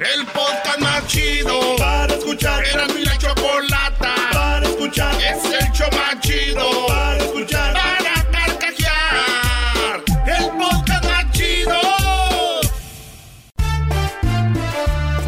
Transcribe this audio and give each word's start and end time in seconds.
El 0.00 0.26
podcast 0.26 0.80
más 0.80 1.06
chido 1.06 1.76
para 1.78 2.12
escuchar. 2.14 2.64
Era 2.66 2.86
mi 2.88 3.04
la 3.04 3.16
chocolata 3.16 4.14
para 4.32 4.66
escuchar. 4.66 5.14
Es 5.22 5.44
el 5.44 5.72
show 5.72 5.88
más 5.92 6.20
chido 6.20 6.86
para 6.88 7.16
escuchar. 7.18 7.74
Para 7.74 8.24
carcajear. 8.32 10.02
El 10.26 10.50
podcast 10.58 11.04
más 11.04 11.30
chido. 11.32 11.80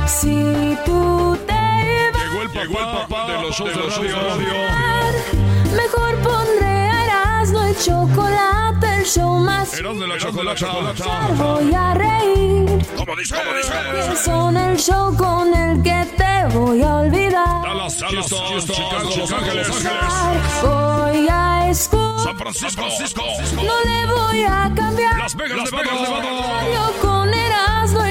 Si 0.09 0.77
tú 0.85 1.39
te 1.47 2.11
vas 2.13 2.23
Llegó 2.25 2.43
el 2.43 2.49
papá, 2.49 2.61
Llegó 2.65 2.81
el 2.81 2.87
papá 3.07 3.27
de 3.27 3.43
los 3.43 3.57
shows 3.57 3.71
de, 3.73 4.09
radio. 4.13 4.55
mejor 5.77 6.17
pondré 6.23 6.67
a 6.67 7.05
Erasmo 7.05 7.69
y 7.69 7.75
chocolate, 7.85 8.51
el 8.51 8.56
show 9.07 9.39
más 9.39 9.71
de 9.71 9.83
la 9.83 10.19
chocolata. 10.19 11.29
Voy 11.37 11.73
a 11.75 11.95
reír. 11.95 12.87
¿Cómo 12.97 13.17
dice? 13.17 13.35
¿Cómo 13.37 14.11
Que 14.11 14.17
son 14.17 14.57
el 14.57 14.77
show 14.77 15.17
con 15.17 15.55
el 15.55 15.83
que 15.83 16.07
te 16.17 16.57
voy 16.57 16.83
a 16.83 16.97
olvidar. 16.97 17.63
Dallas, 17.63 18.03
Houston, 18.03 18.61
Chicago, 18.61 19.11
Los 19.17 19.33
Ángeles, 19.33 19.69
Voy 20.63 21.29
a 21.31 21.71
escuchar. 21.71 22.21
San 22.25 22.37
Francisco, 22.37 22.83
Francisco, 22.83 23.23
No 23.57 23.81
le 23.85 24.07
voy 24.13 24.43
a 24.43 24.73
cambiar. 24.75 25.19
Las 25.19 25.37
Vegas, 25.37 25.59
Las 25.59 25.71
Vegas, 25.71 26.01
Nevada. 26.01 27.06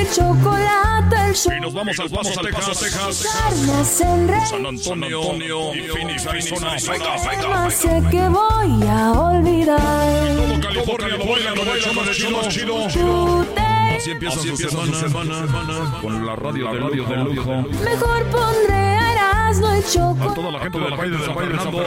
Y 0.05 0.15
chocolate, 0.15 1.29
el 1.29 1.35
show 1.35 1.53
Y 1.55 1.59
nos 1.61 1.73
vamos 1.73 1.99
al 1.99 2.09
Paso, 2.09 2.41
Texas, 2.41 2.79
Texas. 2.79 4.01
en. 4.01 4.45
San 4.45 4.65
Antonio, 4.65 5.73
y 5.73 5.81
Phoenix, 5.87 6.25
Arizona. 6.27 6.75
Venga, 6.89 7.15
venga, 7.29 7.47
Más 7.49 7.73
sé 7.73 8.03
que 8.11 8.27
voy 8.29 8.87
a 8.87 9.11
olvidar. 9.11 10.35
Todo 10.35 10.61
California 10.61 11.17
lo 11.17 11.25
baila, 11.25 11.51
lo 11.55 11.65
baila, 11.65 11.93
más 11.93 12.09
chido, 12.11 12.49
chido. 12.49 12.87
Tú 12.87 13.45
te 13.55 13.61
Así 13.95 14.11
empieza, 14.11 14.39
su 14.41 14.57
semana, 14.57 15.99
con 16.01 16.25
la 16.25 16.35
radio, 16.35 16.71
de 16.71 16.79
radio 16.79 17.05
de 17.05 17.15
lujo. 17.17 17.51
Mejor 17.83 18.23
pondré 18.25 18.97
a 18.97 19.24
Erasmo 19.45 19.75
y 19.75 19.79
A 19.79 19.83
chocolate. 19.83 20.35
toda 20.35 20.51
la 20.51 20.59
gente 20.59 20.79
del 20.79 20.93
Valle 20.93 21.11
de 21.11 21.25
San 21.25 21.35
Fernando 21.35 21.81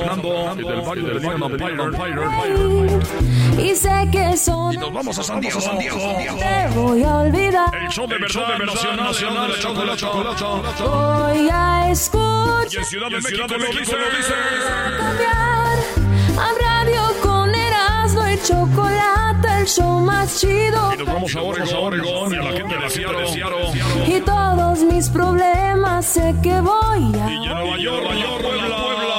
y 0.54 0.62
del 0.62 0.80
Valle 0.80 1.02
del 1.02 1.24
Empire. 1.80 2.22
Y 3.62 3.74
sé 3.74 4.08
que 4.12 4.36
son. 4.36 4.74
Y 4.74 4.76
nos 4.76 4.92
vamos 4.92 5.18
a 5.18 5.22
San 5.22 5.40
Diego, 5.40 5.60
San 5.60 5.78
Diego. 5.78 5.96
Te 5.96 6.68
voy 6.78 7.02
a 7.02 7.16
olvidar. 7.16 7.74
El 7.74 7.88
show 7.88 8.06
de 8.06 8.18
verdad, 8.18 8.58
nacional, 8.64 8.96
nacional, 8.96 9.50
de 9.50 9.96
chocolate. 9.96 10.04
Voy 10.84 11.48
a 11.50 11.90
escuchar. 11.90 12.66
Y 12.70 12.76
en 12.76 12.84
Ciudad 12.84 13.08
de 13.08 13.16
México 13.16 13.46
lo 13.48 13.58
dice. 13.78 14.34
cambiar 14.98 15.78
a 16.38 16.52
radio 16.60 17.07
y 18.38 18.46
chocolate, 18.46 19.48
el 19.60 19.66
show 19.66 20.00
más 20.00 20.40
chido. 20.40 20.92
Y 20.94 20.98
nos 20.98 21.06
vamos 21.06 21.34
a 21.36 21.42
Oregon, 21.42 21.74
Oregon, 21.76 22.32
y 22.32 22.36
a 22.36 22.42
la 22.42 22.52
gente 22.52 22.76
de 22.76 22.90
Seattle. 22.90 24.06
Y 24.06 24.20
todos 24.20 24.78
mis 24.80 25.08
problemas 25.08 26.06
sé 26.06 26.34
que 26.42 26.60
voy 26.60 27.14
a. 27.20 27.30
Y 27.30 27.36
en 27.36 27.44
Nueva 27.44 27.78
York, 27.78 28.02
Nueva 28.02 28.14
York, 28.14 28.42
Puebla, 28.42 28.76
Puebla. 28.76 29.14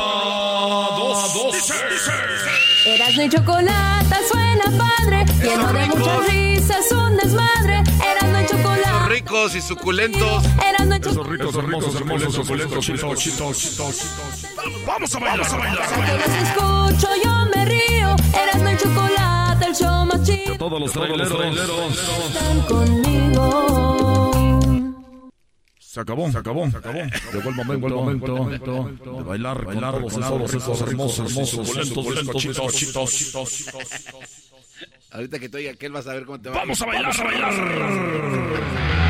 Dos, 0.97 1.33
dos. 1.33 1.53
Dice, 1.53 1.73
dice. 1.73 2.95
Erasmo 2.95 3.21
y 3.23 3.29
chocolate 3.29 4.15
suena 4.31 4.63
padre, 4.77 5.25
lleno 5.41 5.73
de 5.73 5.85
muchas 5.87 6.27
risas, 6.27 6.91
un 6.91 7.17
desmadre. 7.17 7.83
Erasmo 8.11 8.39
y 8.41 8.45
chocolate. 8.47 9.09
Ricos 9.09 9.55
y 9.55 9.61
suculentos. 9.61 10.43
Erasmo 10.67 10.95
y 10.95 10.97
Esos 10.99 11.13
chocolate. 11.15 11.37
ricos, 11.37 11.55
hermosos, 11.55 11.95
hermosos, 11.95 12.33
suculentos, 12.35 12.85
chitos, 12.85 13.19
chitos. 13.59 14.05
Vamos 14.85 15.15
a 15.15 15.19
bailar, 15.19 15.39
vamos 15.39 15.53
a 15.53 15.57
bailar. 15.57 15.87
Que 16.05 16.13
los 16.17 16.47
escucho, 16.47 17.07
yo 17.23 17.45
me 17.55 17.65
río. 17.65 17.98
Erasmo 18.33 18.69
y 18.69 18.77
chocolate, 18.77 19.65
el 19.65 19.75
show 19.75 20.05
más 20.05 20.23
chido. 20.23 20.57
Todos 20.57 20.79
los 20.79 20.91
traileros. 20.91 21.29
Están 22.27 22.61
conmigo. 22.61 23.79
Se 25.79 25.99
acabó, 26.01 26.31
se 26.31 26.37
acabó, 26.37 26.69
se 26.69 26.77
acabó. 26.77 26.99
Llegó 27.33 27.49
el 27.49 27.55
momento, 27.55 27.87
el 27.87 27.93
momento 27.93 29.15
de 29.17 29.23
bailar, 29.23 29.65
bailar, 29.65 29.95
todos 29.95 30.13
esos, 30.13 30.53
esos 30.53 30.81
hermosos, 30.81 31.31
hermosos, 31.31 31.87
suculentos, 31.87 32.43
chitos, 32.73 33.11
chitos. 33.11 33.65
Ahorita 35.11 35.39
que 35.39 35.49
te 35.49 35.57
oiga 35.57 35.71
aquel 35.71 35.91
vas 35.91 36.05
a 36.07 36.13
ver 36.13 36.25
cómo 36.25 36.39
te 36.39 36.49
va. 36.49 36.57
Vamos 36.57 36.79
a 36.81 36.85
bailar, 36.85 37.19
a 37.19 37.23
bailar. 37.23 39.08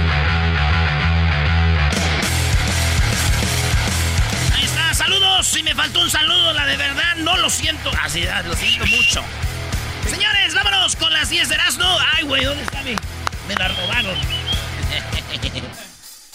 Si 5.41 5.63
me 5.63 5.73
faltó 5.73 6.01
un 6.01 6.09
saludo, 6.09 6.51
la 6.51 6.65
de 6.65 6.75
verdad, 6.75 7.15
no 7.15 7.37
lo 7.37 7.49
siento. 7.49 7.89
Así, 8.03 8.27
ah, 8.27 8.41
lo 8.41 8.53
siento 8.55 8.85
mucho. 8.87 9.23
Señores, 10.09 10.53
vámonos 10.53 10.97
con 10.97 11.13
las 11.13 11.29
10 11.29 11.47
de 11.47 11.55
Erasmo. 11.55 11.97
Ay, 12.13 12.25
güey, 12.25 12.43
¿dónde 12.43 12.61
está 12.63 12.81
mi? 12.83 12.93
Me 13.47 13.55
la 13.55 13.69
robaron. 13.69 14.17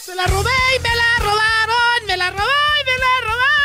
Se 0.02 0.14
la 0.14 0.26
robé 0.26 0.50
y 0.76 0.80
me 0.80 0.96
la 0.96 1.18
robaron. 1.18 2.06
Me 2.06 2.16
la 2.16 2.30
robé 2.30 2.42
y 2.80 2.84
me 2.84 2.98
la 2.98 3.20
robaron. 3.30 3.63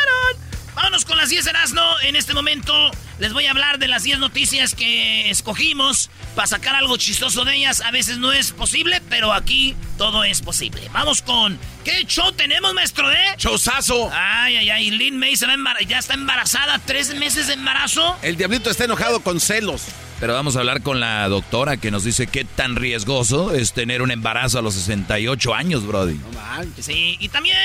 Vámonos 0.81 1.03
con 1.03 1.17
las 1.17 1.27
10 1.27 1.43
de 1.43 1.49
Erasmo. 1.49 1.81
En 2.03 2.15
este 2.15 2.33
momento 2.33 2.73
les 3.19 3.33
voy 3.33 3.45
a 3.47 3.51
hablar 3.51 3.79
de 3.79 3.89
las 3.89 4.03
10 4.03 4.19
noticias 4.19 4.75
que 4.75 5.29
escogimos 5.29 6.09
para 6.35 6.47
sacar 6.47 6.73
algo 6.73 6.95
chistoso 6.95 7.43
de 7.43 7.57
ellas. 7.57 7.81
A 7.81 7.91
veces 7.91 8.17
no 8.17 8.31
es 8.31 8.51
posible, 8.53 9.01
pero 9.09 9.33
aquí 9.33 9.75
todo 9.97 10.23
es 10.23 10.39
posible. 10.41 10.89
Vamos 10.93 11.21
con... 11.21 11.59
¿Qué 11.83 12.05
show 12.05 12.31
tenemos, 12.31 12.73
maestro, 12.73 13.11
eh? 13.11 13.17
¡Chosazo! 13.35 14.09
Ay, 14.13 14.55
ay, 14.55 14.69
ay. 14.69 14.91
Lynn 14.91 15.17
May 15.17 15.35
se 15.35 15.47
va 15.47 15.51
a 15.51 15.57
embar- 15.57 15.85
ya 15.85 15.99
está 15.99 16.13
embarazada. 16.13 16.79
¿Tres 16.79 17.13
meses 17.13 17.47
de 17.47 17.55
embarazo? 17.55 18.15
El 18.21 18.37
diablito 18.37 18.69
está 18.69 18.85
enojado 18.85 19.19
con 19.19 19.41
celos. 19.41 19.83
Pero 20.21 20.33
vamos 20.33 20.55
a 20.55 20.59
hablar 20.59 20.81
con 20.81 21.01
la 21.01 21.27
doctora 21.27 21.75
que 21.75 21.91
nos 21.91 22.05
dice 22.05 22.27
qué 22.27 22.45
tan 22.45 22.77
riesgoso 22.77 23.53
es 23.53 23.73
tener 23.73 24.01
un 24.01 24.11
embarazo 24.11 24.59
a 24.59 24.61
los 24.61 24.75
68 24.75 25.53
años, 25.53 25.85
Brody. 25.85 26.13
No 26.15 26.31
manches. 26.39 26.85
Sí, 26.85 27.17
y 27.19 27.27
también, 27.27 27.57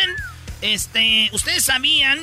este, 0.62 1.30
ustedes 1.32 1.62
sabían 1.64 2.18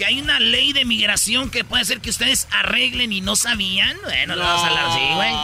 que 0.00 0.06
hay 0.06 0.18
una 0.18 0.40
ley 0.40 0.72
de 0.72 0.86
migración 0.86 1.50
que 1.50 1.62
puede 1.62 1.84
ser 1.84 2.00
que 2.00 2.08
ustedes 2.08 2.48
arreglen 2.50 3.12
y 3.12 3.20
no 3.20 3.36
sabían. 3.36 3.98
Bueno, 4.02 4.34
le 4.34 4.42
vamos 4.42 4.64
a 4.64 4.68
hablar 4.68 4.86
así, 4.86 5.14
güey. 5.14 5.34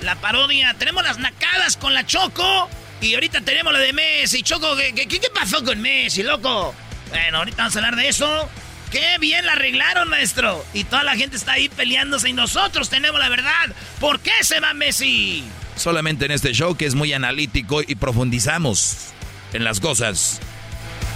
La 0.00 0.16
parodia. 0.16 0.72
Tenemos 0.78 1.02
las 1.02 1.18
nacadas 1.18 1.76
con 1.76 1.92
la 1.92 2.06
Choco. 2.06 2.70
Y 3.02 3.12
ahorita 3.12 3.42
tenemos 3.42 3.70
la 3.70 3.80
de 3.80 3.92
Messi. 3.92 4.42
Choco, 4.42 4.74
¿qué, 4.76 4.94
qué, 4.94 5.06
qué 5.06 5.28
pasó 5.34 5.62
con 5.62 5.82
Messi, 5.82 6.22
loco? 6.22 6.74
Bueno, 7.10 7.36
ahorita 7.36 7.58
vamos 7.58 7.76
a 7.76 7.78
hablar 7.80 7.96
de 7.96 8.08
eso. 8.08 8.48
Qué 8.90 9.18
bien 9.20 9.44
la 9.44 9.52
arreglaron, 9.52 10.08
maestro. 10.08 10.64
Y 10.72 10.84
toda 10.84 11.04
la 11.04 11.14
gente 11.14 11.36
está 11.36 11.52
ahí 11.52 11.68
peleándose 11.68 12.30
y 12.30 12.32
nosotros 12.32 12.88
tenemos 12.88 13.20
la 13.20 13.28
verdad. 13.28 13.74
¿Por 14.00 14.20
qué 14.20 14.32
se 14.40 14.58
va 14.58 14.72
Messi? 14.72 15.44
Solamente 15.76 16.24
en 16.24 16.30
este 16.30 16.54
show 16.54 16.78
que 16.78 16.86
es 16.86 16.94
muy 16.94 17.12
analítico 17.12 17.82
y 17.82 17.94
profundizamos 17.96 19.10
en 19.52 19.64
las 19.64 19.80
cosas. 19.80 20.40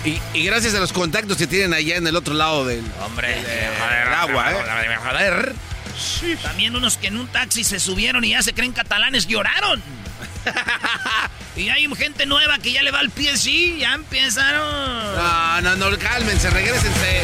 Y, 0.05 0.21
y 0.35 0.45
gracias 0.47 0.75
a 0.75 0.81
los 0.81 0.93
contactos 0.93 1.37
que 1.37 1.47
tienen 1.47 1.73
allá 1.75 1.97
en 1.97 2.07
el 2.07 2.17
otro 2.17 2.35
lado 2.35 2.65
del, 2.65 2.85
Hombre, 3.05 3.29
del 3.29 4.13
agua, 4.13 4.53
¿eh? 4.53 4.57
Joder. 5.03 5.55
También 6.43 6.75
unos 6.75 6.97
que 6.97 7.09
en 7.09 7.19
un 7.19 7.29
taxi 7.29 7.65
se 7.65 7.79
subieron 7.79 8.25
y 8.25 8.31
ya 8.31 8.43
se 8.43 8.53
creen 8.53 8.73
catalanes 8.73 9.27
lloraron. 9.27 9.83
y 11.57 11.69
hay 11.69 11.87
gente 11.95 12.27
nueva 12.27 12.59
que 12.59 12.73
ya 12.73 12.83
le 12.83 12.91
va 12.91 13.01
al 13.01 13.11
pie, 13.11 13.37
sí, 13.37 13.79
ya 13.81 13.95
empezaron. 13.95 15.17
No, 15.17 15.61
no, 15.61 15.77
no, 15.77 15.99
cálmense, 15.99 16.51
regresense. 16.51 17.23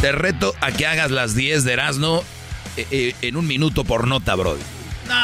Te 0.00 0.12
reto 0.12 0.54
a 0.60 0.72
que 0.72 0.86
hagas 0.86 1.10
las 1.10 1.34
10 1.34 1.64
de 1.64 1.72
Erasmo 1.74 2.24
eh, 2.76 2.86
eh, 2.90 3.14
en 3.22 3.36
un 3.36 3.46
minuto 3.46 3.84
por 3.84 4.06
nota, 4.08 4.34
Brody. 4.34 4.62
No, 5.06 5.14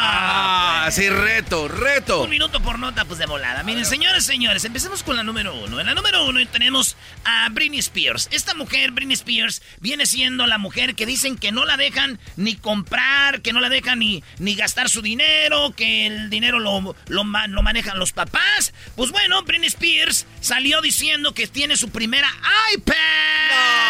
Ah, 0.87 0.89
Ah, 0.89 0.93
sí, 0.93 1.09
reto, 1.09 1.67
reto. 1.67 2.23
Un 2.23 2.31
minuto 2.31 2.63
por 2.63 2.79
nota, 2.79 3.05
pues 3.05 3.19
de 3.19 3.27
volada. 3.27 3.65
Miren, 3.65 3.85
señores, 3.85 4.25
señores, 4.25 4.65
empecemos 4.65 5.03
con 5.03 5.17
la 5.17 5.25
número 5.25 5.53
uno. 5.53 5.81
En 5.81 5.87
la 5.87 5.95
número 5.95 6.25
uno 6.25 6.39
tenemos 6.47 6.97
a 7.25 7.49
Britney 7.49 7.81
Spears. 7.81 8.29
Esta 8.31 8.55
mujer, 8.55 8.93
Britney 8.93 9.15
Spears, 9.15 9.63
viene 9.81 10.07
siendo 10.07 10.47
la 10.47 10.59
mujer 10.59 10.95
que 10.95 11.05
dicen 11.05 11.39
que 11.39 11.51
no 11.51 11.65
la 11.65 11.77
dejan 11.77 12.21
ni 12.37 12.55
comprar, 12.55 13.43
que 13.43 13.53
no 13.53 13.59
la 13.59 13.69
dejan 13.69 13.99
ni, 13.99 14.23
ni 14.39 14.55
gastar 14.55 14.89
su 14.89 15.03
dinero, 15.03 15.73
que 15.77 16.07
el 16.07 16.31
dinero 16.31 16.61
lo, 16.61 16.95
lo, 17.09 17.25
manejan 17.25 17.99
los 17.99 18.13
papás. 18.13 18.73
Pues 18.95 19.11
bueno, 19.11 19.43
Britney 19.43 19.67
Spears 19.67 20.25
salió 20.41 20.81
diciendo 20.83 21.35
que 21.35 21.49
tiene 21.49 21.77
su 21.77 21.91
primera 21.91 22.31
iPad. 22.77 22.95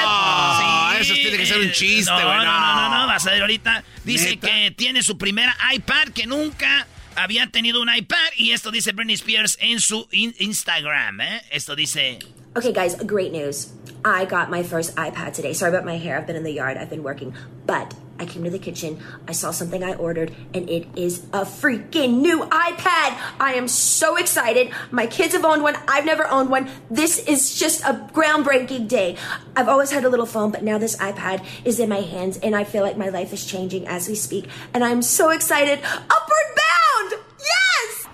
No, 0.02 0.93
eso 0.93 1.12
tiene 1.12 1.37
que 1.37 1.44
ser 1.44 1.58
un 1.60 1.72
chiste, 1.72 2.10
no, 2.10 2.22
no, 2.22 2.43
no, 2.43 2.90
no, 2.90 3.00
no, 3.00 3.06
vas 3.06 3.26
a 3.26 3.32
ver 3.32 3.43
ahorita. 3.43 3.84
Dice 4.04 4.38
que 4.38 4.72
tiene 4.75 5.02
su 5.02 5.19
primera 5.19 5.54
iPad, 5.75 6.08
que 6.14 6.26
nunca 6.26 6.86
había 7.17 7.51
tenido 7.51 7.81
un 7.83 7.89
iPad. 7.89 8.17
Y 8.37 8.53
esto 8.53 8.71
dice 8.71 8.93
Britney 8.93 9.15
Spears 9.15 9.59
en 9.61 9.81
su 9.81 10.07
Instagram, 10.11 11.21
¿eh? 11.21 11.43
Esto 11.51 11.75
dice... 11.75 12.19
Okay, 12.57 12.73
guys, 12.73 12.97
great 13.05 13.33
news. 13.33 13.73
I 14.05 14.25
got 14.25 14.49
my 14.49 14.63
first 14.63 14.95
iPad 14.97 15.35
today. 15.35 15.53
Sorry 15.53 15.71
about 15.71 15.85
my 15.85 15.99
hair. 15.99 16.17
I've 16.17 16.27
been 16.27 16.37
in 16.37 16.45
the 16.45 16.53
yard. 16.53 16.79
I've 16.79 16.89
been 16.89 17.03
working. 17.03 17.35
But 17.67 17.93
I 18.19 18.27
came 18.27 18.45
to 18.45 18.51
the 18.51 18.59
kitchen. 18.59 18.99
I 19.29 19.33
saw 19.33 19.51
something 19.51 19.83
I 19.83 19.95
ordered, 19.95 20.35
and 20.55 20.69
it 20.69 20.87
is 20.97 21.25
a 21.33 21.43
freaking 21.43 22.21
new 22.21 22.41
iPad. 22.45 23.19
I 23.39 23.55
am 23.55 23.69
so 23.69 24.17
excited. 24.17 24.71
My 24.91 25.07
kids 25.07 25.35
have 25.35 25.45
owned 25.45 25.63
one. 25.63 25.77
I've 25.87 26.05
never 26.05 26.27
owned 26.29 26.51
one. 26.51 26.69
This 26.91 27.19
is 27.27 27.59
just 27.59 27.83
a 27.85 28.09
groundbreaking 28.13 28.89
day. 28.89 29.17
I've 29.55 29.69
always 29.69 29.91
had 29.91 30.05
a 30.05 30.09
little 30.09 30.27
phone, 30.27 30.51
but 30.51 30.63
now 30.63 30.79
this 30.79 30.97
iPad 30.97 31.45
is 31.65 31.79
in 31.79 31.89
my 31.89 32.01
hands, 32.01 32.39
and 32.39 32.57
I 32.57 32.65
feel 32.65 32.83
like 32.83 32.97
my 32.97 33.09
life 33.09 33.33
is 33.33 33.45
changing 33.45 33.87
as 33.87 34.09
we 34.09 34.15
speak. 34.15 34.49
And 34.73 34.85
I'm 34.85 35.03
so 35.03 35.31
excited. 35.31 35.79
Upward 35.83 36.49
bound! 36.57 37.23
Yes! 37.39 38.09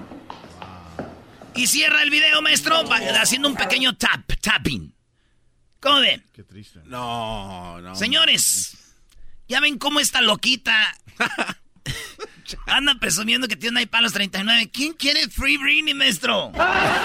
Y 1.55 1.67
cierra 1.67 2.03
el 2.03 2.11
video, 2.11 2.41
maestro, 2.43 2.77
haciendo 3.21 3.49
un 3.49 3.57
pequeño 3.57 3.97
tap, 3.99 4.33
tapping. 4.41 4.93
¿Cómo 5.81 6.01
ven? 6.01 6.23
Qué 6.33 6.45
triste. 6.45 6.81
No, 6.87 7.81
no. 7.81 7.95
Señores, 7.97 8.77
ya 9.53 9.61
ven 9.61 9.77
cómo 9.77 10.01
esta 10.01 10.23
loquita 10.23 10.97
Anda 12.67 12.95
presumiendo 13.01 13.49
que 13.49 13.57
tiene 13.57 13.79
un 13.79 13.83
iPad 13.83 14.01
a 14.01 14.03
los 14.03 14.13
39. 14.13 14.71
¿Quién 14.73 14.93
quiere 14.93 15.29
Free 15.29 15.57
Britney, 15.57 15.95
maestro? 15.95 16.53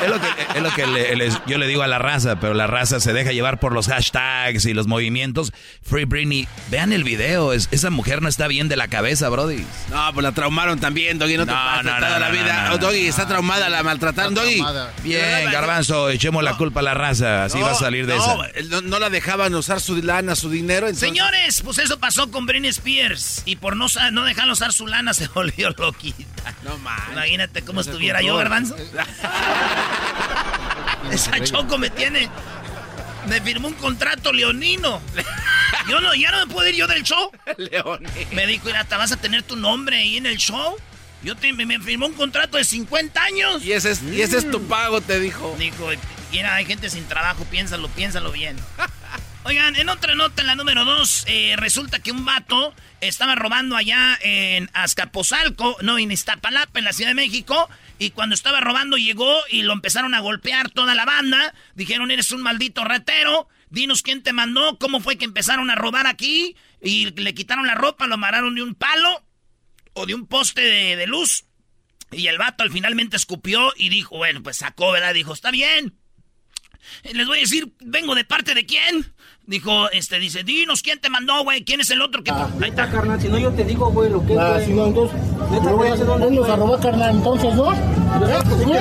Es 0.03 0.09
lo 0.09 0.19
que, 0.19 0.27
es 0.55 0.61
lo 0.61 0.73
que 0.73 1.31
yo 1.47 1.57
le 1.57 1.67
digo 1.67 1.83
a 1.83 1.87
la 1.87 1.99
raza, 1.99 2.39
pero 2.39 2.53
la 2.53 2.67
raza 2.67 2.99
se 2.99 3.13
deja 3.13 3.31
llevar 3.31 3.59
por 3.59 3.73
los 3.73 3.87
hashtags 3.87 4.65
y 4.65 4.73
los 4.73 4.87
movimientos. 4.87 5.53
Free 5.81 6.05
Britney, 6.05 6.47
vean 6.69 6.93
el 6.93 7.03
video. 7.03 7.53
esa 7.53 7.89
mujer 7.89 8.21
no 8.21 8.29
está 8.29 8.47
bien 8.47 8.67
de 8.67 8.75
la 8.75 8.87
cabeza, 8.87 9.29
Brody. 9.29 9.65
No, 9.89 10.13
pues 10.13 10.23
la 10.23 10.31
traumaron 10.31 10.79
también, 10.79 11.19
Doggy. 11.19 11.37
No 11.37 11.45
te 11.45 11.51
no, 11.51 11.83
no, 11.83 11.95
toda 11.95 12.19
la 12.19 12.29
vida. 12.29 12.77
Doggy 12.77 13.07
está 13.07 13.27
traumada, 13.27 13.69
la 13.69 13.83
maltrataron, 13.83 14.33
Doggy. 14.33 14.63
Bien, 15.03 15.51
Garbanzo, 15.51 16.09
echemos 16.09 16.43
la 16.43 16.57
culpa 16.57 16.79
a 16.81 16.83
la 16.83 16.93
raza. 16.93 17.45
Así 17.45 17.59
va 17.59 17.71
a 17.71 17.75
salir 17.75 18.05
de 18.05 18.15
esa. 18.15 18.37
No, 18.83 18.99
la 18.99 19.09
dejaban 19.09 19.53
usar 19.55 19.81
su 19.81 19.95
lana, 20.01 20.35
su 20.35 20.49
dinero. 20.49 20.93
Señores, 20.93 21.61
pues 21.61 21.77
eso 21.79 21.99
pasó 21.99 22.29
con 22.31 22.45
Britney 22.45 22.69
Spears. 22.69 23.43
Y 23.45 23.57
por 23.57 23.75
no, 23.75 23.87
no 24.11 24.23
dejarlo 24.23 24.53
usar 24.53 24.73
su 24.73 24.87
lana 24.87 25.13
se 25.13 25.27
volvió 25.37 25.69
loquita. 25.69 26.53
No 26.63 26.77
mames. 26.79 27.13
Imagínate 27.13 27.61
cómo 27.63 27.81
estuviera 27.81 28.21
yo, 28.21 28.35
garbanzo. 28.37 28.75
Esa 31.11 31.43
Choco 31.43 31.77
me 31.77 31.89
tiene. 31.89 32.29
Me 33.27 33.41
firmó 33.41 33.67
un 33.67 33.73
contrato 33.75 34.31
leonino. 34.31 35.01
Yo 35.89 36.01
no, 36.01 36.13
ya 36.15 36.31
no 36.31 36.45
me 36.45 36.53
puedo 36.53 36.67
ir 36.67 36.75
yo 36.75 36.87
del 36.87 37.03
show. 37.03 37.31
Leonino. 37.57 38.09
Me 38.31 38.47
dijo, 38.47 38.65
mira, 38.65 38.83
te 38.83 38.95
vas 38.95 39.11
a 39.11 39.17
tener 39.17 39.43
tu 39.43 39.55
nombre 39.55 39.97
ahí 39.97 40.17
en 40.17 40.25
el 40.25 40.37
show. 40.37 40.75
Yo 41.23 41.35
te, 41.35 41.51
me, 41.53 41.79
firmó 41.79 42.07
un 42.07 42.13
contrato 42.13 42.57
de 42.57 42.63
50 42.63 43.21
años. 43.21 43.63
Y 43.63 43.73
ese 43.73 43.91
es, 43.91 44.01
y 44.03 44.21
ese 44.21 44.37
es 44.37 44.49
tu 44.49 44.67
pago, 44.67 45.01
te 45.01 45.19
dijo. 45.19 45.55
Dijo, 45.57 45.89
y 46.31 46.39
hay 46.39 46.65
gente 46.65 46.89
sin 46.89 47.07
trabajo, 47.07 47.45
piénsalo, 47.45 47.87
piénsalo 47.89 48.31
bien. 48.31 48.57
Oigan, 49.43 49.75
en 49.75 49.89
otra 49.89 50.15
nota, 50.15 50.41
en 50.41 50.47
la 50.47 50.55
número 50.55 50.83
2, 50.83 51.25
eh, 51.27 51.55
resulta 51.57 51.99
que 51.99 52.11
un 52.11 52.25
vato 52.25 52.73
estaba 53.01 53.35
robando 53.35 53.75
allá 53.75 54.17
en 54.21 54.69
Azcapotzalco, 54.73 55.77
no, 55.81 55.97
en 55.97 56.11
Iztapalapa, 56.11 56.79
en 56.79 56.85
la 56.85 56.93
Ciudad 56.93 57.11
de 57.11 57.15
México. 57.15 57.69
Y 57.99 58.11
cuando 58.11 58.35
estaba 58.35 58.59
robando 58.59 58.97
llegó 58.97 59.35
y 59.49 59.63
lo 59.63 59.73
empezaron 59.73 60.13
a 60.13 60.19
golpear 60.19 60.69
toda 60.69 60.95
la 60.95 61.05
banda. 61.05 61.53
Dijeron, 61.75 62.11
eres 62.11 62.31
un 62.31 62.41
maldito 62.41 62.83
ratero. 62.83 63.47
Dinos 63.69 64.01
quién 64.01 64.23
te 64.23 64.33
mandó, 64.33 64.77
cómo 64.77 64.99
fue 64.99 65.17
que 65.17 65.25
empezaron 65.25 65.69
a 65.69 65.75
robar 65.75 66.07
aquí. 66.07 66.55
Y 66.81 67.11
le 67.19 67.33
quitaron 67.33 67.67
la 67.67 67.75
ropa, 67.75 68.07
lo 68.07 68.15
amarraron 68.15 68.55
de 68.55 68.63
un 68.63 68.75
palo 68.75 69.23
o 69.93 70.05
de 70.05 70.13
un 70.13 70.27
poste 70.27 70.61
de, 70.61 70.95
de 70.95 71.07
luz. 71.07 71.45
Y 72.11 72.27
el 72.27 72.37
vato 72.37 72.63
al 72.63 72.71
finalmente 72.71 73.17
escupió 73.17 73.73
y 73.75 73.89
dijo, 73.89 74.17
bueno, 74.17 74.41
pues 74.41 74.57
sacó, 74.57 74.91
¿verdad? 74.91 75.13
Dijo, 75.13 75.33
está 75.33 75.51
bien. 75.51 75.97
Les 77.03 77.27
voy 77.27 77.39
a 77.39 77.41
decir, 77.41 77.73
vengo 77.79 78.15
de 78.15 78.23
parte 78.23 78.53
de 78.53 78.65
quién. 78.65 79.13
Dijo, 79.47 79.89
este, 79.91 80.19
dice, 80.19 80.43
dinos 80.43 80.81
quién 80.81 80.99
te 80.99 81.09
mandó, 81.09 81.41
güey, 81.45 81.63
quién 81.63 81.79
es 81.79 81.89
el 81.89 82.01
otro 82.01 82.21
que... 82.21 82.31
Ah, 82.31 82.49
ahí 82.61 82.69
está, 82.69 82.89
carnal, 82.91 83.21
si 83.21 83.29
no 83.29 83.37
yo 83.37 83.49
te 83.53 83.63
digo, 83.63 83.89
güey, 83.91 84.09
lo 84.09 84.25
que 84.25 84.33
es, 84.33 84.39
ah, 84.39 84.59
si 84.59 84.73
no, 84.73 84.87
entonces... 84.87 85.17
voy 85.37 85.87
a 85.87 85.93
hacer 85.93 86.05
Vamos 86.05 86.49
a 86.49 86.55
robar, 86.57 86.79
carnal, 86.81 87.15
entonces, 87.15 87.55
¿no? 87.55 87.69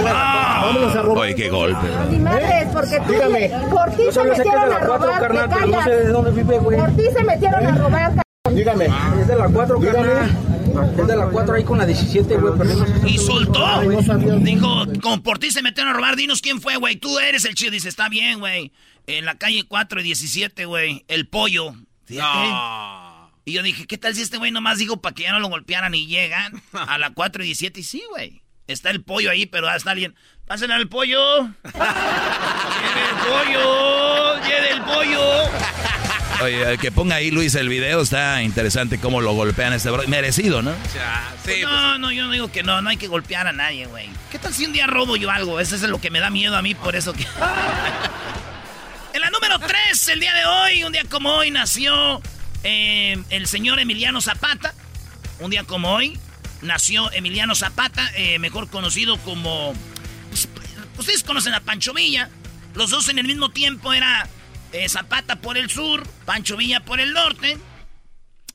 Ah, 0.05 0.63
Vamos 0.67 0.97
a 0.97 1.03
robar. 1.03 1.19
Oye, 1.19 1.37
qué 1.37 1.51
golpe. 1.51 1.87
Mi 2.11 2.19
madre, 2.19 2.63
es 2.63 2.69
porque 2.73 2.99
tú, 3.07 3.13
Dígame. 3.13 3.53
por 3.71 3.91
ti 3.93 4.03
se 4.11 4.25
metieron 4.25 4.73
a 4.73 4.79
robar, 4.81 5.21
carnal, 5.21 5.49
pero 5.55 5.67
no 5.69 5.85
sé 5.85 5.91
de 5.91 6.09
dónde 6.09 6.31
vive, 6.33 6.59
güey. 6.59 6.81
Por 6.81 6.91
ti 6.97 7.03
se 7.17 7.23
metieron 7.23 7.65
a 7.65 7.71
robar, 7.77 8.13
Dígame. 8.53 8.87
Es 9.21 9.29
de 9.29 9.37
la 9.37 9.49
4, 9.49 9.81
carnal. 9.81 10.31
Es 10.99 11.06
de 11.06 11.17
la 11.17 11.26
4 11.26 11.55
ahí 11.55 11.64
con 11.64 11.78
la 11.78 11.87
17, 11.87 12.37
güey. 12.37 12.52
Y 13.06 13.19
soltó. 13.19 13.81
Dijo, 14.40 14.84
como 15.02 15.23
por 15.23 15.38
ti 15.38 15.50
se 15.50 15.62
metieron 15.62 15.93
a 15.93 15.96
robar, 15.96 16.17
dinos 16.17 16.43
quién 16.43 16.61
fue, 16.61 16.76
güey. 16.76 16.96
Tú 16.96 17.19
eres 17.19 17.44
el 17.44 17.55
chido. 17.55 17.70
Dice, 17.73 17.88
está 17.88 18.08
bien, 18.08 18.40
güey. 18.40 18.73
En 19.06 19.25
la 19.25 19.37
calle 19.37 19.64
4 19.67 20.00
y 20.00 20.02
17, 20.05 20.64
güey. 20.67 21.05
El 21.08 21.28
pollo. 21.28 21.75
Y 22.08 23.52
yo 23.52 23.62
dije, 23.62 23.87
¿qué 23.87 23.96
tal 23.96 24.14
si 24.14 24.23
este 24.23 24.38
güey 24.38 24.50
nomás 24.50 24.78
dijo 24.78 25.00
para 25.00 25.14
que 25.14 25.23
ya 25.23 25.32
no 25.32 25.40
lo 25.40 25.49
golpearan 25.49 25.94
y 25.94 26.06
llegan 26.06 26.61
a 26.73 26.99
la 26.99 27.11
4 27.11 27.43
y 27.44 27.46
17? 27.46 27.81
Y 27.81 27.82
sí, 27.84 28.02
güey. 28.11 28.43
Está 28.67 28.90
el 28.90 29.02
pollo 29.02 29.31
ahí, 29.31 29.46
pero 29.46 29.72
está 29.72 29.93
alguien. 29.93 30.17
Pásenle 30.46 30.75
al 30.75 30.88
pollo. 30.88 31.43
Lleve 31.64 33.02
el 33.11 33.17
pollo. 33.29 34.34
Lleve 34.43 34.70
el 34.72 34.82
pollo. 34.82 35.75
Oye, 36.43 36.79
que 36.79 36.93
ponga 36.93 37.17
ahí 37.17 37.31
Luis 37.31 37.55
el 37.55 37.69
video, 37.69 38.03
está 38.03 38.43
interesante 38.43 38.99
cómo 38.99 39.21
lo 39.21 39.33
golpean 39.33 39.73
este 39.73 39.91
bro. 39.91 40.06
Merecido, 40.06 40.61
¿no? 40.62 40.75
Pues 41.44 41.62
no, 41.62 41.99
no, 41.99 42.12
yo 42.12 42.25
no 42.25 42.33
digo 42.33 42.53
que 42.53 42.62
no, 42.62 42.83
no 42.83 42.91
hay 42.91 42.99
que 42.99 43.09
golpear 43.09 43.47
a 43.47 43.53
nadie, 43.53 43.87
güey. 43.87 44.09
¿Qué 44.31 44.38
tal 44.38 44.53
si 44.53 44.67
un 44.67 44.73
día 44.73 44.87
robo 44.87 45.17
yo 45.17 45.31
algo? 45.31 45.61
Eso 45.61 45.77
es 45.77 45.83
lo 45.83 46.00
que 46.00 46.11
me 46.11 46.21
da 46.21 46.31
miedo 46.31 46.56
a 46.56 46.62
mí, 46.62 46.75
por 46.75 46.94
eso 46.94 47.12
que... 47.15 47.23
en 49.15 49.21
la 49.21 49.31
número 49.31 49.58
3, 49.58 50.08
el 50.08 50.20
día 50.20 50.34
de 50.34 50.44
hoy, 50.44 50.84
un 50.84 50.93
día 50.93 51.05
como 51.08 51.32
hoy, 51.32 51.51
nació 51.51 52.20
eh, 52.65 53.17
el 53.31 53.46
señor 53.46 53.79
Emiliano 53.79 54.20
Zapata. 54.20 54.75
Un 55.39 55.51
día 55.51 55.65
como 55.65 55.94
hoy, 55.94 56.19
nació 56.60 57.10
Emiliano 57.13 57.55
Zapata, 57.55 58.10
eh, 58.15 58.39
mejor 58.39 58.69
conocido 58.69 59.17
como... 59.19 59.75
Pues, 60.29 60.49
ustedes 60.99 61.22
conocen 61.22 61.55
a 61.55 61.60
Pancho 61.60 61.94
Villa. 61.94 62.29
Los 62.75 62.91
dos 62.91 63.08
en 63.08 63.19
el 63.19 63.27
mismo 63.27 63.49
tiempo 63.49 63.94
era 63.94 64.29
eh, 64.73 64.89
Zapata 64.89 65.37
por 65.37 65.58
el 65.58 65.70
sur, 65.70 66.06
Pancho 66.25 66.56
Villa 66.56 66.81
por 66.81 67.01
el 67.01 67.13
norte. 67.13 67.58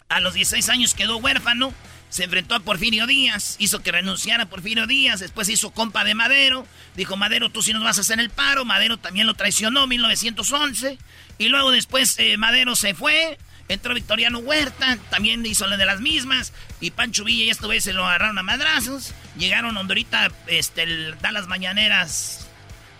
A 0.10 0.20
los 0.20 0.34
16 0.34 0.70
años 0.70 0.94
quedó 0.94 1.18
huérfano. 1.18 1.74
Se 2.10 2.26
enfrentó 2.26 2.56
a 2.56 2.60
Porfirio 2.60 3.08
Díaz, 3.08 3.56
hizo 3.58 3.82
que 3.82 3.94
renunciara 3.94 4.44
a 4.44 4.50
Porfirio 4.50 4.86
Díaz, 4.86 5.22
después 5.22 5.48
hizo 5.48 5.72
compa 5.72 6.04
de 6.04 6.14
Madero, 6.14 6.68
dijo 6.94 7.16
Madero, 7.16 7.50
tú 7.50 7.62
sí 7.62 7.72
nos 7.72 7.86
vas 7.86 8.00
a 8.00 8.02
hacer 8.02 8.20
el 8.20 8.30
paro, 8.30 8.66
Madero 8.66 8.98
también 8.98 9.28
lo 9.28 9.34
traicionó 9.34 9.84
en 9.84 9.90
1911, 9.92 10.98
y 11.38 11.48
luego 11.48 11.72
después 11.72 12.20
eh, 12.20 12.36
Madero 12.36 12.76
se 12.76 12.96
fue, 12.96 13.38
entró 13.70 13.94
Victoriano 13.94 14.40
Huerta, 14.40 14.98
también 15.10 15.46
hizo 15.46 15.66
la 15.68 15.78
de 15.78 15.86
las 15.86 16.02
mismas, 16.02 16.52
y 16.82 16.92
Pancho 16.92 17.24
Villa 17.24 17.46
y 17.46 17.50
esto 17.50 17.70
vez 17.70 17.86
se 17.86 17.94
lo 17.94 18.06
agarraron 18.06 18.38
a 18.38 18.44
madrazos, 18.44 19.14
llegaron 19.38 19.76
donde 19.76 19.94
ahorita 19.94 20.34
este, 20.48 21.14
da 21.22 21.32
las 21.32 21.48
mañaneras. 21.48 22.51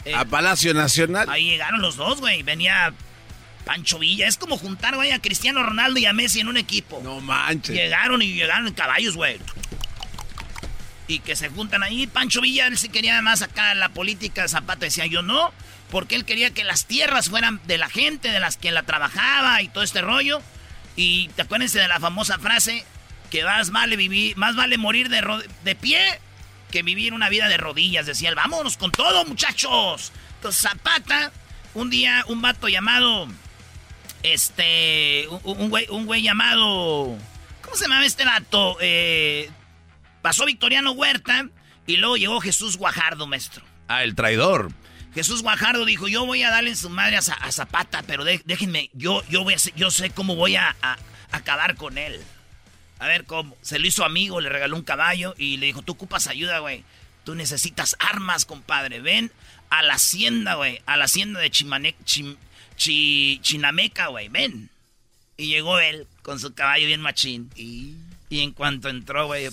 Eh, 0.06 0.16
a 0.16 0.26
Palacio 0.26 0.74
Nacional. 0.74 1.30
Ahí 1.30 1.46
llegaron 1.46 1.82
los 1.82 1.96
dos, 1.96 2.20
güey, 2.20 2.44
venía 2.44 2.94
Pancho 3.66 4.00
Villa. 4.00 4.28
Es 4.28 4.38
como 4.38 4.58
juntar, 4.58 4.96
güey, 4.96 5.12
a 5.12 5.20
Cristiano 5.20 5.64
Ronaldo 5.64 6.00
y 6.00 6.06
a 6.06 6.14
Messi 6.14 6.40
en 6.40 6.48
un 6.48 6.58
equipo. 6.58 7.00
No 7.04 7.20
manches. 7.22 7.76
Llegaron 7.76 8.22
y 8.22 8.34
llegaron 8.34 8.68
en 8.68 8.74
caballos, 8.74 9.16
güey. 9.16 9.38
Y 11.08 11.20
que 11.20 11.36
se 11.36 11.50
juntan 11.50 11.84
ahí. 11.84 12.08
Pancho 12.08 12.42
Villa, 12.42 12.68
él 12.68 12.78
sí 12.78 12.90
quería 12.90 13.14
además 13.14 13.42
acá 13.42 13.74
la 13.76 13.90
política. 13.90 14.48
Zapata 14.48 14.86
decía 14.86 15.06
yo 15.06 15.22
no. 15.22 15.54
Porque 15.90 16.16
él 16.16 16.24
quería 16.24 16.52
que 16.52 16.64
las 16.64 16.86
tierras 16.86 17.30
fueran 17.30 17.60
de 17.66 17.78
la 17.78 17.90
gente, 17.90 18.32
de 18.32 18.40
las 18.40 18.56
que 18.56 18.72
la 18.72 18.84
trabajaba 18.84 19.62
y 19.62 19.68
todo 19.68 19.84
este 19.84 20.02
rollo. 20.02 20.42
Y 20.96 21.28
te 21.36 21.42
acuérdense 21.42 21.80
de 21.80 21.88
la 21.88 22.00
famosa 22.00 22.40
frase 22.40 22.86
que 23.30 23.44
más 23.44 23.72
vale 23.72 23.96
vivir, 23.96 24.38
más 24.38 24.56
vale 24.56 24.78
morir 24.78 25.10
de, 25.10 25.22
de 25.64 25.76
pie 25.76 26.20
que 26.72 26.82
vivir 26.82 27.14
una 27.14 27.30
vida 27.30 27.48
de 27.48 27.58
rodillas. 27.58 28.06
Decía 28.06 28.30
él, 28.30 28.36
vámonos 28.36 28.78
con 28.78 28.92
todo, 28.92 29.26
muchachos. 29.26 30.12
Entonces 30.36 30.62
Zapata, 30.62 31.32
un 31.74 31.90
día, 31.90 32.24
un 32.28 32.42
vato 32.42 32.68
llamado 32.68 33.28
este, 34.24 35.28
un, 35.44 35.70
güey, 35.70 35.88
un 35.90 36.06
güey 36.06 36.22
llamado, 36.22 37.18
¿cómo 37.62 37.76
se 37.76 37.84
llama 37.88 38.06
este 38.06 38.26
vato? 38.26 38.78
Eh, 38.80 39.50
pasó 40.22 40.46
Victoriano 40.46 40.92
Huerta 40.92 41.48
y 41.88 41.98
luego 41.98 42.18
llegó 42.18 42.40
Jesús 42.42 42.78
Guajardo, 42.78 43.28
maestro. 43.28 43.64
Ah, 43.88 44.04
el 44.04 44.16
traidor. 44.16 44.72
Jesús 45.14 45.42
Guajardo 45.42 45.86
dijo, 45.86 46.08
yo 46.08 46.26
voy 46.26 46.44
a 46.44 46.50
darle 46.50 46.76
su 46.76 46.90
madre 46.90 47.18
a, 47.18 47.22
Zapata, 47.22 48.04
pero 48.04 48.24
déjenme, 48.24 48.90
yo, 48.94 49.24
yo, 49.28 49.44
voy 49.44 49.56
a, 49.56 49.58
yo 49.76 49.92
sé 49.92 50.10
cómo 50.12 50.36
voy 50.36 50.56
a, 50.56 50.76
acabar 51.32 51.76
con 51.76 51.98
él. 51.98 52.22
A 53.02 53.08
ver 53.08 53.26
cómo. 53.26 53.58
Se 53.64 53.80
lo 53.80 53.88
hizo 53.88 54.06
amigo, 54.06 54.40
le 54.42 54.50
regaló 54.50 54.76
un 54.76 54.84
caballo 54.84 55.34
y 55.36 55.58
le 55.58 55.66
dijo, 55.66 55.82
tú 55.82 55.94
ocupas 55.94 56.28
ayuda, 56.28 56.60
güey. 56.60 56.84
Tú 57.24 57.34
necesitas 57.34 57.96
armas, 57.98 58.46
compadre. 58.46 59.02
Ven 59.02 59.32
a 59.72 59.82
la 59.82 59.96
hacienda, 59.96 60.54
güey. 60.54 60.82
A 60.86 60.98
la 60.98 61.06
hacienda 61.06 61.40
de 61.40 61.50
Chimane, 61.50 61.96
Chinameca, 62.76 64.08
güey. 64.08 64.30
Ven. 64.30 64.70
Y 65.36 65.48
llegó 65.48 65.80
él 65.80 66.06
con 66.22 66.40
su 66.40 66.54
caballo 66.54 66.86
bien 66.86 67.02
machín. 67.02 67.50
Y, 67.56 67.96
y 68.30 68.42
en 68.42 68.52
cuanto 68.52 68.88
entró, 68.88 69.26
güey... 69.26 69.50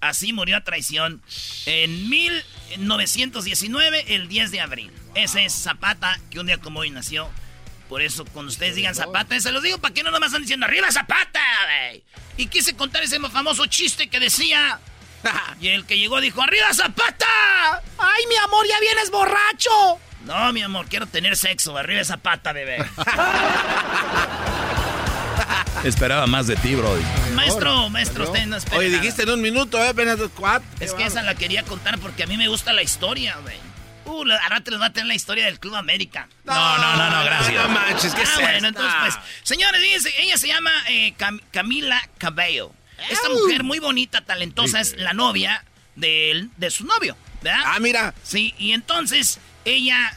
Así 0.00 0.32
murió 0.32 0.56
a 0.56 0.64
traición 0.64 1.20
en 1.66 2.08
1919, 2.08 4.14
el 4.14 4.28
10 4.28 4.50
de 4.52 4.60
abril. 4.60 4.90
Ese 5.14 5.44
es 5.44 5.52
Zapata, 5.52 6.18
que 6.30 6.40
un 6.40 6.46
día 6.46 6.58
como 6.58 6.80
hoy 6.80 6.88
nació. 6.88 7.28
Por 7.88 8.02
eso, 8.02 8.24
cuando 8.26 8.50
ustedes 8.50 8.74
digan 8.74 8.94
Zapata, 8.94 9.38
se 9.38 9.52
los 9.52 9.62
digo 9.62 9.78
para 9.78 9.94
que 9.94 10.02
no 10.02 10.10
nomás 10.10 10.28
están 10.28 10.42
diciendo 10.42 10.66
¡Arriba 10.66 10.90
Zapata! 10.90 11.40
Y 12.36 12.46
quise 12.46 12.74
contar 12.74 13.02
ese 13.04 13.20
famoso 13.20 13.66
chiste 13.66 14.08
que 14.08 14.18
decía. 14.18 14.80
y 15.60 15.68
el 15.68 15.86
que 15.86 15.96
llegó 15.98 16.20
dijo 16.20 16.42
¡Arriba 16.42 16.74
Zapata! 16.74 17.26
¡Ay, 17.98 18.24
mi 18.28 18.36
amor, 18.36 18.66
ya 18.68 18.80
vienes 18.80 19.10
borracho! 19.10 20.00
No, 20.24 20.52
mi 20.52 20.62
amor, 20.62 20.86
quiero 20.88 21.06
tener 21.06 21.36
sexo. 21.36 21.76
Arriba 21.76 22.02
Zapata, 22.04 22.52
bebé. 22.52 22.78
Esperaba 25.84 26.26
más 26.26 26.48
de 26.48 26.56
ti, 26.56 26.74
bro. 26.74 26.98
Maestro, 27.34 27.88
maestro, 27.90 28.24
usted 28.24 28.46
no 28.46 28.56
espera. 28.56 28.78
Oye, 28.78 28.90
dijiste 28.90 29.22
en 29.22 29.30
un 29.30 29.40
minuto, 29.40 29.78
¿eh? 29.82 29.88
Apenas 29.88 30.18
cuatro. 30.34 30.66
Es 30.80 30.94
que 30.94 31.04
esa 31.04 31.22
la 31.22 31.36
quería 31.36 31.62
contar 31.62 31.98
porque 31.98 32.24
a 32.24 32.26
mí 32.26 32.36
me 32.36 32.48
gusta 32.48 32.72
la 32.72 32.82
historia, 32.82 33.36
güey. 33.42 33.56
Uh, 34.06 34.24
ahora 34.42 34.60
te 34.60 34.70
les 34.70 34.80
va 34.80 34.86
a 34.86 34.92
tener 34.92 35.08
la 35.08 35.14
historia 35.14 35.44
del 35.46 35.58
Club 35.58 35.74
América. 35.74 36.28
No, 36.44 36.78
no, 36.78 36.96
no, 36.96 37.10
no, 37.10 37.24
gracias. 37.24 37.54
No 37.54 37.68
manches, 37.68 38.14
¿qué 38.14 38.22
ah, 38.22 38.40
bueno, 38.40 38.68
entonces, 38.68 38.94
pues. 39.00 39.18
Señores, 39.42 39.80
fíjense, 39.80 40.14
ella 40.22 40.38
se 40.38 40.48
llama 40.48 40.70
eh, 40.88 41.14
Camila 41.50 42.08
Cabello. 42.18 42.72
Esta 43.10 43.28
mujer 43.28 43.62
muy 43.62 43.78
bonita, 43.78 44.24
talentosa, 44.24 44.80
es 44.80 44.96
la 44.96 45.12
novia 45.12 45.64
de, 45.96 46.48
de 46.56 46.70
su 46.70 46.86
novio, 46.86 47.16
¿verdad? 47.42 47.62
Ah, 47.66 47.78
mira. 47.78 48.14
Sí, 48.22 48.54
y 48.58 48.72
entonces 48.72 49.38
ella 49.64 50.16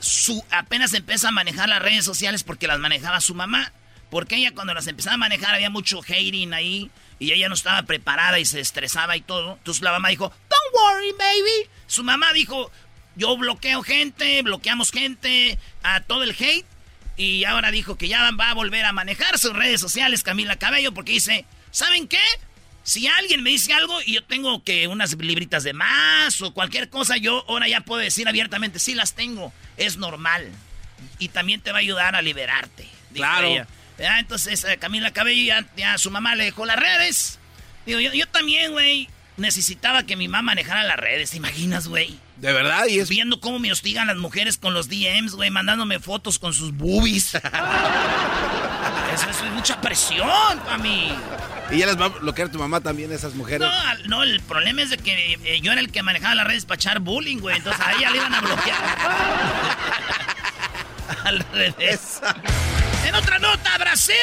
su, 0.00 0.44
apenas 0.50 0.94
empieza 0.94 1.28
a 1.28 1.32
manejar 1.32 1.68
las 1.68 1.82
redes 1.82 2.04
sociales 2.04 2.42
porque 2.42 2.66
las 2.66 2.78
manejaba 2.78 3.20
su 3.20 3.34
mamá. 3.34 3.72
Porque 4.10 4.36
ella 4.36 4.52
cuando 4.54 4.72
las 4.72 4.86
empezaba 4.86 5.14
a 5.14 5.18
manejar 5.18 5.54
había 5.54 5.68
mucho 5.68 6.00
hating 6.00 6.54
ahí 6.54 6.90
y 7.18 7.32
ella 7.32 7.48
no 7.48 7.54
estaba 7.54 7.82
preparada 7.82 8.38
y 8.38 8.44
se 8.44 8.60
estresaba 8.60 9.16
y 9.16 9.20
todo. 9.20 9.54
Entonces 9.54 9.82
la 9.82 9.90
mamá 9.90 10.08
dijo, 10.08 10.32
don't 10.48 10.74
worry, 10.74 11.12
baby. 11.18 11.68
Su 11.88 12.04
mamá 12.04 12.32
dijo, 12.32 12.70
yo 13.16 13.36
bloqueo 13.36 13.82
gente, 13.82 14.42
bloqueamos 14.42 14.90
gente, 14.90 15.58
a 15.82 16.00
todo 16.00 16.22
el 16.22 16.30
hate. 16.30 16.66
Y 17.16 17.44
ahora 17.44 17.70
dijo 17.70 17.96
que 17.96 18.08
ya 18.08 18.30
va 18.32 18.50
a 18.50 18.54
volver 18.54 18.84
a 18.84 18.92
manejar 18.92 19.38
sus 19.38 19.54
redes 19.54 19.80
sociales 19.80 20.22
Camila 20.22 20.56
Cabello 20.56 20.92
porque 20.92 21.12
dice, 21.12 21.46
¿saben 21.70 22.08
qué? 22.08 22.20
Si 22.82 23.08
alguien 23.08 23.42
me 23.42 23.50
dice 23.50 23.72
algo 23.72 24.00
y 24.02 24.12
yo 24.12 24.22
tengo 24.22 24.62
que 24.62 24.86
unas 24.86 25.16
libritas 25.16 25.64
de 25.64 25.72
más 25.72 26.40
o 26.42 26.52
cualquier 26.52 26.88
cosa, 26.88 27.16
yo 27.16 27.44
ahora 27.48 27.66
ya 27.66 27.80
puedo 27.80 28.00
decir 28.00 28.28
abiertamente, 28.28 28.78
sí 28.78 28.94
las 28.94 29.14
tengo, 29.14 29.52
es 29.76 29.96
normal. 29.96 30.48
Y 31.18 31.30
también 31.30 31.60
te 31.62 31.72
va 31.72 31.78
a 31.78 31.80
ayudar 31.80 32.14
a 32.14 32.22
liberarte. 32.22 32.86
Claro. 33.14 33.66
Entonces 33.98 34.62
eh, 34.64 34.76
Camila 34.76 35.10
Cabello 35.12 35.54
ya, 35.76 35.98
su 35.98 36.10
mamá 36.10 36.34
le 36.36 36.44
dejó 36.44 36.66
las 36.66 36.76
redes. 36.76 37.38
Digo, 37.86 37.98
yo, 37.98 38.26
también, 38.28 38.72
güey, 38.72 39.08
necesitaba 39.36 40.02
que 40.02 40.16
mi 40.16 40.28
mamá 40.28 40.42
manejara 40.42 40.82
las 40.84 40.98
redes, 40.98 41.30
¿te 41.30 41.38
imaginas, 41.38 41.88
güey? 41.88 42.18
De 42.36 42.52
verdad, 42.52 42.86
y 42.86 42.98
es... 42.98 43.08
Viendo 43.08 43.40
cómo 43.40 43.58
me 43.58 43.72
hostigan 43.72 44.06
las 44.06 44.16
mujeres 44.16 44.58
con 44.58 44.74
los 44.74 44.88
DMs, 44.88 45.32
güey, 45.32 45.50
mandándome 45.50 46.00
fotos 46.00 46.38
con 46.38 46.52
sus 46.52 46.72
boobies. 46.72 47.34
eso, 49.14 49.30
es 49.30 49.52
mucha 49.52 49.80
presión 49.80 50.58
para 50.64 50.78
mí. 50.78 51.12
¿Y 51.70 51.78
ya 51.78 51.86
les 51.86 51.98
va 51.98 52.06
a 52.06 52.08
bloquear 52.08 52.50
tu 52.50 52.58
mamá 52.58 52.80
también, 52.80 53.10
esas 53.10 53.34
mujeres? 53.34 53.66
No, 53.66 54.08
no, 54.08 54.22
el 54.22 54.40
problema 54.40 54.82
es 54.82 54.90
de 54.90 54.98
que 54.98 55.38
eh, 55.44 55.60
yo 55.62 55.72
era 55.72 55.80
el 55.80 55.90
que 55.90 56.02
manejaba 56.02 56.34
las 56.34 56.46
redes 56.46 56.66
para 56.66 56.76
echar 56.76 57.00
bullying, 57.00 57.38
güey. 57.38 57.56
Entonces 57.56 57.84
a 57.84 57.92
ella 57.94 58.10
le 58.10 58.18
iban 58.18 58.34
a 58.34 58.40
bloquear. 58.40 58.76
Al 61.24 61.40
revés. 61.52 62.20
En 63.06 63.14
otra 63.14 63.38
nota, 63.38 63.78
Brasil. 63.78 64.14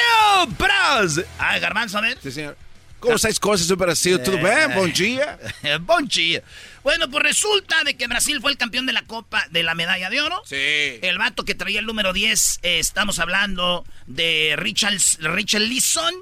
Brasil. 0.58 1.26
Ah, 1.40 1.58
Garbanzo, 1.58 1.98
a 1.98 2.02
ver. 2.02 2.18
Sí, 2.22 2.32
señor. 2.32 2.56
¿Cómo 3.04 3.16
estáis 3.16 3.38
cosas 3.38 3.70
en 3.70 3.76
Brasil? 3.76 4.18
¿Todo 4.24 4.38
bien? 4.38 4.74
Buen 4.74 4.94
día. 4.94 5.38
Buen 5.82 6.08
día. 6.08 6.42
Bueno, 6.84 7.10
pues 7.10 7.22
resulta 7.22 7.84
de 7.84 7.98
que 7.98 8.08
Brasil 8.08 8.40
fue 8.40 8.50
el 8.50 8.58
campeón 8.58 8.86
de 8.86 8.94
la 8.94 9.02
Copa 9.02 9.46
de 9.52 9.62
la 9.62 9.76
Medalla 9.76 10.10
de 10.10 10.22
Oro. 10.22 10.42
Sí. 10.46 11.00
El 11.02 11.18
vato 11.18 11.44
que 11.44 11.54
traía 11.54 11.82
el 11.82 11.86
número 11.86 12.14
10, 12.14 12.60
eh, 12.64 12.80
estamos 12.80 13.20
hablando 13.20 13.84
de 14.08 14.56
Richard, 14.58 14.98
Richard 15.20 15.64
Lisson, 15.64 16.14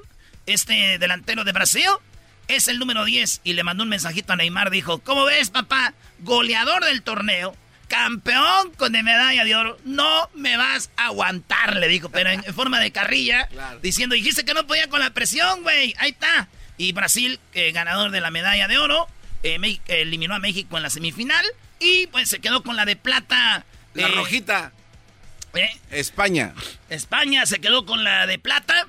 este 0.48 0.98
delantero 0.98 1.44
de 1.44 1.52
Brasil. 1.52 1.86
Es 2.48 2.68
el 2.68 2.80
número 2.80 3.06
10 3.06 3.42
y 3.44 3.54
le 3.54 3.64
mandó 3.64 3.84
un 3.84 3.90
mensajito 3.90 4.34
a 4.34 4.36
Neymar. 4.36 4.72
Dijo, 4.72 4.98
¿cómo 5.04 5.26
ves, 5.26 5.52
papá? 5.52 5.94
Goleador 6.22 6.84
del 6.84 7.04
torneo 7.04 7.56
campeón 7.88 8.72
con 8.78 8.94
de 8.94 9.04
medalla 9.04 9.44
de 9.44 9.54
oro, 9.54 9.78
no 9.84 10.30
me 10.34 10.56
vas 10.56 10.90
a 10.96 11.08
aguantar, 11.08 11.76
le 11.76 11.90
dijo, 11.90 12.08
pero 12.08 12.30
en, 12.30 12.42
forma 12.54 12.80
de 12.80 12.94
carrilla, 12.94 13.50
diciendo, 13.82 14.16
dijiste 14.16 14.46
que 14.46 14.54
no 14.54 14.66
podía 14.66 14.88
con 14.88 15.02
la 15.02 15.10
presión, 15.10 15.62
güey, 15.62 15.94
ahí 15.98 16.12
está. 16.12 16.48
Y 16.82 16.94
Brasil, 16.94 17.40
eh, 17.54 17.72
ganador 17.74 18.10
de 18.10 18.22
la 18.22 18.32
medalla 18.32 18.68
de 18.68 18.80
oro, 18.80 19.08
eh, 19.44 19.60
eliminó 19.86 20.34
a 20.34 20.40
México 20.40 20.78
en 20.78 20.82
la 20.82 20.90
semifinal 20.90 21.46
y 21.80 22.08
pues 22.08 22.28
se 22.28 22.40
quedó 22.40 22.64
con 22.64 22.76
la 22.76 22.86
de 22.86 22.96
plata. 22.96 23.66
La 23.94 24.08
eh, 24.08 24.12
rojita. 24.12 24.72
España. 25.92 26.56
España 26.90 27.46
se 27.46 27.60
quedó 27.60 27.86
con 27.86 28.04
la 28.04 28.26
de 28.26 28.40
plata 28.40 28.88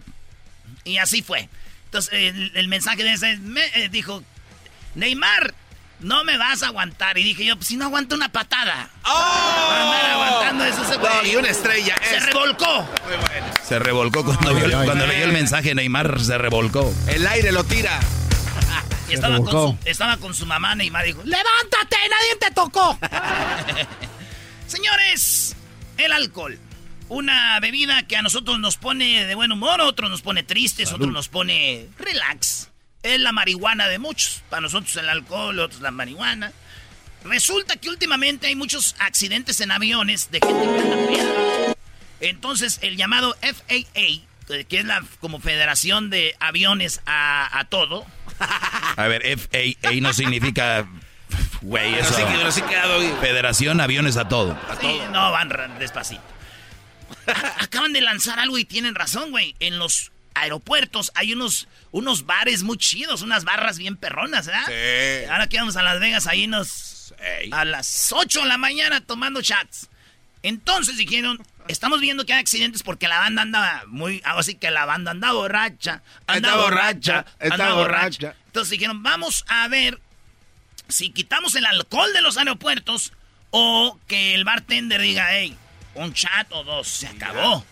y 0.84 0.96
así 0.96 1.20
fue. 1.20 1.50
Entonces 1.84 2.14
el, 2.54 2.68
mensaje 2.68 3.04
de 3.04 3.12
ese 3.12 3.38
dijo, 3.90 4.24
Neymar, 4.94 5.52
no 6.02 6.24
me 6.24 6.36
vas 6.36 6.62
a 6.62 6.68
aguantar. 6.68 7.18
Y 7.18 7.24
dije 7.24 7.44
yo, 7.44 7.56
pues 7.56 7.68
si 7.68 7.76
no 7.76 7.86
aguanto 7.86 8.14
una 8.14 8.30
patada. 8.30 8.88
¡Oh! 9.04 9.70
Andar 9.70 10.10
aguantando 10.10 10.64
eso 10.64 10.84
se 10.84 11.28
Y 11.28 11.36
una 11.36 11.48
estrella. 11.48 11.96
Se 12.02 12.20
revolcó. 12.20 12.88
Muy 13.04 13.16
bueno. 13.16 13.46
Se 13.66 13.78
revolcó 13.78 14.24
cuando, 14.24 14.52
cuando 14.84 15.06
leyó 15.06 15.24
el 15.24 15.32
mensaje 15.32 15.74
Neymar, 15.74 16.20
se 16.20 16.38
revolcó. 16.38 16.92
El 17.08 17.26
aire 17.26 17.52
lo 17.52 17.64
tira. 17.64 17.98
estaba, 19.08 19.36
con 19.38 19.50
su, 19.50 19.78
estaba 19.84 20.16
con 20.16 20.34
su 20.34 20.46
mamá 20.46 20.74
Neymar 20.74 21.04
dijo, 21.04 21.22
levántate, 21.24 21.96
nadie 22.10 22.36
te 22.40 22.50
tocó. 22.50 22.98
Señores, 24.66 25.56
el 25.98 26.12
alcohol. 26.12 26.58
Una 27.08 27.60
bebida 27.60 28.06
que 28.06 28.16
a 28.16 28.22
nosotros 28.22 28.58
nos 28.58 28.78
pone 28.78 29.26
de 29.26 29.34
buen 29.34 29.52
humor, 29.52 29.82
a 29.82 29.84
otros 29.84 30.10
nos 30.10 30.22
pone 30.22 30.42
tristes, 30.42 30.92
otros 30.92 31.12
nos 31.12 31.28
pone 31.28 31.88
relax 31.98 32.71
es 33.02 33.20
la 33.20 33.32
marihuana 33.32 33.88
de 33.88 33.98
muchos. 33.98 34.42
Para 34.48 34.62
nosotros 34.62 34.96
el 34.96 35.08
alcohol, 35.08 35.58
otros 35.58 35.80
la 35.80 35.90
marihuana. 35.90 36.52
Resulta 37.24 37.76
que 37.76 37.88
últimamente 37.88 38.48
hay 38.48 38.56
muchos 38.56 38.96
accidentes 38.98 39.60
en 39.60 39.70
aviones 39.70 40.30
de 40.30 40.40
gente 40.40 41.14
que 41.14 41.20
anda 41.20 41.74
Entonces, 42.20 42.78
el 42.82 42.96
llamado 42.96 43.36
FAA, 43.40 44.64
que 44.68 44.78
es 44.78 44.84
la 44.84 45.04
como 45.20 45.40
Federación 45.40 46.10
de 46.10 46.34
Aviones 46.40 47.00
a, 47.06 47.64
todo. 47.68 48.06
A 48.96 49.06
ver, 49.06 49.22
FAA 49.38 50.00
no 50.00 50.12
significa. 50.12 50.86
Güey, 51.60 51.94
eso. 51.94 52.16
quedado, 52.68 53.00
Federación 53.20 53.80
Aviones 53.80 54.16
a 54.16 54.28
todo. 54.28 54.58
A 54.68 54.76
todo. 54.76 55.10
No, 55.10 55.30
van 55.30 55.78
despacito. 55.78 56.22
Acaban 57.58 57.92
de 57.92 58.00
lanzar 58.00 58.40
algo 58.40 58.58
y 58.58 58.64
tienen 58.64 58.94
razón, 58.94 59.30
güey. 59.30 59.54
En 59.60 59.78
los 59.78 60.10
aeropuertos 60.34 61.12
hay 61.14 61.32
unos, 61.32 61.68
unos 61.90 62.26
bares 62.26 62.62
muy 62.62 62.78
chidos, 62.78 63.22
unas 63.22 63.44
barras 63.44 63.78
bien 63.78 63.96
perronas, 63.96 64.46
¿verdad? 64.46 64.66
Sí. 64.66 65.30
Ahora 65.30 65.48
que 65.48 65.58
vamos 65.58 65.76
a 65.76 65.82
Las 65.82 66.00
Vegas, 66.00 66.26
ahí 66.26 66.46
nos... 66.46 67.14
A 67.52 67.64
las 67.64 68.10
8 68.10 68.40
de 68.40 68.46
la 68.46 68.58
mañana 68.58 69.00
tomando 69.00 69.42
chats. 69.42 69.88
Entonces 70.42 70.96
dijeron, 70.96 71.40
estamos 71.68 72.00
viendo 72.00 72.26
que 72.26 72.32
hay 72.32 72.40
accidentes 72.40 72.82
porque 72.82 73.06
la 73.06 73.18
banda 73.18 73.42
anda 73.42 73.84
muy... 73.86 74.20
Así 74.24 74.54
que 74.54 74.70
la 74.70 74.86
banda 74.86 75.12
anda 75.12 75.32
borracha, 75.32 76.02
anda, 76.26 76.56
borracha, 76.56 77.24
anda 77.38 77.74
borracha. 77.74 78.34
Entonces 78.46 78.70
dijeron, 78.70 79.02
vamos 79.02 79.44
a 79.48 79.68
ver 79.68 80.00
si 80.88 81.10
quitamos 81.10 81.54
el 81.54 81.64
alcohol 81.66 82.12
de 82.12 82.22
los 82.22 82.36
aeropuertos 82.36 83.12
o 83.50 83.98
que 84.08 84.34
el 84.34 84.44
bartender 84.44 85.00
diga, 85.00 85.28
hey, 85.30 85.56
un 85.94 86.12
chat 86.12 86.50
o 86.50 86.64
dos, 86.64 86.88
se 86.88 87.06
acabó. 87.06 87.64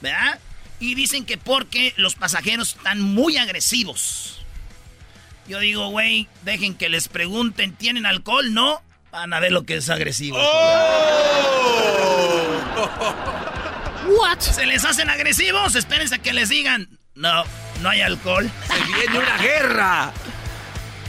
¿Verdad? 0.00 0.40
Y 0.78 0.94
dicen 0.94 1.24
que 1.24 1.38
porque 1.38 1.94
los 1.96 2.14
pasajeros 2.14 2.76
están 2.76 3.00
muy 3.00 3.36
agresivos. 3.38 4.40
Yo 5.48 5.58
digo, 5.60 5.88
güey, 5.88 6.28
dejen 6.42 6.74
que 6.74 6.88
les 6.88 7.08
pregunten, 7.08 7.74
¿tienen 7.74 8.04
alcohol? 8.04 8.52
No. 8.52 8.82
Van 9.12 9.32
a 9.32 9.40
ver 9.40 9.52
lo 9.52 9.64
que 9.64 9.76
es 9.76 9.88
agresivo. 9.88 10.36
Oh. 10.38 10.96
What? 14.08 14.40
¿Se 14.40 14.66
les 14.66 14.84
hacen 14.84 15.08
agresivos? 15.08 15.74
Espérense 15.74 16.16
a 16.16 16.18
que 16.18 16.32
les 16.32 16.48
digan. 16.48 16.88
No, 17.14 17.44
no 17.80 17.88
hay 17.88 18.02
alcohol. 18.02 18.50
Se 18.66 18.92
viene 18.92 19.18
una 19.18 19.38
guerra. 19.38 20.12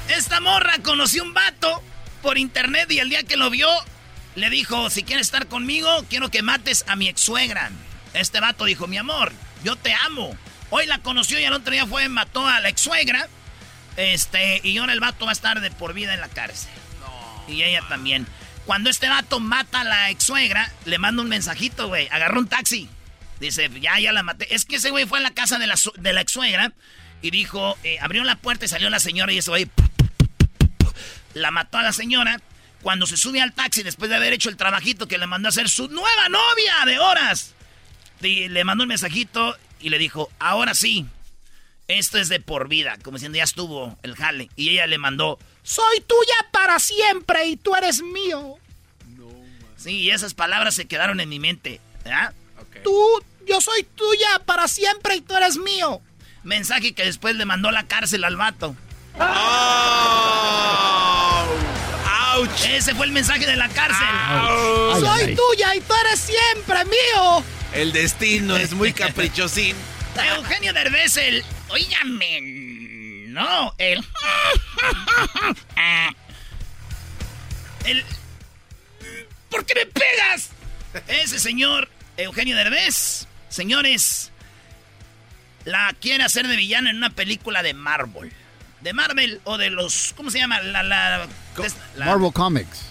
Esta 0.08 0.40
morra 0.40 0.78
conoció 0.82 1.24
un 1.24 1.34
vato 1.34 1.82
por 2.22 2.38
internet 2.38 2.90
y 2.92 3.00
el 3.00 3.10
día 3.10 3.24
que 3.24 3.38
lo 3.38 3.50
vio, 3.50 3.68
le 4.36 4.50
dijo, 4.50 4.90
si 4.90 5.04
quieres 5.04 5.28
estar 5.28 5.48
conmigo, 5.48 5.90
quiero 6.10 6.30
que 6.30 6.42
mates 6.42 6.86
a 6.88 6.96
mi 6.96 7.10
ex 7.10 7.22
suegra. 7.22 7.72
Este 8.14 8.40
vato 8.40 8.66
dijo, 8.66 8.88
mi 8.88 8.98
amor, 8.98 9.34
yo 9.64 9.76
te 9.76 9.94
amo. 10.06 10.36
Hoy 10.70 10.86
la 10.86 11.00
conoció 11.00 11.40
y 11.40 11.44
el 11.44 11.54
otro 11.54 11.72
día 11.72 11.86
fue, 11.86 12.10
mató 12.10 12.46
a 12.46 12.60
la 12.60 12.70
ex 12.70 12.82
suegra. 12.82 13.28
Este, 13.96 14.62
y 14.64 14.78
ahora 14.78 14.94
el 14.94 15.00
vato 15.00 15.26
va 15.26 15.32
a 15.32 15.34
estar 15.34 15.60
de 15.60 15.72
por 15.72 15.94
vida 15.94 16.14
en 16.14 16.22
la 16.22 16.30
cárcel. 16.30 16.70
Y 17.48 17.64
ella 17.64 17.82
también. 17.88 18.28
Cuando 18.66 18.90
este 18.90 19.08
vato 19.08 19.40
mata 19.40 19.82
a 19.82 19.84
la 19.86 20.10
ex 20.10 20.24
suegra, 20.24 20.72
le 20.86 20.98
manda 20.98 21.22
un 21.22 21.30
mensajito, 21.30 21.88
güey. 21.88 22.08
Agarró 22.10 22.40
un 22.40 22.48
taxi. 22.48 22.90
Dice, 23.40 23.70
ya, 23.80 24.00
ya 24.00 24.12
la 24.12 24.24
maté. 24.24 24.54
Es 24.54 24.66
que 24.66 24.76
ese 24.78 24.90
güey 24.90 25.06
fue 25.06 25.20
a 25.20 25.22
la 25.22 25.32
casa 25.32 25.58
de 25.58 25.68
la, 25.68 25.76
de 25.98 26.14
la 26.14 26.22
ex 26.22 26.32
suegra 26.32 26.74
y 27.22 27.32
dijo, 27.32 27.78
eh, 27.84 27.98
abrió 28.02 28.24
la 28.24 28.36
puerta 28.36 28.66
y 28.66 28.68
salió 28.68 28.90
la 28.90 29.00
señora 29.00 29.32
y 29.32 29.38
ese 29.38 29.50
güey 29.50 29.70
la 31.34 31.52
mató 31.52 31.78
a 31.78 31.84
la 31.84 31.94
señora. 31.94 32.42
Cuando 32.82 33.08
se 33.08 33.18
sube 33.18 33.42
al 33.42 33.54
taxi 33.54 33.84
después 33.84 34.10
de 34.10 34.16
haber 34.16 34.34
hecho 34.34 34.50
el 34.50 34.58
trabajito 34.58 35.08
que 35.08 35.18
le 35.18 35.28
mandó 35.28 35.48
a 35.48 35.50
hacer 35.50 35.70
su 35.70 35.88
nueva 35.88 36.30
novia 36.30 36.86
de 36.86 37.00
horas, 37.00 37.56
le 38.22 38.64
mandó 38.64 38.84
un 38.84 38.90
mensajito 38.90 39.56
y 39.80 39.90
le 39.90 39.98
dijo, 39.98 40.30
ahora 40.40 40.74
sí, 40.74 41.06
esto 41.88 42.18
es 42.18 42.30
de 42.30 42.40
por 42.40 42.68
vida, 42.68 42.98
como 43.04 43.18
diciendo, 43.18 43.38
ya 43.38 43.44
estuvo 43.44 43.98
el 44.04 44.16
jale. 44.16 44.50
Y 44.56 44.70
ella 44.70 44.88
le 44.88 44.98
mandó, 44.98 45.40
soy 45.64 46.02
tuya 46.02 46.36
para 46.52 46.80
siempre 46.80 47.46
y 47.46 47.58
tú 47.58 47.76
eres 47.76 48.02
mío. 48.02 48.56
sí, 49.78 50.00
y 50.00 50.12
esas 50.12 50.34
palabras 50.34 50.76
se 50.76 50.86
quedaron 50.86 51.20
en 51.20 51.30
mi 51.30 51.40
mente. 51.40 51.80
Tú, 52.84 53.24
yo 53.46 53.62
soy 53.62 53.84
tuya 53.84 54.42
para 54.46 54.68
siempre 54.68 55.16
y 55.16 55.22
tú 55.22 55.36
eres 55.36 55.58
mío. 55.58 56.02
Mensaje 56.44 56.94
que 56.94 57.04
después 57.06 57.36
le 57.36 57.46
mandó 57.46 57.70
a 57.70 57.72
la 57.72 57.88
cárcel 57.88 58.24
al 58.24 58.36
vato. 58.38 58.76
Ese 62.70 62.94
fue 62.94 63.08
el 63.08 63.12
mensaje 63.12 63.46
de 63.46 63.56
la 63.56 63.68
cárcel. 63.70 64.08
Soy 65.00 65.36
tuya 65.36 65.76
y 65.76 65.82
tú 65.82 65.94
eres 66.06 66.20
siempre 66.20 66.86
mío. 66.86 67.44
El 67.78 67.92
destino 67.92 68.58
es 68.58 68.74
muy 68.74 68.92
caprichosín. 68.92 69.76
Eugenio 70.36 70.74
Derbez, 70.74 71.16
el... 71.18 71.46
Óigame, 71.70 72.42
no, 73.28 73.76
el... 73.78 74.04
el... 77.86 78.04
¿Por 79.52 79.64
qué 79.66 79.76
me 79.76 79.86
pegas? 79.86 80.50
Ese 81.08 81.38
señor, 81.38 81.88
Eugenio 82.18 82.56
Derbez, 82.56 83.28
señores, 83.50 84.32
la 85.64 85.96
quiere 86.02 86.24
hacer 86.24 86.48
de 86.48 86.56
villano 86.56 86.90
en 86.90 86.98
una 86.98 87.12
película 87.12 87.62
de 87.62 87.76
Marvel 87.76 88.34
de 88.82 88.94
Marvel 88.94 89.42
o 89.44 89.58
de 89.58 89.70
los. 89.70 90.14
¿Cómo 90.16 90.32
se 90.32 90.40
llama? 90.40 90.62
La. 90.62 90.84
la, 90.84 91.28
Marvel 91.98 92.32
Comics. 92.32 92.86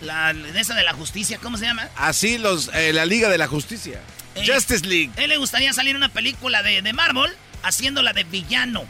La 0.00 0.32
de 0.32 0.58
esa 0.58 0.74
de 0.74 0.82
la 0.82 0.92
justicia, 0.94 1.38
¿cómo 1.42 1.58
se 1.58 1.66
llama? 1.66 1.88
Así, 1.96 2.38
los, 2.38 2.70
eh, 2.74 2.92
la 2.92 3.04
Liga 3.04 3.28
de 3.28 3.38
la 3.38 3.48
Justicia. 3.48 4.00
Eh, 4.34 4.46
Justice 4.46 4.86
League. 4.86 5.10
Él 5.16 5.28
le 5.28 5.36
gustaría 5.36 5.72
salir 5.72 5.96
una 5.96 6.08
película 6.08 6.62
de, 6.62 6.82
de 6.82 6.92
Marvel 6.92 7.32
haciéndola 7.62 8.12
de 8.12 8.24
villano. 8.24 8.84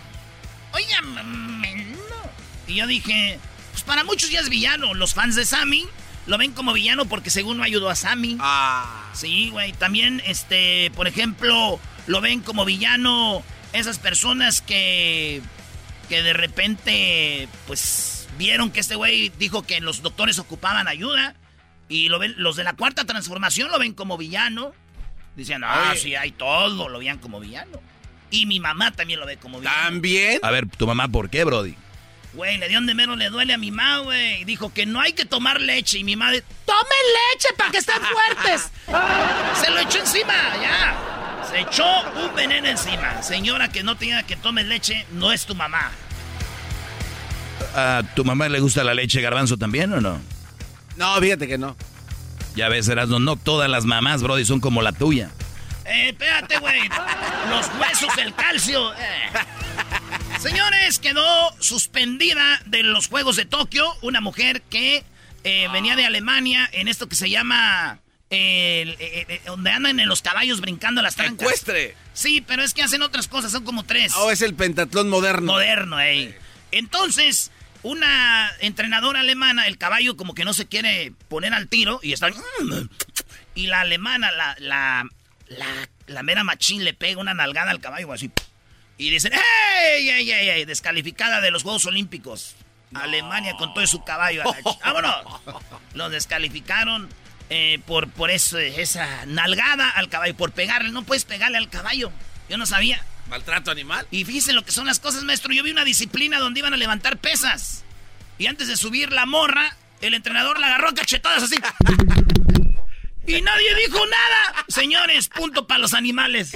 Oiga, 0.72 1.00
no. 1.00 1.62
Y 2.68 2.74
yo 2.74 2.86
dije, 2.86 3.38
pues 3.72 3.82
para 3.82 4.04
muchos 4.04 4.30
ya 4.30 4.40
es 4.40 4.48
villano. 4.48 4.94
Los 4.94 5.14
fans 5.14 5.34
de 5.34 5.44
Sammy 5.44 5.88
lo 6.26 6.38
ven 6.38 6.52
como 6.52 6.72
villano 6.72 7.06
porque 7.06 7.30
según 7.30 7.56
no 7.56 7.64
ayudó 7.64 7.90
a 7.90 7.96
Sammy. 7.96 8.36
Ah. 8.40 9.10
Sí, 9.12 9.50
güey. 9.50 9.72
También, 9.72 10.22
este, 10.24 10.92
por 10.94 11.08
ejemplo, 11.08 11.80
lo 12.06 12.20
ven 12.20 12.40
como 12.40 12.64
villano 12.64 13.42
esas 13.72 13.98
personas 13.98 14.60
que 14.60 15.42
que 16.10 16.24
de 16.24 16.32
repente, 16.32 17.48
pues, 17.68 18.19
vieron 18.40 18.70
que 18.70 18.80
este 18.80 18.94
güey 18.94 19.30
dijo 19.38 19.64
que 19.64 19.80
los 19.82 20.00
doctores 20.00 20.38
ocupaban 20.38 20.88
ayuda. 20.88 21.34
Y 21.90 22.08
lo 22.08 22.18
ven, 22.18 22.34
los 22.38 22.56
de 22.56 22.64
la 22.64 22.72
cuarta 22.72 23.04
transformación 23.04 23.70
lo 23.70 23.78
ven 23.78 23.92
como 23.92 24.16
villano. 24.16 24.72
Dicen, 25.36 25.62
ah, 25.62 25.92
sí, 25.94 26.14
hay 26.14 26.32
todo, 26.32 26.88
lo 26.88 26.98
veían 26.98 27.18
como 27.18 27.38
villano. 27.38 27.80
Y 28.30 28.46
mi 28.46 28.58
mamá 28.58 28.92
también 28.92 29.20
lo 29.20 29.26
ve 29.26 29.36
como 29.36 29.60
villano. 29.60 29.76
¿También? 29.82 30.40
A 30.42 30.50
ver, 30.50 30.66
¿tu 30.68 30.86
mamá 30.86 31.06
por 31.08 31.28
qué, 31.28 31.44
Brody? 31.44 31.74
Güey, 32.32 32.58
le 32.58 32.68
dio 32.68 32.78
donde 32.78 32.94
menos 32.94 33.18
le 33.18 33.28
duele 33.28 33.52
a 33.52 33.58
mi 33.58 33.70
mamá, 33.70 33.98
güey. 33.98 34.44
Dijo 34.44 34.72
que 34.72 34.86
no 34.86 35.00
hay 35.00 35.12
que 35.12 35.26
tomar 35.26 35.60
leche. 35.60 35.98
Y 35.98 36.04
mi 36.04 36.16
madre, 36.16 36.42
¡tomen 36.64 36.82
leche 37.32 37.48
para 37.58 37.70
que 37.72 37.78
estén 37.78 38.00
fuertes! 38.00 38.70
Se 39.60 39.70
lo 39.70 39.80
echó 39.80 39.98
encima, 39.98 40.32
ya. 40.62 41.44
Se 41.50 41.60
echó 41.60 41.84
un 42.12 42.34
veneno 42.34 42.68
encima. 42.68 43.22
Señora 43.22 43.70
que 43.70 43.82
no 43.82 43.96
tenga 43.96 44.22
que 44.22 44.36
tome 44.36 44.64
leche, 44.64 45.04
no 45.12 45.30
es 45.32 45.44
tu 45.44 45.54
mamá. 45.54 45.90
¿A 47.74 48.02
tu 48.14 48.24
mamá 48.24 48.48
le 48.48 48.60
gusta 48.60 48.84
la 48.84 48.94
leche 48.94 49.20
garbanzo 49.20 49.56
también 49.56 49.92
o 49.92 50.00
no? 50.00 50.20
No, 50.96 51.20
fíjate 51.20 51.46
que 51.46 51.58
no. 51.58 51.76
Ya 52.56 52.68
ves, 52.68 52.88
Erasmo, 52.88 53.18
no 53.20 53.36
todas 53.36 53.70
las 53.70 53.84
mamás, 53.84 54.22
Brody, 54.22 54.44
son 54.44 54.60
como 54.60 54.82
la 54.82 54.92
tuya. 54.92 55.30
Eh, 55.84 56.10
espérate, 56.10 56.58
güey. 56.58 56.88
Los 57.48 57.66
huesos, 57.80 58.16
el 58.18 58.34
calcio. 58.34 58.92
Eh. 58.94 58.98
Señores, 60.40 60.98
quedó 60.98 61.24
suspendida 61.60 62.60
de 62.66 62.82
los 62.82 63.08
Juegos 63.08 63.36
de 63.36 63.44
Tokio 63.44 63.86
una 64.02 64.20
mujer 64.20 64.62
que 64.62 65.04
eh, 65.44 65.68
venía 65.72 65.96
de 65.96 66.06
Alemania 66.06 66.68
en 66.72 66.88
esto 66.88 67.08
que 67.08 67.16
se 67.16 67.30
llama 67.30 68.00
el, 68.30 68.96
eh, 68.98 69.42
donde 69.46 69.70
andan 69.70 70.00
en 70.00 70.08
los 70.08 70.22
caballos 70.22 70.60
brincando 70.60 71.02
las 71.02 71.16
trancas. 71.16 71.42
Ecuestre. 71.42 71.96
Sí, 72.14 72.40
pero 72.40 72.62
es 72.62 72.74
que 72.74 72.82
hacen 72.82 73.02
otras 73.02 73.28
cosas, 73.28 73.52
son 73.52 73.64
como 73.64 73.84
tres. 73.84 74.12
Oh, 74.16 74.30
es 74.30 74.42
el 74.42 74.54
pentatlón 74.54 75.08
moderno. 75.08 75.52
Moderno, 75.52 76.00
ey. 76.00 76.34
Entonces, 76.72 77.50
una 77.82 78.50
entrenadora 78.60 79.20
alemana, 79.20 79.66
el 79.66 79.78
caballo 79.78 80.16
como 80.16 80.34
que 80.34 80.44
no 80.44 80.52
se 80.52 80.66
quiere 80.66 81.12
poner 81.28 81.54
al 81.54 81.68
tiro 81.68 82.00
y 82.02 82.12
está... 82.12 82.28
Y 83.54 83.66
la 83.66 83.80
alemana, 83.80 84.30
la, 84.30 84.54
la, 84.58 85.08
la, 85.48 85.88
la 86.06 86.22
mera 86.22 86.44
machín 86.44 86.84
le 86.84 86.94
pega 86.94 87.20
una 87.20 87.34
nalgada 87.34 87.70
al 87.70 87.80
caballo 87.80 88.12
así. 88.12 88.30
Y 88.96 89.10
dicen, 89.10 89.32
¡Ey, 89.32 90.08
ey, 90.08 90.30
ey, 90.30 90.48
ey! 90.50 90.64
Descalificada 90.64 91.40
de 91.40 91.50
los 91.50 91.62
Juegos 91.62 91.86
Olímpicos. 91.86 92.54
Alemania 92.94 93.56
con 93.56 93.72
todo 93.74 93.86
su 93.86 94.04
caballo. 94.04 94.42
¡Vámonos! 94.84 95.40
Lo 95.94 96.10
descalificaron 96.10 97.08
eh, 97.48 97.80
por, 97.86 98.08
por 98.10 98.30
eso, 98.30 98.58
esa 98.58 99.26
nalgada 99.26 99.90
al 99.90 100.08
caballo, 100.08 100.36
por 100.36 100.52
pegarle. 100.52 100.90
No 100.90 101.02
puedes 101.02 101.24
pegarle 101.24 101.58
al 101.58 101.70
caballo. 101.70 102.12
Yo 102.48 102.56
no 102.56 102.66
sabía. 102.66 103.04
¿Maltrato 103.30 103.70
animal? 103.70 104.06
Y 104.10 104.24
fíjense 104.24 104.52
lo 104.52 104.64
que 104.64 104.72
son 104.72 104.86
las 104.86 104.98
cosas, 104.98 105.22
maestro. 105.22 105.52
Yo 105.52 105.62
vi 105.62 105.70
una 105.70 105.84
disciplina 105.84 106.40
donde 106.40 106.58
iban 106.60 106.74
a 106.74 106.76
levantar 106.76 107.16
pesas. 107.18 107.84
Y 108.38 108.46
antes 108.48 108.66
de 108.66 108.76
subir 108.76 109.12
la 109.12 109.24
morra, 109.24 109.76
el 110.00 110.14
entrenador 110.14 110.58
la 110.58 110.66
agarró 110.66 110.88
a 110.88 110.94
cachetadas 110.94 111.44
así. 111.44 111.54
Y 113.26 113.40
nadie 113.42 113.74
dijo 113.86 113.98
nada. 114.04 114.64
Señores, 114.66 115.28
punto 115.28 115.66
para 115.68 115.78
los 115.78 115.94
animales. 115.94 116.52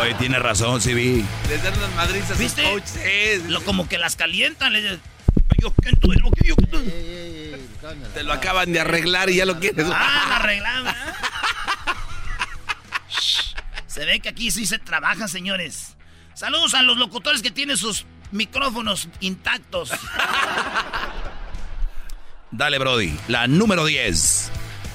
Oye, 0.00 0.14
tiene 0.14 0.40
razón, 0.40 0.80
sí 0.80 0.94
vi. 0.94 1.24
Les 1.48 1.62
dan 1.62 1.78
unas 1.78 1.94
madrizas 1.94 2.36
¿Viste? 2.36 2.64
Lo, 3.46 3.62
como 3.62 3.88
que 3.88 3.98
las 3.98 4.16
calientan. 4.16 4.72
Les... 4.72 4.98
Yo, 5.60 5.72
lo. 6.02 6.30
Te 8.14 8.22
lo 8.24 8.32
acaban 8.32 8.72
de 8.72 8.80
arreglar 8.80 9.30
y 9.30 9.36
ya 9.36 9.46
lo 9.46 9.60
quieres. 9.60 9.86
Ah, 9.90 10.36
arreglado. 10.40 10.90
Se 13.94 14.04
ve 14.04 14.20
que 14.20 14.28
aquí 14.28 14.50
sí 14.50 14.66
se 14.66 14.78
trabaja, 14.78 15.28
señores. 15.28 15.96
Saludos 16.34 16.74
a 16.74 16.82
los 16.82 16.96
locutores 16.96 17.42
que 17.42 17.50
tienen 17.50 17.76
sus 17.76 18.06
micrófonos 18.32 19.08
intactos. 19.20 19.90
Dale, 22.50 22.78
Brody. 22.78 23.16
La 23.28 23.46
número 23.46 23.84
10. 23.84 24.50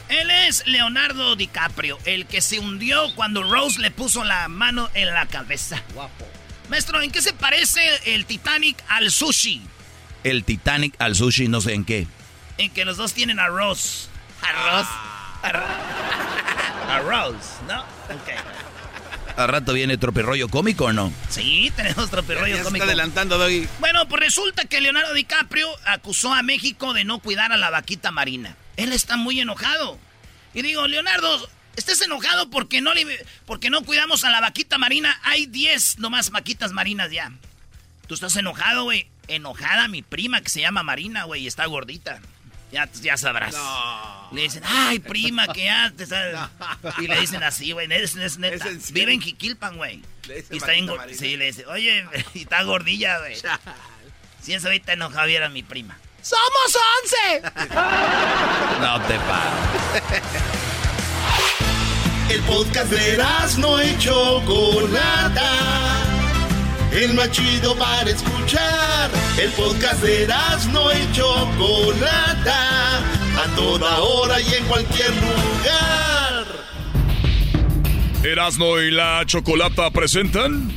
Él 0.09 0.31
es 0.31 0.65
Leonardo 0.65 1.35
DiCaprio, 1.35 1.97
el 2.05 2.25
que 2.25 2.41
se 2.41 2.59
hundió 2.59 3.13
cuando 3.15 3.43
Rose 3.43 3.79
le 3.79 3.91
puso 3.91 4.23
la 4.23 4.47
mano 4.47 4.89
en 4.93 5.13
la 5.13 5.25
cabeza. 5.27 5.81
Guapo. 5.93 6.27
Maestro, 6.69 7.01
¿en 7.01 7.12
qué 7.12 7.21
se 7.21 7.33
parece 7.33 7.81
el 8.13 8.25
Titanic 8.25 8.83
al 8.89 9.12
sushi? 9.12 9.62
El 10.23 10.43
Titanic 10.43 10.95
al 10.99 11.15
sushi, 11.15 11.47
no 11.47 11.62
sé 11.62 11.73
en 11.73 11.85
qué 11.85 12.07
en 12.59 12.69
que 12.71 12.85
los 12.85 12.97
dos 12.97 13.13
tienen 13.13 13.39
arroz. 13.39 14.09
Arroz. 14.41 14.88
Arroz, 16.89 17.35
¿no? 17.67 17.81
Ok. 17.81 18.29
¿A 19.39 19.47
rato 19.47 19.71
viene 19.71 19.97
tropirroyo 19.97 20.49
cómico 20.49 20.84
o 20.84 20.91
no? 20.91 21.13
Sí, 21.30 21.71
tenemos 21.73 22.10
tropirroyo 22.10 22.58
cómico. 22.58 22.84
está 22.84 22.84
adelantando, 22.84 23.38
Doggy. 23.38 23.69
Bueno, 23.80 24.06
pues 24.10 24.21
resulta 24.21 24.65
que 24.65 24.82
Leonardo 24.82 25.13
DiCaprio 25.13 25.69
acusó 25.86 26.34
a 26.34 26.43
México 26.43 26.91
de 26.91 27.06
no 27.06 27.19
cuidar 27.19 27.54
a 27.54 27.58
la 27.58 27.69
vaquita 27.69 28.12
marina. 28.12 28.58
Él 28.75 28.91
está 28.91 29.15
muy 29.15 29.39
enojado. 29.39 29.97
Y 30.54 30.62
digo, 30.62 30.86
Leonardo, 30.88 31.49
¿estás 31.78 32.02
enojado 32.02 32.49
porque 32.49 32.82
no, 32.82 32.91
porque 33.45 33.69
no 33.69 33.86
cuidamos 33.86 34.25
a 34.25 34.30
la 34.30 34.41
vaquita 34.41 34.78
marina? 34.78 35.17
Hay 35.23 35.45
10 35.45 35.99
nomás 35.99 36.32
vaquitas 36.32 36.73
marinas 36.73 37.10
ya. 37.10 37.32
¿Tú 38.08 38.15
estás 38.15 38.36
enojado, 38.36 38.84
güey? 38.84 39.08
Enojada 39.30 39.88
mi 39.88 40.02
prima 40.02 40.41
que 40.41 40.49
se 40.49 40.60
llama 40.60 40.84
Marina, 40.84 41.23
güey, 41.23 41.43
y 41.43 41.47
está 41.47 41.65
gordita. 41.65 42.19
Ya, 42.71 42.89
ya 43.01 43.17
sabrás. 43.17 43.55
Le 44.32 44.41
dicen, 44.43 44.63
ay, 44.65 44.99
prima, 44.99 45.47
que 45.47 45.65
ya 45.65 45.91
te 45.95 46.05
sabes. 46.05 46.38
Y 46.99 47.08
le 47.08 47.19
dicen 47.19 47.41
así, 47.43 47.71
güey. 47.71 47.88
Vive 48.91 49.13
en 49.13 49.21
Jiquilpan, 49.21 49.77
güey. 49.77 50.03
Y 50.51 50.58
está 50.58 50.71
bien, 50.71 50.89
sí, 51.17 51.36
le 51.38 51.45
dice, 51.45 51.65
oye, 51.65 52.05
y 52.34 52.43
está 52.43 52.63
gordilla, 52.63 53.19
güey. 53.19 53.36
Si 54.41 54.53
eso 54.53 54.67
ahorita 54.67 54.93
enojado 54.93 55.27
era 55.27 55.49
mi 55.49 55.63
prima. 55.63 55.97
¡Somos 56.21 56.77
once! 57.01 57.41
no 58.82 59.01
te 59.01 59.17
pares. 59.19 60.23
El 62.29 62.41
podcast 62.43 62.91
de 62.91 63.17
no 63.58 63.79
hecho 63.79 64.41
Chocolata. 64.45 66.18
El 66.91 67.13
más 67.13 67.30
chido 67.32 67.75
para 67.78 68.10
escuchar. 68.10 69.12
El 69.38 69.52
podcast 69.52 70.02
de 70.02 70.28
no 70.73 70.91
hecho 70.91 71.47
Chocolata. 71.58 72.97
A 72.97 73.56
toda 73.56 73.99
hora 73.99 74.41
y 74.41 74.54
en 74.56 74.65
cualquier 74.65 75.12
lugar. 75.15 76.45
Erasno 78.23 78.82
y 78.82 78.91
la 78.91 79.23
Chocolata 79.25 79.91
presentan 79.91 80.71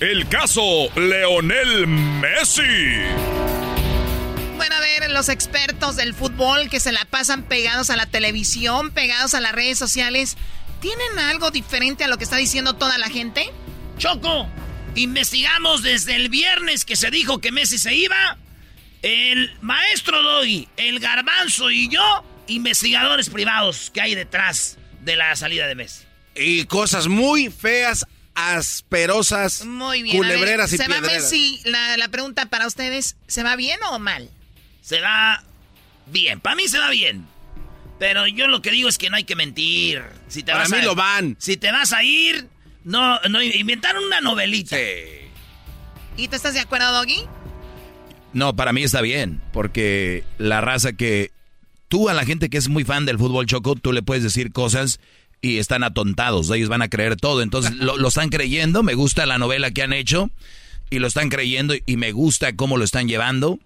el 0.00 0.28
caso 0.28 0.62
Leonel 0.96 1.86
Messi. 1.86 2.62
Bueno, 4.56 4.74
a 4.74 4.80
ver, 4.80 5.10
los 5.12 5.28
expertos 5.28 5.94
del 5.94 6.12
fútbol 6.12 6.68
que 6.68 6.80
se 6.80 6.90
la 6.90 7.04
pasan 7.04 7.44
pegados 7.44 7.88
a 7.90 7.96
la 7.96 8.06
televisión, 8.06 8.90
pegados 8.90 9.34
a 9.34 9.40
las 9.40 9.52
redes 9.52 9.78
sociales, 9.78 10.36
¿tienen 10.80 11.18
algo 11.20 11.52
diferente 11.52 12.02
a 12.02 12.08
lo 12.08 12.18
que 12.18 12.24
está 12.24 12.36
diciendo 12.36 12.74
toda 12.74 12.98
la 12.98 13.08
gente? 13.08 13.48
Choco, 13.96 14.48
investigamos 14.94 15.82
desde 15.82 16.16
el 16.16 16.28
viernes 16.28 16.84
que 16.84 16.96
se 16.96 17.10
dijo 17.10 17.40
que 17.40 17.52
Messi 17.52 17.78
se 17.78 17.94
iba. 17.94 18.36
El 19.02 19.52
maestro 19.60 20.22
Doggy, 20.22 20.68
el 20.76 21.00
garbanzo 21.00 21.70
y 21.70 21.88
yo, 21.88 22.24
investigadores 22.46 23.30
privados 23.30 23.90
que 23.92 24.00
hay 24.00 24.14
detrás 24.14 24.78
de 25.00 25.16
la 25.16 25.34
salida 25.34 25.66
de 25.66 25.74
Messi. 25.74 26.04
Y 26.36 26.64
cosas 26.66 27.08
muy 27.08 27.50
feas, 27.50 28.06
asperosas, 28.34 29.64
muy 29.64 30.02
bien. 30.02 30.16
culebreras 30.16 30.72
y 30.72 30.76
¿Se 30.76 30.88
va 30.88 31.00
Messi? 31.00 31.60
La, 31.64 31.96
la 31.96 32.08
pregunta 32.08 32.46
para 32.46 32.66
ustedes, 32.66 33.16
¿se 33.26 33.42
va 33.42 33.56
bien 33.56 33.78
o 33.90 33.98
mal? 33.98 34.30
Se 34.82 35.00
va 35.00 35.42
bien. 36.06 36.40
Para 36.40 36.56
mí 36.56 36.68
se 36.68 36.78
va 36.78 36.90
bien. 36.90 37.26
Pero 37.98 38.26
yo 38.26 38.48
lo 38.48 38.62
que 38.62 38.70
digo 38.70 38.88
es 38.88 38.98
que 38.98 39.10
no 39.10 39.16
hay 39.16 39.24
que 39.24 39.36
mentir. 39.36 40.02
Si 40.28 40.42
te 40.42 40.50
Para 40.52 40.64
vas 40.64 40.70
mí 40.70 40.78
a, 40.78 40.82
lo 40.84 40.94
van. 40.94 41.36
Si 41.38 41.56
te 41.56 41.70
vas 41.70 41.92
a 41.92 42.02
ir, 42.02 42.48
no, 42.84 43.20
no 43.20 43.42
inventaron 43.42 44.04
una 44.04 44.20
novelita. 44.20 44.76
Sí. 44.76 44.82
¿Y 46.16 46.28
tú 46.28 46.36
estás 46.36 46.54
de 46.54 46.60
acuerdo, 46.60 46.92
Doggy? 46.92 47.24
No, 48.32 48.56
para 48.56 48.72
mí 48.72 48.82
está 48.82 49.00
bien, 49.00 49.40
porque 49.52 50.24
la 50.38 50.60
raza 50.60 50.92
que 50.92 51.30
tú 51.88 52.08
a 52.08 52.14
la 52.14 52.24
gente 52.24 52.48
que 52.48 52.56
es 52.56 52.68
muy 52.68 52.84
fan 52.84 53.04
del 53.04 53.18
fútbol 53.18 53.46
choco, 53.46 53.74
tú 53.74 53.92
le 53.92 54.02
puedes 54.02 54.22
decir 54.22 54.52
cosas 54.52 55.00
y 55.42 55.58
están 55.58 55.84
atontados, 55.84 56.50
ellos 56.50 56.68
van 56.68 56.82
a 56.82 56.88
creer 56.88 57.16
todo, 57.16 57.42
entonces 57.42 57.74
lo, 57.74 57.98
lo, 57.98 58.08
están 58.08 58.30
creyendo, 58.30 58.82
me 58.82 58.94
gusta 58.94 59.26
la 59.26 59.38
novela 59.38 59.70
que 59.72 59.82
han 59.82 59.92
hecho 59.92 60.30
y 60.88 61.00
lo 61.00 61.08
están 61.08 61.28
creyendo 61.28 61.74
y 61.84 61.96
me 61.96 62.12
gusta 62.12 62.54
cómo 62.56 62.78
lo 62.78 62.84
están 62.84 63.08
llevando, 63.08 63.58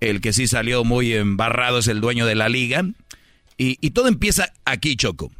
el 0.00 0.20
que 0.20 0.32
sí 0.32 0.46
salió 0.46 0.84
muy 0.84 1.12
embarrado 1.14 1.78
es 1.78 1.88
el 1.88 2.00
dueño 2.00 2.26
de 2.26 2.34
la 2.36 2.48
liga 2.48 2.84
y, 3.56 3.78
y 3.80 3.90
todo 3.90 4.06
empieza 4.06 4.52
aquí 4.64 4.94
Choco. 4.94 5.32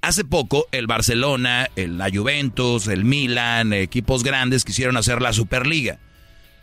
Hace 0.00 0.24
poco 0.24 0.66
el 0.70 0.86
Barcelona, 0.86 1.68
el, 1.76 1.98
la 1.98 2.08
Juventus, 2.10 2.86
el 2.86 3.04
Milan, 3.04 3.72
equipos 3.72 4.22
grandes 4.22 4.64
quisieron 4.64 4.96
hacer 4.96 5.20
la 5.20 5.32
Superliga. 5.32 5.98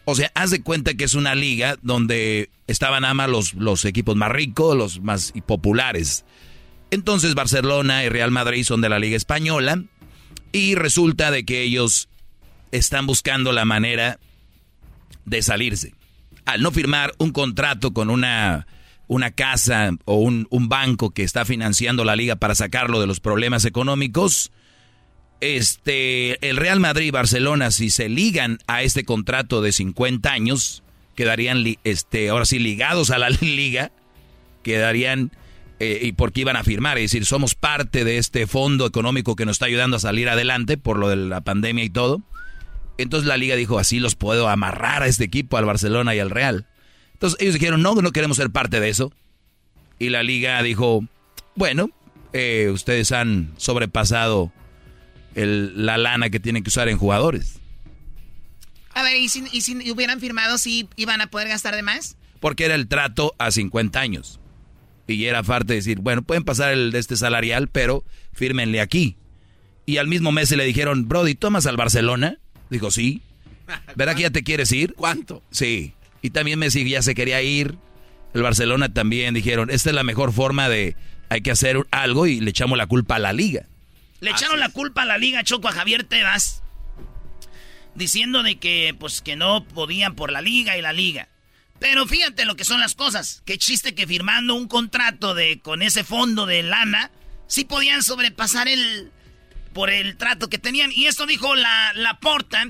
O 0.05 0.15
sea, 0.15 0.31
haz 0.35 0.51
de 0.51 0.61
cuenta 0.61 0.93
que 0.93 1.03
es 1.03 1.15
una 1.15 1.35
liga 1.35 1.77
donde 1.81 2.49
estaban 2.67 3.03
más 3.15 3.29
los, 3.29 3.53
los 3.55 3.83
equipos 3.85 4.15
más 4.15 4.31
ricos, 4.31 4.77
los 4.77 5.01
más 5.01 5.33
populares. 5.45 6.25
Entonces 6.91 7.35
Barcelona 7.35 8.03
y 8.03 8.09
Real 8.09 8.31
Madrid 8.31 8.63
son 8.63 8.81
de 8.81 8.89
la 8.89 8.99
Liga 8.99 9.17
Española 9.17 9.83
y 10.51 10.75
resulta 10.75 11.31
de 11.31 11.43
que 11.43 11.63
ellos 11.63 12.07
están 12.71 13.05
buscando 13.07 13.51
la 13.51 13.65
manera 13.65 14.19
de 15.25 15.41
salirse. 15.41 15.93
Al 16.45 16.61
no 16.61 16.71
firmar 16.71 17.13
un 17.17 17.31
contrato 17.31 17.91
con 17.91 18.09
una, 18.09 18.67
una 19.07 19.31
casa 19.31 19.91
o 20.05 20.15
un, 20.15 20.47
un, 20.49 20.69
banco 20.69 21.11
que 21.11 21.23
está 21.23 21.45
financiando 21.45 22.03
la 22.03 22.15
liga 22.15 22.35
para 22.35 22.55
sacarlo 22.55 22.99
de 22.99 23.07
los 23.07 23.19
problemas 23.19 23.65
económicos, 23.65 24.51
este, 25.41 26.47
el 26.47 26.57
Real 26.57 26.79
Madrid 26.79 27.07
y 27.07 27.11
Barcelona, 27.11 27.71
si 27.71 27.89
se 27.89 28.09
ligan 28.09 28.59
a 28.67 28.83
este 28.83 29.03
contrato 29.03 29.61
de 29.61 29.71
50 29.71 30.31
años, 30.31 30.83
quedarían 31.15 31.63
este, 31.83 32.29
ahora 32.29 32.45
sí 32.45 32.59
ligados 32.59 33.11
a 33.11 33.17
la 33.17 33.29
liga, 33.41 33.91
quedarían 34.63 35.31
eh, 35.79 35.99
y 36.03 36.13
porque 36.13 36.41
iban 36.41 36.55
a 36.55 36.63
firmar, 36.63 36.97
es 36.97 37.11
decir, 37.11 37.25
somos 37.25 37.53
parte 37.55 38.03
de 38.03 38.17
este 38.17 38.47
fondo 38.47 38.85
económico 38.85 39.35
que 39.35 39.45
nos 39.45 39.55
está 39.55 39.65
ayudando 39.65 39.97
a 39.97 39.99
salir 39.99 40.29
adelante 40.29 40.77
por 40.77 40.97
lo 40.97 41.09
de 41.09 41.17
la 41.17 41.41
pandemia 41.41 41.83
y 41.83 41.89
todo. 41.89 42.21
Entonces 42.97 43.27
la 43.27 43.35
liga 43.35 43.55
dijo, 43.55 43.77
así 43.77 43.99
los 43.99 44.15
puedo 44.15 44.47
amarrar 44.47 45.03
a 45.03 45.07
este 45.07 45.25
equipo, 45.25 45.57
al 45.57 45.65
Barcelona 45.65 46.15
y 46.15 46.19
al 46.19 46.29
Real. 46.29 46.65
Entonces 47.15 47.39
ellos 47.39 47.53
dijeron, 47.53 47.81
no, 47.81 47.95
no 47.95 48.11
queremos 48.11 48.35
ser 48.35 48.49
parte 48.49 48.81
de 48.81 48.89
eso. 48.89 49.13
Y 49.99 50.09
la 50.09 50.21
liga 50.21 50.61
dijo, 50.61 51.05
bueno, 51.55 51.89
eh, 52.33 52.69
ustedes 52.73 53.13
han 53.13 53.53
sobrepasado 53.55 54.51
el, 55.33 55.85
la 55.85 55.97
lana 55.97 56.29
que 56.29 56.41
tienen 56.41 56.63
que 56.63 56.67
usar 56.67 56.89
en 56.89 56.97
jugadores. 56.97 57.61
A 58.93 59.03
ver, 59.03 59.15
¿y 59.15 59.29
si, 59.29 59.45
¿y 59.51 59.61
si 59.61 59.91
hubieran 59.91 60.19
firmado, 60.19 60.57
si 60.57 60.89
iban 60.97 61.21
a 61.21 61.27
poder 61.27 61.47
gastar 61.47 61.75
de 61.75 61.83
más? 61.83 62.17
Porque 62.41 62.65
era 62.65 62.75
el 62.75 62.87
trato 62.89 63.33
a 63.37 63.51
50 63.51 63.97
años. 63.99 64.41
Y 65.07 65.25
era 65.25 65.43
parte 65.43 65.73
de 65.73 65.75
decir, 65.75 65.99
bueno, 65.99 66.23
pueden 66.23 66.43
pasar 66.43 66.73
el 66.73 66.91
de 66.91 66.99
este 66.99 67.15
salarial, 67.15 67.69
pero 67.69 68.03
fírmenle 68.33 68.81
aquí. 68.81 69.15
Y 69.85 69.97
al 69.97 70.07
mismo 70.07 70.33
mes 70.33 70.49
se 70.49 70.57
le 70.57 70.65
dijeron, 70.65 71.07
Brody, 71.07 71.35
¿tomas 71.35 71.65
al 71.65 71.77
Barcelona? 71.77 72.39
Dijo, 72.69 72.91
sí. 72.91 73.21
¿Verdad 73.95 74.15
que 74.15 74.23
ya 74.23 74.31
te 74.31 74.43
quieres 74.43 74.71
ir? 74.73 74.93
¿Cuánto? 74.95 75.41
Sí. 75.51 75.93
Y 76.25 76.31
también 76.31 76.57
Messi 76.57 76.89
ya 76.89 77.03
se 77.03 77.13
quería 77.13 77.43
ir. 77.43 77.77
El 78.33 78.41
Barcelona 78.41 78.91
también 78.91 79.35
dijeron, 79.35 79.69
esta 79.69 79.91
es 79.91 79.95
la 79.95 80.03
mejor 80.03 80.33
forma 80.33 80.67
de, 80.69 80.95
hay 81.29 81.41
que 81.41 81.51
hacer 81.51 81.77
algo 81.91 82.25
y 82.25 82.39
le 82.39 82.49
echamos 82.49 82.79
la 82.79 82.87
culpa 82.87 83.17
a 83.17 83.19
la 83.19 83.31
liga. 83.31 83.67
Le 84.21 84.31
echaron 84.31 84.59
la 84.59 84.69
culpa 84.69 85.03
a 85.03 85.05
la 85.05 85.19
liga, 85.19 85.43
Choco, 85.43 85.67
a 85.67 85.71
Javier 85.71 86.03
Tebas. 86.03 86.63
Diciendo 87.93 88.41
de 88.41 88.55
que, 88.55 88.95
pues, 88.99 89.21
que 89.21 89.35
no 89.35 89.65
podían 89.65 90.15
por 90.15 90.31
la 90.31 90.41
liga 90.41 90.75
y 90.75 90.81
la 90.81 90.93
liga. 90.93 91.29
Pero 91.79 92.07
fíjate 92.07 92.45
lo 92.45 92.55
que 92.55 92.65
son 92.65 92.79
las 92.79 92.95
cosas. 92.95 93.43
Qué 93.45 93.59
chiste 93.59 93.93
que 93.93 94.07
firmando 94.07 94.55
un 94.55 94.67
contrato 94.67 95.35
de 95.35 95.59
con 95.59 95.83
ese 95.83 96.03
fondo 96.03 96.47
de 96.47 96.63
lana, 96.63 97.11
sí 97.45 97.65
podían 97.65 98.01
sobrepasar 98.01 98.67
el 98.67 99.11
por 99.73 99.91
el 99.91 100.17
trato 100.17 100.49
que 100.49 100.57
tenían. 100.57 100.91
Y 100.91 101.05
esto 101.05 101.27
dijo 101.27 101.53
la, 101.53 101.93
la 101.93 102.19
Porta. 102.19 102.67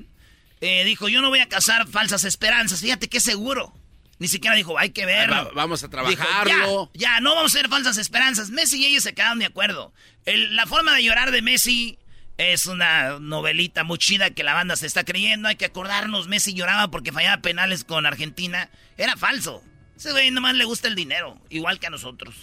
Eh, 0.62 0.84
dijo, 0.86 1.10
yo 1.10 1.22
no 1.22 1.30
voy 1.30 1.40
a 1.40 1.50
cazar 1.50 1.88
falsas 1.88 2.24
esperanzas. 2.24 2.82
Fíjate 2.82 3.08
qué 3.08 3.20
seguro. 3.20 3.74
Ni 4.18 4.28
siquiera 4.28 4.56
dijo, 4.56 4.80
hay 4.80 4.92
que 4.92 5.06
verlo. 5.06 5.36
Va, 5.36 5.52
vamos 5.54 5.84
a 5.84 5.90
trabajarlo. 5.90 6.52
Dijo, 6.52 6.92
ya, 6.94 7.16
ya, 7.16 7.20
no 7.20 7.36
vamos 7.36 7.54
a 7.54 7.58
hacer 7.58 7.70
falsas 7.70 7.98
esperanzas. 7.98 8.50
Messi 8.50 8.82
y 8.82 8.86
ellos 8.86 9.04
se 9.04 9.14
quedaron 9.14 9.40
de 9.40 9.46
acuerdo. 9.46 9.94
El, 10.26 10.56
la 10.56 10.66
forma 10.66 10.96
de 10.96 11.04
llorar 11.04 11.32
de 11.32 11.42
Messi 11.42 12.00
es 12.38 12.66
una 12.66 13.20
novelita 13.20 13.84
muy 13.84 13.98
chida 13.98 14.30
que 14.30 14.44
la 14.44 14.54
banda 14.54 14.76
se 14.78 14.88
está 14.88 15.04
creyendo. 15.04 15.50
Hay 15.50 15.58
que 15.58 15.66
acordarnos, 15.66 16.28
Messi 16.28 16.54
lloraba 16.54 16.90
porque 16.90 17.12
fallaba 17.12 17.42
penales 17.42 17.84
con 17.84 18.06
Argentina. 18.06 18.70
Era 18.98 19.18
falso. 19.18 19.64
Ese 19.98 20.12
güey 20.12 20.32
nomás 20.32 20.56
le 20.56 20.66
gusta 20.66 20.88
el 20.88 20.96
dinero, 20.96 21.40
igual 21.50 21.80
que 21.80 21.88
a 21.88 21.90
nosotros. 21.90 22.36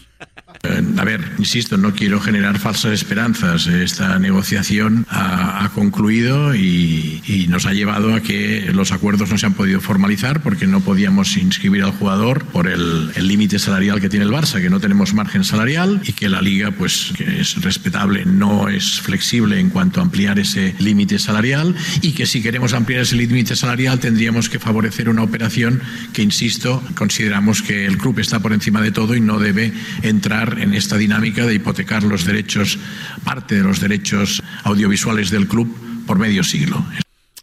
Eh, 0.65 0.83
a 0.99 1.05
ver, 1.05 1.21
insisto, 1.39 1.77
no 1.77 1.93
quiero 1.93 2.21
generar 2.21 2.59
falsas 2.59 2.93
esperanzas. 2.93 3.67
Esta 3.67 4.19
negociación 4.19 5.07
ha, 5.11 5.71
concluido 5.75 6.55
y, 6.55 7.47
nos 7.49 7.67
ha 7.67 7.73
llevado 7.73 8.15
a 8.15 8.21
que 8.21 8.71
los 8.73 8.93
acuerdos 8.93 9.31
no 9.31 9.37
se 9.37 9.47
han 9.47 9.55
podido 9.55 9.81
formalizar 9.81 10.43
porque 10.43 10.67
no 10.67 10.81
podíamos 10.81 11.37
inscribir 11.37 11.83
al 11.83 11.91
jugador 11.93 12.45
por 12.45 12.69
el 12.69 13.11
límite 13.17 13.59
salarial 13.59 14.01
que 14.01 14.09
tiene 14.09 14.25
el 14.25 14.31
Barça, 14.31 14.61
que 14.61 14.71
no 14.71 14.81
tenemos 14.81 15.13
margen 15.13 15.45
salarial 15.45 16.01
y 16.05 16.13
que 16.13 16.29
la 16.29 16.41
liga, 16.41 16.71
pues, 16.71 17.13
es 17.19 17.61
respetable, 17.63 18.25
no 18.25 18.69
es 18.69 19.01
flexible 19.01 19.61
en 19.61 19.71
cuanto 19.71 20.01
a 20.01 20.05
ampliar 20.05 20.39
ese 20.39 20.75
límite 20.79 21.19
salarial 21.19 21.75
y 22.01 22.13
que 22.13 22.27
si 22.27 22.43
queremos 22.43 22.73
ampliar 22.73 23.03
ese 23.03 23.17
límite 23.17 23.57
salarial 23.57 23.99
tendríamos 23.99 24.49
que 24.49 24.59
favorecer 24.59 25.09
una 25.09 25.23
operación 25.23 25.83
que, 26.13 26.23
insisto, 26.23 26.83
consideramos 26.95 27.63
que 27.63 27.87
el 27.87 27.99
club 27.99 28.19
está 28.19 28.41
por 28.41 28.53
encima 28.53 28.81
de 28.81 28.93
todo 28.93 29.15
y 29.15 29.21
no 29.21 29.39
debe 29.39 29.73
entrar 30.03 30.32
en 30.41 30.75
esta 30.75 30.97
dinámica 30.97 31.45
de 31.47 31.55
hipotecar 31.55 32.03
los 32.03 32.25
derechos, 32.25 32.79
parte 33.25 33.57
de 33.57 33.63
los 33.63 33.81
derechos 33.81 34.43
audiovisuales 34.65 35.31
del 35.31 35.47
club 35.47 35.69
por 36.07 36.19
medio 36.19 36.43
siglo. 36.43 36.85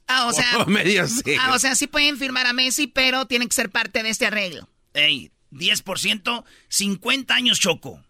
Ah, 0.07 0.25
o 0.25 0.33
sea, 0.33 0.51
por 0.57 0.67
medio 0.67 1.07
siglo. 1.07 1.33
Ah, 1.39 1.53
o 1.53 1.59
sea, 1.59 1.75
sí 1.75 1.87
pueden 1.87 2.17
firmar 2.17 2.47
a 2.47 2.53
Messi, 2.53 2.87
pero 2.87 3.25
tienen 3.25 3.47
que 3.47 3.55
ser 3.55 3.69
parte 3.69 4.01
de 4.01 4.09
este 4.09 4.25
arreglo. 4.25 4.67
Ey, 4.93 5.31
10%, 5.51 6.43
50 6.67 7.35
años 7.35 7.59
choco. 7.59 8.03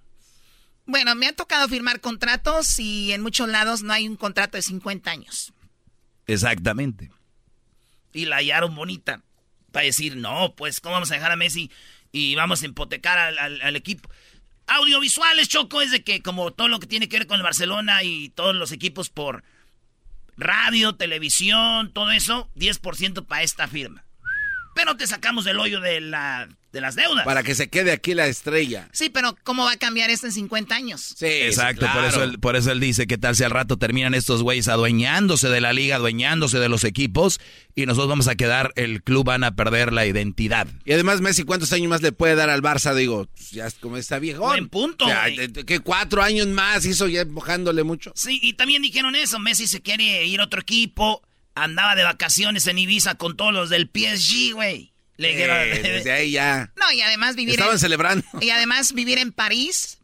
Bueno, 0.85 1.13
me 1.15 1.27
ha 1.27 1.35
tocado 1.35 1.67
firmar 1.67 1.99
contratos 1.99 2.79
y 2.79 3.11
en 3.11 3.21
muchos 3.21 3.49
lados 3.49 3.83
no 3.83 3.93
hay 3.93 4.07
un 4.07 4.15
contrato 4.15 4.57
de 4.57 4.61
50 4.61 5.11
años. 5.11 5.53
Exactamente. 6.25 7.11
Y 8.13 8.25
la 8.25 8.37
hallaron 8.37 8.73
bonita 8.75 9.21
para 9.71 9.85
decir, 9.85 10.15
no, 10.15 10.55
pues, 10.55 10.79
¿cómo 10.79 10.93
vamos 10.93 11.11
a 11.11 11.15
dejar 11.15 11.31
a 11.31 11.35
Messi 11.35 11.69
y 12.11 12.33
vamos 12.35 12.63
a 12.63 12.65
hipotecar 12.65 13.17
al, 13.17 13.37
al, 13.37 13.61
al, 13.61 13.75
equipo? 13.75 14.09
Audiovisuales, 14.69 15.49
Choco, 15.49 15.81
es 15.81 15.91
de 15.91 16.03
que 16.03 16.21
como 16.21 16.51
todo 16.51 16.67
lo 16.67 16.79
que 16.79 16.87
tiene 16.87 17.09
que 17.09 17.17
ver 17.17 17.27
con 17.27 17.37
el 17.37 17.43
Barcelona 17.43 18.03
y 18.03 18.29
todos 18.29 18.55
los 18.55 18.71
equipos 18.71 19.09
por 19.09 19.43
radio, 20.37 20.95
televisión, 20.95 21.91
todo 21.91 22.11
eso, 22.11 22.49
10% 22.55 23.25
para 23.25 23.43
esta 23.43 23.67
firma. 23.67 24.05
Pero 24.79 24.95
te 24.95 25.07
sacamos 25.07 25.43
del 25.43 25.59
hoyo 25.59 25.81
de, 25.81 25.99
la, 25.99 26.47
de 26.71 26.79
las 26.79 26.95
deudas. 26.95 27.25
Para 27.25 27.43
que 27.43 27.53
se 27.53 27.69
quede 27.69 27.91
aquí 27.91 28.13
la 28.13 28.27
estrella. 28.27 28.87
Sí, 28.93 29.09
pero 29.09 29.35
¿cómo 29.43 29.65
va 29.65 29.73
a 29.73 29.77
cambiar 29.77 30.09
esto 30.09 30.27
en 30.27 30.31
50 30.31 30.73
años? 30.73 31.15
Sí, 31.17 31.25
exacto. 31.25 31.85
por, 31.93 32.05
eso 32.05 32.23
él, 32.23 32.39
por 32.39 32.55
eso 32.55 32.71
él 32.71 32.79
dice 32.79 33.05
que 33.05 33.17
tal 33.17 33.35
si 33.35 33.43
al 33.43 33.51
rato 33.51 33.75
terminan 33.75 34.13
estos 34.13 34.41
güeyes 34.41 34.69
adueñándose 34.69 35.49
de 35.49 35.59
la 35.59 35.73
liga, 35.73 35.97
adueñándose 35.97 36.59
de 36.59 36.69
los 36.69 36.85
equipos 36.85 37.41
y 37.75 37.87
nosotros 37.87 38.07
vamos 38.07 38.29
a 38.29 38.35
quedar, 38.35 38.71
el 38.77 39.03
club 39.03 39.25
van 39.25 39.43
a 39.43 39.57
perder 39.57 39.91
la 39.91 40.05
identidad. 40.05 40.65
Y 40.85 40.93
además 40.93 41.19
Messi, 41.19 41.43
¿cuántos 41.43 41.73
años 41.73 41.89
más 41.89 42.01
le 42.01 42.13
puede 42.13 42.35
dar 42.35 42.49
al 42.49 42.61
Barça? 42.61 42.95
Digo, 42.95 43.27
ya 43.51 43.69
como 43.81 43.97
está 43.97 44.17
viejo. 44.17 44.55
En 44.55 44.69
punto. 44.69 45.07
que 45.67 45.81
cuatro 45.81 46.21
años 46.23 46.47
más 46.47 46.85
hizo 46.85 47.09
ya 47.09 47.19
empujándole 47.19 47.83
mucho. 47.83 48.13
Sí, 48.15 48.39
y 48.41 48.53
también 48.53 48.81
dijeron 48.81 49.13
eso, 49.15 49.39
Messi 49.39 49.67
se 49.67 49.81
quiere 49.81 50.25
ir 50.25 50.39
a 50.39 50.45
otro 50.45 50.61
equipo 50.61 51.21
andaba 51.55 51.95
de 51.95 52.03
vacaciones 52.03 52.67
en 52.67 52.77
Ibiza 52.77 53.15
con 53.15 53.35
todos 53.37 53.53
los 53.53 53.69
del 53.69 53.89
PSG, 53.93 54.53
güey. 54.53 54.93
Le 55.17 55.29
dijeron, 55.29 55.57
desde 55.83 56.11
ahí 56.11 56.31
ya. 56.31 56.71
No, 56.75 56.91
y 56.91 57.01
además 57.01 57.35
vivir 57.35 57.55
Estaban 57.55 57.79
celebrando. 57.79 58.25
Y 58.41 58.49
además 58.51 58.93
vivir 58.93 59.17
en 59.17 59.31
París 59.31 59.99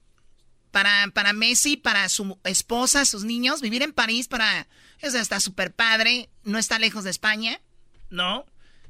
para, 0.71 1.08
para 1.13 1.34
Messi, 1.34 1.77
para 1.77 2.10
su 2.10 2.38
esposa, 2.43 3.05
sus 3.05 3.23
niños, 3.23 3.62
vivir 3.62 3.81
en 3.81 3.93
París 3.93 4.27
para 4.27 4.67
eso 4.99 5.19
está 5.19 5.39
súper 5.39 5.73
padre, 5.73 6.29
no 6.43 6.58
está 6.58 6.79
lejos 6.79 7.03
de 7.03 7.12
España. 7.12 7.60
No. 8.10 8.45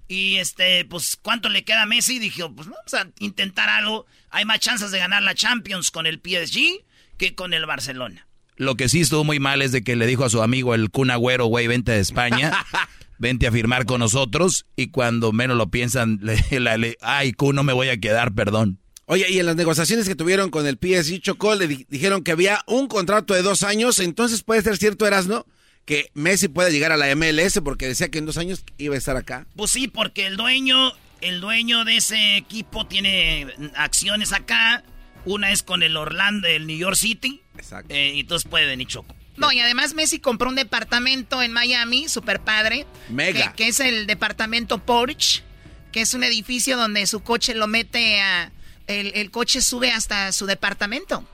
Y 0.07 0.37
este, 0.37 0.85
pues, 0.85 1.15
¿cuánto 1.15 1.49
le 1.49 1.63
queda 1.63 1.83
a 1.83 1.87
Messi? 1.87 2.19
Dijo, 2.19 2.53
pues 2.53 2.67
vamos 2.69 2.93
a 2.93 3.07
intentar 3.19 3.69
algo. 3.69 4.05
Hay 4.29 4.45
más 4.45 4.59
chances 4.59 4.91
de 4.91 4.99
ganar 4.99 5.23
la 5.23 5.35
Champions 5.35 5.91
con 5.91 6.05
el 6.05 6.21
PSG 6.23 6.85
que 7.17 7.33
con 7.33 7.53
el 7.53 7.65
Barcelona. 7.65 8.24
Lo 8.57 8.75
que 8.75 8.87
sí 8.87 9.01
estuvo 9.01 9.23
muy 9.23 9.39
mal 9.39 9.61
es 9.61 9.71
de 9.71 9.83
que 9.83 9.95
le 9.95 10.07
dijo 10.07 10.23
a 10.23 10.29
su 10.29 10.41
amigo 10.41 10.73
el 10.73 10.89
Kun 10.89 11.11
Agüero, 11.11 11.45
güey, 11.45 11.67
vente 11.67 11.91
de 11.91 11.99
España, 11.99 12.53
vente 13.17 13.47
a 13.47 13.51
firmar 13.51 13.85
con 13.85 13.99
nosotros. 13.99 14.65
Y 14.75 14.87
cuando 14.87 15.33
menos 15.33 15.57
lo 15.57 15.69
piensan, 15.69 16.19
le, 16.49 16.97
ay, 17.01 17.33
Kun, 17.33 17.55
no 17.55 17.63
me 17.63 17.73
voy 17.73 17.89
a 17.89 17.97
quedar, 17.97 18.33
perdón. 18.33 18.79
Oye, 19.07 19.29
y 19.29 19.39
en 19.39 19.45
las 19.45 19.55
negociaciones 19.55 20.07
que 20.07 20.15
tuvieron 20.15 20.49
con 20.49 20.65
el 20.65 20.79
PSG 20.81 21.21
Chocó, 21.21 21.53
le 21.53 21.67
dijeron 21.67 22.23
que 22.23 22.31
había 22.31 22.63
un 22.65 22.87
contrato 22.87 23.33
de 23.33 23.43
dos 23.43 23.61
años. 23.63 23.99
Entonces 23.99 24.41
puede 24.41 24.63
ser 24.63 24.77
cierto, 24.77 25.05
Erasno, 25.05 25.45
que 25.85 26.09
Messi 26.13 26.47
puede 26.47 26.71
llegar 26.71 26.91
a 26.91 26.97
la 26.97 27.13
MLS 27.15 27.59
porque 27.63 27.87
decía 27.87 28.09
que 28.09 28.17
en 28.17 28.25
dos 28.25 28.37
años 28.37 28.63
iba 28.77 28.95
a 28.95 28.97
estar 28.97 29.15
acá. 29.15 29.45
Pues 29.55 29.69
sí, 29.71 29.87
porque 29.87 30.25
el 30.25 30.37
dueño, 30.37 30.93
el 31.21 31.39
dueño 31.39 31.85
de 31.85 31.97
ese 31.97 32.37
equipo 32.37 32.87
tiene 32.87 33.47
acciones 33.75 34.33
acá 34.33 34.83
una 35.25 35.51
es 35.51 35.63
con 35.63 35.83
el 35.83 35.97
Orlando, 35.97 36.47
el 36.47 36.67
New 36.67 36.77
York 36.77 36.95
City. 36.95 37.41
Exacto. 37.57 37.93
Eh, 37.93 38.13
y 38.15 38.19
entonces 38.21 38.49
puede 38.49 38.65
venir 38.65 38.87
Choco. 38.87 39.15
No, 39.37 39.51
y 39.51 39.59
además 39.59 39.93
Messi 39.93 40.19
compró 40.19 40.49
un 40.49 40.55
departamento 40.55 41.41
en 41.41 41.51
Miami, 41.51 42.07
super 42.07 42.39
padre. 42.39 42.85
Mega. 43.09 43.53
Que, 43.53 43.67
es 43.67 43.79
el 43.81 44.07
departamento 44.07 44.77
Porsche, 44.77 45.43
que 45.91 46.01
es 46.01 46.13
un 46.13 46.23
edificio 46.23 46.77
donde 46.77 47.05
su 47.07 47.21
coche 47.21 47.53
lo 47.53 47.67
mete 47.67 48.21
a... 48.21 48.51
El, 48.87 49.11
el 49.15 49.31
coche 49.31 49.61
sube 49.61 49.91
hasta 49.91 50.31
su 50.31 50.45
departamento. 50.45 51.27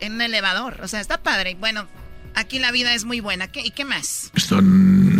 En 0.00 0.14
un 0.14 0.20
elevador. 0.20 0.80
O 0.82 0.88
sea, 0.88 1.00
está 1.00 1.22
padre. 1.22 1.56
Bueno, 1.58 1.88
Aquí 2.34 2.58
la 2.58 2.72
vida 2.72 2.94
es 2.94 3.04
muy 3.04 3.20
buena. 3.20 3.48
¿Qué, 3.48 3.60
¿Y 3.60 3.70
qué 3.70 3.84
más? 3.84 4.32
Esto 4.34 4.60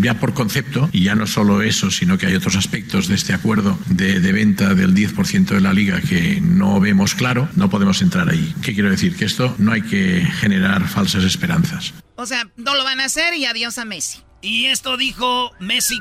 ya 0.04 0.20
por 0.20 0.34
concepto, 0.34 0.88
y 0.92 1.04
ya 1.04 1.14
no 1.14 1.26
solo 1.26 1.62
eso, 1.62 1.90
sino 1.90 2.18
que 2.18 2.26
hay 2.26 2.34
otros 2.34 2.56
aspectos 2.56 3.08
de 3.08 3.14
este 3.14 3.32
acuerdo 3.32 3.78
de, 3.86 4.20
de 4.20 4.32
venta 4.32 4.74
del 4.74 4.94
10% 4.94 5.46
de 5.46 5.60
la 5.60 5.72
liga 5.72 6.00
que 6.00 6.40
no 6.40 6.78
vemos 6.78 7.14
claro, 7.14 7.48
no 7.56 7.70
podemos 7.70 8.02
entrar 8.02 8.28
ahí. 8.28 8.54
¿Qué 8.62 8.74
quiero 8.74 8.90
decir? 8.90 9.16
Que 9.16 9.24
esto 9.24 9.54
no 9.58 9.72
hay 9.72 9.82
que 9.82 10.20
generar 10.40 10.86
falsas 10.88 11.24
esperanzas. 11.24 11.94
O 12.16 12.26
sea, 12.26 12.48
no 12.56 12.74
lo 12.74 12.84
van 12.84 13.00
a 13.00 13.06
hacer 13.06 13.34
y 13.34 13.46
adiós 13.46 13.78
a 13.78 13.84
Messi. 13.84 14.20
Y 14.42 14.66
esto 14.66 14.96
dijo 14.96 15.52
Messi, 15.58 16.00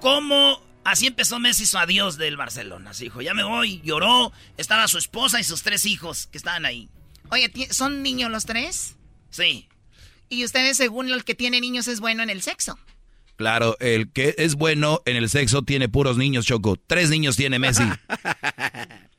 ¿cómo 0.00 0.62
Así 0.84 1.06
empezó 1.06 1.38
Messi 1.38 1.64
su 1.64 1.78
adiós 1.78 2.18
del 2.18 2.36
Barcelona. 2.36 2.90
Así 2.90 3.04
dijo, 3.04 3.22
ya 3.22 3.32
me 3.32 3.42
voy, 3.42 3.80
lloró. 3.82 4.32
Estaba 4.58 4.86
su 4.86 4.98
esposa 4.98 5.40
y 5.40 5.44
sus 5.44 5.62
tres 5.62 5.86
hijos 5.86 6.26
que 6.26 6.36
estaban 6.36 6.66
ahí. 6.66 6.90
Oye, 7.30 7.50
¿son 7.70 8.02
niños 8.02 8.30
los 8.30 8.44
tres? 8.44 8.96
Sí. 9.30 9.66
Y 10.28 10.44
ustedes, 10.44 10.76
según 10.76 11.10
el 11.10 11.24
que 11.24 11.34
tiene 11.34 11.60
niños, 11.60 11.88
es 11.88 12.00
bueno 12.00 12.22
en 12.22 12.28
el 12.28 12.42
sexo. 12.42 12.78
Claro, 13.36 13.76
el 13.80 14.12
que 14.12 14.34
es 14.38 14.54
bueno 14.54 15.00
en 15.06 15.16
el 15.16 15.28
sexo 15.28 15.62
tiene 15.62 15.88
puros 15.88 16.16
niños, 16.16 16.46
Choco. 16.46 16.76
Tres 16.86 17.10
niños 17.10 17.36
tiene 17.36 17.58
Messi. 17.58 17.84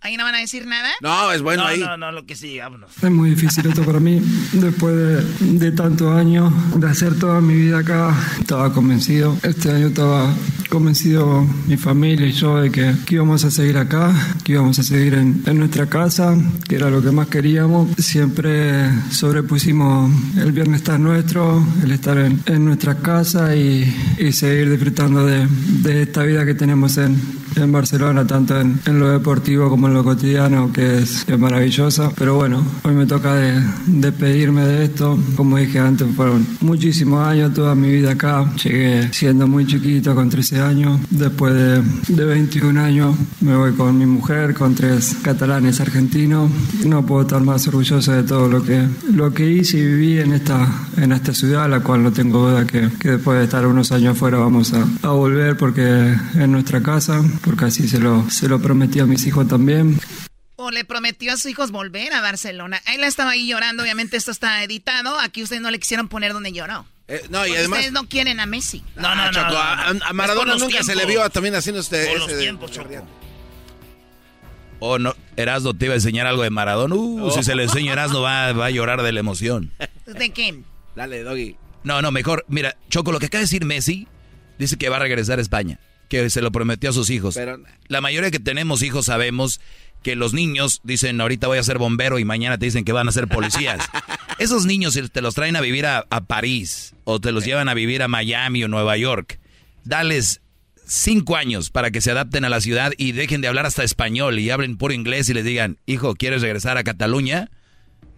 ¿Ahí 0.00 0.16
no 0.16 0.22
van 0.22 0.36
a 0.36 0.38
decir 0.38 0.64
nada? 0.64 0.90
No, 1.00 1.32
es 1.32 1.42
bueno 1.42 1.64
ahí. 1.64 1.80
No, 1.80 1.96
no, 1.96 2.12
lo 2.12 2.24
que 2.24 2.36
sí, 2.36 2.58
vámonos. 2.58 2.90
Es 3.02 3.10
muy 3.10 3.30
difícil 3.30 3.66
esto 3.66 3.82
para 3.82 3.98
mí. 3.98 4.22
Después 4.52 4.94
de, 5.40 5.72
tantos 5.72 6.16
años 6.16 6.52
de 6.76 6.88
hacer 6.88 7.18
toda 7.18 7.40
mi 7.40 7.54
vida 7.54 7.80
acá, 7.80 8.14
estaba 8.38 8.72
convencido. 8.72 9.36
Este 9.42 9.72
año 9.72 9.88
estaba 9.88 10.32
convencido 10.68 11.44
mi 11.66 11.76
familia 11.76 12.26
y 12.26 12.32
yo 12.32 12.60
de 12.60 12.70
que, 12.70 12.94
íbamos 13.10 13.44
a 13.44 13.50
seguir 13.50 13.76
acá, 13.76 14.12
que 14.44 14.52
íbamos 14.52 14.78
a 14.78 14.84
seguir 14.84 15.14
en, 15.14 15.42
nuestra 15.58 15.86
casa, 15.86 16.36
que 16.68 16.76
era 16.76 16.90
lo 16.90 17.02
que 17.02 17.10
más 17.10 17.26
queríamos. 17.26 17.88
Siempre 17.98 18.88
sobrepusimos 19.10 20.12
el 20.36 20.52
bienestar 20.52 21.00
nuestro, 21.00 21.66
el 21.82 21.90
estar 21.90 22.18
en, 22.18 22.64
nuestra 22.64 22.98
casa 22.98 23.56
y, 23.56 23.84
seguir 24.32 24.70
disfrutando 24.70 25.26
de, 25.26 26.02
esta 26.02 26.22
vida 26.22 26.46
que 26.46 26.54
tenemos 26.54 26.96
en, 26.98 27.20
en 27.56 27.72
Barcelona, 27.72 28.26
tanto 28.26 28.60
en, 28.60 28.80
lo 28.86 29.10
deportivo 29.10 29.68
como 29.68 29.87
en 29.87 29.87
lo 29.92 30.04
cotidiano, 30.04 30.72
que 30.72 30.98
es, 30.98 31.26
maravillosa. 31.38 32.10
Pero 32.16 32.36
bueno, 32.36 32.64
hoy 32.84 32.94
me 32.94 33.06
toca 33.06 33.34
despedirme 33.86 34.64
de, 34.64 34.78
de 34.78 34.84
esto. 34.84 35.18
Como 35.36 35.56
dije 35.56 35.78
antes, 35.78 36.08
fueron 36.14 36.46
muchísimos 36.60 37.26
años, 37.26 37.54
toda 37.54 37.74
mi 37.74 37.90
vida 37.90 38.12
acá. 38.12 38.50
Llegué 38.62 39.12
siendo 39.12 39.46
muy 39.46 39.66
chiquito, 39.66 40.14
con 40.14 40.28
13 40.28 40.60
años. 40.60 41.00
Después 41.10 41.54
de, 41.54 41.82
de 42.08 42.24
21 42.24 42.80
años 42.80 43.16
me 43.40 43.56
voy 43.56 43.72
con 43.72 43.96
mi 43.98 44.06
mujer, 44.06 44.54
con 44.54 44.74
tres 44.74 45.16
catalanes 45.22 45.80
argentinos. 45.80 46.50
No 46.84 47.04
puedo 47.06 47.22
estar 47.22 47.40
más 47.40 47.66
orgulloso 47.68 48.12
de 48.12 48.22
todo 48.22 48.48
lo 48.48 48.62
que, 48.62 48.86
lo 49.12 49.32
que 49.32 49.50
hice 49.50 49.78
y 49.78 49.86
viví 49.86 50.18
en 50.18 50.32
esta, 50.32 50.66
en 50.96 51.12
esta 51.12 51.32
ciudad, 51.32 51.68
la 51.68 51.80
cual 51.80 52.02
no 52.02 52.12
tengo 52.12 52.48
duda 52.48 52.66
que, 52.66 52.88
que 52.98 53.12
después 53.12 53.38
de 53.38 53.44
estar 53.44 53.66
unos 53.66 53.92
años 53.92 54.16
afuera 54.16 54.38
vamos 54.38 54.72
a, 54.74 54.84
a 55.02 55.10
volver 55.10 55.56
porque 55.56 56.14
es 56.38 56.48
nuestra 56.48 56.82
casa, 56.82 57.22
porque 57.44 57.66
así 57.66 57.88
se 57.88 57.98
lo, 58.00 58.28
se 58.30 58.48
lo 58.48 58.60
prometí 58.60 59.00
a 59.00 59.06
mis 59.06 59.26
hijos 59.26 59.46
también. 59.48 59.77
O 60.56 60.70
le 60.70 60.84
prometió 60.84 61.32
a 61.32 61.36
sus 61.36 61.46
hijos 61.46 61.70
volver 61.70 62.12
a 62.12 62.20
Barcelona. 62.20 62.82
Él 62.92 63.04
estaba 63.04 63.30
ahí 63.30 63.46
llorando, 63.46 63.82
obviamente 63.84 64.16
esto 64.16 64.32
está 64.32 64.62
editado. 64.64 65.18
Aquí 65.20 65.42
ustedes 65.42 65.62
no 65.62 65.70
le 65.70 65.78
quisieron 65.78 66.08
poner 66.08 66.32
donde 66.32 66.52
lloró. 66.52 66.84
Eh, 67.06 67.24
no, 67.30 67.46
y 67.46 67.54
además, 67.54 67.78
ustedes 67.78 67.92
no 67.92 68.08
quieren 68.08 68.40
a 68.40 68.46
Messi. 68.46 68.82
No, 68.96 69.14
no, 69.14 69.30
no, 69.30 69.40
A, 69.40 70.12
Maradona 70.12 70.56
nunca 70.56 70.82
se 70.82 70.96
le 70.96 71.06
vio 71.06 71.28
también 71.30 71.54
haciendo 71.54 71.80
este. 71.80 72.06
Por 72.06 72.18
los 72.18 72.38
tiempos, 72.38 72.72
O 74.80 74.90
oh, 74.90 74.98
no, 74.98 75.14
Erasmo 75.36 75.74
te 75.74 75.86
iba 75.86 75.94
a 75.94 75.96
enseñar 75.96 76.26
algo 76.26 76.42
de 76.42 76.50
Maradona. 76.50 76.94
Uh, 76.94 77.30
si 77.30 77.44
se 77.44 77.54
le 77.54 77.62
enseña 77.62 77.92
Erasmo 77.92 78.20
va, 78.20 78.52
va 78.52 78.66
a 78.66 78.70
llorar 78.70 79.02
de 79.02 79.12
la 79.12 79.20
emoción. 79.20 79.72
¿De 80.06 80.32
quién? 80.32 80.64
Dale, 80.96 81.22
Doggy. 81.22 81.56
No, 81.84 82.02
no, 82.02 82.10
mejor. 82.10 82.44
Mira, 82.48 82.76
Choco, 82.90 83.12
lo 83.12 83.20
que 83.20 83.26
acaba 83.26 83.40
de 83.40 83.44
decir 83.44 83.64
Messi, 83.64 84.08
dice 84.58 84.76
que 84.76 84.88
va 84.88 84.96
a 84.96 85.00
regresar 85.00 85.38
a 85.38 85.42
España 85.42 85.78
que 86.08 86.30
se 86.30 86.40
lo 86.40 86.50
prometió 86.50 86.90
a 86.90 86.92
sus 86.92 87.10
hijos. 87.10 87.38
La 87.88 88.00
mayoría 88.00 88.30
que 88.30 88.40
tenemos 88.40 88.82
hijos 88.82 89.06
sabemos 89.06 89.60
que 90.02 90.16
los 90.16 90.32
niños 90.32 90.80
dicen 90.84 91.20
ahorita 91.20 91.48
voy 91.48 91.58
a 91.58 91.62
ser 91.62 91.78
bombero 91.78 92.18
y 92.18 92.24
mañana 92.24 92.58
te 92.58 92.66
dicen 92.66 92.84
que 92.84 92.92
van 92.92 93.08
a 93.08 93.12
ser 93.12 93.28
policías. 93.28 93.88
Esos 94.38 94.64
niños 94.64 94.98
te 95.12 95.20
los 95.20 95.34
traen 95.34 95.56
a 95.56 95.60
vivir 95.60 95.86
a, 95.86 96.04
París 96.26 96.94
o 97.04 97.20
te 97.20 97.32
los 97.32 97.44
llevan 97.44 97.68
a 97.68 97.74
vivir 97.74 98.02
a 98.02 98.08
Miami 98.08 98.64
o 98.64 98.68
Nueva 98.68 98.96
York. 98.96 99.38
Dales 99.84 100.40
cinco 100.86 101.36
años 101.36 101.70
para 101.70 101.90
que 101.90 102.00
se 102.00 102.10
adapten 102.10 102.44
a 102.44 102.48
la 102.48 102.60
ciudad 102.60 102.92
y 102.96 103.12
dejen 103.12 103.40
de 103.40 103.48
hablar 103.48 103.66
hasta 103.66 103.82
español 103.82 104.38
y 104.38 104.50
hablen 104.50 104.76
puro 104.76 104.94
inglés 104.94 105.28
y 105.28 105.34
les 105.34 105.44
digan, 105.44 105.78
hijo, 105.86 106.14
¿quieres 106.14 106.42
regresar 106.42 106.78
a 106.78 106.84
Cataluña? 106.84 107.50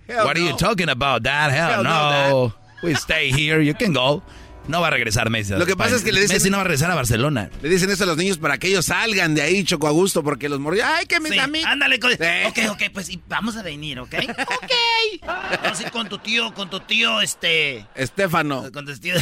What 0.08 0.36
are 0.36 0.40
you 0.40 0.56
talking 0.56 0.88
about, 0.88 1.22
Dad? 1.22 1.50
Hell, 1.50 1.84
no. 1.84 2.54
We 2.82 2.94
stay 2.94 3.30
here. 3.30 3.62
You 3.62 3.74
can 3.74 3.92
go. 3.92 4.22
No 4.68 4.80
va 4.80 4.88
a 4.88 4.90
regresar 4.90 5.30
Messi. 5.30 5.54
Lo 5.54 5.66
que 5.66 5.76
pasa 5.76 5.96
es 5.96 6.02
que 6.02 6.12
le 6.12 6.20
dicen. 6.20 6.36
Messi 6.36 6.50
no 6.50 6.58
va 6.58 6.62
a 6.62 6.64
regresar 6.64 6.90
a 6.90 6.94
Barcelona. 6.94 7.50
Le 7.62 7.68
dicen 7.68 7.90
eso 7.90 8.04
a 8.04 8.06
los 8.06 8.16
niños 8.16 8.38
para 8.38 8.58
que 8.58 8.68
ellos 8.68 8.86
salgan 8.86 9.34
de 9.34 9.42
ahí, 9.42 9.64
Choco 9.64 9.88
a 9.88 9.90
gusto, 9.90 10.22
porque 10.22 10.48
los 10.48 10.60
morrió. 10.60 10.84
¡Ay, 10.86 11.06
que 11.06 11.20
me 11.20 11.30
sí, 11.30 11.38
a 11.38 11.46
mí! 11.46 11.62
Ándale, 11.64 11.98
con... 11.98 12.12
ok, 12.12 12.58
ok, 12.70 12.82
pues 12.92 13.10
vamos 13.28 13.56
a 13.56 13.62
venir, 13.62 13.98
¿ok? 14.00 14.14
ok. 14.28 15.26
Vamos 15.62 15.80
a 15.80 15.82
ir 15.82 15.90
con 15.90 16.08
tu 16.08 16.18
tío, 16.18 16.54
con 16.54 16.70
tu 16.70 16.80
tío, 16.80 17.20
este. 17.20 17.86
Estefano. 17.94 18.70
Con 18.72 18.86
tu 18.86 18.96
tío. 18.96 19.14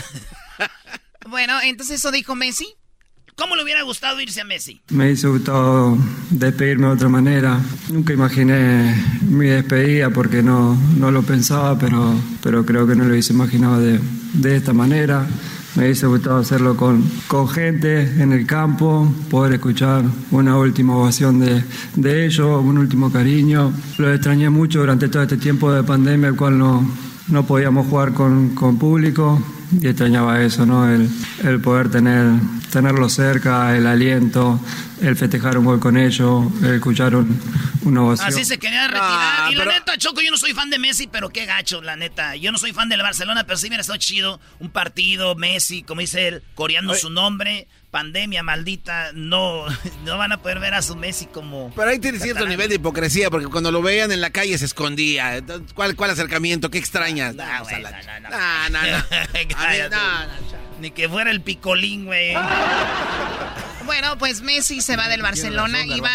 bueno, 1.29 1.61
entonces 1.63 2.01
eso 2.01 2.11
dijo 2.11 2.35
Messi. 2.35 2.78
¿Cómo 3.39 3.55
le 3.55 3.63
hubiera 3.63 3.83
gustado 3.83 4.21
irse 4.21 4.41
a 4.41 4.45
Messi? 4.45 4.81
Me 4.91 5.05
hubiese 5.05 5.29
gustado 5.29 5.97
despedirme 6.29 6.89
de 6.89 6.93
otra 6.95 7.09
manera. 7.09 7.61
Nunca 7.89 8.13
imaginé 8.13 8.97
mi 9.29 9.47
despedida 9.47 10.11
porque 10.11 10.43
no, 10.43 10.77
no 10.97 11.13
lo 11.13 11.23
pensaba, 11.23 11.79
pero, 11.79 12.15
pero 12.43 12.67
creo 12.67 12.85
que 12.85 12.97
no 12.97 13.05
lo 13.05 13.11
hubiese 13.11 13.33
imaginado 13.33 13.81
de, 13.81 14.01
de 14.33 14.57
esta 14.57 14.73
manera. 14.73 15.25
Me 15.77 15.85
hubiese 15.85 16.09
gustado 16.09 16.39
hacerlo 16.39 16.77
con, 16.77 17.09
con 17.29 17.49
gente 17.49 18.01
en 18.21 18.33
el 18.33 18.45
campo, 18.45 19.09
poder 19.31 19.53
escuchar 19.53 20.03
una 20.33 20.59
última 20.59 20.97
ovación 20.97 21.39
de, 21.39 21.63
de 21.95 22.27
ellos, 22.27 22.61
un 22.61 22.77
último 22.77 23.13
cariño. 23.13 23.73
Lo 23.99 24.13
extrañé 24.13 24.51
mucho 24.51 24.81
durante 24.81 25.09
todo 25.09 25.23
este 25.23 25.37
tiempo 25.37 25.71
de 25.71 25.85
pandemia, 25.85 26.31
el 26.31 26.35
cual 26.35 26.59
no, 26.59 26.91
no 27.29 27.47
podíamos 27.47 27.87
jugar 27.87 28.13
con, 28.15 28.55
con 28.55 28.79
público 28.79 29.43
y 29.81 29.87
extrañaba 29.87 30.43
eso, 30.43 30.65
¿no? 30.67 30.89
El, 30.89 31.11
el 31.45 31.61
poder 31.61 31.91
tener, 31.91 32.27
tenerlo 32.73 33.09
cerca, 33.09 33.77
el 33.77 33.87
aliento, 33.87 34.59
el 35.03 35.17
festejar 35.17 35.59
un 35.59 35.65
gol 35.65 35.81
con 35.81 35.97
ellos, 35.97 36.47
el 36.63 36.75
escuchar 36.77 37.15
un, 37.15 37.39
una 37.83 38.03
ovación. 38.03 38.29
Así 38.29 38.45
se 38.45 38.59
quería 38.59 38.87
retirar. 38.87 39.53
y 39.53 39.55
la 39.55 39.67
neta, 39.67 39.97
Choco, 39.99 40.21
yo 40.21 40.31
no 40.31 40.37
soy 40.37 40.53
fan 40.53 40.71
de 40.71 40.79
Messi, 40.79 41.07
pero 41.07 41.29
qué 41.29 41.45
gacho, 41.47 41.83
la 41.83 41.97
neta. 41.97 42.37
Yo 42.37 42.51
no 42.51 42.59
soy 42.59 42.73
fan 42.73 42.89
del 42.89 43.03
Barcelona, 43.03 43.45
pero 43.45 43.59
sí 43.59 43.69
me 43.69 43.77
ha 43.77 43.81
estado 43.81 43.99
chido. 43.99 44.41
Un 44.59 44.71
partido, 44.71 45.35
Messi, 45.35 45.83
como 45.83 46.01
dice 46.01 46.29
él, 46.29 46.43
coreando 46.55 46.95
su 46.95 47.11
nombre. 47.11 47.69
Pandemia 47.91 48.43
maldita, 48.43 49.13
no, 49.15 49.65
no 50.05 50.19
van 50.19 50.33
a 50.33 50.39
poder 50.39 50.61
ver 50.61 50.75
a 50.75 50.83
su 50.83 50.95
Messi 50.95 51.27
como. 51.27 51.73
Pero 51.75 51.91
ahí 51.91 51.99
tiene 51.99 52.19
cierto 52.19 52.47
nivel 52.47 52.69
de 52.69 52.75
hipocresía, 52.75 53.31
porque 53.31 53.47
cuando 53.47 53.73
lo 53.73 53.81
veían 53.81 54.13
en 54.13 54.21
la 54.21 54.31
calle 54.31 54.59
se 54.59 54.67
escondía. 54.67 55.43
¿Cuál, 55.75 55.97
cuál 55.97 56.11
acercamiento? 56.11 56.71
¿Qué 56.71 56.79
extrañas? 56.79 57.35
No, 57.35 57.45
no, 57.45 58.81
no, 59.89 59.99
Ni 60.81 60.91
que 60.91 61.09
fuera 61.09 61.31
el 61.31 61.41
picolín, 61.41 62.07
güey. 62.07 62.35
Bueno, 63.89 64.19
pues 64.19 64.43
Messi 64.43 64.83
se 64.83 64.97
va 64.97 65.09
del 65.09 65.23
Barcelona 65.23 65.87
y 65.87 65.99
va 66.01 66.11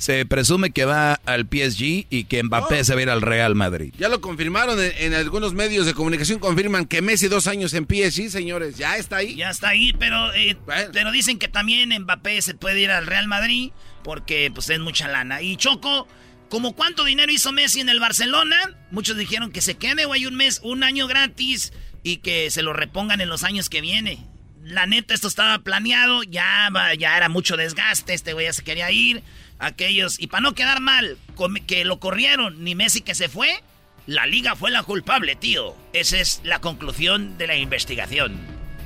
se 0.00 0.24
presume 0.24 0.70
que 0.70 0.86
va 0.86 1.20
al 1.26 1.42
PSG 1.42 2.06
y 2.08 2.24
que 2.24 2.42
Mbappé 2.42 2.84
se 2.84 2.94
va 2.94 3.00
a 3.00 3.02
ir 3.02 3.10
al 3.10 3.20
Real 3.20 3.54
Madrid. 3.54 3.92
Ya 3.98 4.08
lo 4.08 4.22
confirmaron 4.22 4.78
en, 4.80 5.12
algunos 5.12 5.52
medios 5.52 5.84
de 5.84 5.92
comunicación, 5.92 6.38
confirman 6.38 6.86
que 6.86 7.02
Messi 7.02 7.28
dos 7.28 7.46
años 7.46 7.74
en 7.74 7.84
PSG, 7.84 8.30
señores, 8.30 8.76
ya 8.76 8.96
está 8.96 9.16
ahí. 9.16 9.36
Ya 9.36 9.50
está 9.50 9.68
ahí, 9.68 9.92
pero, 9.92 10.32
eh, 10.32 10.56
pero 10.92 11.12
dicen 11.12 11.38
que 11.38 11.48
también 11.48 11.90
Mbappé 12.02 12.40
se 12.40 12.54
puede 12.54 12.80
ir 12.80 12.90
al 12.90 13.06
Real 13.06 13.28
Madrid 13.28 13.72
porque 14.02 14.50
pues 14.52 14.70
es 14.70 14.80
mucha 14.80 15.06
lana. 15.06 15.42
Y 15.42 15.56
Choco, 15.56 16.08
¿como 16.48 16.74
cuánto 16.74 17.04
dinero 17.04 17.30
hizo 17.30 17.52
Messi 17.52 17.80
en 17.80 17.90
el 17.90 18.00
Barcelona? 18.00 18.56
Muchos 18.90 19.18
dijeron 19.18 19.52
que 19.52 19.60
se 19.60 19.76
quede 19.76 20.06
o 20.06 20.14
hay 20.14 20.24
un 20.24 20.34
mes, 20.34 20.60
un 20.64 20.82
año 20.82 21.06
gratis 21.08 21.74
y 22.02 22.18
que 22.18 22.50
se 22.50 22.62
lo 22.62 22.72
repongan 22.72 23.20
en 23.20 23.28
los 23.28 23.44
años 23.44 23.68
que 23.68 23.82
viene. 23.82 24.26
La 24.62 24.86
neta, 24.86 25.12
esto 25.12 25.28
estaba 25.28 25.58
planeado, 25.58 26.22
ya, 26.22 26.70
ya 26.98 27.16
era 27.18 27.28
mucho 27.28 27.58
desgaste, 27.58 28.14
este 28.14 28.32
güey 28.32 28.46
ya 28.46 28.52
se 28.54 28.62
quería 28.62 28.90
ir 28.90 29.22
aquellos. 29.60 30.18
Y 30.18 30.26
para 30.26 30.42
no 30.42 30.54
quedar 30.54 30.80
mal, 30.80 31.18
que 31.66 31.84
lo 31.84 32.00
corrieron, 32.00 32.64
ni 32.64 32.74
Messi 32.74 33.02
que 33.02 33.14
se 33.14 33.28
fue, 33.28 33.62
la 34.06 34.26
liga 34.26 34.56
fue 34.56 34.70
la 34.70 34.82
culpable, 34.82 35.36
tío. 35.36 35.76
Esa 35.92 36.18
es 36.18 36.40
la 36.42 36.60
conclusión 36.60 37.38
de 37.38 37.46
la 37.46 37.56
investigación. 37.56 38.38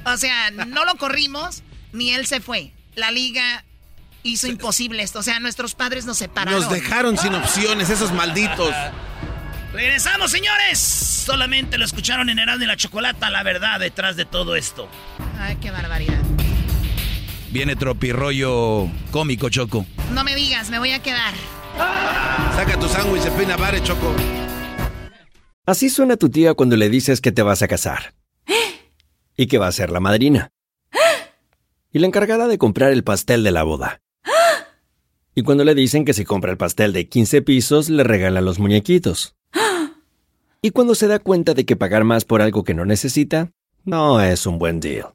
O 0.04 0.16
sea, 0.16 0.50
no 0.50 0.84
lo 0.84 0.96
corrimos, 0.96 1.62
ni 1.92 2.10
él 2.10 2.26
se 2.26 2.40
fue. 2.40 2.72
La 2.94 3.10
liga 3.10 3.64
hizo 4.22 4.48
imposible 4.48 5.02
esto. 5.02 5.20
O 5.20 5.22
sea, 5.22 5.40
nuestros 5.40 5.74
padres 5.74 6.04
nos 6.04 6.18
separaron. 6.18 6.60
Nos 6.60 6.70
dejaron 6.70 7.16
sin 7.16 7.34
opciones, 7.34 7.88
esos 7.88 8.12
malditos. 8.12 8.74
Regresamos, 9.72 10.30
señores. 10.30 10.78
Solamente 10.78 11.78
lo 11.78 11.84
escucharon 11.84 12.28
en 12.28 12.38
Herald 12.38 12.60
de 12.60 12.66
la 12.66 12.76
Chocolata, 12.76 13.30
la 13.30 13.42
verdad 13.42 13.80
detrás 13.80 14.16
de 14.16 14.24
todo 14.24 14.56
esto. 14.56 14.88
Ay, 15.38 15.56
qué 15.56 15.70
barbaridad. 15.70 16.20
Viene 17.54 17.76
tropirroyo 17.76 18.88
cómico, 19.12 19.48
Choco. 19.48 19.86
No 20.12 20.24
me 20.24 20.34
digas, 20.34 20.70
me 20.70 20.80
voy 20.80 20.90
a 20.90 21.00
quedar. 21.00 21.32
Saca 22.56 22.76
tu 22.80 22.88
sándwich 22.88 23.22
de 23.22 23.30
pina 23.30 23.56
bare, 23.56 23.80
Choco. 23.80 24.12
Así 25.64 25.88
suena 25.88 26.16
tu 26.16 26.30
tía 26.30 26.54
cuando 26.54 26.76
le 26.76 26.90
dices 26.90 27.20
que 27.20 27.30
te 27.30 27.42
vas 27.42 27.62
a 27.62 27.68
casar. 27.68 28.14
y 29.36 29.46
que 29.46 29.58
va 29.58 29.68
a 29.68 29.72
ser 29.72 29.92
la 29.92 30.00
madrina. 30.00 30.50
y 31.92 32.00
la 32.00 32.08
encargada 32.08 32.48
de 32.48 32.58
comprar 32.58 32.90
el 32.90 33.04
pastel 33.04 33.44
de 33.44 33.52
la 33.52 33.62
boda. 33.62 34.00
y 35.36 35.44
cuando 35.44 35.62
le 35.62 35.76
dicen 35.76 36.04
que 36.04 36.12
si 36.12 36.24
compra 36.24 36.50
el 36.50 36.56
pastel 36.56 36.92
de 36.92 37.08
15 37.08 37.40
pisos, 37.42 37.88
le 37.88 38.02
regalan 38.02 38.44
los 38.44 38.58
muñequitos. 38.58 39.36
y 40.60 40.70
cuando 40.70 40.96
se 40.96 41.06
da 41.06 41.20
cuenta 41.20 41.54
de 41.54 41.64
que 41.64 41.76
pagar 41.76 42.02
más 42.02 42.24
por 42.24 42.42
algo 42.42 42.64
que 42.64 42.74
no 42.74 42.84
necesita, 42.84 43.52
no 43.84 44.20
es 44.20 44.44
un 44.44 44.58
buen 44.58 44.80
deal. 44.80 45.14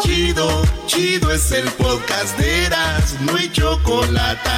Chido, 0.00 0.62
chido 0.86 1.32
es 1.32 1.50
el 1.52 1.68
podcast 1.72 2.38
de 2.38 2.66
Eras, 2.66 3.16
no 3.20 3.36
hay 3.36 3.50
chocolate. 3.50 4.50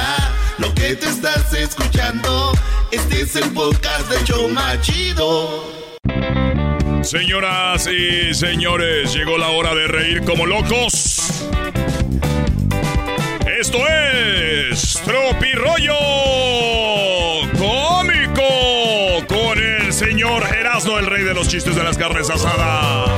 Lo 0.57 0.73
que 0.73 0.95
te 0.95 1.07
estás 1.07 1.53
escuchando, 1.53 2.51
este 2.91 3.21
es 3.21 3.35
el 3.35 3.49
podcast 3.51 4.09
de 4.09 4.23
Choma 4.23 4.79
Chido. 4.81 5.63
Señoras 7.03 7.87
y 7.87 8.33
señores, 8.33 9.13
llegó 9.13 9.37
la 9.37 9.49
hora 9.49 9.73
de 9.73 9.87
reír 9.87 10.23
como 10.23 10.45
locos. 10.45 11.45
Esto 13.59 13.77
es 13.87 15.01
Rollo 15.53 15.95
Cómico 17.57 19.27
con 19.27 19.57
el 19.57 19.91
señor 19.91 20.43
Erasmo, 20.43 20.97
el 20.99 21.05
rey 21.05 21.23
de 21.23 21.33
los 21.33 21.47
chistes 21.47 21.75
de 21.75 21.83
las 21.83 21.97
carnes 21.97 22.29
asadas. 22.29 23.09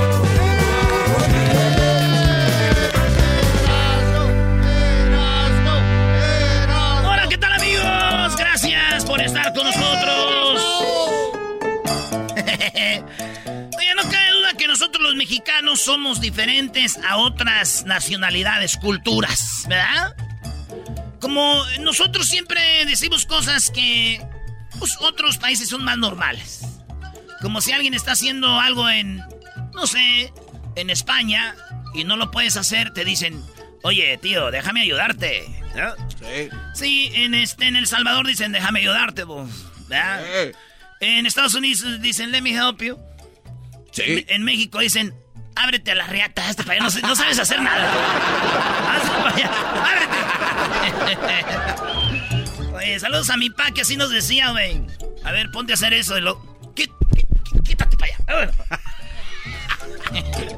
Por 9.11 9.21
estar 9.21 9.53
con 9.53 9.65
nosotros. 9.65 10.61
Oye, 13.77 13.95
no 13.95 14.03
cabe 14.03 14.31
duda 14.31 14.53
que 14.57 14.67
nosotros 14.67 15.03
los 15.03 15.15
mexicanos 15.15 15.81
somos 15.81 16.21
diferentes 16.21 16.97
a 16.97 17.17
otras 17.17 17.83
nacionalidades, 17.85 18.77
culturas, 18.77 19.65
¿verdad? 19.67 20.15
Como 21.19 21.61
nosotros 21.81 22.27
siempre 22.27 22.85
decimos 22.85 23.25
cosas 23.25 23.69
que 23.69 24.25
pues, 24.79 24.95
otros 25.01 25.37
países 25.37 25.67
son 25.67 25.83
más 25.83 25.97
normales. 25.97 26.61
Como 27.41 27.59
si 27.59 27.73
alguien 27.73 27.93
está 27.93 28.13
haciendo 28.13 28.61
algo 28.61 28.89
en, 28.89 29.17
no 29.73 29.87
sé, 29.87 30.31
en 30.75 30.89
España 30.89 31.55
y 31.93 32.03
no 32.03 32.17
lo 32.17 32.31
puedes 32.31 32.57
hacer, 32.57 32.91
te 32.93 33.05
dicen, 33.05 33.43
oye, 33.83 34.17
tío, 34.17 34.51
déjame 34.51 34.81
ayudarte. 34.81 35.45
Sí. 36.19 36.49
Sí, 36.73 37.11
en, 37.13 37.33
este, 37.33 37.67
en 37.67 37.75
El 37.75 37.87
Salvador 37.87 38.27
dicen, 38.27 38.51
déjame 38.51 38.79
ayudarte, 38.79 39.23
vos. 39.23 39.49
En 40.99 41.25
Estados 41.25 41.53
Unidos 41.55 42.01
dicen, 42.01 42.31
let 42.31 42.41
me 42.41 42.51
help 42.51 42.81
you. 42.81 42.97
Sí. 43.91 44.25
En, 44.29 44.43
México 44.43 44.79
dicen, 44.79 45.13
ábrete 45.55 45.91
a 45.91 45.95
la 45.95 46.07
reata, 46.07 46.47
hazte 46.47 46.63
para 46.63 46.85
allá, 46.85 47.01
no, 47.01 47.15
sabes 47.15 47.39
hacer 47.39 47.61
nada. 47.61 47.91
Hazte 48.95 49.09
para 49.09 49.35
allá, 49.35 49.51
ábrete. 51.05 51.31
Oye, 52.75 52.99
saludos 52.99 53.29
a 53.29 53.37
mi 53.37 53.49
pa, 53.49 53.71
que 53.71 53.81
así 53.81 53.97
nos 53.97 54.09
decía, 54.11 54.51
güey. 54.51 54.81
A 55.23 55.31
ver, 55.31 55.51
ponte 55.51 55.73
a 55.73 55.75
hacer 55.75 55.93
eso 55.93 56.15
de 56.15 56.21
lo... 56.21 56.41
Quítate 57.63 57.97
para 57.97 58.13
allá. 58.13 58.51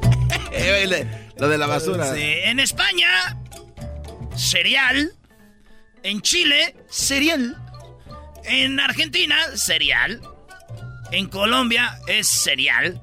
Lo 1.36 1.48
de 1.48 1.58
la 1.58 1.66
basura. 1.66 2.14
Sí, 2.14 2.22
en 2.22 2.58
España 2.58 3.36
cereal. 4.34 5.12
En 6.02 6.22
Chile, 6.22 6.74
cereal. 6.88 7.56
En 8.44 8.80
Argentina, 8.80 9.36
cereal. 9.56 10.20
En 11.10 11.28
Colombia 11.28 11.98
es 12.06 12.28
cereal. 12.28 13.02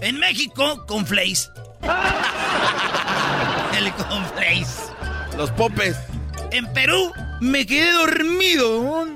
En 0.00 0.18
México, 0.18 0.86
con 0.86 1.06
Flays. 1.06 1.50
El 3.76 3.92
con 3.92 4.24
Flays. 4.34 4.68
Los 5.36 5.50
popes. 5.52 5.96
En 6.52 6.72
Perú, 6.72 7.12
me 7.40 7.66
quedé 7.66 7.92
dormido. 7.92 9.06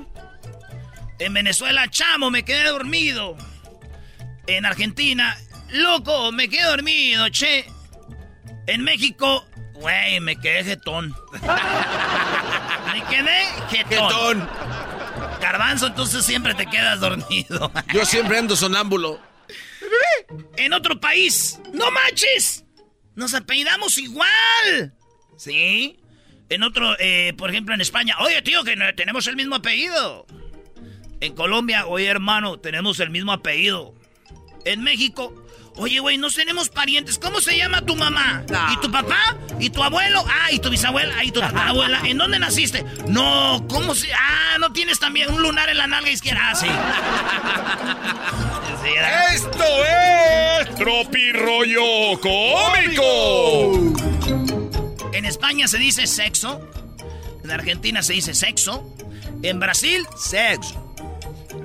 En 1.19 1.33
Venezuela, 1.33 1.89
chamo, 1.89 2.29
me 2.29 2.43
quedé 2.43 2.69
dormido. 2.69 3.35
En 4.47 4.65
Argentina, 4.65 5.35
loco, 5.73 6.31
me 6.31 6.47
quedé 6.49 6.63
dormido, 6.63 7.29
che. 7.29 7.65
En 8.67 8.83
México, 8.83 9.45
güey, 9.73 10.19
me 10.21 10.35
quedé 10.37 10.63
jetón. 10.63 11.13
me 12.93 13.03
quedé 13.09 13.43
jetón. 13.69 14.07
Jetón. 14.09 14.49
Garbanzo, 15.41 15.87
entonces 15.87 16.25
siempre 16.25 16.53
te 16.53 16.65
quedas 16.65 16.99
dormido. 17.01 17.71
Yo 17.93 18.05
siempre 18.05 18.37
ando 18.37 18.55
sonámbulo. 18.55 19.19
en 20.55 20.73
otro 20.73 20.99
país, 20.99 21.59
no 21.73 21.91
manches. 21.91 22.63
Nos 23.15 23.33
apellidamos 23.33 23.97
igual. 23.97 24.93
¿Sí? 25.37 25.99
En 26.49 26.63
otro, 26.63 26.95
eh, 26.99 27.33
por 27.37 27.49
ejemplo, 27.49 27.73
en 27.75 27.81
España, 27.81 28.15
oye, 28.19 28.41
tío, 28.41 28.63
que 28.63 28.75
no- 28.75 28.93
tenemos 28.95 29.27
el 29.27 29.35
mismo 29.35 29.55
apellido. 29.55 30.25
En 31.19 31.35
Colombia, 31.35 31.85
oye, 31.87 32.07
hermano, 32.07 32.59
tenemos 32.59 32.99
el 32.99 33.09
mismo 33.09 33.31
apellido. 33.33 33.93
En 34.65 34.81
México, 34.83 35.42
oye, 35.77 35.99
güey, 35.99 36.17
no 36.17 36.29
tenemos 36.29 36.69
parientes. 36.69 37.17
¿Cómo 37.19 37.41
se 37.41 37.57
llama 37.57 37.81
tu 37.81 37.95
mamá? 37.95 38.43
¿Y 38.71 38.77
tu 38.81 38.91
papá? 38.91 39.37
¿Y 39.59 39.69
tu 39.69 39.83
abuelo? 39.83 40.23
Ah, 40.27 40.51
¿y 40.51 40.59
tu 40.59 40.69
bisabuela? 40.69 41.13
Ah, 41.17 41.23
¿y 41.23 41.31
tu 41.31 41.39
tatarabuela? 41.39 42.01
¿En 42.05 42.17
dónde 42.17 42.39
naciste? 42.39 42.85
No, 43.07 43.65
¿cómo 43.69 43.95
se...? 43.95 44.13
Ah, 44.13 44.57
¿no 44.59 44.71
tienes 44.73 44.99
también 44.99 45.31
un 45.31 45.41
lunar 45.41 45.69
en 45.69 45.77
la 45.77 45.87
nalga 45.87 46.11
izquierda? 46.11 46.41
Ah, 46.51 46.55
sí. 46.55 46.67
Esto 49.33 49.63
es 50.61 50.75
Tropirollo 50.75 52.19
Cómico. 52.19 53.93
En 55.13 55.25
España 55.25 55.67
se 55.67 55.77
dice 55.77 56.05
sexo. 56.07 56.69
En 57.43 57.51
Argentina 57.51 58.03
se 58.03 58.13
dice 58.13 58.33
sexo. 58.33 58.95
En 59.41 59.59
Brasil, 59.59 60.05
sexo. 60.17 60.95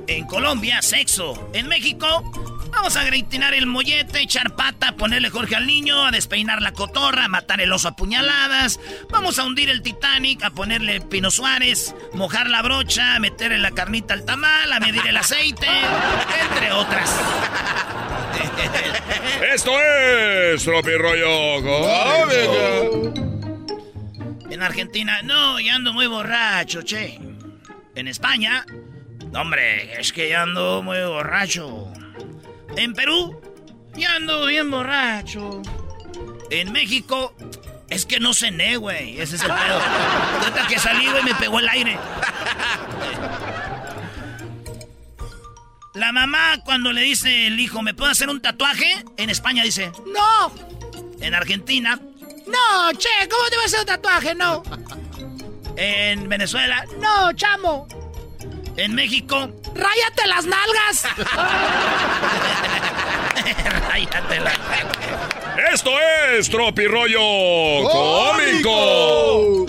En 0.06 0.26
Colombia, 0.26 0.80
sexo. 0.82 1.50
En 1.52 1.68
México, 1.68 2.57
vamos 2.70 2.96
a 2.96 3.04
gritinar 3.04 3.54
el 3.54 3.66
mollete, 3.66 4.20
echar 4.20 4.54
pata, 4.54 4.92
ponerle 4.92 5.30
Jorge 5.30 5.56
al 5.56 5.66
niño, 5.66 6.06
a 6.06 6.10
despeinar 6.10 6.62
la 6.62 6.72
cotorra, 6.72 7.24
a 7.24 7.28
matar 7.28 7.60
el 7.60 7.72
oso 7.72 7.88
a 7.88 7.96
puñaladas. 7.96 8.80
Vamos 9.10 9.38
a 9.38 9.44
hundir 9.44 9.70
el 9.70 9.82
Titanic, 9.82 10.42
a 10.42 10.50
ponerle 10.50 11.00
Pino 11.00 11.30
Suárez, 11.30 11.94
mojar 12.14 12.48
la 12.48 12.62
brocha, 12.62 13.16
a 13.16 13.20
meterle 13.20 13.58
la 13.58 13.72
carnita 13.72 14.14
al 14.14 14.24
tamal, 14.24 14.72
a 14.72 14.80
medir 14.80 15.06
el 15.06 15.16
aceite, 15.16 15.66
entre 16.50 16.72
otras. 16.72 17.14
Esto 19.54 19.72
es 19.80 20.64
Cómico. 20.64 21.78
En 24.50 24.62
Argentina, 24.62 25.22
no, 25.22 25.60
ya 25.60 25.74
ando 25.74 25.92
muy 25.92 26.06
borracho, 26.06 26.82
che. 26.82 27.18
En 27.94 28.08
España, 28.08 28.64
no, 29.32 29.42
hombre, 29.42 30.00
es 30.00 30.12
que 30.12 30.28
ya 30.30 30.42
ando 30.42 30.82
muy 30.82 31.00
borracho. 31.02 31.92
En 32.78 32.94
Perú, 32.94 33.40
ya 33.96 34.14
ando 34.14 34.46
bien 34.46 34.70
borracho. 34.70 35.62
En 36.48 36.70
México, 36.70 37.34
es 37.90 38.06
que 38.06 38.20
no 38.20 38.32
cené, 38.32 38.76
güey. 38.76 39.20
Ese 39.20 39.34
es 39.34 39.42
el 39.42 39.48
pedo. 39.48 39.80
Ahorita 40.40 40.66
que 40.68 40.78
salí, 40.78 41.08
güey, 41.08 41.24
me 41.24 41.34
pegó 41.34 41.58
el 41.58 41.68
aire. 41.68 41.98
La 45.94 46.12
mamá, 46.12 46.62
cuando 46.64 46.92
le 46.92 47.00
dice 47.00 47.48
el 47.48 47.58
hijo, 47.58 47.82
¿me 47.82 47.94
puedo 47.94 48.12
hacer 48.12 48.28
un 48.28 48.40
tatuaje? 48.40 49.04
En 49.16 49.28
España 49.28 49.64
dice, 49.64 49.90
no. 50.06 50.54
En 51.20 51.34
Argentina, 51.34 51.98
no, 52.46 52.92
che, 52.92 53.08
¿cómo 53.28 53.50
te 53.50 53.56
vas 53.56 53.64
a 53.64 53.66
hacer 53.66 53.80
un 53.80 53.86
tatuaje? 53.86 54.34
No. 54.36 54.62
En 55.74 56.28
Venezuela, 56.28 56.84
no, 57.00 57.32
chamo. 57.32 57.88
En 58.78 58.94
México, 58.94 59.52
ráyate 59.74 60.26
las 60.28 60.46
nalgas. 60.46 61.02
ráyate 63.88 64.38
las 64.38 64.56
Esto 65.72 65.90
es 66.30 66.48
Tropirollo 66.48 67.20
Cómico. 67.90 69.66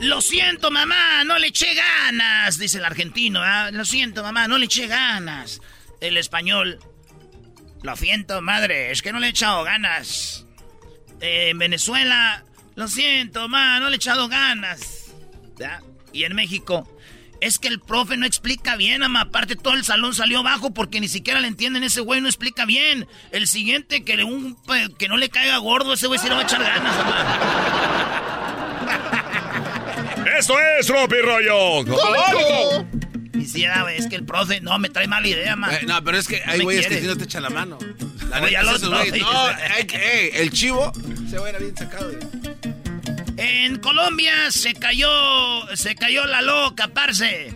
Lo 0.00 0.20
siento, 0.20 0.72
mamá, 0.72 1.22
no 1.22 1.38
le 1.38 1.46
eché 1.46 1.72
ganas, 1.74 2.58
dice 2.58 2.78
el 2.78 2.84
argentino. 2.84 3.40
¿ah? 3.40 3.70
Lo 3.70 3.84
siento, 3.84 4.24
mamá, 4.24 4.48
no 4.48 4.58
le 4.58 4.64
eché 4.64 4.88
ganas. 4.88 5.60
El 6.00 6.16
español, 6.16 6.80
lo 7.84 7.94
siento, 7.94 8.42
madre, 8.42 8.90
es 8.90 9.02
que 9.02 9.12
no 9.12 9.20
le 9.20 9.28
he 9.28 9.30
echado 9.30 9.62
ganas. 9.62 10.46
Eh, 11.20 11.50
en 11.50 11.58
Venezuela, 11.58 12.44
lo 12.74 12.88
siento, 12.88 13.42
mamá, 13.42 13.78
no 13.78 13.88
le 13.88 13.94
he 13.94 13.98
echado 13.98 14.26
ganas. 14.26 15.12
¿Ya? 15.56 15.80
Y 16.12 16.24
en 16.24 16.34
México, 16.34 16.88
es 17.40 17.58
que 17.58 17.68
el 17.68 17.80
profe 17.80 18.16
no 18.16 18.26
explica 18.26 18.76
bien, 18.76 19.00
mamá. 19.00 19.22
Aparte, 19.22 19.56
todo 19.56 19.74
el 19.74 19.84
salón 19.84 20.14
salió 20.14 20.42
bajo 20.42 20.72
porque 20.74 21.00
ni 21.00 21.08
siquiera 21.08 21.40
le 21.40 21.48
entienden. 21.48 21.82
Ese 21.84 22.00
güey 22.00 22.20
no 22.20 22.28
explica 22.28 22.64
bien. 22.64 23.06
El 23.32 23.46
siguiente, 23.48 24.04
que, 24.04 24.16
le- 24.16 24.24
un, 24.24 24.56
que 24.98 25.08
no 25.08 25.16
le 25.16 25.28
caiga 25.28 25.56
gordo, 25.58 25.92
ese 25.94 26.06
güey 26.06 26.18
sí 26.18 26.28
le 26.28 26.34
va 26.34 26.40
a 26.40 26.44
echar 26.44 26.62
ganas, 26.62 26.96
mamá. 26.96 28.22
Esto 30.38 30.54
es 30.78 30.86
Tropirollo 30.86 31.84
Cómico. 31.84 32.86
Quisiera, 33.32 33.82
güey, 33.82 33.96
es 33.98 34.06
que 34.08 34.16
el 34.16 34.24
profe 34.24 34.60
no 34.60 34.78
me 34.78 34.88
trae 34.90 35.06
mala 35.06 35.28
idea, 35.28 35.56
man. 35.56 35.72
Eh, 35.74 35.80
no, 35.86 36.02
pero 36.02 36.18
es 36.18 36.26
que 36.26 36.42
hay 36.44 36.60
güeyes 36.60 36.86
que 36.86 37.00
si 37.00 37.06
no 37.06 37.16
te 37.16 37.24
echan 37.24 37.42
la 37.42 37.50
mano. 37.50 37.78
La 38.30 38.42
Oye, 38.42 38.56
neta, 38.58 38.72
dice. 39.04 39.18
No, 39.20 39.46
hay 39.76 39.86
que- 39.86 39.96
ey, 40.20 40.30
el 40.34 40.50
chivo 40.50 40.92
se 41.30 41.38
va 41.38 41.46
a 41.46 41.50
ir 41.50 41.58
bien 41.58 41.76
sacado. 41.76 42.10
güey. 42.10 42.45
En 43.36 43.78
Colombia 43.78 44.50
se 44.50 44.74
cayó, 44.74 45.76
se 45.76 45.94
cayó 45.94 46.24
la 46.26 46.42
loca, 46.42 46.88
parce. 46.88 47.54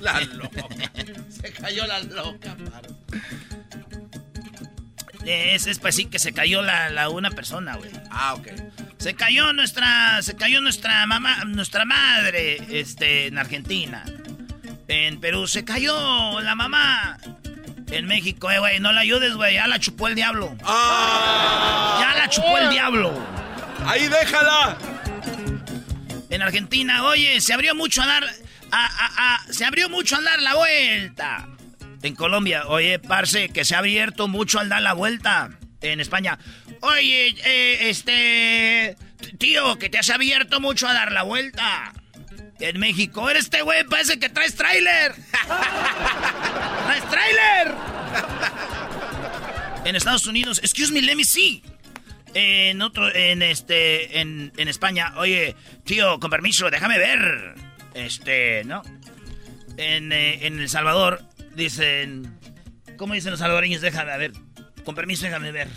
La 0.00 0.20
loca. 0.20 0.66
Se 1.30 1.52
cayó 1.52 1.86
la 1.86 2.00
loca, 2.00 2.56
paro. 2.70 2.88
Es, 5.26 5.66
es 5.66 5.78
pues 5.78 5.94
sí 5.94 6.06
que 6.06 6.18
se 6.18 6.32
cayó 6.32 6.62
la, 6.62 6.88
la 6.88 7.10
una 7.10 7.30
persona, 7.30 7.76
güey. 7.76 7.90
Ah, 8.10 8.34
ok. 8.34 8.48
Se 8.98 9.14
cayó 9.14 9.52
nuestra, 9.52 10.22
se 10.22 10.36
cayó 10.36 10.60
nuestra 10.62 11.06
mamá, 11.06 11.44
nuestra 11.44 11.84
madre, 11.84 12.58
este, 12.80 13.26
en 13.26 13.38
Argentina. 13.38 14.04
En 14.88 15.20
Perú 15.20 15.46
se 15.46 15.64
cayó 15.64 16.40
la 16.40 16.54
mamá. 16.54 17.18
En 17.90 18.06
México, 18.06 18.50
eh, 18.50 18.58
güey, 18.58 18.80
no 18.80 18.92
la 18.92 19.02
ayudes, 19.02 19.34
güey, 19.34 19.54
ya 19.54 19.66
la 19.66 19.78
chupó 19.78 20.08
el 20.08 20.14
diablo. 20.14 20.56
Ya 20.62 22.14
la 22.16 22.26
chupó 22.28 22.56
el 22.58 22.70
diablo. 22.70 23.12
Ahí 23.86 24.08
déjala. 24.08 24.76
En 26.30 26.42
Argentina, 26.42 27.04
oye, 27.04 27.40
se 27.40 27.52
abrió 27.52 27.74
mucho 27.74 28.02
a 28.02 28.06
dar. 28.06 28.24
a- 28.72 28.86
a- 28.86 29.34
a- 29.36 29.52
se 29.52 29.64
abrió 29.64 29.88
mucho 29.88 30.16
al 30.16 30.24
dar 30.24 30.42
la 30.42 30.54
vuelta. 30.56 31.46
En 32.02 32.14
Colombia, 32.16 32.64
oye, 32.66 32.98
parce, 32.98 33.48
que 33.50 33.64
se 33.64 33.74
ha 33.76 33.78
abierto 33.78 34.26
mucho 34.26 34.58
al 34.58 34.68
dar 34.68 34.82
la 34.82 34.94
vuelta. 34.94 35.50
En 35.80 36.00
España, 36.00 36.38
oye, 36.80 37.34
eh, 37.44 37.88
este. 37.90 38.96
Tío, 39.38 39.78
que 39.78 39.88
te 39.88 39.98
has 39.98 40.10
abierto 40.10 40.60
mucho 40.60 40.88
a 40.88 40.92
dar 40.92 41.12
la 41.12 41.22
vuelta. 41.22 41.92
En 42.58 42.80
México, 42.80 43.28
eres 43.30 43.44
este 43.44 43.62
güey, 43.62 43.84
parece 43.84 44.18
que 44.18 44.28
traes 44.28 44.54
tráiler. 44.56 45.12
¡Traes 46.86 47.10
tráiler! 47.10 47.74
En 49.84 49.96
Estados 49.96 50.26
Unidos, 50.26 50.58
excuse 50.62 50.92
me, 50.92 51.02
let 51.02 51.14
me 51.16 51.24
see. 51.24 51.62
En 52.34 52.82
otro, 52.82 53.14
en 53.14 53.42
este, 53.42 54.20
en, 54.20 54.52
en 54.56 54.68
España, 54.68 55.12
oye, 55.18 55.54
tío, 55.84 56.18
con 56.18 56.30
permiso, 56.30 56.68
déjame 56.70 56.98
ver. 56.98 57.54
Este, 57.94 58.64
¿no? 58.64 58.82
En, 59.76 60.12
eh, 60.12 60.46
en 60.46 60.58
El 60.60 60.68
Salvador 60.68 61.22
dicen, 61.54 62.36
¿cómo 62.96 63.14
dicen 63.14 63.30
los 63.30 63.38
salvadoreños? 63.40 63.80
Déjame 63.80 64.10
a 64.12 64.16
ver, 64.16 64.32
con 64.84 64.94
permiso, 64.96 65.24
déjame 65.26 65.52
ver. 65.52 65.68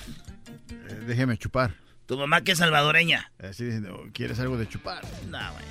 Eh, 0.72 0.94
déjeme 1.06 1.38
chupar. 1.38 1.76
Tu 2.08 2.18
mamá 2.18 2.42
que 2.42 2.54
es 2.54 2.58
salvadoreña. 2.58 3.32
Así 3.38 3.66
diciendo, 3.66 4.02
¿quieres 4.14 4.40
algo 4.40 4.58
de 4.58 4.68
chupar? 4.68 5.04
No, 5.30 5.40
güey. 5.52 5.66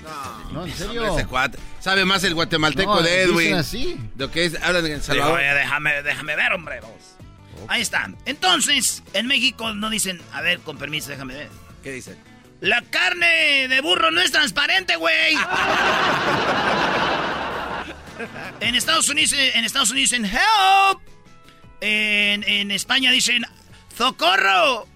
No, 0.53 0.67
en 0.67 0.73
serio. 0.75 1.03
Hombre, 1.03 1.17
ese 1.23 1.27
cuate. 1.29 1.59
Sabe 1.81 2.05
más 2.05 2.23
el 2.25 2.35
guatemalteco 2.35 2.97
No, 2.97 3.03
de 3.03 3.23
Edwin. 3.23 3.39
dicen 3.39 3.55
así. 3.55 3.97
Lo 4.19 4.31
que 4.31 4.45
es, 4.45 4.63
hablan 4.63 4.87
en 4.87 5.03
Salvador. 5.03 5.39
oye, 5.39 5.47
déjame, 5.55 6.03
déjame 6.03 6.37
ver, 6.37 6.53
hombre. 6.53 6.81
vamos. 6.81 7.17
Ahí 7.69 7.83
está. 7.83 8.11
Entonces, 8.25 9.03
en 9.13 9.27
México 9.27 9.75
no 9.75 9.91
dicen, 9.91 10.21
a 10.33 10.41
ver, 10.41 10.61
con 10.61 10.79
permiso, 10.79 11.11
déjame 11.11 11.35
ver. 11.35 11.51
¿Qué 11.83 11.93
dicen? 11.93 12.17
La 12.61 12.83
carne 12.83 13.69
de 13.69 13.81
burro 13.81 14.11
no 14.11 14.21
es 14.21 14.33
transparente, 14.33 14.97
güey. 14.97 15.35
en 18.61 18.75
Estados 18.75 19.09
Unidos, 19.09 19.33
en 19.33 19.65
Estados 19.65 19.91
Unidos 19.91 20.11
dicen 20.11 20.25
help. 20.25 21.01
En, 21.81 22.43
en 22.45 22.71
España 22.71 23.11
dicen 23.11 23.45
socorro, 23.97 24.87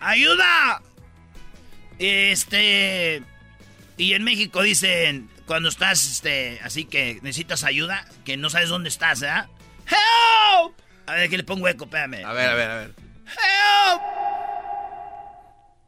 ayuda. 0.00 0.82
Este 1.98 3.22
y 3.96 4.14
en 4.14 4.24
México 4.24 4.62
dicen 4.62 5.30
cuando 5.46 5.68
estás, 5.68 6.04
este, 6.06 6.58
así 6.62 6.84
que 6.84 7.20
necesitas 7.22 7.64
ayuda, 7.64 8.06
que 8.24 8.36
no 8.36 8.50
sabes 8.50 8.68
dónde 8.68 8.88
estás, 8.88 9.20
¿verdad? 9.20 9.48
Help, 9.86 10.74
A 11.06 11.14
ver, 11.14 11.28
que 11.28 11.36
le 11.36 11.44
pongo 11.44 11.68
eco, 11.68 11.84
espérame. 11.84 12.24
A 12.24 12.32
ver, 12.32 12.50
a 12.50 12.54
ver, 12.54 12.70
a 12.70 12.74
ver. 12.76 12.94
Help. 13.26 14.02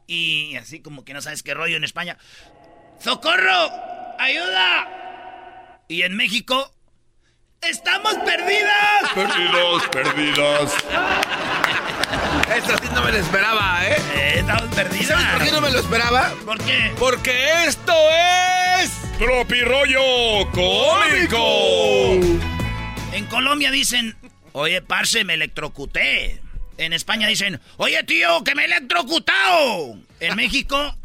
Y 0.07 0.57
así 0.57 0.81
como 0.81 1.05
que 1.05 1.15
no 1.15 1.23
sabes 1.23 1.43
qué 1.43 1.55
rollo 1.55 1.77
en 1.77 1.85
España. 1.85 2.17
¡Socorro! 3.01 3.71
¡Ayuda! 4.19 4.89
Y 5.89 6.03
en 6.03 6.17
México. 6.17 6.73
¡Estamos 7.61 8.15
perdidas! 8.17 9.11
Perdidos, 9.15 9.89
perdidas. 9.89 10.75
Esta 12.55 12.79
sí 12.79 12.89
no 12.95 13.03
me 13.03 13.13
lo 13.13 13.19
esperaba, 13.19 13.87
¿eh? 13.87 13.97
estamos 14.39 14.75
perdidas. 14.75 15.07
¿Sabes 15.07 15.27
por 15.27 15.45
qué 15.45 15.51
no 15.51 15.61
me 15.61 15.71
lo 15.71 15.79
esperaba? 15.81 16.33
¿Por 16.45 16.59
qué? 16.59 16.93
Porque 16.99 17.65
esto 17.67 17.93
es... 18.81 18.93
Tropirollo 19.19 20.51
cómico. 20.53 22.21
En 23.13 23.27
Colombia 23.27 23.71
dicen, 23.71 24.15
oye, 24.57 24.83
parce, 24.83 25.25
me 25.25 25.35
electrocuté. 25.35 26.41
En 26.79 26.93
España 26.93 27.29
dicen, 27.29 27.61
oye, 27.77 28.03
tío, 28.05 28.43
que 28.45 28.55
me 28.55 28.63
he 28.63 28.67
electrocutado. 28.67 29.97
En 30.21 30.37
México... 30.43 30.97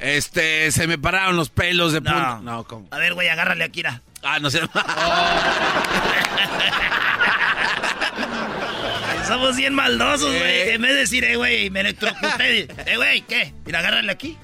Este, 0.00 0.72
se 0.72 0.88
me 0.88 0.98
pararon 0.98 1.36
los 1.36 1.50
pelos 1.50 1.92
de 1.92 2.02
punta. 2.02 2.40
No, 2.42 2.64
¿cómo? 2.64 2.88
A 2.90 2.98
ver, 2.98 3.14
güey, 3.14 3.28
agárrale 3.28 3.62
a 3.64 3.68
Kira. 3.68 4.02
Ah, 4.22 4.40
no 4.40 4.50
sé. 4.50 4.60
Somos 9.28 9.56
bien 9.56 9.72
maldosos, 9.72 10.34
güey. 10.36 10.70
En 10.70 10.82
vez 10.82 10.90
de 10.92 10.98
decir, 10.98 11.24
eh, 11.24 11.36
güey, 11.36 11.70
me 11.70 11.80
electrocuté. 11.80 12.68
eh, 12.86 12.96
güey, 12.96 13.22
¿qué? 13.22 13.54
Mira, 13.64 13.78
agárrale 13.78 14.12
aquí. 14.12 14.36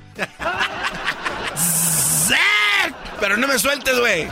Pero 3.21 3.37
no 3.37 3.47
me 3.47 3.59
sueltes, 3.59 3.99
güey. 3.99 4.27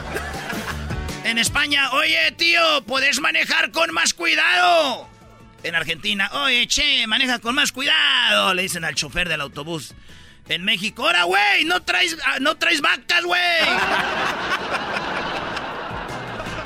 En 1.29 1.37
España, 1.37 1.91
oye, 1.93 2.33
tío, 2.39 2.83
¿puedes 2.87 3.21
manejar 3.21 3.71
con 3.71 3.93
más 3.93 4.15
cuidado? 4.15 5.07
En 5.63 5.75
Argentina, 5.75 6.31
oye, 6.33 6.67
che, 6.67 7.07
maneja 7.07 7.39
con 7.39 7.55
más 7.55 7.71
cuidado, 7.71 8.55
le 8.55 8.63
dicen 8.63 8.83
al 8.83 8.95
chofer 8.95 9.29
del 9.29 9.43
autobús. 9.43 9.95
En 10.49 10.65
México, 10.65 11.05
ahora, 11.05 11.25
güey, 11.25 11.67
no 11.67 11.83
traes, 11.83 12.17
ah, 12.25 12.39
no 12.41 12.57
traes 12.57 12.81
vacas, 12.81 13.25
güey. 13.25 13.43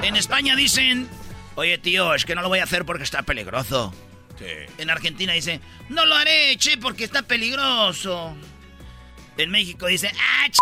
en 0.03 0.15
España 0.15 0.55
dicen, 0.55 1.11
oye, 1.57 1.77
tío, 1.79 2.15
es 2.15 2.25
que 2.25 2.37
no 2.37 2.43
lo 2.43 2.49
voy 2.49 2.61
a 2.61 2.65
hacer 2.65 2.85
porque 2.85 3.03
está 3.03 3.23
peligroso. 3.23 3.93
En 4.79 4.91
Argentina 4.91 5.33
dice, 5.33 5.61
no 5.89 6.07
lo 6.07 6.15
haré, 6.15 6.57
che, 6.57 6.79
porque 6.79 7.03
está 7.03 7.23
peligroso. 7.23 8.37
En 9.37 9.51
México 9.51 9.89
dice, 9.89 10.13
ah, 10.17 10.49
ch 10.49 10.59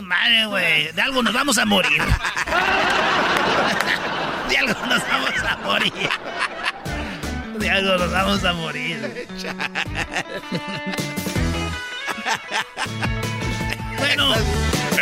madre, 0.00 0.46
güey. 0.46 0.92
De 0.92 1.02
algo 1.02 1.22
nos 1.22 1.34
vamos 1.34 1.58
a 1.58 1.66
morir. 1.66 2.02
De 4.48 4.58
algo 4.58 4.86
nos 4.86 5.02
vamos 5.08 5.34
a 5.46 5.56
morir. 5.58 5.92
De 7.58 7.70
algo 7.70 7.98
nos 7.98 8.10
vamos 8.10 8.44
a 8.44 8.52
morir. 8.54 9.26
bueno. 13.98 14.34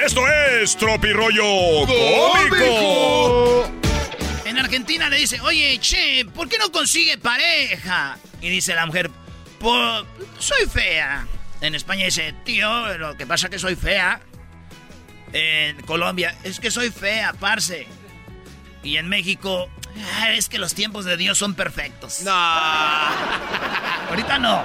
Esto 0.04 0.26
es 0.28 0.76
Tropirollo 0.76 1.86
cómico. 1.86 3.70
En 4.44 4.58
Argentina 4.58 5.08
le 5.08 5.18
dice, 5.18 5.40
oye, 5.42 5.78
che, 5.78 6.26
¿por 6.34 6.48
qué 6.48 6.58
no 6.58 6.72
consigue 6.72 7.18
pareja? 7.18 8.16
Y 8.40 8.48
dice 8.48 8.74
la 8.74 8.86
mujer, 8.86 9.10
pues 9.58 10.04
soy 10.38 10.66
fea. 10.66 11.26
En 11.60 11.74
España 11.74 12.06
dice, 12.06 12.34
tío, 12.44 12.96
lo 12.98 13.16
que 13.16 13.26
pasa 13.26 13.46
es 13.46 13.50
que 13.50 13.58
soy 13.58 13.76
fea. 13.76 14.20
En 15.32 15.80
Colombia, 15.82 16.36
es 16.44 16.58
que 16.60 16.70
soy 16.70 16.90
fea, 16.90 17.32
parce. 17.38 17.86
Y 18.82 18.96
en 18.96 19.08
México, 19.08 19.68
"Ah, 20.20 20.32
es 20.32 20.48
que 20.48 20.58
los 20.58 20.74
tiempos 20.74 21.04
de 21.04 21.16
Dios 21.16 21.38
son 21.38 21.54
perfectos. 21.54 22.22
No. 22.22 22.30
Ahorita 24.08 24.38
no. 24.38 24.64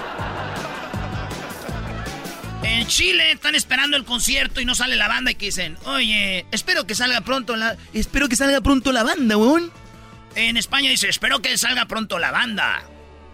En 2.64 2.88
Chile 2.88 3.32
están 3.32 3.54
esperando 3.56 3.96
el 3.96 4.06
concierto 4.06 4.60
y 4.60 4.66
no 4.66 4.74
sale 4.76 4.96
la 4.96 5.08
banda 5.08 5.32
y 5.32 5.36
que 5.36 5.46
dicen, 5.48 5.78
oye, 5.86 6.46
espero 6.52 6.88
que 6.88 6.96
salga 6.96 7.22
pronto 7.22 7.56
la... 7.56 7.78
Espero 7.94 8.28
que 8.28 8.36
salga 8.36 8.60
pronto 8.62 8.92
la 8.92 9.04
banda, 9.04 9.38
weón. 9.38 9.72
En 10.36 10.58
España 10.58 10.90
dice, 10.90 11.08
espero 11.08 11.42
que 11.42 11.58
salga 11.58 11.86
pronto 11.86 12.18
la 12.20 12.32
banda. 12.32 12.84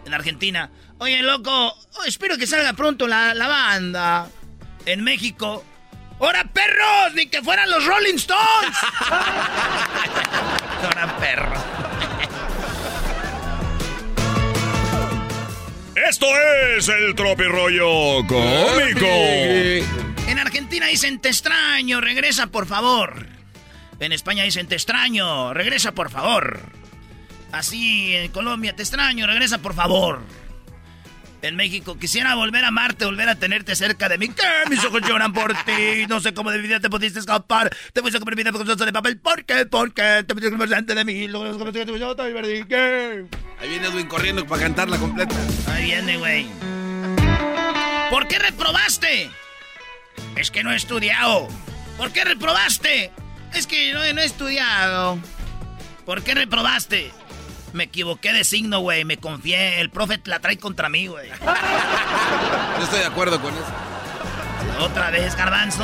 En 0.06 0.14
Argentina, 0.14 0.70
oye, 0.98 1.22
loco, 1.22 1.52
oh, 1.70 2.04
espero 2.06 2.38
que 2.38 2.46
salga 2.46 2.74
pronto 2.74 3.08
la, 3.08 3.34
la 3.34 3.48
banda. 3.48 4.28
En 4.86 5.04
México, 5.04 5.64
¡Hora, 6.24 6.44
perros! 6.44 7.16
¡Ni 7.16 7.26
que 7.26 7.42
fueran 7.42 7.68
los 7.72 7.84
Rolling 7.84 8.14
Stones! 8.14 8.78
¡Hora, 10.84 11.18
perros! 11.18 11.60
Esto 15.96 16.28
es 16.78 16.88
el 16.90 17.16
Tropirollo 17.16 18.28
cómico. 18.28 19.08
En 20.28 20.38
Argentina 20.38 20.86
dicen 20.86 21.20
te 21.20 21.30
extraño, 21.30 22.00
regresa 22.02 22.46
por 22.48 22.68
favor. 22.68 23.26
En 24.00 24.12
España 24.12 24.44
dicen 24.44 24.68
te 24.68 24.76
extraño, 24.76 25.56
regresa 25.56 25.94
por 25.94 26.12
favor. 26.12 26.60
Así 27.52 28.16
en 28.16 28.32
Colombia 28.32 28.76
te 28.76 28.84
extraño, 28.84 29.26
regresa 29.26 29.58
por 29.58 29.74
favor. 29.74 30.22
En 31.42 31.56
México 31.56 31.98
quisiera 31.98 32.36
volver 32.36 32.64
a 32.64 32.68
amarte, 32.68 33.06
volver 33.06 33.28
a 33.28 33.36
tenerte 33.36 33.76
cerca 33.76 34.08
de 34.08 34.20
mí. 34.20 34.30
¿Qué? 34.30 34.70
Mis 34.70 34.84
ojos 34.86 35.02
lloran 35.02 35.34
por 35.34 35.54
ti. 35.66 36.06
No 36.08 36.20
sé 36.20 36.36
cómo 36.36 36.52
de 36.52 36.60
mi 36.60 36.68
vida 36.68 36.80
te 36.80 36.90
pudiste 36.90 37.20
escapar. 37.20 37.76
Te 37.94 38.02
fuiste 38.02 38.18
a 38.18 38.20
comer 38.20 38.36
vida 38.36 38.52
con 38.52 38.62
cosas 38.62 38.86
de 38.86 38.94
papel. 38.94 39.18
¿Por 39.20 39.44
qué? 39.44 39.66
¿Por 39.66 39.92
qué? 39.92 40.24
Te 40.28 40.36
metiste 40.36 40.56
delante 40.56 40.94
de 40.94 41.04
mí. 41.04 41.28
Que. 42.68 43.26
Ahí 43.60 43.70
viene 43.70 43.88
Edwin 43.88 44.08
corriendo 44.08 44.46
para 44.46 44.62
cantarla 44.62 44.98
completa. 45.00 45.36
Ahí 45.68 45.86
viene, 45.86 46.18
güey. 46.18 46.46
¿Por 48.12 48.28
qué 48.28 48.38
reprobaste? 48.38 49.32
Es 50.36 50.52
que 50.52 50.64
no 50.64 50.72
he 50.72 50.76
estudiado. 50.76 51.48
¿Por 51.98 52.12
qué 52.12 52.24
reprobaste? 52.24 53.12
Es 53.54 53.66
que 53.66 53.94
no, 53.94 54.00
no 54.14 54.22
he 54.22 54.26
estudiado. 54.26 55.18
¿Por 56.06 56.24
qué 56.24 56.36
reprobaste? 56.36 57.12
Me 57.74 57.86
equivoqué 57.86 58.34
de 58.34 58.44
signo, 58.44 58.80
güey. 58.80 59.06
Me 59.06 59.18
confié. 59.18 59.80
El 59.82 59.90
profe 59.90 60.20
la 60.26 60.40
trae 60.40 60.58
contra 60.58 60.90
mí, 60.90 61.08
güey. 61.08 61.30
Yo 61.30 62.84
estoy 62.84 63.00
de 63.00 63.06
acuerdo 63.06 63.42
con 63.42 63.54
eso. 63.54 63.66
Otra 64.80 65.10
vez, 65.12 65.36
garbanzo. 65.36 65.84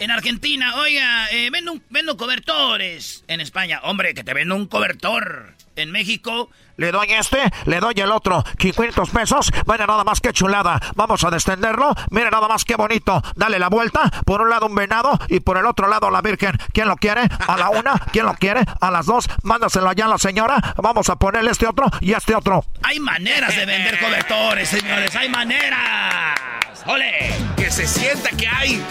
En 0.00 0.10
Argentina, 0.10 0.74
oiga, 0.76 1.28
eh, 1.30 1.48
vendo, 1.50 1.72
un- 1.72 1.82
vendo 1.88 2.16
cobertores. 2.16 3.24
En 3.28 3.40
España, 3.40 3.80
hombre, 3.84 4.12
que 4.14 4.24
te 4.24 4.34
vendo 4.34 4.54
un 4.56 4.66
cobertor. 4.66 5.54
En 5.76 5.90
México, 5.90 6.48
Le 6.76 6.92
doy 6.92 7.08
este, 7.12 7.38
le 7.66 7.80
doy 7.80 7.94
el 7.96 8.10
otro. 8.10 8.44
500 8.58 9.10
pesos. 9.10 9.52
Mira 9.66 9.86
nada 9.86 10.04
más 10.04 10.20
que 10.20 10.32
chulada. 10.32 10.80
Vamos 10.94 11.22
a 11.24 11.30
descenderlo. 11.30 11.94
Mira 12.10 12.30
nada 12.30 12.48
más 12.48 12.64
que 12.64 12.76
bonito. 12.76 13.22
Dale 13.34 13.58
la 13.58 13.68
vuelta. 13.68 14.10
Por 14.24 14.40
un 14.40 14.50
lado 14.50 14.66
un 14.66 14.74
venado 14.74 15.18
y 15.28 15.40
por 15.40 15.56
el 15.56 15.66
otro 15.66 15.88
lado 15.88 16.10
la 16.10 16.20
Virgen. 16.20 16.52
¿Quién 16.72 16.88
lo 16.88 16.96
quiere? 16.96 17.22
A 17.46 17.56
la 17.56 17.70
una. 17.70 17.94
¿Quién 18.12 18.26
lo 18.26 18.34
quiere? 18.34 18.62
A 18.80 18.90
las 18.90 19.06
dos. 19.06 19.28
Mándaselo 19.42 19.88
allá 19.88 20.06
a 20.06 20.08
la 20.08 20.18
señora. 20.18 20.74
Vamos 20.76 21.08
a 21.10 21.16
ponerle 21.16 21.50
este 21.50 21.66
otro 21.66 21.86
y 22.00 22.12
este 22.12 22.34
otro. 22.34 22.64
hay 22.82 23.00
maneras 23.00 23.54
de 23.54 23.66
vender 23.66 23.98
cobertores, 24.00 24.68
señores. 24.68 25.14
Hay 25.16 25.28
maneras. 25.28 26.38
¡Ole! 26.86 27.32
Que 27.56 27.70
se 27.70 27.86
sienta 27.86 28.30
que 28.30 28.46
hay. 28.46 28.84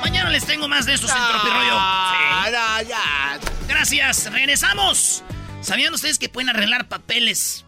Mañana 0.00 0.30
les 0.30 0.44
tengo 0.44 0.68
más 0.68 0.86
de 0.86 0.94
estos 0.94 1.10
en 1.10 1.16
Tropirollo. 1.16 1.78
Sí. 2.12 3.46
Gracias. 3.68 4.32
Regresamos. 4.32 5.22
¿Sabían 5.66 5.92
ustedes 5.92 6.20
que 6.20 6.28
pueden 6.28 6.48
arreglar 6.48 6.86
papeles 6.86 7.64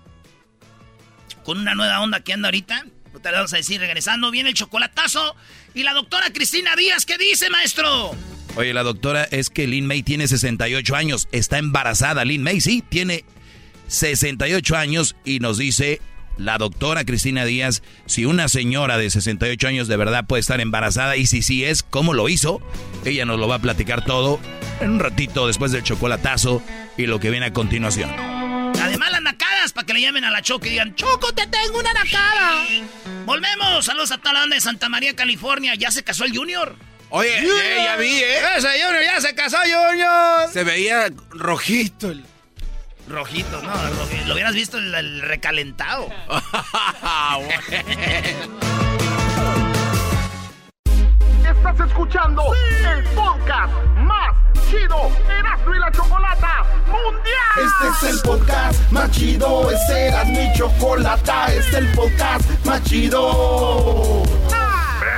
con 1.43 1.59
una 1.59 1.75
nueva 1.75 2.01
onda 2.01 2.21
que 2.21 2.33
anda 2.33 2.47
ahorita? 2.47 2.87
Te 3.21 3.31
lo 3.31 3.37
vamos 3.39 3.53
a 3.55 3.57
decir 3.57 3.81
regresando. 3.81 4.31
Viene 4.31 4.51
el 4.51 4.55
chocolatazo. 4.55 5.35
Y 5.75 5.83
la 5.83 5.95
doctora 5.95 6.33
Cristina 6.33 6.77
Díaz, 6.77 7.05
¿qué 7.05 7.19
dice, 7.19 7.51
maestro? 7.51 8.15
Oye, 8.55 8.73
la 8.73 8.85
doctora, 8.85 9.25
es 9.25 9.51
que 9.51 9.67
Lin 9.67 9.89
May 9.89 10.05
tiene 10.05 10.29
68 10.29 10.95
años. 10.95 11.27
Está 11.33 11.59
embarazada. 11.59 12.25
Lin 12.25 12.45
May, 12.45 12.61
sí, 12.61 12.85
tiene 12.89 13.25
68 13.89 14.77
años 14.77 15.17
y 15.25 15.41
nos 15.41 15.59
dice 15.59 16.01
la 16.39 16.57
doctora 16.59 17.05
Cristina 17.05 17.45
Díaz 17.45 17.83
si 18.07 18.25
una 18.25 18.49
señora 18.49 18.97
de 18.97 19.11
68 19.11 19.69
años 19.69 19.89
de 19.89 19.97
verdad 19.97 20.25
puede 20.27 20.41
estar 20.41 20.61
embarazada 20.61 21.17
y 21.17 21.27
si 21.27 21.43
sí 21.43 21.65
es, 21.65 21.83
cómo 21.83 22.15
lo 22.15 22.29
hizo. 22.29 22.61
Ella 23.05 23.25
nos 23.25 23.39
lo 23.39 23.49
va 23.49 23.57
a 23.57 23.61
platicar 23.61 24.05
todo 24.05 24.41
en 24.81 24.91
un 24.93 25.01
ratito 25.01 25.47
después 25.47 25.73
del 25.73 25.83
chocolatazo 25.83 26.63
y 26.97 27.07
lo 27.07 27.21
que 27.21 27.31
viene 27.31 27.47
a 27.47 27.53
continuación. 27.53 28.11
Además, 28.81 29.11
las 29.11 29.23
nacadas, 29.23 29.73
para 29.73 29.87
que 29.87 29.95
le 29.95 30.01
llamen 30.01 30.25
a 30.25 30.31
la 30.31 30.41
Choco 30.41 30.67
y 30.67 30.71
digan, 30.71 30.95
Choco, 30.95 31.33
te 31.35 31.47
tengo 31.49 31.79
una 31.81 31.93
nacada. 31.93 32.65
Volvemos. 33.27 33.85
Saludos 33.85 34.13
a 34.13 34.19
toda 34.19 34.35
la 34.35 34.41
banda 34.41 34.55
de 34.55 34.61
Santa 34.61 34.89
María, 34.89 35.15
California. 35.17 35.75
Ya 35.75 35.91
se 35.91 36.03
casó 36.05 36.25
el 36.25 36.37
Junior. 36.37 36.77
Oye, 37.11 37.39
eh, 37.39 37.83
ya 37.85 37.97
vi, 37.97 38.07
¿eh? 38.09 38.39
Ese 38.57 38.69
Junior 38.83 39.03
ya 39.03 39.21
se 39.21 39.35
casó, 39.35 39.57
Junior. 39.63 40.53
Se 40.53 40.63
veía 40.65 41.11
rojito. 41.31 42.11
el- 42.11 42.25
Rojito, 43.09 43.63
no, 43.63 43.71
roji- 43.73 44.25
lo 44.27 44.35
hubieras 44.35 44.55
visto 44.55 44.79
el, 44.79 44.95
el 44.95 45.23
recalentado. 45.23 46.09
Estás 51.49 51.81
escuchando 51.89 52.43
el 52.93 53.05
podcast 53.15 53.73
más 53.97 54.35
chido 54.71 55.11
Erasmo 55.39 55.75
y 55.75 55.79
la 55.79 55.91
Chocolata 55.93 56.65
Mundial. 56.87 57.59
Este 57.91 58.07
es 58.07 58.15
el 58.15 58.21
podcast 58.23 58.91
más 58.93 59.11
chido. 59.11 59.71
Este 59.71 60.07
era 60.09 60.25
mi 60.25 60.53
chocolata. 60.55 61.47
Este 61.53 61.59
es 61.71 61.75
el 61.75 61.89
podcast 61.93 62.65
más 62.65 62.83
chido. 62.85 64.23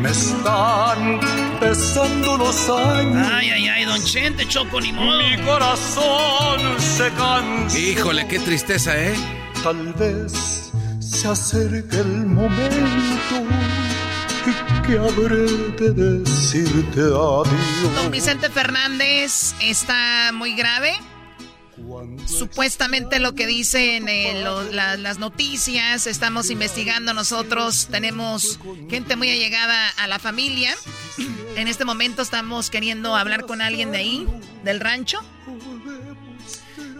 Me 0.00 0.10
están 0.10 1.20
pesando 1.60 2.36
los 2.36 2.68
años. 2.70 3.28
Ay, 3.32 3.50
ay, 3.50 3.68
ay, 3.68 3.84
don 3.84 4.02
Chente, 4.04 4.46
Choco, 4.48 4.80
ni 4.80 4.92
modo. 4.92 5.18
Mi 5.18 5.36
corazón 5.44 6.60
se 6.78 7.10
cansa. 7.12 7.78
Híjole, 7.78 8.26
qué 8.28 8.38
tristeza, 8.38 8.96
¿eh? 8.96 9.14
Tal 9.62 9.92
vez 9.94 10.70
se 11.00 11.28
acerque 11.28 11.96
el 11.96 12.26
momento 12.26 13.44
que 14.86 14.98
habré 14.98 15.46
de 15.76 16.20
decirte 16.20 17.00
adiós. 17.00 17.48
Don 17.96 18.10
Vicente 18.10 18.48
Fernández 18.48 19.54
está 19.60 20.30
muy 20.32 20.54
grave. 20.54 20.92
Supuestamente 22.26 23.20
lo 23.20 23.34
que 23.34 23.46
dicen 23.46 24.08
eh, 24.08 24.44
las 24.72 25.18
noticias, 25.18 26.06
estamos 26.06 26.50
investigando 26.50 27.14
nosotros, 27.14 27.88
tenemos 27.90 28.58
gente 28.90 29.16
muy 29.16 29.30
allegada 29.30 29.90
a 29.90 30.06
la 30.06 30.18
familia. 30.18 30.74
En 31.56 31.68
este 31.68 31.86
momento 31.86 32.20
estamos 32.20 32.68
queriendo 32.68 33.16
hablar 33.16 33.46
con 33.46 33.62
alguien 33.62 33.90
de 33.90 33.96
ahí, 33.96 34.26
del 34.62 34.78
rancho. 34.78 35.24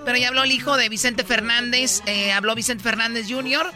Pero 0.06 0.16
ya 0.16 0.28
habló 0.28 0.44
el 0.44 0.52
hijo 0.52 0.78
de 0.78 0.88
Vicente 0.88 1.24
Fernández, 1.24 2.00
eh, 2.06 2.32
habló 2.32 2.54
Vicente 2.54 2.82
Fernández 2.82 3.26
Jr. 3.28 3.70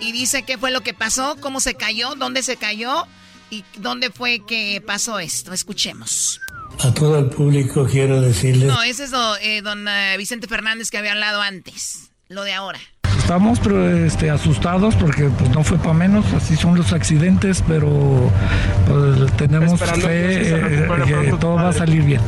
y 0.00 0.12
dice 0.12 0.44
qué 0.44 0.58
fue 0.58 0.70
lo 0.70 0.82
que 0.82 0.94
pasó, 0.94 1.36
cómo 1.40 1.58
se 1.58 1.74
cayó, 1.74 2.14
dónde 2.14 2.44
se 2.44 2.56
cayó 2.56 3.06
y 3.50 3.64
dónde 3.78 4.10
fue 4.10 4.44
que 4.46 4.80
pasó 4.86 5.18
esto. 5.18 5.52
Escuchemos. 5.52 6.40
A 6.80 6.92
todo 6.94 7.18
el 7.18 7.26
público 7.26 7.86
quiero 7.90 8.20
decirles 8.20 8.68
No, 8.68 8.82
ese 8.82 9.04
es 9.04 9.10
do- 9.10 9.36
eh, 9.38 9.62
don 9.62 9.86
eh, 9.88 10.16
Vicente 10.18 10.46
Fernández 10.48 10.90
que 10.90 10.98
había 10.98 11.12
hablado 11.12 11.40
antes. 11.40 12.10
Lo 12.28 12.42
de 12.44 12.52
ahora. 12.54 12.78
Estamos 13.18 13.60
pero, 13.60 13.88
este, 14.04 14.30
asustados 14.30 14.96
porque 14.96 15.24
pues, 15.38 15.50
no 15.50 15.62
fue 15.62 15.78
para 15.78 15.92
menos, 15.94 16.24
así 16.34 16.56
son 16.56 16.76
los 16.76 16.92
accidentes, 16.92 17.62
pero 17.68 18.30
pues, 18.88 19.32
tenemos 19.36 19.74
Esperando 19.74 20.08
que 20.08 20.12
fe 20.12 20.48
eh, 20.48 20.56
recupere 20.60 21.04
que 21.04 21.12
pronto 21.12 21.30
tu 21.30 21.36
todo 21.38 21.54
va 21.54 21.68
a 21.68 21.72
salir 21.72 22.02
bien. 22.02 22.20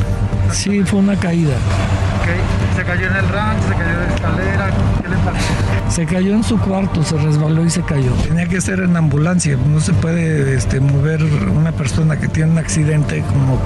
Sí, 0.53 0.83
fue 0.85 1.01
una 1.01 1.19
caída. 1.19 1.55
Ok, 1.55 2.29
Se 2.75 2.85
cayó 2.85 3.07
en 3.07 3.17
el 3.17 3.29
rancho, 3.29 3.69
se 3.69 3.75
cayó 3.75 4.01
de 4.01 4.07
la 4.07 4.15
escalera. 4.15 4.71
¿Qué 5.03 5.09
le 5.09 5.17
pasó? 5.17 5.91
Se 5.91 6.07
cayó 6.07 6.35
en 6.35 6.43
su 6.43 6.59
cuarto, 6.59 7.05
se 7.05 7.17
resbaló 7.17 7.65
y 7.65 7.71
se 7.71 7.83
cayó. 7.83 8.11
Tenía 8.27 8.47
que 8.47 8.61
ser 8.61 8.81
en 8.81 8.97
ambulancia, 8.97 9.57
no 9.57 9.81
se 9.81 9.93
puede 9.93 10.57
este, 10.57 10.81
mover 10.81 11.23
una 11.23 11.71
persona 11.73 12.19
que 12.19 12.27
tiene 12.27 12.51
un 12.51 12.59
accidente 12.59 13.23
como 13.23 13.61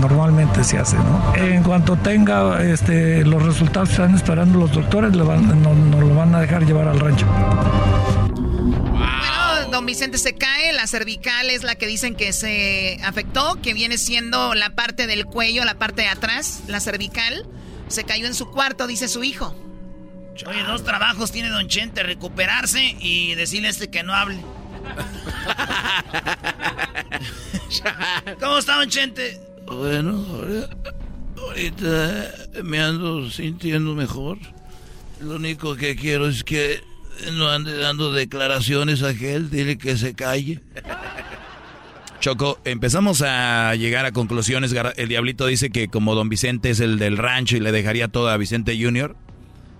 normalmente 0.00 0.64
se 0.64 0.78
hace, 0.78 0.96
¿no? 0.96 1.34
En 1.36 1.62
cuanto 1.62 1.96
tenga 1.96 2.62
este, 2.64 3.24
los 3.24 3.44
resultados 3.44 3.90
que 3.90 3.94
están 3.94 4.14
esperando 4.14 4.58
los 4.58 4.72
doctores, 4.72 5.14
le 5.14 5.22
van, 5.22 5.62
no, 5.62 5.74
no 5.74 6.00
lo 6.00 6.14
van 6.14 6.34
a 6.34 6.40
dejar 6.40 6.66
llevar 6.66 6.88
al 6.88 6.98
rancho. 6.98 7.26
Bueno, 7.26 7.62
don 9.70 9.86
Vicente 9.86 10.18
se 10.18 10.34
cae, 10.34 10.72
la 10.72 10.88
cervical 10.88 11.48
es 11.48 11.62
la 11.62 11.76
que 11.76 11.86
dicen 11.86 12.16
que 12.16 12.32
se 12.32 12.98
afectó, 13.04 13.60
que 13.62 13.72
viene 13.72 13.98
siendo 13.98 14.54
la 14.54 14.70
parte 14.70 15.06
del 15.06 15.26
cuello, 15.26 15.64
la 15.64 15.74
parte 15.74 16.02
de 16.02 16.08
atrás, 16.08 16.62
la 16.66 16.80
cervical. 16.80 17.46
Se 17.92 18.04
cayó 18.04 18.26
en 18.26 18.32
su 18.32 18.46
cuarto, 18.46 18.86
dice 18.86 19.06
su 19.06 19.22
hijo. 19.22 19.54
Oye, 20.46 20.64
dos 20.64 20.82
trabajos 20.82 21.30
tiene 21.30 21.50
Don 21.50 21.68
Chente, 21.68 22.02
recuperarse 22.02 22.96
y 22.98 23.34
decirle 23.34 23.68
a 23.68 23.70
este 23.70 23.90
que 23.90 24.02
no 24.02 24.14
hable. 24.14 24.38
¿Cómo 28.40 28.56
está 28.56 28.76
Don 28.76 28.88
Chente? 28.88 29.38
Bueno, 29.66 30.24
ahorita 31.36 32.30
me 32.62 32.80
ando 32.80 33.30
sintiendo 33.30 33.94
mejor. 33.94 34.38
Lo 35.20 35.36
único 35.36 35.76
que 35.76 35.94
quiero 35.94 36.28
es 36.28 36.44
que 36.44 36.82
no 37.34 37.50
ande 37.50 37.76
dando 37.76 38.10
declaraciones 38.10 39.02
a 39.02 39.10
aquel, 39.10 39.50
dile 39.50 39.76
que 39.76 39.98
se 39.98 40.14
calle. 40.14 40.62
Choco, 42.22 42.60
empezamos 42.64 43.20
a 43.26 43.74
llegar 43.74 44.06
a 44.06 44.12
conclusiones. 44.12 44.72
El 44.96 45.08
diablito 45.08 45.44
dice 45.46 45.70
que 45.70 45.88
como 45.88 46.14
don 46.14 46.28
Vicente 46.28 46.70
es 46.70 46.78
el 46.78 47.00
del 47.00 47.18
rancho 47.18 47.56
y 47.56 47.60
le 47.60 47.72
dejaría 47.72 48.06
todo 48.06 48.30
a 48.30 48.36
Vicente 48.36 48.78
Junior, 48.80 49.16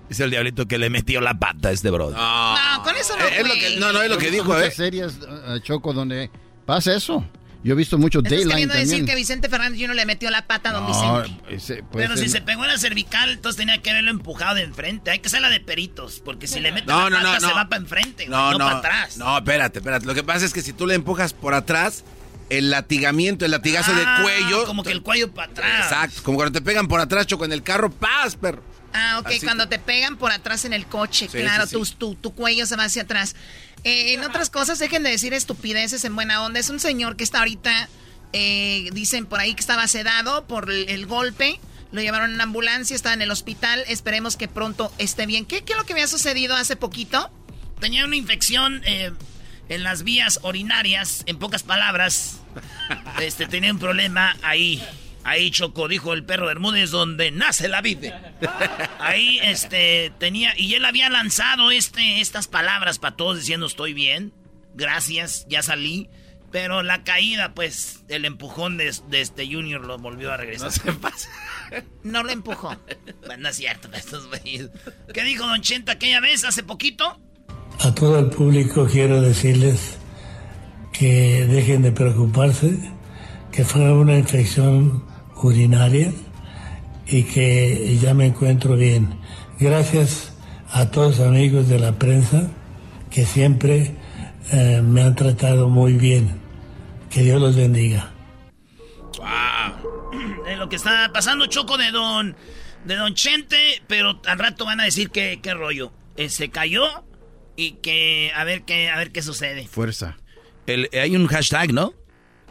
dice 0.08 0.24
el 0.24 0.30
diablito 0.30 0.66
que 0.66 0.76
le 0.76 0.90
metió 0.90 1.20
la 1.20 1.34
pata 1.38 1.68
a 1.68 1.70
este 1.70 1.88
brother. 1.90 2.16
No, 2.16 2.82
con 2.82 2.96
eso 2.96 3.16
no 3.16 3.24
Es 3.26 3.46
lo 3.46 3.54
que- 3.54 3.76
no, 3.78 3.92
no, 3.92 4.02
es 4.02 4.08
lo 4.10 4.16
Yo 4.16 4.20
he 4.20 4.24
que 4.24 4.30
visto 4.32 4.42
dijo, 4.44 4.54
muchas 4.58 4.72
¿eh? 4.72 4.76
series, 4.76 5.18
eh, 5.22 5.60
Choco, 5.62 5.92
donde 5.92 6.30
pasa 6.66 6.92
eso. 6.96 7.24
Yo 7.62 7.74
he 7.74 7.76
visto 7.76 7.96
mucho 7.96 8.20
Dayline 8.22 8.48
queriendo 8.48 8.74
decir 8.74 9.04
que 9.04 9.14
Vicente 9.14 9.48
Fernández 9.48 9.78
Jr. 9.80 9.94
le 9.94 10.04
metió 10.04 10.28
la 10.28 10.44
pata 10.48 10.70
a 10.70 10.72
don 10.72 10.82
No, 10.82 10.88
Vicente. 11.22 11.54
ese, 11.54 11.84
pues, 11.84 12.04
Pero 12.08 12.16
si 12.16 12.24
el- 12.24 12.30
se 12.30 12.40
pegó 12.40 12.64
en 12.64 12.70
la 12.72 12.78
cervical, 12.78 13.30
entonces 13.30 13.56
tenía 13.56 13.78
que 13.78 13.90
haberlo 13.90 14.10
empujado 14.10 14.56
de 14.56 14.62
enfrente. 14.64 15.12
Hay 15.12 15.20
que 15.20 15.28
ser 15.28 15.42
la 15.42 15.48
de 15.48 15.60
peritos, 15.60 16.20
porque 16.24 16.48
si 16.48 16.58
le 16.58 16.72
mete 16.72 16.88
No, 16.88 17.08
la 17.08 17.20
no, 17.20 17.24
pata 17.24 17.34
no, 17.34 17.40
se 17.40 17.46
no. 17.46 17.54
va 17.54 17.68
para 17.68 17.82
enfrente, 17.82 18.26
güey, 18.26 18.30
No, 18.30 18.50
no, 18.50 18.58
no, 18.58 18.64
para 18.64 18.78
atrás. 18.78 19.16
no, 19.16 19.38
espérate, 19.38 19.78
espérate. 19.78 20.06
Lo 20.06 20.14
que 20.16 20.24
pasa 20.24 20.44
es 20.44 20.52
que 20.52 20.60
si 20.60 20.72
tú 20.72 20.88
le 20.88 20.96
empujas 20.96 21.32
por 21.34 21.54
atrás, 21.54 22.02
el 22.58 22.70
latigamiento, 22.70 23.44
el 23.44 23.50
latigazo 23.50 23.92
Ah, 23.94 24.18
de 24.18 24.22
cuello. 24.22 24.64
Como 24.66 24.82
que 24.82 24.92
el 24.92 25.02
cuello 25.02 25.32
para 25.32 25.50
atrás. 25.50 25.84
Exacto, 25.84 26.22
como 26.22 26.36
cuando 26.36 26.52
te 26.58 26.64
pegan 26.64 26.88
por 26.88 27.00
atrás, 27.00 27.26
choco 27.26 27.44
en 27.44 27.52
el 27.52 27.62
carro, 27.62 27.90
¡paz, 27.90 28.36
perro! 28.36 28.62
Ah, 28.94 29.18
ok, 29.20 29.28
Así 29.28 29.40
cuando 29.40 29.68
te 29.68 29.78
pegan 29.78 30.16
por 30.18 30.32
atrás 30.32 30.64
en 30.66 30.72
el 30.74 30.86
coche, 30.86 31.28
Sí, 31.30 31.38
claro, 31.38 31.66
sí, 31.66 31.76
sí. 31.82 31.94
Tu, 31.94 32.14
tu, 32.14 32.14
tu 32.16 32.34
cuello 32.34 32.66
se 32.66 32.76
va 32.76 32.84
hacia 32.84 33.02
atrás. 33.02 33.34
Eh, 33.84 34.12
en 34.12 34.22
otras 34.22 34.50
cosas, 34.50 34.78
dejen 34.78 35.02
de 35.02 35.10
decir 35.10 35.32
estupideces 35.34 36.04
en 36.04 36.14
buena 36.14 36.42
onda. 36.44 36.60
Es 36.60 36.68
un 36.68 36.78
señor 36.78 37.16
que 37.16 37.24
está 37.24 37.38
ahorita, 37.38 37.88
eh, 38.34 38.90
dicen 38.92 39.24
por 39.26 39.40
ahí 39.40 39.54
que 39.54 39.60
estaba 39.60 39.88
sedado 39.88 40.46
por 40.46 40.70
el, 40.70 40.88
el 40.90 41.06
golpe. 41.06 41.58
Lo 41.90 42.00
llevaron 42.02 42.28
en 42.30 42.34
una 42.34 42.44
ambulancia, 42.44 42.94
está 42.94 43.12
en 43.14 43.22
el 43.22 43.30
hospital. 43.30 43.82
Esperemos 43.88 44.36
que 44.36 44.46
pronto 44.46 44.92
esté 44.98 45.24
bien. 45.26 45.46
¿Qué, 45.46 45.64
qué 45.64 45.72
es 45.72 45.78
lo 45.78 45.84
que 45.86 45.94
había 45.94 46.06
sucedido 46.06 46.54
hace 46.54 46.76
poquito? 46.76 47.30
Tenía 47.80 48.04
una 48.04 48.16
infección 48.16 48.82
eh, 48.84 49.12
en 49.70 49.82
las 49.82 50.02
vías 50.02 50.38
urinarias, 50.42 51.22
en 51.26 51.38
pocas 51.38 51.62
palabras. 51.62 52.36
Este, 53.20 53.46
tenía 53.46 53.72
un 53.72 53.78
problema 53.78 54.36
ahí. 54.42 54.82
Ahí 55.24 55.50
Choco, 55.50 55.86
dijo 55.86 56.12
el 56.12 56.24
perro 56.24 56.46
Bermúdez, 56.46 56.90
donde 56.90 57.30
nace 57.30 57.68
la 57.68 57.80
vida. 57.80 58.34
Ahí, 58.98 59.38
este, 59.42 60.12
tenía, 60.18 60.52
y 60.56 60.74
él 60.74 60.84
había 60.84 61.08
lanzado 61.10 61.70
este, 61.70 62.20
estas 62.20 62.48
palabras 62.48 62.98
para 62.98 63.14
todos 63.14 63.38
diciendo 63.38 63.66
estoy 63.66 63.92
bien, 63.94 64.32
gracias, 64.74 65.46
ya 65.48 65.62
salí. 65.62 66.08
Pero 66.50 66.82
la 66.82 67.02
caída, 67.02 67.54
pues, 67.54 68.04
el 68.08 68.26
empujón 68.26 68.76
de, 68.76 68.94
de 69.08 69.20
este 69.22 69.46
Junior 69.46 69.86
lo 69.86 69.96
volvió 69.96 70.32
a 70.32 70.36
regresar. 70.36 70.66
No 70.66 70.72
se 70.72 70.92
pasa. 70.92 71.28
No 72.02 72.22
lo 72.22 72.30
empujó. 72.30 72.76
Pues 73.24 73.38
no 73.38 73.48
es 73.48 73.56
cierto, 73.56 73.88
estos 73.94 74.26
güeyes. 74.26 74.68
¿Qué 75.14 75.22
dijo 75.24 75.46
Don 75.46 75.62
Chenta 75.62 75.92
aquella 75.92 76.20
vez, 76.20 76.44
hace 76.44 76.62
poquito? 76.62 77.18
a 77.80 77.94
todo 77.94 78.18
el 78.18 78.26
público 78.26 78.86
quiero 78.90 79.20
decirles 79.20 79.96
que 81.02 81.46
dejen 81.48 81.82
de 81.82 81.90
preocuparse, 81.90 82.78
que 83.50 83.64
fue 83.64 83.92
una 83.92 84.16
infección 84.16 85.02
urinaria 85.34 86.12
y 87.08 87.24
que 87.24 87.98
ya 88.00 88.14
me 88.14 88.26
encuentro 88.26 88.76
bien. 88.76 89.18
Gracias 89.58 90.32
a 90.70 90.92
todos 90.92 91.18
los 91.18 91.26
amigos 91.26 91.68
de 91.68 91.80
la 91.80 91.98
prensa 91.98 92.48
que 93.10 93.26
siempre 93.26 93.96
eh, 94.52 94.80
me 94.80 95.02
han 95.02 95.16
tratado 95.16 95.68
muy 95.68 95.94
bien. 95.94 96.40
Que 97.10 97.22
Dios 97.22 97.40
los 97.40 97.56
bendiga. 97.56 98.12
de 100.46 100.54
lo 100.54 100.68
que 100.68 100.76
está 100.76 101.10
pasando 101.12 101.46
Choco 101.46 101.78
de 101.78 101.90
Don 101.90 102.36
de 102.84 102.94
Don 102.94 103.14
Chente, 103.16 103.82
pero 103.88 104.20
al 104.24 104.38
rato 104.38 104.66
van 104.66 104.78
a 104.78 104.84
decir 104.84 105.10
que 105.10 105.40
qué 105.42 105.52
rollo. 105.52 105.92
Eh, 106.16 106.28
se 106.28 106.50
cayó 106.50 106.84
y 107.56 107.72
que 107.82 108.30
a 108.36 108.44
ver 108.44 108.62
qué 108.62 108.88
a 108.88 108.96
ver 108.98 109.10
qué 109.10 109.20
sucede. 109.20 109.66
Fuerza. 109.66 110.16
El- 110.66 110.88
hay 110.92 111.16
un 111.16 111.26
hashtag, 111.26 111.72
¿no? 111.72 111.94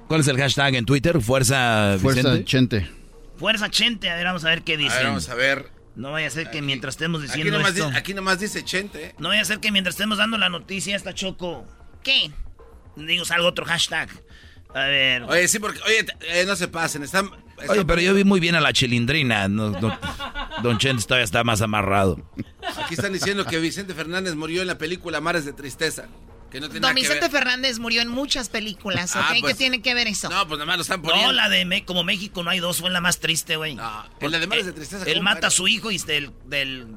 ¿Cuál 0.08 0.22
es 0.22 0.28
el 0.28 0.38
hashtag 0.38 0.76
en 0.76 0.86
Twitter? 0.86 1.22
Fuerza 1.22 1.98
Fuerza 2.02 2.22
Vicente. 2.22 2.46
Chente. 2.46 2.90
Fuerza 3.38 3.70
Chente, 3.70 4.10
a 4.10 4.16
ver, 4.16 4.26
vamos 4.26 4.44
a 4.46 4.50
ver 4.50 4.64
qué 4.64 4.78
ver, 4.78 4.90
vamos 5.04 5.30
a 5.30 5.36
ver. 5.36 5.70
No 5.96 6.12
vaya 6.12 6.28
a 6.28 6.30
ser 6.30 6.50
que 6.52 6.62
mientras 6.62 6.94
estemos 6.96 7.22
Aquí 7.22 7.28
diciendo 7.28 7.58
nomás, 7.58 7.74
esto. 7.74 7.88
dice, 7.88 7.98
aquí 7.98 8.14
nomás 8.14 8.40
dice 8.40 8.64
Chente. 8.64 9.06
¿eh? 9.08 9.16
No 9.20 9.30
vaya 9.30 9.42
a 9.42 9.46
ser 9.46 9.60
que 9.60 9.72
mientras 9.72 9.96
estemos 9.96 10.18
dando 10.18 10.38
la 10.38 10.50
noticia 10.50 10.96
está 10.96 11.14
Choco. 11.14 11.66
¿Qué? 12.04 12.32
Digo, 12.96 13.26
salga 13.26 13.48
otro 13.48 13.66
hashtag. 13.66 14.10
A 14.74 14.86
ver. 14.86 15.24
Oye, 15.24 15.48
sí, 15.48 15.60
porque, 15.60 15.80
oye, 15.86 16.06
eh, 16.30 16.46
no 16.46 16.56
se 16.56 16.68
pasen. 16.70 17.04
Están, 17.04 17.30
Oye, 17.68 17.86
pero 17.86 18.02
yo 18.02 18.14
vi 18.14 18.24
muy 18.24 18.40
bien 18.40 18.56
a 18.56 18.62
la 18.62 18.72
chilindrina. 18.74 19.48
No, 19.48 19.70
no, 19.72 20.00
Don 20.64 20.78
Chente 20.78 21.04
todavía 21.04 21.26
está 21.26 21.44
más 21.44 21.62
amarrado. 21.62 22.22
Aquí 22.84 22.94
están 22.96 23.14
diciendo 23.14 23.46
que 23.46 23.60
Vicente 23.60 23.94
Fernández 23.94 24.36
murió 24.36 24.62
en 24.62 24.68
la 24.68 24.78
película 24.78 25.20
Mares 25.22 25.46
de 25.46 25.54
Tristeza. 25.54 26.08
Que 26.52 26.60
no 26.60 26.68
tiene 26.68 26.82
Don 26.82 26.90
nada 26.90 26.94
que 26.96 27.02
Vicente 27.02 27.22
ver. 27.22 27.32
Fernández 27.32 27.80
murió 27.80 28.02
en 28.02 28.10
muchas 28.10 28.50
películas, 28.50 29.16
¿ok? 29.16 29.22
Ah, 29.24 29.34
pues- 29.40 29.54
¿Qué 29.54 29.58
tiene 29.58 29.82
que 29.82 29.94
ver 29.94 30.08
eso? 30.08 30.30
No, 30.30 30.46
pues 30.48 30.58
nada 30.60 30.66
más 30.66 30.76
lo 30.78 30.82
están 30.82 31.02
poniendo. 31.02 31.28
No, 31.28 31.34
la 31.34 31.48
de 31.50 31.64
Me- 31.66 31.86
como 31.86 32.04
México 32.04 32.44
no 32.44 32.50
hay 32.50 32.60
dos, 32.60 32.82
fue 32.82 32.90
la 32.90 33.00
más 33.02 33.20
triste, 33.20 33.56
güey. 33.56 33.72
en 34.20 34.32
la 34.32 34.40
de 34.40 34.48
Mares 34.48 34.66
de 34.66 34.74
Tristeza, 34.74 35.06
Él 35.06 35.14
¿cómo 35.20 35.24
mata 35.24 35.48
a 35.48 35.52
su 35.52 35.68
hijo 35.70 35.92
y 35.92 35.98
del, 36.00 36.32
del 36.46 36.96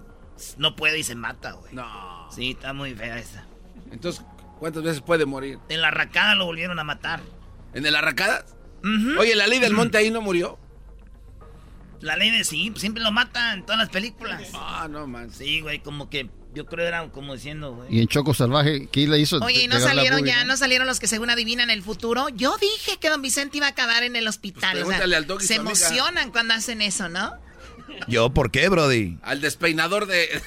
no 0.59 0.75
puede 0.75 0.99
y 0.99 1.05
se 1.05 1.15
mata, 1.15 1.53
güey. 1.53 1.73
No. 1.73 2.29
Sí, 2.35 2.51
está 2.51 2.73
muy 2.73 2.95
fea 2.95 3.17
esa. 3.19 3.47
Entonces, 3.93 4.25
¿cuántas 4.59 4.83
veces 4.83 5.01
puede 5.03 5.25
morir? 5.25 5.59
En 5.69 5.81
la 5.81 5.89
arracada 5.89 6.35
lo 6.35 6.47
volvieron 6.47 6.79
a 6.81 6.85
matar. 6.85 7.21
¿En 7.75 7.87
el 7.87 7.95
arracada? 7.95 8.45
Oye, 9.19 9.35
la 9.37 9.47
ley 9.47 9.61
del 9.61 9.73
monte 9.73 9.99
ahí 9.99 10.11
no 10.11 10.21
murió. 10.21 10.59
La 12.01 12.17
ley 12.17 12.31
de 12.31 12.45
sí, 12.45 12.73
siempre 12.77 13.03
lo 13.03 13.13
matan 13.13 13.59
en 13.61 13.65
todas 13.65 13.79
las 13.79 13.89
películas. 13.89 14.43
Ah, 14.53 14.89
no, 14.91 15.07
man. 15.07 15.31
Sí, 15.31 15.61
güey, 15.61 15.79
como 15.79 16.11
que 16.11 16.29
yo 16.55 16.67
creo 16.67 16.87
era 16.87 17.09
como 17.11 17.35
diciendo, 17.35 17.75
güey. 17.75 17.95
Y 17.97 18.01
en 18.01 18.09
Choco 18.09 18.33
Salvaje, 18.35 18.89
¿qué 18.91 19.07
le 19.07 19.19
hizo? 19.19 19.39
Oye, 19.39 19.65
¿y 19.65 19.69
no 19.69 19.79
salieron 19.81 20.25
ya? 20.25 20.41
¿no? 20.45 20.53
¿No 20.53 20.57
salieron 20.57 20.87
los 20.87 21.01
que 21.01 21.07
según 21.07 21.31
adivinan 21.31 21.69
el 21.71 21.83
futuro? 21.83 22.29
Yo 22.31 22.57
dije 22.59 22.99
que 23.01 23.09
don 23.11 23.21
Vicente 23.23 23.57
iba 23.59 23.67
a 23.67 23.71
acabar 23.71 24.03
en 24.05 24.17
el 24.17 24.27
hospital. 24.29 24.63
o 24.63 24.63
sea, 24.63 24.73
Pues 24.73 24.85
pregúntale 24.87 25.17
al 25.17 25.27
Doggy, 25.27 25.47
se 25.47 25.55
amiga. 25.57 25.71
emocionan 25.71 26.31
cuando 26.31 26.55
hacen 26.55 26.81
eso, 26.83 27.09
¿no? 27.09 27.33
¿Yo 28.09 28.31
por 28.31 28.51
qué, 28.51 28.69
Brody? 28.69 29.19
Al 29.23 29.41
despeinador 29.41 30.07
de... 30.07 30.29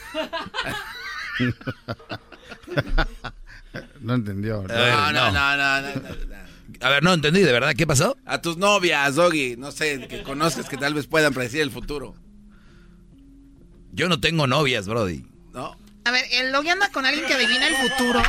No 4.02 4.16
entendió. 4.16 4.60
A 4.60 4.64
ver, 4.64 4.94
no, 4.94 5.12
no, 5.12 5.32
no. 5.32 5.58
no, 5.58 5.82
no, 5.82 5.82
no, 5.82 6.26
no. 6.26 6.48
A 6.82 6.90
ver, 6.90 7.04
no 7.04 7.14
entendí, 7.14 7.42
¿de 7.42 7.52
verdad? 7.52 7.74
¿Qué 7.76 7.86
pasó? 7.88 8.18
A 8.26 8.42
tus 8.42 8.58
novias, 8.58 9.16
Doggy, 9.16 9.56
no 9.58 9.72
sé, 9.72 10.08
que 10.08 10.24
conozcas 10.24 10.68
que 10.70 10.78
tal 10.78 10.94
vez 10.94 11.08
puedan 11.08 11.34
predecir 11.34 11.62
el 11.62 11.72
futuro. 11.72 12.16
Yo 13.92 14.10
no 14.10 14.20
tengo 14.20 14.46
novias, 14.48 14.88
Brody. 14.88 15.26
¿No? 15.54 15.76
A 16.08 16.12
ver, 16.12 16.24
el 16.32 16.52
Logi 16.52 16.70
anda 16.70 16.90
con 16.90 17.06
alguien 17.06 17.26
que 17.26 17.34
adivina 17.34 17.68
el 17.68 17.76
futuro. 17.76 18.22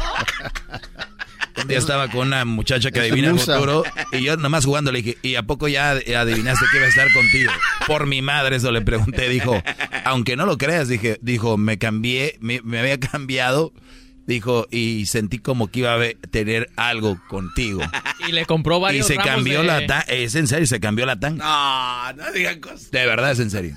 Un 1.61 1.67
día 1.69 1.79
estaba 1.79 2.09
con 2.09 2.29
una 2.29 2.45
muchacha 2.45 2.91
que 2.91 3.01
adivina 3.01 3.31
el 3.31 3.39
futuro 3.39 3.83
y 4.13 4.23
yo 4.23 4.37
nomás 4.37 4.65
jugando 4.65 4.93
le 4.93 5.03
dije, 5.03 5.19
¿y 5.23 5.35
a 5.35 5.43
poco 5.43 5.67
ya 5.69 5.91
adivinaste 5.91 6.65
que 6.71 6.77
iba 6.77 6.87
a 6.87 6.89
estar 6.89 7.13
contigo? 7.13 7.51
Por 7.87 8.07
mi 8.07 8.23
madre, 8.23 8.57
eso 8.57 8.71
le 8.71 8.81
pregunté. 8.83 9.29
Dijo, 9.29 9.61
aunque 10.05 10.37
no 10.37 10.47
lo 10.47 10.57
creas, 10.57 10.89
dije, 10.89 11.19
dijo, 11.21 11.57
me 11.57 11.79
cambié, 11.79 12.37
me, 12.41 12.61
me 12.63 12.79
había 12.79 12.99
cambiado. 13.01 13.73
Dijo, 14.27 14.67
y 14.71 15.07
sentí 15.07 15.39
como 15.39 15.69
que 15.69 15.79
iba 15.81 15.95
a 15.95 16.01
tener 16.31 16.69
algo 16.77 17.19
contigo. 17.29 17.81
Y 18.29 18.33
le 18.33 18.45
compró 18.45 18.77
Y 18.77 18.83
varios 18.83 19.07
se 19.07 19.15
ramos 19.15 19.35
cambió 19.35 19.61
de- 19.63 19.67
la 19.67 19.79
tanga. 19.87 20.01
Es 20.03 20.35
en 20.35 20.47
serio, 20.47 20.67
se 20.67 20.81
cambió 20.81 21.07
la 21.07 21.19
tanga. 21.19 21.43
No, 21.45 22.25
no 22.25 22.33
digan 22.33 22.61
cosas. 22.61 22.91
De 22.91 23.07
verdad, 23.07 23.31
es 23.33 23.39
en 23.41 23.51
serio. 23.51 23.75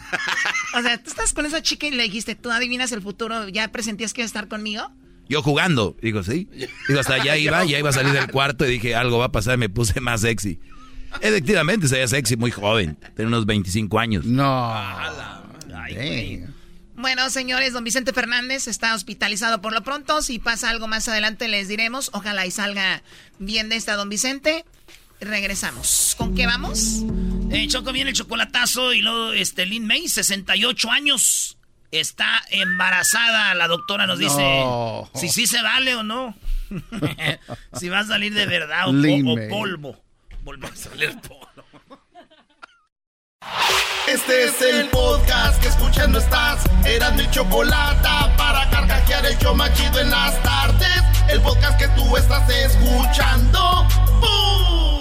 O 0.73 0.81
sea, 0.81 0.97
tú 1.01 1.09
estás 1.09 1.33
con 1.33 1.45
esa 1.45 1.61
chica 1.61 1.87
y 1.87 1.91
le 1.91 2.03
dijiste, 2.03 2.35
tú 2.35 2.51
adivinas 2.51 2.91
el 2.91 3.01
futuro, 3.01 3.47
¿ya 3.49 3.67
presentías 3.69 4.13
que 4.13 4.21
iba 4.21 4.25
a 4.25 4.27
estar 4.27 4.47
conmigo? 4.47 4.91
Yo 5.27 5.41
jugando. 5.41 5.95
Digo, 6.01 6.23
sí. 6.23 6.49
Digo, 6.87 6.99
hasta 6.99 7.15
allá 7.15 7.37
iba, 7.37 7.63
ya 7.65 7.79
iba 7.79 7.89
a 7.89 7.93
salir 7.93 8.13
del 8.13 8.29
cuarto 8.29 8.65
y 8.65 8.71
dije, 8.71 8.95
algo 8.95 9.17
va 9.17 9.25
a 9.25 9.31
pasar, 9.31 9.57
me 9.57 9.69
puse 9.69 9.99
más 10.01 10.21
sexy. 10.21 10.59
Efectivamente, 11.19 11.87
se 11.87 11.95
veía 11.95 12.07
sexy, 12.07 12.37
muy 12.37 12.51
joven. 12.51 12.97
Tenía 13.15 13.27
unos 13.27 13.45
25 13.45 13.99
años. 13.99 14.25
No. 14.25 14.73
Bueno, 16.95 17.29
señores, 17.29 17.73
don 17.73 17.83
Vicente 17.83 18.13
Fernández 18.13 18.67
está 18.67 18.93
hospitalizado 18.93 19.61
por 19.61 19.73
lo 19.73 19.83
pronto. 19.83 20.21
Si 20.21 20.39
pasa 20.39 20.69
algo 20.69 20.87
más 20.87 21.07
adelante 21.07 21.47
les 21.47 21.67
diremos. 21.67 22.11
Ojalá 22.13 22.45
y 22.45 22.51
salga 22.51 23.01
bien 23.39 23.69
de 23.69 23.75
esta, 23.75 23.95
don 23.95 24.09
Vicente. 24.09 24.65
Regresamos. 25.19 26.15
¿Con 26.17 26.35
qué 26.35 26.45
vamos? 26.45 27.03
Eh, 27.51 27.67
Choco 27.67 27.91
viene 27.91 28.11
el 28.11 28.15
chocolatazo 28.15 28.93
y 28.93 29.01
luego 29.01 29.33
este 29.33 29.65
Lin 29.65 29.85
May, 29.85 30.07
68 30.07 30.89
años, 30.89 31.57
está 31.91 32.41
embarazada. 32.49 33.53
La 33.55 33.67
doctora 33.67 34.07
nos 34.07 34.19
dice 34.19 34.41
No. 34.41 35.09
si 35.15 35.29
sí 35.29 35.47
se 35.47 35.61
vale 35.61 35.95
o 35.95 36.03
no. 36.03 36.35
si 37.73 37.89
va 37.89 37.99
a 37.99 38.05
salir 38.05 38.33
de 38.33 38.45
verdad 38.45 38.87
o, 38.87 38.93
polvo. 39.49 40.01
Volvió 40.43 40.69
a 40.69 40.75
salir 40.75 41.17
polvo. 41.19 41.41
Este 44.07 44.45
es 44.45 44.61
el 44.61 44.87
podcast 44.89 45.61
que 45.61 45.67
escuchando 45.67 46.19
estás. 46.19 46.63
Eran 46.85 47.15
mi 47.15 47.29
chocolate 47.31 48.07
para 48.37 48.69
carcajear 48.69 49.25
el 49.25 49.37
show 49.37 49.55
más 49.55 49.73
chido 49.73 49.99
en 49.99 50.09
las 50.09 50.41
tardes. 50.43 51.03
El 51.29 51.41
podcast 51.41 51.79
que 51.79 51.87
tú 51.89 52.15
estás 52.17 52.49
escuchando. 52.49 53.87
¡Bum! 54.19 55.00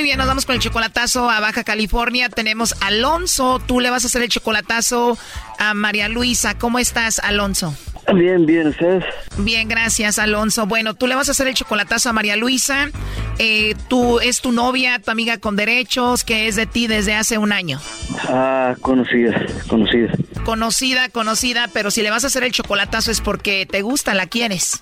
Muy 0.00 0.06
bien, 0.06 0.16
nos 0.16 0.28
vamos 0.28 0.46
con 0.46 0.54
el 0.54 0.62
chocolatazo 0.62 1.28
a 1.28 1.40
Baja 1.40 1.62
California. 1.62 2.30
Tenemos 2.30 2.74
a 2.80 2.86
Alonso. 2.86 3.60
Tú 3.66 3.80
le 3.80 3.90
vas 3.90 4.02
a 4.04 4.06
hacer 4.06 4.22
el 4.22 4.30
chocolatazo 4.30 5.18
a 5.58 5.74
María 5.74 6.08
Luisa. 6.08 6.56
¿Cómo 6.56 6.78
estás, 6.78 7.18
Alonso? 7.18 7.76
Bien, 8.14 8.46
bien, 8.46 8.68
¿ustedes? 8.68 9.04
Bien, 9.36 9.68
gracias, 9.68 10.18
Alonso. 10.18 10.64
Bueno, 10.64 10.94
tú 10.94 11.06
le 11.06 11.16
vas 11.16 11.28
a 11.28 11.32
hacer 11.32 11.48
el 11.48 11.54
chocolatazo 11.54 12.08
a 12.08 12.12
María 12.14 12.36
Luisa. 12.36 12.88
Eh, 13.38 13.74
tú 13.88 14.20
es 14.20 14.40
tu 14.40 14.52
novia, 14.52 15.00
tu 15.00 15.10
amiga 15.10 15.36
con 15.36 15.54
derechos, 15.54 16.24
que 16.24 16.48
es 16.48 16.56
de 16.56 16.64
ti 16.64 16.86
desde 16.86 17.14
hace 17.14 17.36
un 17.36 17.52
año. 17.52 17.78
Ah, 18.26 18.76
conocida, 18.80 19.44
conocida. 19.68 20.14
Conocida, 20.46 21.10
conocida, 21.10 21.68
pero 21.74 21.90
si 21.90 22.00
le 22.00 22.10
vas 22.10 22.24
a 22.24 22.28
hacer 22.28 22.42
el 22.44 22.52
chocolatazo 22.52 23.10
es 23.10 23.20
porque 23.20 23.66
te 23.70 23.82
gusta, 23.82 24.14
la 24.14 24.26
quieres. 24.26 24.80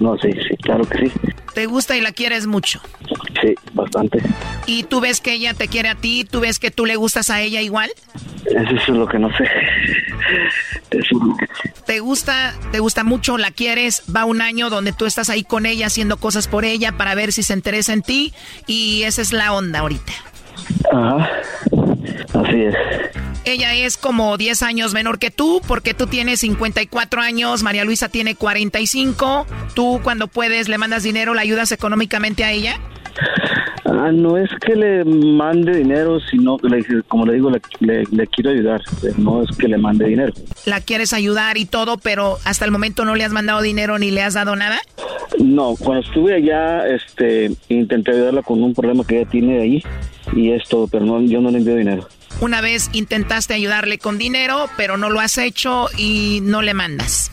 No, 0.00 0.18
sí, 0.18 0.32
sí, 0.32 0.56
claro 0.56 0.84
que 0.88 1.06
sí. 1.06 1.12
Te 1.54 1.66
gusta 1.66 1.96
y 1.96 2.00
la 2.00 2.10
quieres 2.12 2.46
mucho. 2.46 2.82
Sí, 3.40 3.54
bastante. 3.72 4.20
Y 4.66 4.84
tú 4.84 5.00
ves 5.00 5.20
que 5.20 5.32
ella 5.32 5.54
te 5.54 5.68
quiere 5.68 5.88
a 5.88 5.94
ti, 5.94 6.24
tú 6.24 6.40
ves 6.40 6.58
que 6.58 6.70
tú 6.70 6.86
le 6.86 6.96
gustas 6.96 7.30
a 7.30 7.40
ella 7.40 7.60
igual. 7.60 7.90
Eso 8.46 8.74
es 8.76 8.88
lo 8.88 9.06
que 9.06 9.18
no 9.18 9.28
sé. 9.36 9.44
Te 11.86 12.00
gusta, 12.00 12.54
te 12.72 12.78
gusta 12.78 13.04
mucho, 13.04 13.38
la 13.38 13.50
quieres, 13.50 14.02
va 14.14 14.24
un 14.24 14.40
año 14.40 14.70
donde 14.70 14.92
tú 14.92 15.06
estás 15.06 15.30
ahí 15.30 15.44
con 15.44 15.66
ella 15.66 15.86
haciendo 15.86 16.16
cosas 16.16 16.48
por 16.48 16.64
ella 16.64 16.92
para 16.92 17.14
ver 17.14 17.32
si 17.32 17.42
se 17.42 17.52
interesa 17.52 17.92
en 17.92 18.02
ti 18.02 18.32
y 18.66 19.02
esa 19.02 19.22
es 19.22 19.32
la 19.32 19.52
onda 19.52 19.80
ahorita. 19.80 20.12
Ajá, 20.92 21.30
así 22.34 22.62
es. 22.62 22.74
Ella 23.44 23.74
es 23.74 23.96
como 23.96 24.36
10 24.36 24.62
años 24.62 24.92
menor 24.92 25.20
que 25.20 25.30
tú, 25.30 25.62
porque 25.68 25.94
tú 25.94 26.08
tienes 26.08 26.40
54 26.40 27.20
años, 27.20 27.62
María 27.62 27.84
Luisa 27.84 28.08
tiene 28.08 28.34
45. 28.34 29.46
Tú 29.74 30.00
cuando 30.02 30.26
puedes 30.26 30.68
le 30.68 30.78
mandas 30.78 31.04
dinero, 31.04 31.32
la 31.32 31.42
ayudas 31.42 31.70
económicamente 31.70 32.42
a 32.42 32.50
ella. 32.50 32.80
Ah, 33.84 34.10
no 34.12 34.36
es 34.36 34.50
que 34.64 34.74
le 34.74 35.04
mande 35.04 35.76
dinero, 35.78 36.18
sino 36.20 36.58
que, 36.58 36.68
le, 36.68 36.84
como 37.08 37.24
le 37.24 37.34
digo, 37.34 37.50
le, 37.50 37.60
le- 37.80 38.04
le 38.10 38.26
quiero 38.26 38.50
ayudar. 38.50 38.80
No 39.16 39.42
es 39.42 39.56
que 39.56 39.68
le 39.68 39.78
mande 39.78 40.06
dinero. 40.06 40.32
La 40.64 40.80
quieres 40.80 41.12
ayudar 41.12 41.56
y 41.56 41.66
todo, 41.66 41.96
pero 41.96 42.36
hasta 42.44 42.64
el 42.64 42.72
momento 42.72 43.04
no 43.04 43.14
le 43.14 43.24
has 43.24 43.32
mandado 43.32 43.62
dinero 43.62 43.98
ni 43.98 44.10
le 44.10 44.22
has 44.22 44.34
dado 44.34 44.56
nada. 44.56 44.78
No, 45.38 45.74
cuando 45.78 46.04
estuve 46.06 46.34
allá, 46.34 46.86
este, 46.88 47.52
intenté 47.68 48.10
ayudarla 48.10 48.42
con 48.42 48.62
un 48.62 48.74
problema 48.74 49.04
que 49.06 49.20
ella 49.20 49.30
tiene 49.30 49.60
ahí 49.60 49.82
y 50.34 50.50
es 50.50 50.68
todo, 50.68 50.88
pero 50.88 51.04
no, 51.04 51.20
yo 51.22 51.40
no 51.40 51.50
le 51.50 51.58
envío 51.58 51.76
dinero. 51.76 52.08
Una 52.40 52.60
vez 52.60 52.90
intentaste 52.92 53.54
ayudarle 53.54 53.98
con 53.98 54.18
dinero, 54.18 54.68
pero 54.76 54.96
no 54.96 55.08
lo 55.10 55.20
has 55.20 55.38
hecho 55.38 55.88
y 55.96 56.40
no 56.42 56.60
le 56.62 56.74
mandas. 56.74 57.32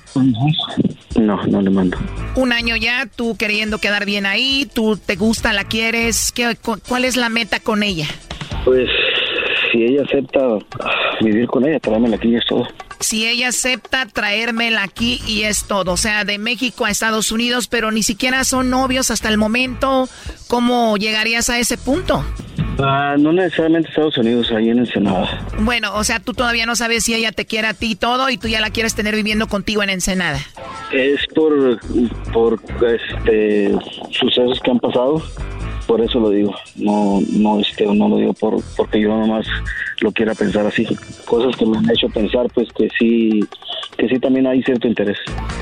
No, 1.15 1.45
no 1.45 1.61
le 1.61 1.69
mando. 1.69 1.97
Un 2.35 2.51
año 2.53 2.75
ya, 2.75 3.05
tú 3.13 3.35
queriendo 3.37 3.79
quedar 3.79 4.05
bien 4.05 4.25
ahí, 4.25 4.69
tú 4.73 4.97
te 4.97 5.15
gusta, 5.15 5.53
la 5.53 5.65
quieres. 5.65 6.31
¿Qué, 6.31 6.55
cu- 6.55 6.79
¿Cuál 6.87 7.05
es 7.05 7.15
la 7.17 7.29
meta 7.29 7.59
con 7.59 7.83
ella? 7.83 8.07
Pues 8.65 8.87
si 9.73 9.83
ella 9.83 10.03
acepta 10.03 10.39
vivir 11.19 11.47
con 11.47 11.67
ella, 11.67 11.79
tráemela 11.79 12.15
aquí 12.15 12.29
y 12.29 12.35
es 12.35 12.45
todo. 12.45 12.67
Si 12.99 13.27
ella 13.27 13.49
acepta 13.49 14.05
traérmela 14.05 14.83
aquí 14.83 15.19
y 15.27 15.41
es 15.43 15.65
todo, 15.65 15.93
o 15.93 15.97
sea, 15.97 16.23
de 16.23 16.37
México 16.37 16.85
a 16.85 16.91
Estados 16.91 17.31
Unidos, 17.31 17.67
pero 17.67 17.91
ni 17.91 18.03
siquiera 18.03 18.43
son 18.43 18.69
novios 18.69 19.09
hasta 19.09 19.29
el 19.29 19.37
momento, 19.37 20.07
¿cómo 20.47 20.95
llegarías 20.95 21.49
a 21.49 21.59
ese 21.59 21.77
punto? 21.77 22.23
Ah, 22.79 23.15
no 23.17 23.33
necesariamente 23.33 23.89
Estados 23.89 24.17
Unidos, 24.17 24.51
ahí 24.51 24.69
en 24.69 24.79
Ensenada. 24.79 25.45
Bueno, 25.59 25.95
o 25.95 26.03
sea, 26.03 26.19
tú 26.19 26.33
todavía 26.33 26.65
no 26.65 26.75
sabes 26.75 27.03
si 27.03 27.13
ella 27.13 27.31
te 27.31 27.45
quiere 27.45 27.67
a 27.67 27.73
ti 27.73 27.91
y 27.91 27.95
todo 27.95 28.29
y 28.29 28.37
tú 28.37 28.47
ya 28.47 28.61
la 28.61 28.69
quieres 28.69 28.93
tener 28.95 29.15
viviendo 29.15 29.47
contigo 29.47 29.81
en 29.83 29.89
Ensenada. 29.89 30.39
Es 30.91 31.19
por, 31.33 31.79
por 32.31 32.59
este, 32.87 33.75
sucesos 34.11 34.59
que 34.63 34.71
han 34.71 34.79
pasado 34.79 35.21
por 35.87 36.01
eso 36.01 36.19
lo 36.19 36.29
digo. 36.29 36.55
No, 36.75 37.21
no, 37.29 37.59
este, 37.59 37.85
no 37.85 38.09
lo 38.09 38.17
digo 38.17 38.33
por, 38.33 38.61
porque 38.75 38.99
yo 38.99 39.09
nomás 39.09 39.45
lo 39.99 40.11
quiera 40.11 40.33
pensar 40.35 40.65
así. 40.65 40.85
Cosas 41.25 41.55
que 41.55 41.65
me 41.65 41.77
han 41.77 41.89
hecho 41.89 42.07
pensar, 42.09 42.47
pues 42.53 42.67
que 42.73 42.89
sí, 42.97 43.39
que 43.97 44.07
sí 44.07 44.19
también 44.19 44.47
hay 44.47 44.61
cierto 44.63 44.87
interés. 44.87 45.17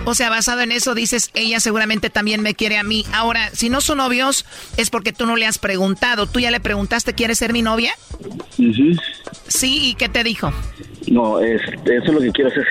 O 0.06 0.14
sea, 0.16 0.30
basado 0.30 0.62
en 0.62 0.72
eso 0.72 0.96
dices, 0.96 1.32
ella 1.34 1.60
seguramente 1.60 2.10
también 2.10 2.42
me 2.42 2.56
quiere 2.56 2.78
a 2.78 2.84
mí. 2.84 3.06
Ahora, 3.14 3.50
si 3.54 3.70
no 3.70 3.82
son 3.82 3.98
novios, 3.98 4.46
es 4.78 4.90
porque 4.90 5.14
tú 5.14 5.26
no 5.26 5.36
le 5.36 5.46
has 5.46 5.58
preguntado. 5.58 6.28
¿Tú 6.28 6.40
ya 6.40 6.52
le 6.52 6.60
preguntaste, 6.60 7.14
¿quieres 7.14 7.38
ser 7.38 7.54
mi 7.54 7.62
novia? 7.62 7.94
Sí, 9.48 9.90
¿y 9.90 9.96
qué 9.96 10.10
te 10.10 10.24
dijo? 10.24 10.52
No, 11.08 11.40
es, 11.40 11.62
eso 11.62 12.06
es 12.06 12.14
lo 12.14 12.20
que 12.20 12.32
quiero 12.32 12.50
hacer. 12.52 12.66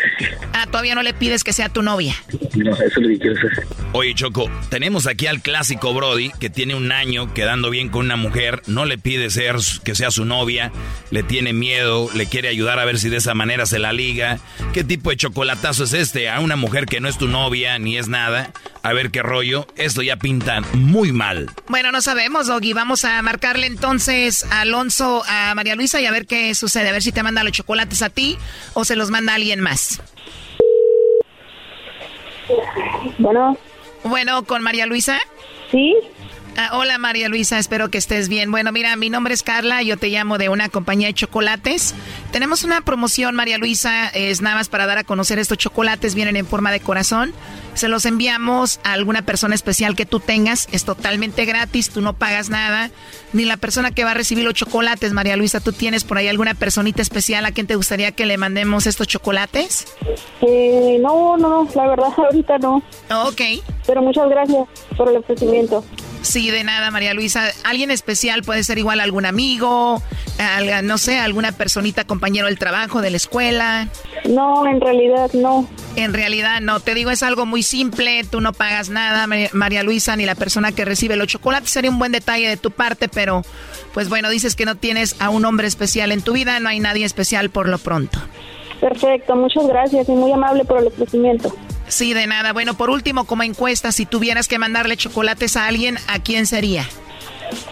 Ah, 0.53 0.67
todavía 0.67 0.95
no 0.95 1.03
le 1.03 1.13
pides 1.15 1.43
que 1.43 1.53
sea 1.53 1.69
tu 1.69 1.83
novia. 1.83 2.15
No, 2.55 2.73
eso 2.73 2.85
es 2.85 2.97
lo 2.97 3.09
que 3.09 3.19
quiero 3.19 3.37
hacer. 3.37 3.67
Oye, 3.93 4.15
Choco, 4.15 4.49
tenemos 4.69 5.07
aquí 5.07 5.27
al 5.27 5.43
clásico 5.43 5.93
Brody 5.93 6.31
que 6.39 6.49
tiene 6.49 6.75
un 6.75 6.93
año 6.93 7.35
quedando 7.35 7.71
bien 7.71 7.89
con 7.89 8.07
una 8.07 8.17
mujer, 8.17 8.63
no 8.67 8.85
le 8.85 8.99
pide 8.99 9.31
ser 9.31 9.57
que 9.85 9.95
sea 9.95 10.11
su 10.11 10.25
novia, 10.25 10.71
le 11.11 11.23
tiene 11.23 11.53
miedo, 11.53 12.09
le 12.15 12.27
quiere 12.27 12.49
ayudar 12.49 12.79
a 12.79 12.85
ver 12.85 12.99
si 12.99 13.09
de 13.09 13.17
esa 13.17 13.35
manera 13.35 13.67
se 13.67 13.79
la 13.79 13.93
liga. 13.93 14.39
¿Qué 14.73 14.85
tipo 14.85 15.11
de 15.11 15.17
chocolatazo 15.17 15.85
es 15.85 15.93
este 15.93 16.31
a 16.31 16.41
una 16.41 16.57
mujer 16.57 16.87
que 16.87 17.01
no 17.01 17.09
es 17.09 17.19
tu 17.19 17.27
novia 17.27 17.79
ni 17.79 17.97
es 17.97 18.09
nada? 18.09 18.53
A 18.83 18.93
ver 18.93 19.11
qué 19.11 19.23
rollo. 19.23 19.67
Esto 19.77 20.03
ya 20.03 20.17
pinta 20.17 20.61
muy 20.73 21.13
mal. 21.13 21.51
Bueno, 21.69 21.93
no 21.93 22.01
sabemos, 22.01 22.47
Doggy. 22.47 22.73
Vamos 22.73 23.05
a 23.05 23.21
marcarle 23.23 23.67
entonces 23.67 24.47
a 24.51 24.63
Alonso, 24.63 25.23
a 25.29 25.55
María 25.55 25.75
Luisa 25.75 26.01
y 26.01 26.07
a 26.07 26.11
ver 26.11 26.27
qué 26.27 26.55
sucede. 26.55 26.89
A 26.89 26.93
ver 26.93 27.03
si 27.03 27.13
te 27.13 27.23
manda 27.23 27.43
los 27.45 27.53
chocolates 27.53 28.03
a 28.03 28.09
ti 28.09 28.20
o 28.75 28.85
se 28.85 28.97
los 28.97 29.11
manda 29.11 29.35
alguien 29.35 29.61
más. 29.61 30.01
Bueno. 33.19 33.57
Bueno, 34.05 34.45
¿con 34.45 34.63
María 34.63 34.87
Luisa? 34.87 35.19
Sí. 35.71 35.95
Ah, 36.57 36.71
hola 36.73 36.99
María 36.99 37.29
Luisa, 37.29 37.59
espero 37.59 37.91
que 37.91 37.99
estés 37.99 38.29
bien. 38.29 38.51
Bueno, 38.51 38.73
mira, 38.73 38.95
mi 38.97 39.09
nombre 39.09 39.33
es 39.35 39.43
Carla, 39.43 39.83
yo 39.83 39.97
te 39.97 40.09
llamo 40.09 40.37
de 40.37 40.49
una 40.49 40.69
compañía 40.69 41.07
de 41.07 41.15
chocolates. 41.15 41.95
Tenemos 42.33 42.65
una 42.65 42.81
promoción, 42.81 43.35
María 43.35 43.57
Luisa, 43.57 44.09
es 44.09 44.41
nada 44.41 44.57
más 44.57 44.69
para 44.69 44.87
dar 44.87 44.99
a 44.99 45.05
conocer 45.05 45.39
estos 45.39 45.59
chocolates, 45.59 46.15
vienen 46.15 46.37
en 46.37 46.47
forma 46.47 46.73
de 46.73 46.81
corazón. 46.81 47.33
Se 47.75 47.89
los 47.89 48.05
enviamos 48.05 48.81
a 48.83 48.93
alguna 48.93 49.23
persona 49.23 49.55
especial 49.55 49.95
que 49.95 50.07
tú 50.07 50.19
tengas, 50.19 50.69
es 50.73 50.85
totalmente 50.85 51.45
gratis, 51.45 51.91
tú 51.91 52.01
no 52.01 52.15
pagas 52.15 52.51
nada, 52.51 52.91
ni 53.33 53.45
la 53.45 53.57
persona 53.57 53.93
que 53.93 54.05
va 54.05 54.11
a 54.11 54.15
recibir 54.15 54.45
los 54.45 54.55
chocolates, 54.55 55.13
María 55.13 55.37
Luisa, 55.37 55.61
¿tú 55.61 55.73
tienes 55.73 56.03
por 56.05 56.19
ahí 56.19 56.27
alguna 56.29 56.55
personita 56.55 57.01
especial 57.01 57.45
a 57.47 57.53
quien 57.53 57.69
te 57.69 57.77
gustaría 57.77 58.13
que 58.13 58.27
le 58.27 58.37
mandemos 58.39 58.87
estos 58.87 59.07
chocolates? 59.07 59.87
Eh, 60.43 60.99
no, 61.01 61.37
no, 61.37 61.69
la 61.75 61.87
verdad 61.87 62.09
ahorita 62.17 62.59
no. 62.59 62.83
Ok. 63.27 63.41
Pero 63.87 64.03
muchas 64.03 64.29
gracias 64.29 64.67
por 64.97 65.09
el 65.09 65.17
ofrecimiento. 65.17 65.85
Sí, 66.23 66.51
de 66.51 66.65
nada, 66.65 66.91
María 66.91 67.15
Luisa. 67.15 67.51
Alguien 67.65 67.91
especial 67.91 68.43
puede 68.43 68.63
ser 68.63 68.79
igual 68.79 69.01
algún 69.01 69.25
amigo, 69.25 70.03
no 70.85 70.99
sé, 70.99 71.19
alguna 71.19 71.53
personita, 71.53 72.05
compañero 72.05 72.47
del 72.47 72.59
trabajo, 72.59 73.01
de 73.01 73.11
la 73.11 73.17
escuela. 73.17 73.89
No, 74.29 74.67
en 74.67 74.81
realidad 74.81 75.31
no. 75.33 75.67
En 75.97 76.13
realidad 76.13 76.61
no. 76.61 76.79
Te 76.81 76.95
digo, 76.95 77.11
es 77.11 77.23
algo 77.23 77.47
muy 77.47 77.63
simple. 77.63 78.23
Tú 78.25 78.41
no 78.41 78.53
pagas 78.53 78.91
nada, 78.91 79.27
María 79.53 79.83
Luisa, 79.83 80.15
ni 80.17 80.27
la 80.27 80.35
persona 80.35 80.73
que 80.73 80.85
recibe 80.85 81.17
los 81.17 81.27
chocolates. 81.27 81.71
Sería 81.71 81.91
un 81.91 81.99
buen 81.99 82.13
detalle 82.13 82.49
de 82.49 82.57
tu 82.59 82.71
parte, 82.71 83.09
pero 83.09 83.43
pues 83.95 84.09
bueno, 84.09 84.29
dices 84.29 84.55
que 84.55 84.67
no 84.67 84.77
tienes 84.77 85.17
a 85.21 85.31
un 85.31 85.45
hombre 85.47 85.67
especial 85.67 86.13
en 86.13 86.21
tu 86.21 86.35
vida. 86.35 86.61
No 86.61 86.69
hay 86.69 86.81
nadie 86.81 87.07
especial 87.07 87.49
por 87.49 87.69
lo 87.69 87.79
pronto. 87.79 88.19
Perfecto, 88.81 89.37
muchas 89.37 89.67
gracias 89.67 90.09
y 90.09 90.13
muy 90.13 90.33
amable 90.33 90.65
por 90.65 90.79
el 90.79 90.87
ofrecimiento. 90.89 91.55
Sí, 91.91 92.15
de 92.15 92.27
nada. 92.27 92.53
Bueno, 92.53 92.75
por 92.75 92.89
último, 92.89 93.25
como 93.25 93.43
encuesta, 93.43 93.93
si 93.93 94.07
tuvieras 94.07 94.49
que 94.49 94.59
mandarle 94.59 94.97
chocolates 94.97 95.57
a 95.57 95.67
alguien, 95.67 95.99
¿a 96.07 96.21
quién 96.21 96.47
sería? 96.47 96.87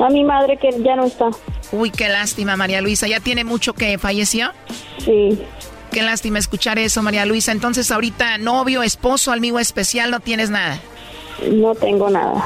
A 0.00 0.10
mi 0.10 0.24
madre 0.24 0.56
que 0.56 0.70
ya 0.82 0.96
no 0.96 1.06
está. 1.06 1.30
Uy, 1.70 1.90
qué 1.90 2.08
lástima, 2.08 2.56
María 2.56 2.80
Luisa. 2.80 3.06
¿Ya 3.06 3.20
tiene 3.20 3.44
mucho 3.44 3.74
que 3.74 3.96
falleció? 3.96 4.50
Sí. 5.04 5.40
Qué 5.92 6.02
lástima 6.02 6.38
escuchar 6.38 6.78
eso, 6.78 7.00
María 7.02 7.24
Luisa. 7.26 7.52
Entonces, 7.52 7.90
ahorita 7.90 8.38
novio, 8.38 8.82
esposo, 8.82 9.32
amigo 9.32 9.60
especial, 9.60 10.10
no 10.10 10.20
tienes 10.20 10.50
nada. 10.50 10.80
No 11.50 11.74
tengo 11.76 12.10
nada. 12.10 12.44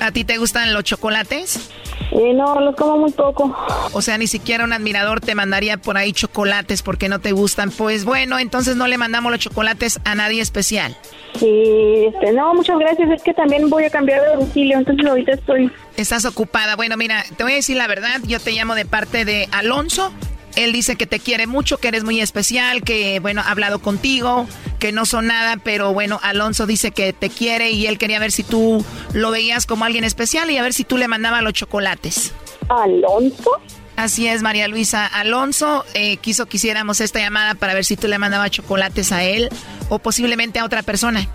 ¿A 0.00 0.12
ti 0.12 0.24
te 0.24 0.36
gustan 0.36 0.74
los 0.74 0.84
chocolates? 0.84 1.70
Eh, 2.12 2.32
no, 2.34 2.60
los 2.60 2.76
como 2.76 2.98
muy 2.98 3.12
poco. 3.12 3.56
O 3.92 4.02
sea, 4.02 4.18
ni 4.18 4.26
siquiera 4.26 4.64
un 4.64 4.72
admirador 4.72 5.20
te 5.20 5.34
mandaría 5.34 5.76
por 5.76 5.96
ahí 5.96 6.12
chocolates 6.12 6.82
porque 6.82 7.08
no 7.08 7.20
te 7.20 7.32
gustan. 7.32 7.70
Pues 7.70 8.04
bueno, 8.04 8.38
entonces 8.38 8.76
no 8.76 8.86
le 8.86 8.98
mandamos 8.98 9.32
los 9.32 9.40
chocolates 9.40 10.00
a 10.04 10.14
nadie 10.14 10.40
especial. 10.40 10.96
Sí, 11.38 12.06
este, 12.06 12.32
no, 12.32 12.54
muchas 12.54 12.78
gracias. 12.78 13.10
Es 13.10 13.22
que 13.22 13.34
también 13.34 13.68
voy 13.68 13.84
a 13.84 13.90
cambiar 13.90 14.22
de 14.22 14.36
domicilio, 14.36 14.78
entonces 14.78 15.06
ahorita 15.06 15.32
estoy. 15.32 15.70
Estás 15.96 16.24
ocupada. 16.24 16.76
Bueno, 16.76 16.96
mira, 16.96 17.24
te 17.36 17.42
voy 17.42 17.52
a 17.52 17.56
decir 17.56 17.76
la 17.76 17.86
verdad. 17.86 18.20
Yo 18.26 18.40
te 18.40 18.52
llamo 18.52 18.74
de 18.74 18.84
parte 18.84 19.24
de 19.24 19.48
Alonso. 19.52 20.12
Él 20.56 20.72
dice 20.72 20.96
que 20.96 21.06
te 21.06 21.20
quiere 21.20 21.46
mucho, 21.46 21.78
que 21.78 21.88
eres 21.88 22.04
muy 22.04 22.20
especial, 22.20 22.82
que, 22.82 23.18
bueno, 23.20 23.42
ha 23.42 23.50
hablado 23.50 23.80
contigo, 23.80 24.46
que 24.78 24.92
no 24.92 25.06
son 25.06 25.26
nada, 25.26 25.56
pero 25.56 25.92
bueno, 25.92 26.20
Alonso 26.22 26.66
dice 26.66 26.90
que 26.90 27.12
te 27.12 27.30
quiere 27.30 27.70
y 27.70 27.86
él 27.86 27.98
quería 27.98 28.18
ver 28.18 28.32
si 28.32 28.42
tú 28.42 28.84
lo 29.12 29.30
veías 29.30 29.66
como 29.66 29.84
alguien 29.84 30.04
especial 30.04 30.50
y 30.50 30.58
a 30.58 30.62
ver 30.62 30.72
si 30.72 30.84
tú 30.84 30.96
le 30.96 31.08
mandabas 31.08 31.42
los 31.42 31.54
chocolates. 31.54 32.32
¿Alonso? 32.68 33.50
Así 33.96 34.26
es, 34.26 34.42
María 34.42 34.66
Luisa. 34.68 35.06
Alonso 35.06 35.84
eh, 35.94 36.16
quiso 36.16 36.46
que 36.46 36.56
hiciéramos 36.56 37.00
esta 37.00 37.20
llamada 37.20 37.54
para 37.54 37.74
ver 37.74 37.84
si 37.84 37.96
tú 37.96 38.08
le 38.08 38.18
mandabas 38.18 38.50
chocolates 38.50 39.12
a 39.12 39.22
él 39.22 39.48
o 39.88 39.98
posiblemente 39.98 40.58
a 40.58 40.64
otra 40.64 40.82
persona. 40.82 41.28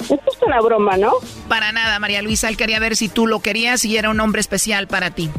Esto 0.00 0.22
es 0.32 0.42
una 0.46 0.60
broma, 0.60 0.96
¿no? 0.96 1.12
Para 1.48 1.72
nada, 1.72 1.98
María 1.98 2.22
Luisa. 2.22 2.48
Él 2.48 2.56
quería 2.56 2.78
ver 2.78 2.96
si 2.96 3.08
tú 3.08 3.26
lo 3.26 3.40
querías 3.40 3.84
y 3.84 3.96
era 3.96 4.10
un 4.10 4.20
hombre 4.20 4.40
especial 4.40 4.86
para 4.86 5.10
ti. 5.10 5.30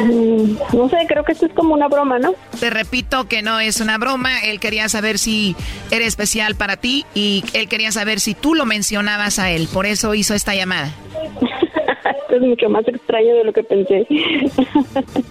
Mm, 0.00 0.56
no 0.76 0.88
sé, 0.88 0.98
creo 1.08 1.24
que 1.24 1.32
esto 1.32 1.46
es 1.46 1.52
como 1.52 1.74
una 1.74 1.88
broma, 1.88 2.18
¿no? 2.18 2.34
Te 2.60 2.70
repito 2.70 3.28
que 3.28 3.42
no 3.42 3.60
es 3.60 3.80
una 3.80 3.98
broma. 3.98 4.40
Él 4.40 4.60
quería 4.60 4.88
saber 4.88 5.18
si 5.18 5.56
era 5.90 6.04
especial 6.04 6.54
para 6.54 6.76
ti 6.76 7.06
y 7.14 7.44
él 7.52 7.68
quería 7.68 7.92
saber 7.92 8.20
si 8.20 8.34
tú 8.34 8.54
lo 8.54 8.66
mencionabas 8.66 9.38
a 9.38 9.50
él. 9.50 9.68
Por 9.72 9.86
eso 9.86 10.14
hizo 10.14 10.34
esta 10.34 10.54
llamada. 10.54 10.90
Esto 12.34 12.44
es 12.44 12.50
mucho 12.50 12.68
más 12.68 12.86
extraño 12.88 13.32
de 13.36 13.44
lo 13.44 13.52
que 13.52 13.62
pensé. 13.62 14.06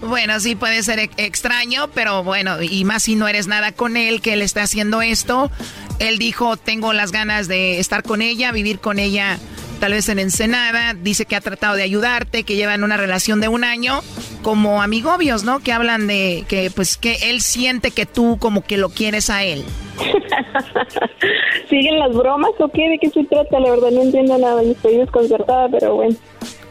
bueno, 0.00 0.40
sí 0.40 0.56
puede 0.56 0.82
ser 0.82 0.98
e- 1.00 1.10
extraño, 1.18 1.88
pero 1.94 2.24
bueno, 2.24 2.62
y 2.62 2.84
más 2.84 3.02
si 3.02 3.14
no 3.14 3.28
eres 3.28 3.46
nada 3.46 3.72
con 3.72 3.98
él, 3.98 4.22
que 4.22 4.32
él 4.32 4.40
está 4.40 4.62
haciendo 4.62 5.02
esto. 5.02 5.50
Él 5.98 6.18
dijo, 6.18 6.56
tengo 6.56 6.94
las 6.94 7.12
ganas 7.12 7.46
de 7.46 7.78
estar 7.78 8.02
con 8.02 8.22
ella, 8.22 8.52
vivir 8.52 8.78
con 8.78 8.98
ella 8.98 9.38
tal 9.80 9.92
vez 9.92 10.08
en 10.08 10.18
Ensenada, 10.18 10.94
dice 10.94 11.26
que 11.26 11.36
ha 11.36 11.42
tratado 11.42 11.76
de 11.76 11.82
ayudarte, 11.82 12.44
que 12.44 12.56
llevan 12.56 12.84
una 12.84 12.96
relación 12.96 13.42
de 13.42 13.48
un 13.48 13.64
año 13.64 14.00
como 14.42 14.80
amigobios, 14.80 15.44
¿no? 15.44 15.60
Que 15.60 15.72
hablan 15.72 16.06
de 16.06 16.44
que 16.48 16.70
pues 16.74 16.96
que 16.96 17.16
él 17.28 17.42
siente 17.42 17.90
que 17.90 18.06
tú 18.06 18.38
como 18.40 18.62
que 18.62 18.78
lo 18.78 18.88
quieres 18.88 19.28
a 19.28 19.44
él. 19.44 19.62
¿Siguen 21.68 21.98
las 21.98 22.14
bromas 22.14 22.52
o 22.60 22.68
qué? 22.68 22.88
¿De 22.88 22.98
qué 22.98 23.10
se 23.10 23.24
trata? 23.24 23.60
La 23.60 23.70
verdad 23.70 23.90
no 23.90 24.02
entiendo 24.02 24.38
nada 24.38 24.62
estoy 24.62 24.96
desconcertada, 24.96 25.68
pero 25.68 25.96
bueno. 25.96 26.16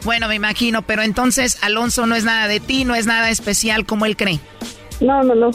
Bueno, 0.04 0.28
me 0.28 0.34
imagino, 0.34 0.82
pero 0.82 1.02
entonces 1.02 1.58
Alonso 1.62 2.06
no 2.06 2.14
es 2.14 2.24
nada 2.24 2.46
de 2.46 2.60
ti, 2.60 2.84
no 2.84 2.94
es 2.94 3.06
nada 3.06 3.30
especial 3.30 3.86
como 3.86 4.04
él 4.06 4.16
cree. 4.16 4.38
No, 5.00 5.22
no, 5.22 5.34
no. 5.34 5.50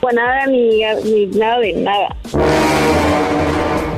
Pues 0.00 0.14
nada 0.14 0.46
ni, 0.46 0.82
ni 1.04 1.26
nada 1.26 1.58
de 1.58 1.72
nada. 1.74 2.16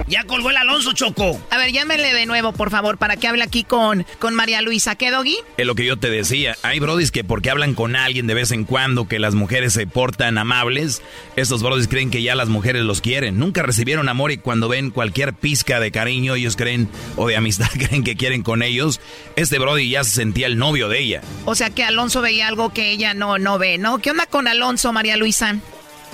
Ya 0.07 0.24
colgó 0.24 0.50
el 0.50 0.57
Alonso 0.57 0.92
Choco. 0.92 1.40
A 1.50 1.59
ver, 1.59 1.72
llámenle 1.72 2.12
de 2.12 2.26
nuevo, 2.26 2.53
por 2.53 2.70
favor, 2.70 2.98
para 2.98 3.16
que 3.16 3.28
hable 3.28 3.42
aquí 3.42 3.64
con, 3.64 4.05
con 4.18 4.34
María 4.34 4.61
Luisa. 4.62 4.94
¿Qué, 4.94 5.11
Doggy? 5.11 5.36
Es 5.57 5.66
lo 5.66 5.74
que 5.74 5.84
yo 5.84 5.96
te 5.96 6.11
decía. 6.11 6.57
Hay 6.62 6.80
brodis 6.80 7.11
que 7.11 7.24
porque 7.24 7.50
hablan 7.50 7.74
con 7.74 7.96
alguien 7.96 8.26
de 8.26 8.34
vez 8.34 8.50
en 8.50 8.64
cuando, 8.64 9.09
que 9.09 9.18
las 9.18 9.34
mujeres 9.34 9.72
se 9.72 9.86
portan 9.86 10.38
amables, 10.38 11.03
estos 11.36 11.62
brodis 11.62 11.88
creen 11.88 12.11
que 12.11 12.22
ya 12.22 12.34
las 12.34 12.48
mujeres 12.48 12.82
los 12.82 13.00
quieren. 13.00 13.38
Nunca 13.38 13.62
recibieron 13.62 14.09
amor 14.09 14.32
y 14.32 14.38
cuando 14.38 14.68
ven 14.68 14.90
cualquier 14.90 15.34
pizca 15.34 15.80
de 15.80 15.90
cariño, 15.90 16.34
ellos 16.34 16.57
creen, 16.57 16.88
o 17.16 17.28
de 17.28 17.36
amistad, 17.36 17.68
creen 17.72 18.05
que 18.05 18.16
quieren 18.16 18.42
con 18.42 18.62
ellos. 18.62 19.00
Este 19.36 19.59
brody 19.59 19.88
ya 19.90 20.05
se 20.05 20.11
sentía 20.11 20.46
el 20.46 20.59
novio 20.59 20.88
de 20.88 21.00
ella. 21.00 21.22
O 21.44 21.55
sea 21.55 21.70
que 21.70 21.84
Alonso 21.84 22.20
veía 22.20 22.48
algo 22.48 22.72
que 22.72 22.90
ella 22.90 23.14
no, 23.14 23.38
no 23.38 23.59
ve, 23.59 23.78
¿no? 23.78 23.98
¿Qué 23.98 24.11
onda 24.11 24.26
con 24.26 24.48
Alonso, 24.48 24.92
María 24.92 25.16
Luisa? 25.16 25.57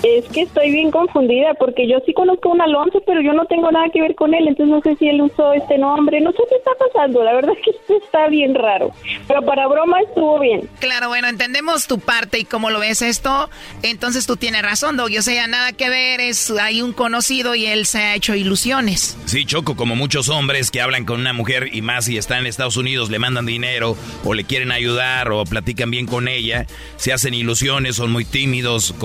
Es 0.03 0.25
que 0.29 0.43
estoy 0.43 0.71
bien 0.71 0.91
confundida 0.91 1.53
porque 1.55 1.87
yo 1.87 1.97
sí 2.05 2.13
conozco 2.13 2.49
a 2.49 2.53
un 2.53 2.61
Alonso, 2.61 3.01
pero 3.05 3.21
yo 3.21 3.33
no 3.33 3.45
tengo 3.45 3.69
nada 3.69 3.89
que 3.91 4.01
ver 4.01 4.15
con 4.15 4.33
él, 4.33 4.47
entonces 4.47 4.73
no 4.73 4.81
sé 4.81 4.95
si 4.95 5.09
él 5.09 5.21
usó 5.21 5.51
este 5.53 5.77
nombre, 5.77 6.21
no 6.21 6.31
sé 6.31 6.37
qué 6.49 6.55
está 6.55 6.71
pasando, 6.87 7.21
la 7.23 7.33
verdad 7.33 7.51
es 7.57 7.63
que 7.63 7.71
esto 7.71 7.97
está 8.05 8.27
bien 8.27 8.55
raro, 8.55 8.91
pero 9.27 9.41
para 9.41 9.67
broma 9.67 9.99
estuvo 10.01 10.39
bien. 10.39 10.69
Claro, 10.79 11.09
bueno, 11.09 11.27
entendemos 11.27 11.87
tu 11.87 11.99
parte 11.99 12.39
y 12.39 12.45
cómo 12.45 12.69
lo 12.69 12.79
ves 12.79 13.01
esto, 13.01 13.49
entonces 13.81 14.25
tú 14.25 14.37
tienes 14.37 14.61
razón, 14.61 14.95
Doggy, 14.95 15.17
o 15.17 15.21
sea, 15.21 15.47
nada 15.47 15.73
que 15.73 15.89
ver, 15.89 16.21
es 16.21 16.49
hay 16.51 16.81
un 16.81 16.93
conocido 16.93 17.55
y 17.55 17.65
él 17.65 17.85
se 17.85 17.99
ha 17.99 18.15
hecho 18.15 18.35
ilusiones. 18.35 19.17
Sí, 19.25 19.45
Choco, 19.45 19.75
como 19.75 19.97
muchos 19.97 20.29
hombres 20.29 20.71
que 20.71 20.81
hablan 20.81 21.03
con 21.03 21.19
una 21.19 21.33
mujer 21.33 21.69
y 21.73 21.81
más 21.81 22.05
si 22.05 22.17
están 22.17 22.39
en 22.39 22.47
Estados 22.47 22.77
Unidos, 22.77 23.09
le 23.09 23.19
mandan 23.19 23.45
dinero 23.45 23.97
o 24.23 24.33
le 24.33 24.45
quieren 24.45 24.71
ayudar 24.71 25.29
o 25.31 25.43
platican 25.43 25.91
bien 25.91 26.05
con 26.05 26.29
ella, 26.29 26.67
se 26.95 27.11
hacen 27.11 27.33
ilusiones, 27.33 27.97
son 27.97 28.11
muy 28.11 28.23
tímidos, 28.23 28.95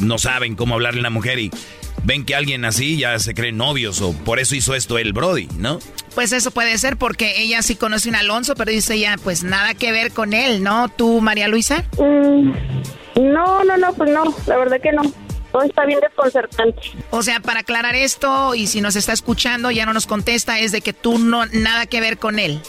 no 0.00 0.18
saben 0.18 0.43
cómo 0.52 0.74
hablarle 0.74 1.00
a 1.00 1.02
una 1.02 1.10
mujer 1.10 1.38
y 1.38 1.50
ven 2.04 2.24
que 2.24 2.34
alguien 2.34 2.64
así 2.64 2.98
ya 2.98 3.18
se 3.18 3.34
creen 3.34 3.56
novios 3.56 4.00
o 4.02 4.12
por 4.12 4.38
eso 4.38 4.54
hizo 4.54 4.74
esto 4.74 4.98
el 4.98 5.12
Brody, 5.12 5.48
¿no? 5.58 5.78
Pues 6.14 6.32
eso 6.32 6.50
puede 6.50 6.76
ser 6.78 6.96
porque 6.96 7.40
ella 7.40 7.62
sí 7.62 7.74
conoce 7.74 8.08
a 8.08 8.10
un 8.10 8.16
Alonso, 8.16 8.54
pero 8.54 8.70
dice 8.70 8.98
ya, 8.98 9.16
pues 9.22 9.42
nada 9.42 9.74
que 9.74 9.90
ver 9.90 10.12
con 10.12 10.32
él, 10.32 10.62
¿no? 10.62 10.88
¿Tú, 10.88 11.20
María 11.20 11.48
Luisa? 11.48 11.84
Mm, 11.98 12.52
no, 13.32 13.64
no, 13.64 13.76
no, 13.76 13.92
pues 13.94 14.10
no, 14.10 14.24
la 14.46 14.56
verdad 14.58 14.80
que 14.80 14.92
no. 14.92 15.02
Todo 15.50 15.62
está 15.62 15.86
bien 15.86 16.00
desconcertante. 16.00 16.82
O 17.10 17.22
sea, 17.22 17.38
para 17.38 17.60
aclarar 17.60 17.94
esto, 17.94 18.56
y 18.56 18.66
si 18.66 18.80
nos 18.80 18.96
está 18.96 19.12
escuchando, 19.12 19.70
ya 19.70 19.86
no 19.86 19.92
nos 19.92 20.06
contesta, 20.08 20.58
es 20.58 20.72
de 20.72 20.80
que 20.80 20.92
tú 20.92 21.18
no, 21.18 21.46
nada 21.46 21.86
que 21.86 22.00
ver 22.00 22.18
con 22.18 22.40
él. 22.40 22.60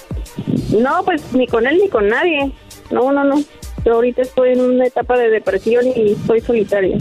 No, 0.69 1.03
pues 1.03 1.23
ni 1.34 1.47
con 1.47 1.65
él 1.65 1.80
ni 1.82 1.89
con 1.89 2.07
nadie. 2.07 2.51
No, 2.91 3.11
no, 3.11 3.23
no. 3.23 3.43
Yo 3.84 3.93
ahorita 3.93 4.21
estoy 4.21 4.53
en 4.53 4.61
una 4.61 4.86
etapa 4.86 5.17
de 5.17 5.32
depresión 5.32 5.86
y 5.95 6.11
estoy 6.11 6.41
solitaria. 6.41 6.97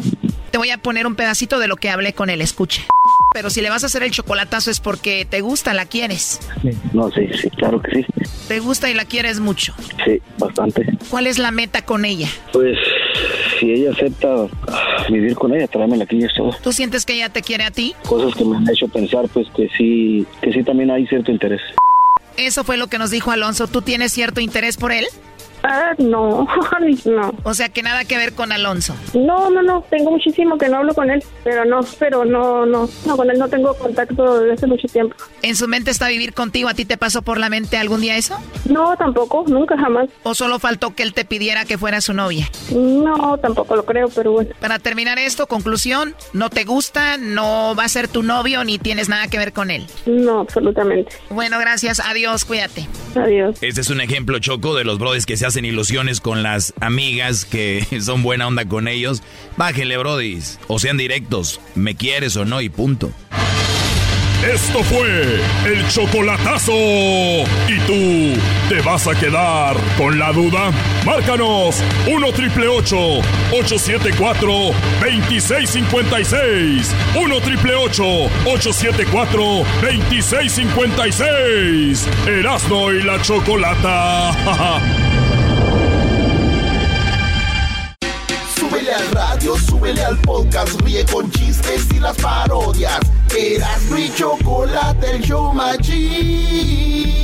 Te 0.55 0.59
voy 0.59 0.71
a 0.71 0.79
poner 0.79 1.09
un 1.09 1.17
pedacito 1.17 1.59
de 1.59 1.67
lo 1.67 1.75
que 1.75 1.91
hablé 1.91 2.13
con 2.13 2.31
él, 2.31 2.41
escucha. 2.41 2.83
Pero 3.33 3.51
si 3.51 3.61
le 3.61 3.71
vas 3.71 3.83
a 3.83 3.87
hacer 3.87 4.05
el 4.05 4.13
chocolatazo 4.13 4.71
es 4.71 4.79
porque 4.79 5.27
te 5.29 5.41
gusta, 5.41 5.75
la 5.75 5.85
quieres. 5.85 6.39
No, 6.93 7.11
sí, 7.11 7.29
sí, 7.35 7.51
claro 7.51 7.83
que 7.83 7.91
sí. 7.91 8.07
Te 8.47 8.61
gusta 8.61 8.89
y 8.89 8.95
la 8.95 9.05
quieres 9.05 9.41
mucho. 9.41 9.75
Sí, 10.05 10.23
bastante. 10.39 10.87
¿Cuál 11.11 11.27
es 11.27 11.41
la 11.41 11.51
meta 11.51 11.85
con 11.85 12.05
ella? 12.05 12.29
Pues 12.53 12.79
si 13.59 13.73
ella 13.73 13.91
acepta 13.91 14.47
ah, 14.69 15.07
vivir 15.11 15.35
con 15.35 15.53
ella, 15.53 15.67
tráemela 15.67 16.05
aquí 16.05 16.19
y 16.19 16.23
es 16.23 16.35
todo. 16.37 16.57
¿Tú 16.63 16.71
sientes 16.71 17.05
que 17.05 17.15
ella 17.15 17.31
te 17.31 17.43
quiere 17.43 17.65
a 17.65 17.73
ti? 17.73 17.97
Cosas 18.07 18.33
que 18.37 18.45
me 18.45 18.57
han 18.57 18.71
hecho 18.71 18.87
pensar, 18.87 19.29
pues 19.31 19.49
que 19.57 19.69
sí, 19.77 20.25
que 20.41 20.53
sí 20.53 20.63
también 20.63 20.93
hay 20.93 21.05
cierto 21.09 21.33
interés. 21.33 21.63
Eso 22.37 22.63
fue 22.63 22.77
lo 22.77 22.87
que 22.87 22.99
nos 22.99 23.11
dijo 23.11 23.33
Alonso. 23.33 23.67
¿Tú 23.67 23.83
tienes 23.83 24.13
cierto 24.13 24.41
interés 24.41 24.77
por 24.77 24.93
él? 24.93 25.05
Ah, 25.67 25.95
no, 25.97 26.47
no. 27.07 27.35
O 27.43 27.55
sea, 27.55 27.71
que 27.71 27.83
nada 27.83 28.05
que 28.05 28.19
ver 28.19 28.35
con 28.35 28.53
Alonso. 28.53 28.95
No, 29.15 29.49
no, 29.49 29.63
no, 29.63 29.83
tengo 29.89 30.11
muchísimo 30.11 30.59
que 30.59 30.69
no 30.69 30.79
hablo 30.79 30.95
con 30.95 31.11
él, 31.11 31.25
pero 31.43 31.65
no, 31.65 31.81
pero 31.99 32.25
no, 32.25 32.67
no, 32.67 32.89
no, 33.07 33.17
con 33.17 33.31
él 33.31 33.39
no 33.39 33.49
tengo 33.49 33.75
contacto 33.75 34.41
desde 34.41 34.53
hace 34.53 34.67
mucho 34.67 34.87
tiempo. 34.89 35.17
¿En 35.41 35.57
su 35.57 35.67
mente 35.67 35.91
está 35.91 36.09
vivir 36.09 36.35
contigo? 36.35 36.69
¿A 36.69 36.75
ti 36.75 36.85
te 36.85 36.99
pasó 36.99 37.23
por 37.23 37.39
la 37.39 37.49
mente 37.49 37.79
algún 37.79 38.03
día 38.03 38.17
eso? 38.17 38.39
No, 38.69 38.95
tampoco, 38.97 39.45
nunca 39.49 39.77
jamás. 39.79 40.11
¿O 40.23 40.35
solo 40.35 40.59
faltó 40.59 40.95
que 40.95 41.03
él 41.03 41.15
te 41.15 41.25
pidiera 41.25 41.65
que 41.65 41.79
fuera 41.79 42.03
su 42.03 42.13
novia? 42.13 42.51
No, 42.71 43.39
tampoco 43.39 43.75
lo 43.75 43.87
creo, 43.87 44.09
pero 44.09 44.33
bueno. 44.33 44.51
Para 44.61 44.79
terminar 44.79 45.19
esto, 45.19 45.47
conclusión, 45.47 46.15
no 46.35 46.51
te 46.51 46.65
gusta, 46.65 47.17
no 47.17 47.75
va 47.75 47.85
a 47.85 47.89
ser 47.89 48.09
tu 48.09 48.23
novio 48.23 48.65
ni 48.65 48.79
tienes 48.79 49.09
nada 49.09 49.29
que 49.29 49.39
ver 49.39 49.55
con 49.55 49.71
él. 49.71 49.87
No, 50.05 50.41
absolutamente. 50.41 51.17
Bueno, 51.31 51.59
gracias, 51.59 52.01
adiós, 52.01 52.45
cuídate. 52.45 52.87
Adiós. 53.17 53.57
Este 53.63 53.81
es 53.81 53.89
un 53.89 54.03
ejemplo 54.03 54.39
choco 54.41 54.75
de 54.75 54.85
los 54.85 54.99
brothers 54.99 55.25
que 55.25 55.37
se 55.37 55.47
hacen 55.47 55.54
ilusiones 55.63 56.21
con 56.21 56.43
las 56.43 56.75
amigas 56.81 57.45
que 57.45 57.87
son 58.03 58.23
buena 58.23 58.49
onda 58.49 58.65
con 58.65 58.89
ellos. 58.89 59.23
Bájenle, 59.57 59.97
brodis. 59.97 60.59
O 60.67 60.79
sean 60.79 60.97
directos. 60.97 61.61
Me 61.75 61.95
quieres 61.95 62.37
o 62.37 62.45
no 62.45 62.61
y 62.61 62.69
punto. 62.69 63.13
Esto 64.53 64.83
fue 64.85 65.41
el 65.65 65.89
chocolatazo. 65.89 66.75
¿Y 66.75 67.79
tú 67.87 68.39
te 68.69 68.83
vas 68.83 69.07
a 69.07 69.15
quedar 69.15 69.75
con 69.97 70.19
la 70.19 70.33
duda? 70.33 70.71
Márcanos 71.07 71.77
1 72.07 72.33
triple 72.33 72.69
874 72.69 74.53
2656. 75.01 76.95
1 77.17 77.41
triple 77.41 77.75
874 77.75 79.65
2656. 79.81 82.07
Erasno 82.27 82.93
y 82.93 83.03
la 83.03 83.23
chocolata. 83.23 85.09
Súbele 88.57 88.93
al 88.93 89.11
radio, 89.11 89.57
súbele 89.59 90.05
al 90.05 90.17
podcast, 90.19 90.81
ríe 90.83 91.05
con 91.07 91.31
chistes 91.31 91.87
y 91.95 91.99
las 92.01 92.17
parodias. 92.17 93.01
Eras 93.37 93.83
mi 93.91 94.13
chocolate, 94.15 95.11
el 95.11 95.23
show 95.23 95.53
más 95.53 95.79
chido. 95.79 97.21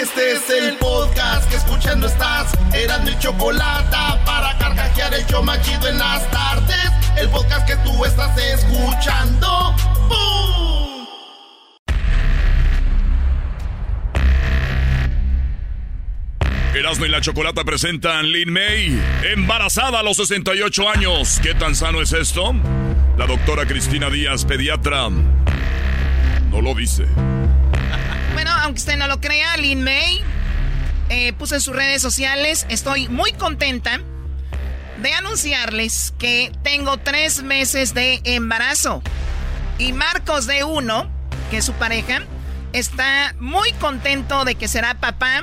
Este 0.00 0.32
es 0.32 0.48
el 0.48 0.76
podcast 0.76 1.50
que 1.50 1.56
escuchando 1.56 2.06
estás. 2.06 2.52
Eran 2.72 3.04
mi 3.04 3.18
chocolate 3.18 3.96
para 4.24 4.56
carcajear 4.56 5.12
el 5.12 5.26
show 5.26 5.42
más 5.42 5.60
chido 5.62 5.88
en 5.88 5.98
las 5.98 6.30
tardes. 6.30 6.92
El 7.16 7.28
podcast 7.30 7.66
que 7.66 7.74
tú 7.78 8.04
estás 8.04 8.38
escuchando. 8.38 9.74
¡Bum! 10.08 11.06
Erasmo 16.76 17.06
y 17.06 17.08
la 17.08 17.20
Chocolata 17.20 17.64
presentan 17.64 18.30
Lin 18.30 18.52
May, 18.52 19.02
embarazada 19.32 19.98
a 19.98 20.02
los 20.04 20.16
68 20.18 20.88
años. 20.88 21.40
¿Qué 21.42 21.54
tan 21.54 21.74
sano 21.74 22.00
es 22.00 22.12
esto? 22.12 22.54
La 23.16 23.26
doctora 23.26 23.66
Cristina 23.66 24.08
Díaz, 24.10 24.44
pediatra, 24.44 25.08
no 25.08 26.60
lo 26.60 26.76
dice. 26.76 27.04
Bueno, 28.38 28.52
aunque 28.62 28.78
usted 28.78 28.96
no 28.96 29.08
lo 29.08 29.20
crea, 29.20 29.56
Lin 29.56 29.82
May 29.82 30.22
eh, 31.08 31.32
puso 31.32 31.56
en 31.56 31.60
sus 31.60 31.74
redes 31.74 32.00
sociales, 32.00 32.66
estoy 32.68 33.08
muy 33.08 33.32
contenta 33.32 33.98
de 35.02 35.12
anunciarles 35.12 36.14
que 36.20 36.52
tengo 36.62 36.98
tres 36.98 37.42
meses 37.42 37.94
de 37.94 38.20
embarazo. 38.22 39.02
Y 39.78 39.92
Marcos 39.92 40.46
de 40.46 40.62
uno, 40.62 41.10
que 41.50 41.56
es 41.56 41.64
su 41.64 41.72
pareja, 41.72 42.22
está 42.72 43.34
muy 43.40 43.72
contento 43.72 44.44
de 44.44 44.54
que 44.54 44.68
será 44.68 44.94
papá. 44.94 45.42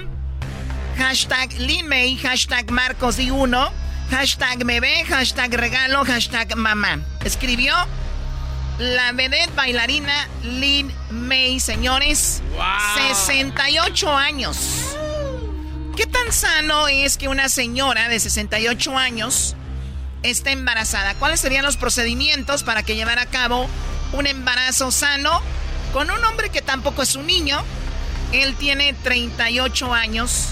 Hashtag 0.98 1.52
Lin 1.60 1.90
May, 1.90 2.16
hashtag 2.16 2.72
Marcos 2.72 3.18
de 3.18 3.30
uno, 3.30 3.74
hashtag 4.10 4.64
ve, 4.64 5.04
hashtag 5.04 5.54
regalo, 5.54 6.06
hashtag 6.06 6.56
mamá. 6.56 7.02
Escribió 7.26 7.76
la 8.78 9.12
vedette 9.14 9.54
bailarina 9.56 10.28
Lynn 10.44 10.92
May, 11.12 11.60
señores. 11.60 12.42
68 13.14 14.16
años. 14.16 14.58
¿Qué 15.96 16.06
tan 16.06 16.32
sano 16.34 16.88
es 16.88 17.18
que 17.18 17.30
una 17.30 17.48
señora 17.48 18.10
de 18.10 18.20
68 18.20 18.98
años 18.98 19.56
esté 20.24 20.52
embarazada? 20.52 21.16
¿Cuáles 21.16 21.40
serían 21.40 21.64
los 21.64 21.78
procedimientos 21.78 22.64
para 22.64 22.84
que 22.84 22.96
llevara 22.96 23.24
a 23.24 23.28
cabo 23.28 23.70
un 24.12 24.28
embarazo 24.28 24.92
sano 24.92 25.42
con 25.94 26.10
un 26.12 26.24
hombre 26.26 26.50
que 26.50 26.62
tampoco 26.62 27.02
es 27.02 27.16
un 27.16 27.28
niño? 27.28 27.64
Él 28.34 28.56
tiene 28.56 28.94
38 28.94 29.94
años. 29.94 30.50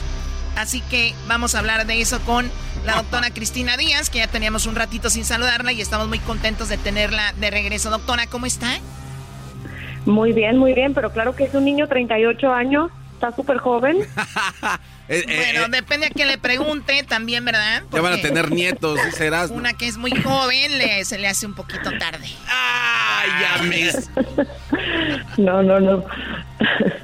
Así 0.56 0.82
que 0.82 1.14
vamos 1.28 1.56
a 1.56 1.60
hablar 1.60 1.86
de 1.86 2.00
eso 2.00 2.22
con 2.22 2.50
la 2.86 2.96
doctora 2.96 3.30
Cristina 3.32 3.78
Díaz, 3.78 4.10
que 4.10 4.20
ya 4.20 4.28
teníamos 4.28 4.66
un 4.66 4.76
ratito 4.76 5.10
sin 5.10 5.26
saludarla 5.26 5.72
y 5.72 5.82
estamos 5.82 6.08
muy 6.08 6.20
contentos 6.20 6.70
de 6.70 6.78
tenerla 6.78 7.34
de 7.40 7.50
regreso. 7.50 7.90
Doctora, 7.90 8.28
¿cómo 8.28 8.46
está? 8.46 8.80
Muy 10.06 10.34
bien, 10.34 10.58
muy 10.58 10.74
bien, 10.74 10.94
pero 10.94 11.12
claro 11.12 11.36
que 11.36 11.46
es 11.46 11.54
un 11.54 11.64
niño 11.64 11.88
38 11.88 12.52
años, 12.52 12.92
está 13.24 13.36
súper 13.36 13.58
joven. 13.58 13.98
Eh, 15.10 15.22
eh, 15.28 15.52
bueno, 15.52 15.66
eh, 15.66 15.82
depende 15.82 16.06
a 16.06 16.10
quien 16.10 16.30
le 16.30 16.38
pregunte 16.38 17.04
también, 17.04 17.44
¿verdad? 17.44 17.84
ya 17.92 18.02
van 18.02 18.14
a 18.14 18.16
Porque 18.16 18.30
tener 18.30 18.52
nietos, 18.52 18.98
serás. 19.12 19.52
Una 19.52 19.74
que 19.74 19.86
es 19.86 19.98
muy 19.98 20.12
joven 20.12 20.78
le, 20.78 21.04
se 21.04 21.20
le 21.20 21.28
hace 21.28 21.46
un 21.46 21.56
poquito 21.56 21.92
tarde. 22.00 22.26
¡Ay, 22.48 23.30
ya 23.42 23.64
mis! 23.64 24.10
No, 25.38 25.62
no, 25.62 25.82
no. 25.82 26.06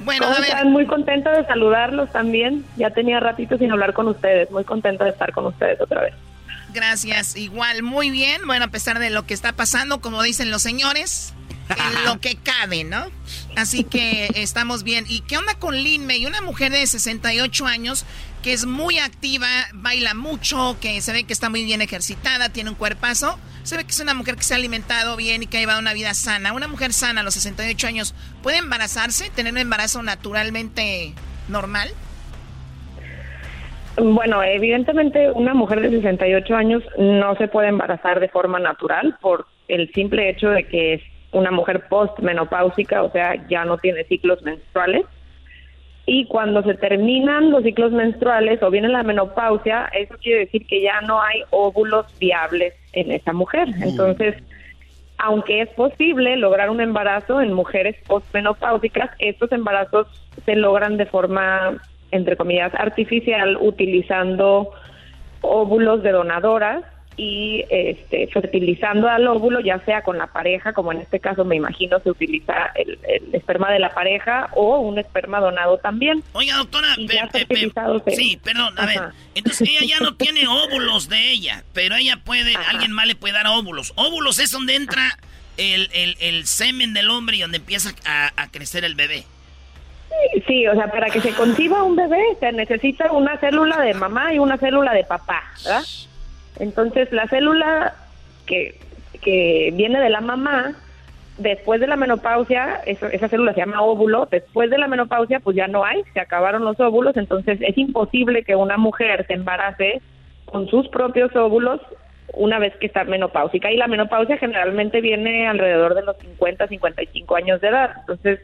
Bueno, 0.00 0.24
¿Cómo 0.24 0.36
a 0.36 0.40
ver. 0.40 0.48
están? 0.48 0.72
Muy 0.72 0.86
contenta 0.86 1.30
de 1.30 1.44
saludarlos 1.44 2.10
también. 2.10 2.64
Ya 2.76 2.88
tenía 2.88 3.20
ratito 3.20 3.58
sin 3.58 3.70
hablar 3.70 3.92
con 3.92 4.08
ustedes. 4.08 4.50
Muy 4.50 4.64
contenta 4.64 5.04
de 5.04 5.10
estar 5.10 5.30
con 5.32 5.44
ustedes 5.44 5.78
otra 5.78 6.00
vez. 6.00 6.14
Gracias, 6.72 7.36
igual, 7.36 7.82
muy 7.82 8.08
bien. 8.10 8.46
Bueno, 8.46 8.64
a 8.64 8.68
pesar 8.68 8.98
de 8.98 9.10
lo 9.10 9.26
que 9.26 9.34
está 9.34 9.52
pasando, 9.52 10.00
como 10.00 10.22
dicen 10.22 10.50
los 10.50 10.62
señores, 10.62 11.34
en 11.68 12.04
lo 12.06 12.18
que 12.18 12.36
cabe, 12.36 12.84
¿no? 12.84 13.19
Así 13.56 13.84
que 13.84 14.28
estamos 14.34 14.84
bien. 14.84 15.04
¿Y 15.08 15.20
qué 15.20 15.36
onda 15.36 15.54
con 15.58 15.74
Lin 15.74 16.06
May? 16.06 16.26
Una 16.26 16.40
mujer 16.40 16.72
de 16.72 16.86
68 16.86 17.66
años 17.66 18.06
que 18.42 18.52
es 18.52 18.64
muy 18.64 18.98
activa, 18.98 19.48
baila 19.74 20.14
mucho, 20.14 20.76
que 20.80 21.00
se 21.00 21.12
ve 21.12 21.24
que 21.24 21.32
está 21.32 21.50
muy 21.50 21.64
bien 21.64 21.82
ejercitada, 21.82 22.48
tiene 22.48 22.70
un 22.70 22.76
cuerpazo. 22.76 23.38
Se 23.62 23.76
ve 23.76 23.84
que 23.84 23.90
es 23.90 24.00
una 24.00 24.14
mujer 24.14 24.36
que 24.36 24.42
se 24.42 24.54
ha 24.54 24.56
alimentado 24.56 25.16
bien 25.16 25.42
y 25.42 25.46
que 25.46 25.58
ha 25.58 25.60
llevado 25.60 25.80
una 25.80 25.92
vida 25.92 26.14
sana. 26.14 26.52
Una 26.52 26.68
mujer 26.68 26.92
sana 26.92 27.20
a 27.20 27.24
los 27.24 27.34
68 27.34 27.86
años, 27.86 28.14
¿puede 28.42 28.58
embarazarse? 28.58 29.30
¿Tener 29.30 29.52
un 29.52 29.58
embarazo 29.58 30.02
naturalmente 30.02 31.12
normal? 31.48 31.90
Bueno, 33.96 34.42
evidentemente 34.42 35.30
una 35.32 35.52
mujer 35.52 35.82
de 35.82 35.90
68 35.90 36.54
años 36.54 36.82
no 36.96 37.36
se 37.36 37.48
puede 37.48 37.68
embarazar 37.68 38.20
de 38.20 38.28
forma 38.28 38.58
natural 38.58 39.18
por 39.20 39.46
el 39.68 39.92
simple 39.92 40.30
hecho 40.30 40.48
de 40.48 40.66
que 40.66 41.02
una 41.32 41.50
mujer 41.50 41.86
postmenopáusica, 41.88 43.02
o 43.02 43.10
sea, 43.10 43.46
ya 43.48 43.64
no 43.64 43.78
tiene 43.78 44.04
ciclos 44.04 44.42
menstruales. 44.42 45.04
Y 46.06 46.26
cuando 46.26 46.62
se 46.62 46.74
terminan 46.74 47.52
los 47.52 47.62
ciclos 47.62 47.92
menstruales 47.92 48.62
o 48.62 48.70
viene 48.70 48.88
la 48.88 49.02
menopausia, 49.02 49.88
eso 49.92 50.16
quiere 50.20 50.40
decir 50.40 50.66
que 50.66 50.82
ya 50.82 51.00
no 51.02 51.22
hay 51.22 51.42
óvulos 51.50 52.06
viables 52.18 52.74
en 52.92 53.12
esa 53.12 53.32
mujer. 53.32 53.68
Entonces, 53.80 54.34
aunque 55.18 55.60
es 55.60 55.68
posible 55.70 56.36
lograr 56.36 56.70
un 56.70 56.80
embarazo 56.80 57.40
en 57.40 57.52
mujeres 57.52 57.96
postmenopáusicas, 58.08 59.10
estos 59.18 59.52
embarazos 59.52 60.08
se 60.44 60.56
logran 60.56 60.96
de 60.96 61.06
forma, 61.06 61.80
entre 62.10 62.36
comillas, 62.36 62.74
artificial, 62.74 63.56
utilizando 63.60 64.72
óvulos 65.42 66.02
de 66.02 66.10
donadoras 66.10 66.84
y 67.22 67.64
este, 67.68 68.28
fertilizando 68.28 69.06
al 69.06 69.26
óvulo, 69.26 69.60
ya 69.60 69.78
sea 69.84 70.00
con 70.02 70.16
la 70.16 70.28
pareja, 70.28 70.72
como 70.72 70.90
en 70.90 71.00
este 71.02 71.20
caso 71.20 71.44
me 71.44 71.54
imagino 71.56 72.00
se 72.00 72.10
utiliza 72.10 72.72
el, 72.74 72.98
el 73.06 73.34
esperma 73.34 73.70
de 73.70 73.78
la 73.78 73.90
pareja 73.92 74.48
o 74.54 74.78
un 74.78 74.98
esperma 74.98 75.38
donado 75.38 75.76
también. 75.76 76.22
Oiga, 76.32 76.56
doctora, 76.56 76.88
Y 76.96 77.06
ya 77.08 77.26
pe- 77.26 77.40
pe- 77.40 77.46
fertilizados 77.46 78.02
se- 78.04 78.12
sí, 78.16 78.40
perdón, 78.42 78.72
a 78.78 78.86
ver. 78.86 79.00
Entonces 79.34 79.68
ella 79.68 79.80
ya 79.86 80.00
no 80.02 80.14
tiene 80.16 80.46
óvulos 80.48 81.10
de 81.10 81.30
ella, 81.30 81.62
pero 81.74 81.94
ella 81.96 82.16
puede, 82.24 82.54
alguien 82.56 82.92
más 82.92 83.06
le 83.06 83.16
puede 83.16 83.34
dar 83.34 83.46
óvulos. 83.48 83.92
Óvulos 83.96 84.38
es 84.38 84.50
donde 84.50 84.76
entra 84.76 85.18
el, 85.58 85.90
el- 85.92 86.16
el 86.20 86.46
semen 86.46 86.94
del 86.94 87.10
hombre 87.10 87.36
y 87.36 87.40
donde 87.42 87.58
empieza 87.58 87.90
a, 88.06 88.32
a 88.42 88.50
crecer 88.50 88.82
el 88.84 88.94
bebé. 88.94 89.24
Sí, 90.46 90.66
o 90.66 90.74
sea, 90.74 90.90
para 90.90 91.10
que 91.10 91.20
se 91.20 91.32
conciba 91.34 91.82
un 91.82 91.96
bebé 91.96 92.18
se 92.40 92.50
necesita 92.52 93.12
una 93.12 93.36
célula 93.38 93.78
de 93.80 93.92
mamá 93.94 94.32
y 94.34 94.38
una 94.38 94.56
célula 94.56 94.92
de 94.94 95.04
papá, 95.04 95.42
¿verdad? 95.64 95.82
Entonces, 96.60 97.10
la 97.10 97.26
célula 97.26 97.94
que, 98.46 98.78
que 99.22 99.70
viene 99.74 99.98
de 100.00 100.10
la 100.10 100.20
mamá, 100.20 100.74
después 101.38 101.80
de 101.80 101.86
la 101.86 101.96
menopausia, 101.96 102.80
eso- 102.86 103.06
esa 103.06 103.28
célula 103.28 103.54
se 103.54 103.60
llama 103.60 103.82
óvulo, 103.82 104.28
después 104.30 104.70
de 104.70 104.78
la 104.78 104.86
menopausia, 104.86 105.40
pues 105.40 105.56
ya 105.56 105.66
no 105.68 105.84
hay, 105.84 106.02
se 106.12 106.20
acabaron 106.20 106.64
los 106.64 106.78
óvulos, 106.78 107.16
entonces 107.16 107.58
es 107.62 107.76
imposible 107.78 108.44
que 108.44 108.54
una 108.56 108.76
mujer 108.76 109.26
se 109.26 109.32
embarace 109.34 110.00
con 110.44 110.68
sus 110.68 110.86
propios 110.88 111.34
óvulos 111.34 111.80
una 112.34 112.58
vez 112.58 112.74
que 112.76 112.86
está 112.86 113.04
menopáusica. 113.04 113.72
Y 113.72 113.76
la 113.76 113.88
menopausia 113.88 114.36
generalmente 114.38 115.00
viene 115.00 115.48
alrededor 115.48 115.94
de 115.94 116.02
los 116.02 116.16
50, 116.18 116.68
55 116.68 117.36
años 117.36 117.60
de 117.60 117.68
edad, 117.68 117.90
entonces 118.00 118.40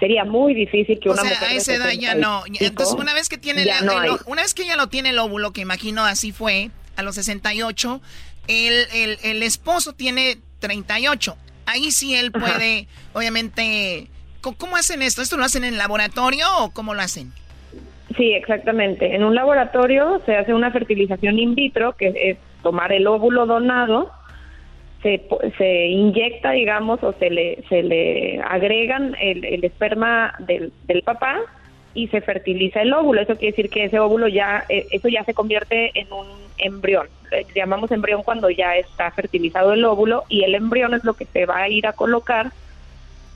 sería 0.00 0.24
muy 0.24 0.54
difícil 0.54 0.98
que 0.98 1.08
O 1.08 1.12
una 1.12 1.22
sea, 1.22 1.30
mujer 1.30 1.48
a 1.48 1.50
de 1.52 1.56
esa 1.58 1.74
edad 1.76 1.90
ya 1.92 2.14
no. 2.16 2.42
65, 2.42 2.64
Entonces, 2.66 2.94
una 2.98 3.14
vez 3.14 3.28
que 3.28 3.38
tiene 3.38 3.62
el- 3.62 3.86
no 3.86 4.02
el- 4.02 4.10
una 4.26 4.42
vez 4.42 4.54
que 4.54 4.64
lo 4.76 4.88
tiene 4.88 5.10
el 5.10 5.18
óvulo, 5.20 5.52
que 5.52 5.60
imagino 5.60 6.04
así 6.04 6.32
fue, 6.32 6.70
a 6.96 7.02
los 7.02 7.14
68, 7.16 8.00
el, 8.48 8.86
el, 8.94 9.18
el 9.22 9.42
esposo 9.42 9.92
tiene 9.92 10.38
38. 10.60 11.36
Ahí 11.66 11.90
sí 11.90 12.14
él 12.14 12.32
Ajá. 12.34 12.46
puede, 12.46 12.86
obviamente, 13.12 14.08
¿cómo, 14.40 14.76
hacen 14.76 15.02
esto? 15.02 15.22
¿Esto 15.22 15.36
lo 15.36 15.44
hacen 15.44 15.64
en 15.64 15.78
laboratorio 15.78 16.46
o 16.58 16.70
cómo 16.70 16.94
lo 16.94 17.02
hacen? 17.02 17.32
Sí, 18.16 18.32
exactamente. 18.32 19.14
En 19.14 19.24
un 19.24 19.34
laboratorio 19.34 20.20
se 20.26 20.36
hace 20.36 20.52
una 20.52 20.70
fertilización 20.70 21.38
in 21.38 21.54
vitro, 21.54 21.96
que 21.96 22.12
es 22.14 22.38
tomar 22.62 22.92
el 22.92 23.06
óvulo 23.06 23.46
donado, 23.46 24.10
se, 25.02 25.26
se 25.58 25.86
inyecta, 25.86 26.52
digamos, 26.52 27.02
o 27.02 27.12
se 27.14 27.30
le, 27.30 27.64
se 27.68 27.82
le 27.82 28.40
agregan 28.42 29.16
el, 29.20 29.44
el 29.44 29.64
esperma 29.64 30.34
del, 30.40 30.72
del 30.86 31.02
papá 31.02 31.40
y 31.94 32.08
se 32.08 32.20
fertiliza 32.20 32.82
el 32.82 32.92
óvulo. 32.92 33.20
Eso 33.20 33.36
quiere 33.36 33.52
decir 33.52 33.70
que 33.70 33.84
ese 33.84 33.98
óvulo 33.98 34.28
ya, 34.28 34.64
eh, 34.68 34.86
eso 34.90 35.08
ya 35.08 35.24
se 35.24 35.34
convierte 35.34 35.90
en 35.98 36.12
un 36.12 36.26
embrión. 36.58 37.08
Eh, 37.30 37.46
llamamos 37.54 37.90
embrión 37.90 38.22
cuando 38.22 38.50
ya 38.50 38.76
está 38.76 39.10
fertilizado 39.10 39.72
el 39.72 39.84
óvulo 39.84 40.24
y 40.28 40.44
el 40.44 40.54
embrión 40.54 40.94
es 40.94 41.04
lo 41.04 41.14
que 41.14 41.26
se 41.26 41.46
va 41.46 41.58
a 41.58 41.68
ir 41.68 41.86
a 41.86 41.92
colocar 41.92 42.52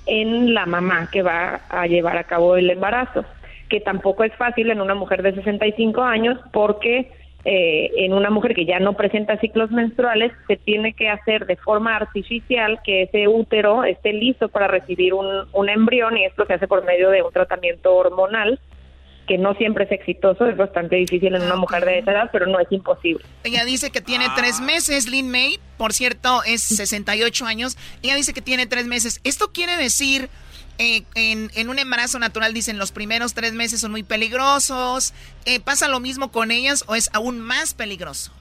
en 0.06 0.54
la 0.54 0.66
mamá 0.66 1.08
que 1.10 1.22
va 1.22 1.62
a 1.68 1.86
llevar 1.86 2.16
a 2.16 2.24
cabo 2.24 2.56
el 2.56 2.70
embarazo, 2.70 3.24
que 3.68 3.80
tampoco 3.80 4.24
es 4.24 4.34
fácil 4.34 4.70
en 4.70 4.80
una 4.80 4.94
mujer 4.94 5.22
de 5.22 5.34
65 5.34 6.02
años 6.02 6.38
porque 6.52 7.10
eh, 7.48 7.92
en 7.98 8.12
una 8.12 8.28
mujer 8.28 8.56
que 8.56 8.66
ya 8.66 8.80
no 8.80 8.94
presenta 8.94 9.38
ciclos 9.38 9.70
menstruales 9.70 10.32
se 10.48 10.56
tiene 10.56 10.94
que 10.94 11.08
hacer 11.08 11.46
de 11.46 11.54
forma 11.54 11.94
artificial 11.94 12.80
que 12.82 13.02
ese 13.02 13.28
útero 13.28 13.84
esté 13.84 14.12
listo 14.12 14.48
para 14.48 14.66
recibir 14.66 15.14
un, 15.14 15.46
un 15.52 15.68
embrión 15.68 16.18
y 16.18 16.24
esto 16.24 16.44
se 16.44 16.54
hace 16.54 16.66
por 16.66 16.84
medio 16.84 17.08
de 17.10 17.22
un 17.22 17.32
tratamiento 17.32 17.94
hormonal 17.94 18.58
que 19.26 19.38
no 19.38 19.54
siempre 19.54 19.84
es 19.84 19.92
exitoso, 19.92 20.46
es 20.46 20.56
bastante 20.56 20.96
difícil 20.96 21.34
en 21.34 21.42
una 21.42 21.56
mujer 21.56 21.84
de 21.84 21.98
esa 21.98 22.12
edad, 22.12 22.30
pero 22.32 22.46
no 22.46 22.58
es 22.58 22.70
imposible. 22.70 23.24
Ella 23.44 23.64
dice 23.64 23.90
que 23.90 24.00
tiene 24.00 24.26
tres 24.36 24.60
meses, 24.60 25.08
Lynn 25.08 25.30
May, 25.30 25.58
por 25.76 25.92
cierto, 25.92 26.42
es 26.44 26.62
68 26.62 27.44
años. 27.44 27.76
Ella 28.02 28.16
dice 28.16 28.32
que 28.32 28.42
tiene 28.42 28.66
tres 28.66 28.86
meses. 28.86 29.20
Esto 29.24 29.52
quiere 29.52 29.76
decir, 29.76 30.30
eh, 30.78 31.02
en, 31.14 31.68
un 31.68 31.78
embarazo 31.78 32.18
natural, 32.18 32.52
dicen, 32.52 32.78
los 32.78 32.92
primeros 32.92 33.34
tres 33.34 33.52
meses 33.52 33.80
son 33.80 33.90
muy 33.90 34.02
peligrosos. 34.02 35.14
Eh, 35.44 35.60
¿Pasa 35.60 35.88
lo 35.88 36.00
mismo 36.00 36.30
con 36.30 36.50
ellas 36.50 36.84
o 36.86 36.94
es 36.94 37.10
aún 37.12 37.40
más 37.40 37.74
peligroso? 37.74 38.32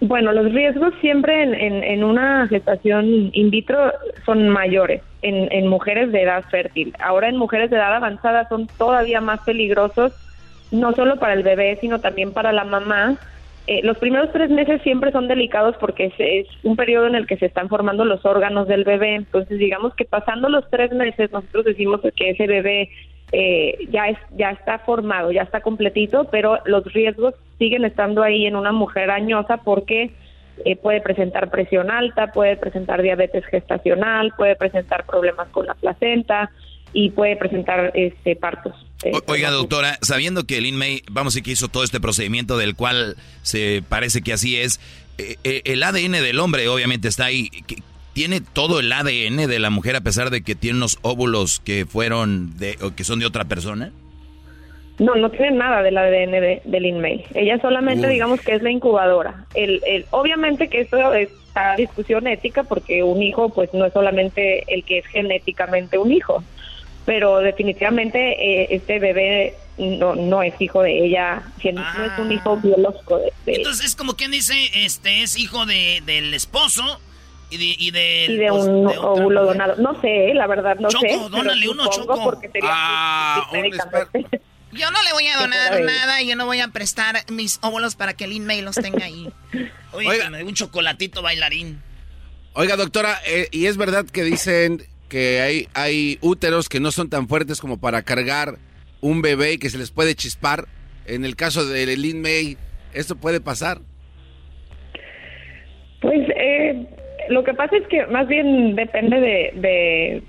Bueno, 0.00 0.32
los 0.32 0.50
riesgos 0.52 0.94
siempre 1.02 1.42
en, 1.42 2.04
una 2.04 2.48
gestación 2.48 3.30
in 3.34 3.50
vitro 3.50 3.92
son 4.24 4.48
mayores 4.48 5.02
en 5.20 5.66
mujeres 5.66 6.10
de 6.10 6.22
edad 6.22 6.42
fértil. 6.50 6.94
Ahora 7.00 7.28
en 7.28 7.36
mujeres 7.36 7.68
de 7.68 7.76
edad 7.76 7.94
avanzada 7.94 8.48
son 8.48 8.66
todavía 8.78 9.20
más 9.20 9.40
peligrosos, 9.40 10.12
no 10.70 10.94
solo 10.94 11.18
para 11.18 11.34
el 11.34 11.42
bebé, 11.42 11.76
sino 11.82 12.00
también 12.00 12.32
para 12.32 12.50
la 12.52 12.64
mamá. 12.64 13.18
Eh, 13.66 13.80
los 13.82 13.98
primeros 13.98 14.32
tres 14.32 14.50
meses 14.50 14.82
siempre 14.82 15.12
son 15.12 15.28
delicados 15.28 15.76
porque 15.78 16.06
es, 16.06 16.14
es 16.18 16.46
un 16.64 16.76
periodo 16.76 17.06
en 17.06 17.14
el 17.14 17.26
que 17.26 17.36
se 17.36 17.46
están 17.46 17.68
formando 17.68 18.04
los 18.04 18.24
órganos 18.24 18.66
del 18.66 18.84
bebé. 18.84 19.14
Entonces, 19.14 19.58
digamos 19.58 19.94
que 19.94 20.04
pasando 20.04 20.48
los 20.48 20.68
tres 20.70 20.92
meses, 20.92 21.30
nosotros 21.30 21.64
decimos 21.64 22.00
que 22.16 22.30
ese 22.30 22.46
bebé 22.46 22.90
eh, 23.32 23.78
ya 23.90 24.08
es 24.08 24.18
ya 24.36 24.50
está 24.50 24.78
formado, 24.80 25.30
ya 25.30 25.42
está 25.42 25.60
completito, 25.60 26.24
pero 26.24 26.58
los 26.64 26.84
riesgos 26.92 27.34
siguen 27.58 27.84
estando 27.84 28.22
ahí 28.22 28.46
en 28.46 28.56
una 28.56 28.72
mujer 28.72 29.10
añosa 29.10 29.58
porque 29.58 30.10
eh, 30.64 30.76
puede 30.76 31.00
presentar 31.00 31.48
presión 31.50 31.90
alta, 31.90 32.32
puede 32.32 32.56
presentar 32.56 33.02
diabetes 33.02 33.44
gestacional, 33.46 34.32
puede 34.36 34.56
presentar 34.56 35.06
problemas 35.06 35.48
con 35.48 35.66
la 35.66 35.74
placenta 35.74 36.50
y 36.92 37.10
puede 37.10 37.36
presentar 37.36 37.92
este 37.94 38.36
partos. 38.36 38.74
eh, 39.04 39.12
O- 39.14 39.32
Oiga, 39.32 39.50
doctora, 39.50 39.98
sabiendo 40.02 40.44
que 40.44 40.60
Lin 40.60 40.76
May, 40.76 41.02
vamos 41.10 41.32
a 41.32 41.34
decir 41.34 41.42
que 41.44 41.52
hizo 41.52 41.68
todo 41.68 41.84
este 41.84 42.00
procedimiento 42.00 42.58
del 42.58 42.74
cual 42.74 43.16
se 43.42 43.82
parece 43.88 44.22
que 44.22 44.32
así 44.32 44.56
es, 44.56 44.80
eh, 45.18 45.36
eh, 45.44 45.62
el 45.64 45.82
ADN 45.82 46.12
del 46.22 46.38
hombre 46.40 46.68
obviamente 46.68 47.08
está 47.08 47.26
ahí. 47.26 47.48
¿Qué, 47.66 47.76
¿tiene 48.12 48.40
todo 48.40 48.80
el 48.80 48.92
ADN 48.92 49.46
de 49.46 49.58
la 49.58 49.70
mujer 49.70 49.94
a 49.96 50.00
pesar 50.00 50.30
de 50.30 50.42
que 50.42 50.54
tiene 50.54 50.78
unos 50.78 50.98
óvulos 51.02 51.60
que 51.60 51.86
fueron 51.86 52.56
de, 52.58 52.76
o 52.82 52.94
que 52.94 53.04
son 53.04 53.20
de 53.20 53.26
otra 53.26 53.44
persona? 53.44 53.92
No, 54.98 55.14
no 55.14 55.30
tiene 55.30 55.52
nada 55.52 55.82
del 55.82 55.96
ADN 55.96 56.30
de, 56.32 56.62
de 56.62 56.80
Lin 56.80 57.00
May. 57.00 57.24
Ella 57.34 57.58
solamente, 57.62 58.06
digamos 58.08 58.40
que 58.42 58.54
es 58.54 58.62
la 58.62 58.70
incubadora. 58.70 59.46
El, 59.54 59.80
el, 59.86 60.04
obviamente 60.10 60.68
que 60.68 60.82
esto 60.82 61.14
está 61.14 61.74
discusión 61.76 62.26
ética 62.26 62.64
porque 62.64 63.02
un 63.02 63.22
hijo, 63.22 63.48
pues 63.48 63.72
no 63.72 63.86
es 63.86 63.94
solamente 63.94 64.64
el 64.74 64.84
que 64.84 64.98
es 64.98 65.06
genéticamente 65.06 65.96
un 65.96 66.12
hijo, 66.12 66.44
pero 67.10 67.38
definitivamente 67.40 68.18
eh, 68.62 68.68
este 68.70 69.00
bebé 69.00 69.54
no, 69.78 70.14
no 70.14 70.44
es 70.44 70.54
hijo 70.60 70.80
de 70.80 71.06
ella, 71.06 71.42
no 71.64 72.04
es 72.04 72.18
un 72.20 72.30
hijo 72.30 72.56
biológico 72.58 73.18
de, 73.18 73.32
Entonces 73.46 73.84
es 73.84 73.96
como 73.96 74.14
quien 74.14 74.30
dice, 74.30 74.54
este 74.74 75.24
es 75.24 75.36
hijo 75.36 75.66
de, 75.66 76.04
del 76.06 76.32
esposo 76.34 77.00
y 77.50 77.56
de, 77.56 77.64
y 77.64 77.90
de, 77.90 78.26
y 78.28 78.36
de 78.36 78.50
un 78.52 78.86
óvulo 78.86 79.44
donado. 79.44 79.74
No 79.82 80.00
sé, 80.00 80.32
la 80.34 80.46
verdad 80.46 80.76
no 80.78 80.88
Choco, 80.88 81.04
sé. 81.04 81.18
dónale 81.30 81.68
uno, 81.68 81.90
Choco. 81.90 82.22
Porque 82.22 82.48
sería 82.48 82.70
Ah, 82.72 83.50
un. 83.52 84.20
Yo 84.72 84.88
no 84.92 85.02
le 85.02 85.12
voy 85.12 85.26
a 85.26 85.36
donar 85.36 85.74
de- 85.78 85.82
nada, 85.82 86.22
yo 86.22 86.36
no 86.36 86.46
voy 86.46 86.60
a 86.60 86.68
prestar 86.68 87.24
mis 87.28 87.58
óvulos 87.60 87.96
para 87.96 88.14
que 88.14 88.28
Lin 88.28 88.46
May 88.46 88.62
los 88.62 88.76
tenga 88.76 89.04
ahí. 89.04 89.28
Oye, 89.90 90.06
Oiga. 90.08 90.30
un 90.46 90.54
chocolatito 90.54 91.22
bailarín. 91.22 91.82
Oiga, 92.52 92.76
doctora, 92.76 93.18
eh, 93.26 93.48
¿y 93.50 93.66
es 93.66 93.76
verdad 93.76 94.04
que 94.06 94.22
dicen 94.22 94.86
que 95.10 95.42
hay, 95.42 95.68
hay 95.74 96.18
úteros 96.22 96.70
que 96.70 96.80
no 96.80 96.90
son 96.90 97.10
tan 97.10 97.28
fuertes 97.28 97.60
como 97.60 97.78
para 97.78 98.00
cargar 98.00 98.54
un 99.02 99.20
bebé 99.20 99.52
y 99.54 99.58
que 99.58 99.68
se 99.68 99.76
les 99.76 99.90
puede 99.90 100.14
chispar? 100.14 100.64
En 101.04 101.26
el 101.26 101.36
caso 101.36 101.66
de 101.66 101.84
Lin 101.96 102.22
May, 102.22 102.56
¿esto 102.94 103.16
puede 103.16 103.42
pasar? 103.42 103.78
Pues 106.00 106.20
eh, 106.34 106.86
lo 107.28 107.44
que 107.44 107.52
pasa 107.52 107.76
es 107.76 107.86
que 107.88 108.06
más 108.06 108.26
bien 108.28 108.74
depende 108.74 109.20
de, 109.20 110.22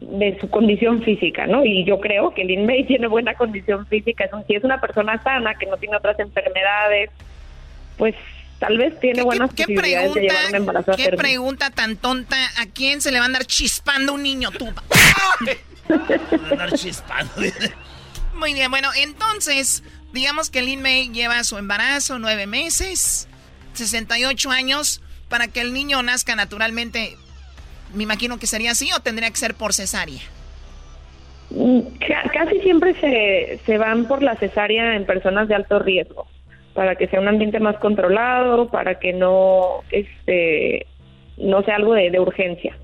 de, 0.00 0.38
su 0.40 0.50
condición 0.50 1.02
física, 1.02 1.46
¿no? 1.46 1.64
Y 1.64 1.84
yo 1.84 2.00
creo 2.00 2.32
que 2.34 2.44
Lin 2.44 2.66
May 2.66 2.84
tiene 2.88 3.06
buena 3.06 3.34
condición 3.34 3.86
física. 3.86 4.28
Si 4.46 4.54
es 4.54 4.64
una 4.64 4.80
persona 4.80 5.22
sana, 5.22 5.54
que 5.54 5.66
no 5.66 5.76
tiene 5.76 5.96
otras 5.96 6.18
enfermedades, 6.18 7.10
pues 7.98 8.14
tal 8.60 8.78
vez 8.78 8.98
tiene 9.00 9.22
buenas 9.22 9.52
¿Qué 9.54 9.64
posibilidades 9.64 10.14
de 10.14 10.20
llevar 10.20 10.46
un 10.50 10.54
embarazo 10.54 10.92
a 10.92 10.96
¿Qué 10.96 11.02
término. 11.04 11.20
pregunta 11.22 11.70
tan 11.70 11.96
tonta? 11.96 12.36
¿A 12.58 12.66
quién 12.66 13.00
se 13.00 13.10
le 13.10 13.18
va 13.18 13.24
a 13.24 13.26
andar 13.26 13.44
chispando 13.46 14.12
un 14.12 14.22
niño 14.22 14.50
tú? 14.52 14.68
Andar 16.50 16.72
chispando. 16.74 17.32
Muy 18.34 18.54
bien, 18.54 18.70
bueno, 18.70 18.88
entonces, 18.96 19.82
digamos 20.12 20.50
que 20.50 20.62
Lin 20.62 20.80
May 20.82 21.08
lleva 21.10 21.42
su 21.42 21.58
embarazo 21.58 22.18
nueve 22.20 22.46
meses, 22.46 23.26
68 23.74 24.50
años, 24.50 25.02
para 25.28 25.48
que 25.48 25.60
el 25.60 25.72
niño 25.72 26.02
nazca 26.02 26.36
naturalmente. 26.36 27.16
Me 27.94 28.04
imagino 28.04 28.38
que 28.38 28.46
sería 28.46 28.70
así 28.70 28.92
o 28.92 29.00
tendría 29.00 29.28
que 29.30 29.36
ser 29.36 29.54
por 29.54 29.74
cesárea. 29.74 30.22
Mm, 31.50 31.80
ca- 31.98 32.30
Casi 32.32 32.60
siempre 32.60 32.94
se, 33.00 33.60
se 33.66 33.78
van 33.78 34.06
por 34.06 34.22
la 34.22 34.36
cesárea 34.36 34.94
en 34.94 35.04
personas 35.06 35.48
de 35.48 35.56
alto 35.56 35.80
riesgo, 35.80 36.28
para 36.80 36.96
que 36.96 37.08
sea 37.08 37.20
un 37.20 37.28
ambiente 37.28 37.60
más 37.60 37.76
controlado, 37.76 38.70
para 38.70 38.98
que 38.98 39.12
no, 39.12 39.82
este, 39.90 40.86
no 41.36 41.62
sea 41.62 41.76
algo 41.76 41.92
de, 41.92 42.10
de 42.10 42.18
urgencia. 42.18 42.74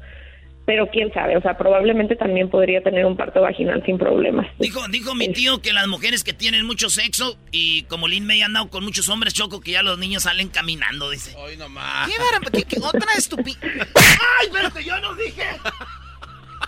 Pero 0.67 0.89
quién 0.91 1.11
sabe, 1.15 1.35
o 1.35 1.41
sea, 1.41 1.57
probablemente 1.57 2.15
también 2.15 2.51
podría 2.51 2.83
tener 2.83 3.07
un 3.07 3.17
parto 3.17 3.41
vaginal 3.41 3.83
sin 3.87 3.97
problemas. 3.97 4.47
Dijo, 4.59 4.87
dijo 4.89 5.15
mi 5.15 5.29
tío 5.33 5.63
que 5.63 5.73
las 5.73 5.87
mujeres 5.87 6.25
que 6.25 6.35
tienen 6.35 6.67
mucho 6.67 6.91
sexo 6.91 7.39
y 7.53 7.85
como 7.85 8.07
Lin 8.07 8.27
May 8.27 8.43
ha 8.43 8.47
andado 8.47 8.69
con 8.69 8.85
muchos 8.85 9.09
hombres, 9.09 9.33
Choco, 9.33 9.61
que 9.63 9.71
ya 9.71 9.83
los 9.83 9.97
niños 9.99 10.25
salen 10.25 10.49
caminando, 10.49 11.09
dice. 11.09 11.35
Hoy 11.39 11.57
nomás. 11.57 12.07
¿Qué, 12.11 12.59
qué- 12.59 12.65
qué- 12.65 12.81
otra 12.81 13.13
estupidez? 13.17 13.57
¡Ay, 13.95 14.47
espérate, 14.49 14.85
yo 14.85 15.01
no 15.01 15.15
dije! 15.15 15.43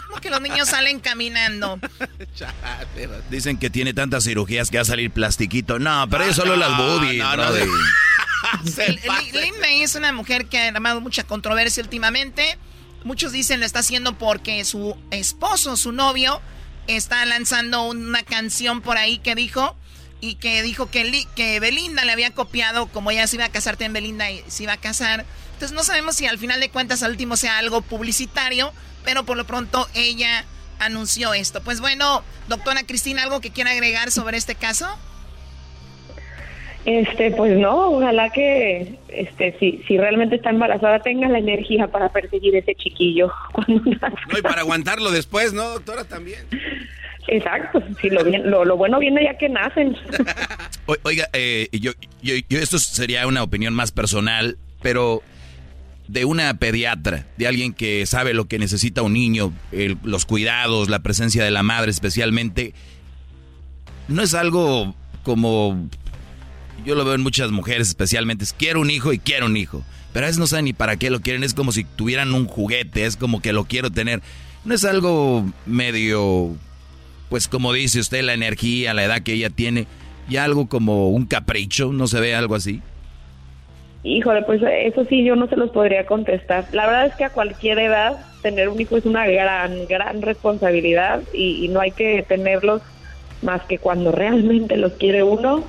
¿Cómo 0.09 0.21
que 0.21 0.31
los 0.31 0.41
niños 0.41 0.69
salen 0.71 1.01
caminando? 1.01 1.79
Dicen 3.31 3.59
que 3.59 3.71
tiene 3.71 3.93
tantas 3.95 4.25
cirugías 4.25 4.71
que 4.71 4.79
va 4.79 4.83
a 4.83 4.87
salir 4.87 5.11
plastiquito. 5.11 5.79
No, 5.79 6.07
pero 6.11 6.25
es 6.25 6.35
solo 6.37 6.57
las 6.57 6.77
boobies, 6.77 7.23
no, 7.23 7.37
no. 7.37 7.51
Lin 9.33 9.55
May 9.61 9.83
es 9.83 9.95
una 9.95 10.13
mujer 10.13 10.47
que 10.47 10.59
ha 10.59 10.69
armado 10.69 11.01
mucha 11.01 11.25
controversia 11.25 11.83
últimamente. 11.83 12.59
Muchos 13.05 13.33
dicen 13.33 13.61
lo 13.61 13.67
está 13.67 13.81
haciendo 13.81 14.17
porque 14.19 14.65
su 14.65 14.97
esposo, 15.11 15.77
su 15.77 15.93
novio, 15.93 16.41
está 16.87 17.25
lanzando 17.27 17.83
una 17.85 18.23
canción 18.23 18.81
por 18.81 18.97
ahí 18.97 19.19
que 19.19 19.35
dijo 19.35 19.77
y 20.21 20.35
que 20.37 20.63
dijo 20.63 20.91
que, 20.91 21.05
Li- 21.05 21.29
que 21.37 21.61
Belinda 21.61 22.05
le 22.05 22.13
había 22.13 22.31
copiado 22.33 22.87
como 22.87 23.11
ella 23.11 23.27
se 23.27 23.37
iba 23.37 23.45
a 23.45 23.51
casar 23.51 23.77
en 23.81 23.93
Belinda 23.93 24.31
y 24.31 24.43
se 24.49 24.65
iba 24.65 24.73
a 24.73 24.77
casar. 24.79 25.25
Entonces 25.59 25.75
no 25.77 25.83
sabemos 25.83 26.15
si 26.15 26.25
al 26.25 26.39
final 26.39 26.61
de 26.61 26.69
cuentas 26.71 27.03
al 27.03 27.11
último 27.11 27.37
sea 27.37 27.59
algo 27.59 27.83
publicitario, 27.83 28.73
pero 29.05 29.25
por 29.25 29.37
lo 29.37 29.45
pronto 29.45 29.89
ella 29.93 30.45
anunció 30.79 31.35
esto. 31.35 31.61
Pues 31.65 31.81
bueno, 31.81 32.23
doctora 32.47 32.85
Cristina, 32.85 33.25
¿algo 33.25 33.41
que 33.41 33.51
quiera 33.51 33.73
agregar 33.73 34.13
sobre 34.13 34.37
este 34.37 34.55
caso? 34.55 34.87
Este, 36.85 37.33
pues 37.33 37.59
no, 37.59 37.91
ojalá 37.91 38.31
que, 38.31 39.01
este, 39.09 39.57
si, 39.59 39.83
si 39.89 39.99
realmente 39.99 40.37
está 40.37 40.51
embarazada 40.51 41.01
tenga 41.01 41.29
la 41.29 41.39
energía 41.39 41.89
para 41.89 42.09
perseguir 42.11 42.55
ese 42.55 42.77
chiquillo 42.77 43.33
cuando. 43.53 43.83
No, 44.31 44.39
y 44.39 44.43
para 44.43 44.61
aguantarlo 44.61 45.11
después, 45.11 45.53
¿no, 45.53 45.65
doctora? 45.71 46.05
También. 46.05 46.47
Exacto, 47.27 47.83
si 48.01 48.11
lo, 48.11 48.23
bien- 48.23 48.49
lo, 48.49 48.65
lo 48.65 48.77
bueno 48.77 49.01
viene 49.01 49.25
ya 49.25 49.37
que 49.37 49.49
nacen. 49.49 49.97
O- 50.87 50.95
Oiga, 51.03 51.29
eh, 51.33 51.69
yo, 51.73 51.91
yo, 52.23 52.35
yo- 52.49 52.59
esto 52.61 52.79
sería 52.79 53.27
una 53.27 53.43
opinión 53.43 53.75
más 53.75 53.91
personal, 53.91 54.57
pero 54.81 55.21
de 56.09 56.25
una 56.25 56.53
pediatra, 56.55 57.27
de 57.37 57.47
alguien 57.47 57.75
que 57.75 58.05
sabe 58.07 58.35
lo 58.35 58.47
que 58.47 58.59
necesita 58.59 59.03
un 59.03 59.13
niño, 59.13 59.53
los 60.03 60.25
cuidados, 60.25 60.89
la 60.89 61.01
presencia 61.01 61.45
de 61.45 61.51
la 61.51 61.63
madre 61.63 61.91
especialmente, 61.91 62.75
no 64.09 64.23
es 64.23 64.35
algo 64.35 64.95
como 65.23 65.89
yo 66.85 66.95
lo 66.95 67.05
veo 67.05 67.15
en 67.15 67.21
muchas 67.21 67.51
mujeres 67.51 67.89
especialmente, 67.89 68.45
es 68.45 68.55
quiero 68.55 68.81
un 68.81 68.91
hijo 68.91 69.13
y 69.13 69.19
quiero 69.19 69.47
un 69.47 69.57
hijo, 69.57 69.85
pero 70.13 70.25
a 70.25 70.29
veces 70.29 70.39
no 70.39 70.47
saben 70.47 70.65
ni 70.65 70.73
para 70.73 70.97
qué 70.97 71.11
lo 71.11 71.21
quieren, 71.21 71.45
es 71.45 71.53
como 71.53 71.73
si 71.73 71.85
tuvieran 71.85 72.33
un 72.33 72.47
juguete, 72.47 73.05
es 73.05 73.17
como 73.17 73.43
que 73.43 73.53
lo 73.53 73.65
quiero 73.65 73.91
tener, 73.91 74.23
no 74.65 74.75
es 74.75 74.85
algo 74.87 75.45
medio, 75.67 76.57
pues 77.29 77.49
como 77.49 77.75
dice 77.75 78.01
usted, 78.01 78.23
la 78.23 78.33
energía, 78.33 78.95
la 78.95 79.05
edad 79.05 79.21
que 79.21 79.35
ella 79.35 79.51
tiene, 79.51 79.87
ya 80.31 80.45
algo 80.45 80.69
como 80.69 81.11
un 81.11 81.27
capricho, 81.27 81.93
no 81.93 82.07
se 82.07 82.21
ve 82.21 82.35
algo 82.35 82.55
así. 82.55 82.81
Híjole, 84.03 84.43
pues 84.43 84.63
eso 84.63 85.05
sí, 85.07 85.25
yo 85.25 85.35
no 85.35 85.49
se 85.49 85.57
los 85.57 85.71
podría 85.71 86.07
contestar. 86.07 86.67
La 86.73 86.87
verdad 86.87 87.07
es 87.07 87.15
que 87.17 87.25
a 87.25 87.31
cualquier 87.31 87.79
edad 87.79 88.17
tener 88.43 88.69
un 88.69 88.81
hijo 88.81 88.97
es 88.97 89.05
una 89.05 89.27
gran, 89.27 89.87
gran 89.87 90.23
responsabilidad 90.23 91.23
y, 91.33 91.65
y 91.65 91.69
no 91.69 91.81
hay 91.81 91.91
que 91.91 92.25
tenerlos 92.27 92.83
más 93.43 93.63
que 93.63 93.79
cuando 93.79 94.13
realmente 94.13 94.77
los 94.77 94.93
quiere 94.95 95.23
uno 95.23 95.65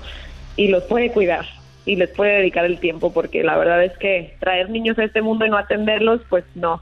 y 0.55 0.67
los 0.67 0.83
puede 0.83 1.11
cuidar 1.11 1.45
y 1.85 1.95
les 1.95 2.09
puede 2.09 2.37
dedicar 2.37 2.65
el 2.65 2.79
tiempo, 2.79 3.11
porque 3.11 3.43
la 3.43 3.57
verdad 3.57 3.83
es 3.83 3.97
que 3.97 4.35
traer 4.39 4.69
niños 4.69 4.97
a 4.99 5.05
este 5.05 5.21
mundo 5.21 5.45
y 5.45 5.49
no 5.49 5.57
atenderlos, 5.57 6.21
pues 6.29 6.43
no, 6.53 6.81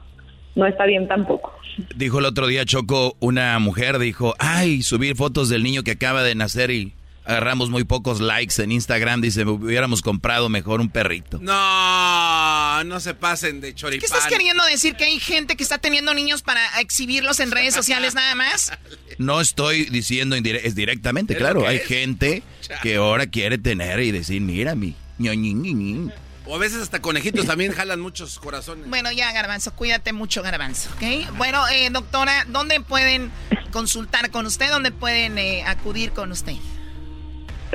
no 0.54 0.66
está 0.66 0.84
bien 0.84 1.08
tampoco. 1.08 1.54
Dijo 1.96 2.18
el 2.18 2.26
otro 2.26 2.46
día 2.46 2.64
Choco, 2.64 3.16
una 3.20 3.58
mujer 3.58 3.98
dijo, 3.98 4.34
ay, 4.38 4.82
subir 4.82 5.16
fotos 5.16 5.48
del 5.48 5.62
niño 5.62 5.82
que 5.82 5.92
acaba 5.92 6.22
de 6.22 6.34
nacer 6.34 6.70
y 6.70 6.92
agarramos 7.28 7.68
muy 7.70 7.84
pocos 7.84 8.20
likes 8.20 8.60
en 8.62 8.72
Instagram, 8.72 9.20
dice, 9.20 9.44
hubiéramos 9.44 10.00
comprado 10.02 10.48
mejor 10.48 10.80
un 10.80 10.88
perrito. 10.88 11.38
No, 11.42 12.84
no 12.84 13.00
se 13.00 13.14
pasen 13.14 13.60
de 13.60 13.74
choripán. 13.74 14.00
¿Qué 14.00 14.06
estás 14.06 14.26
queriendo 14.26 14.64
decir? 14.64 14.96
¿Que 14.96 15.04
hay 15.04 15.20
gente 15.20 15.56
que 15.56 15.62
está 15.62 15.76
teniendo 15.78 16.14
niños 16.14 16.42
para 16.42 16.80
exhibirlos 16.80 17.38
en 17.40 17.50
redes 17.50 17.74
sociales 17.74 18.14
nada 18.14 18.34
más? 18.34 18.72
No 19.18 19.40
estoy 19.40 19.86
diciendo 19.86 20.36
indire- 20.36 20.60
es 20.62 20.76
directamente, 20.76 21.32
Es 21.32 21.40
claro, 21.40 21.66
hay 21.66 21.78
es. 21.78 21.86
gente 21.86 22.44
que 22.82 22.96
ahora 22.96 23.26
quiere 23.26 23.58
tener 23.58 23.98
y 23.98 24.12
decir, 24.12 24.40
mira 24.40 24.76
mi 24.76 24.94
ñoñiñiñin". 25.18 26.12
O 26.46 26.54
a 26.54 26.58
veces 26.58 26.80
hasta 26.80 27.02
conejitos 27.02 27.44
también 27.44 27.72
jalan 27.72 27.98
muchos 28.00 28.38
corazones. 28.38 28.86
Bueno, 28.88 29.10
ya, 29.10 29.32
Garbanzo, 29.32 29.74
cuídate 29.74 30.12
mucho, 30.12 30.40
Garbanzo, 30.44 30.88
¿ok? 30.94 31.32
Bueno, 31.36 31.66
eh, 31.68 31.90
doctora, 31.90 32.44
¿dónde 32.48 32.80
pueden 32.80 33.32
consultar 33.72 34.30
con 34.30 34.46
usted? 34.46 34.70
¿Dónde 34.70 34.92
pueden 34.92 35.36
eh, 35.36 35.64
acudir 35.66 36.12
con 36.12 36.30
usted? 36.30 36.54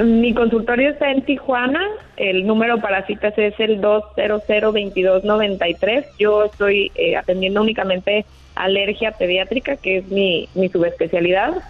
Mi 0.02 0.34
consultorio 0.34 0.90
está 0.90 1.11
en 1.11 1.22
Tijuana. 1.22 1.80
El 2.18 2.48
número 2.48 2.82
para 2.82 3.06
citas 3.06 3.38
es 3.38 3.53
el 3.60 3.80
200-2293. 3.82 6.06
Yo 6.18 6.45
estoy 6.45 6.91
eh, 6.95 7.15
atendiendo 7.15 7.61
únicamente 7.61 8.26
alergia 8.56 9.11
pediátrica, 9.11 9.78
que 9.78 9.98
es 9.98 10.07
mi, 10.07 10.49
mi 10.56 10.70
subespecialidad. 10.70 11.61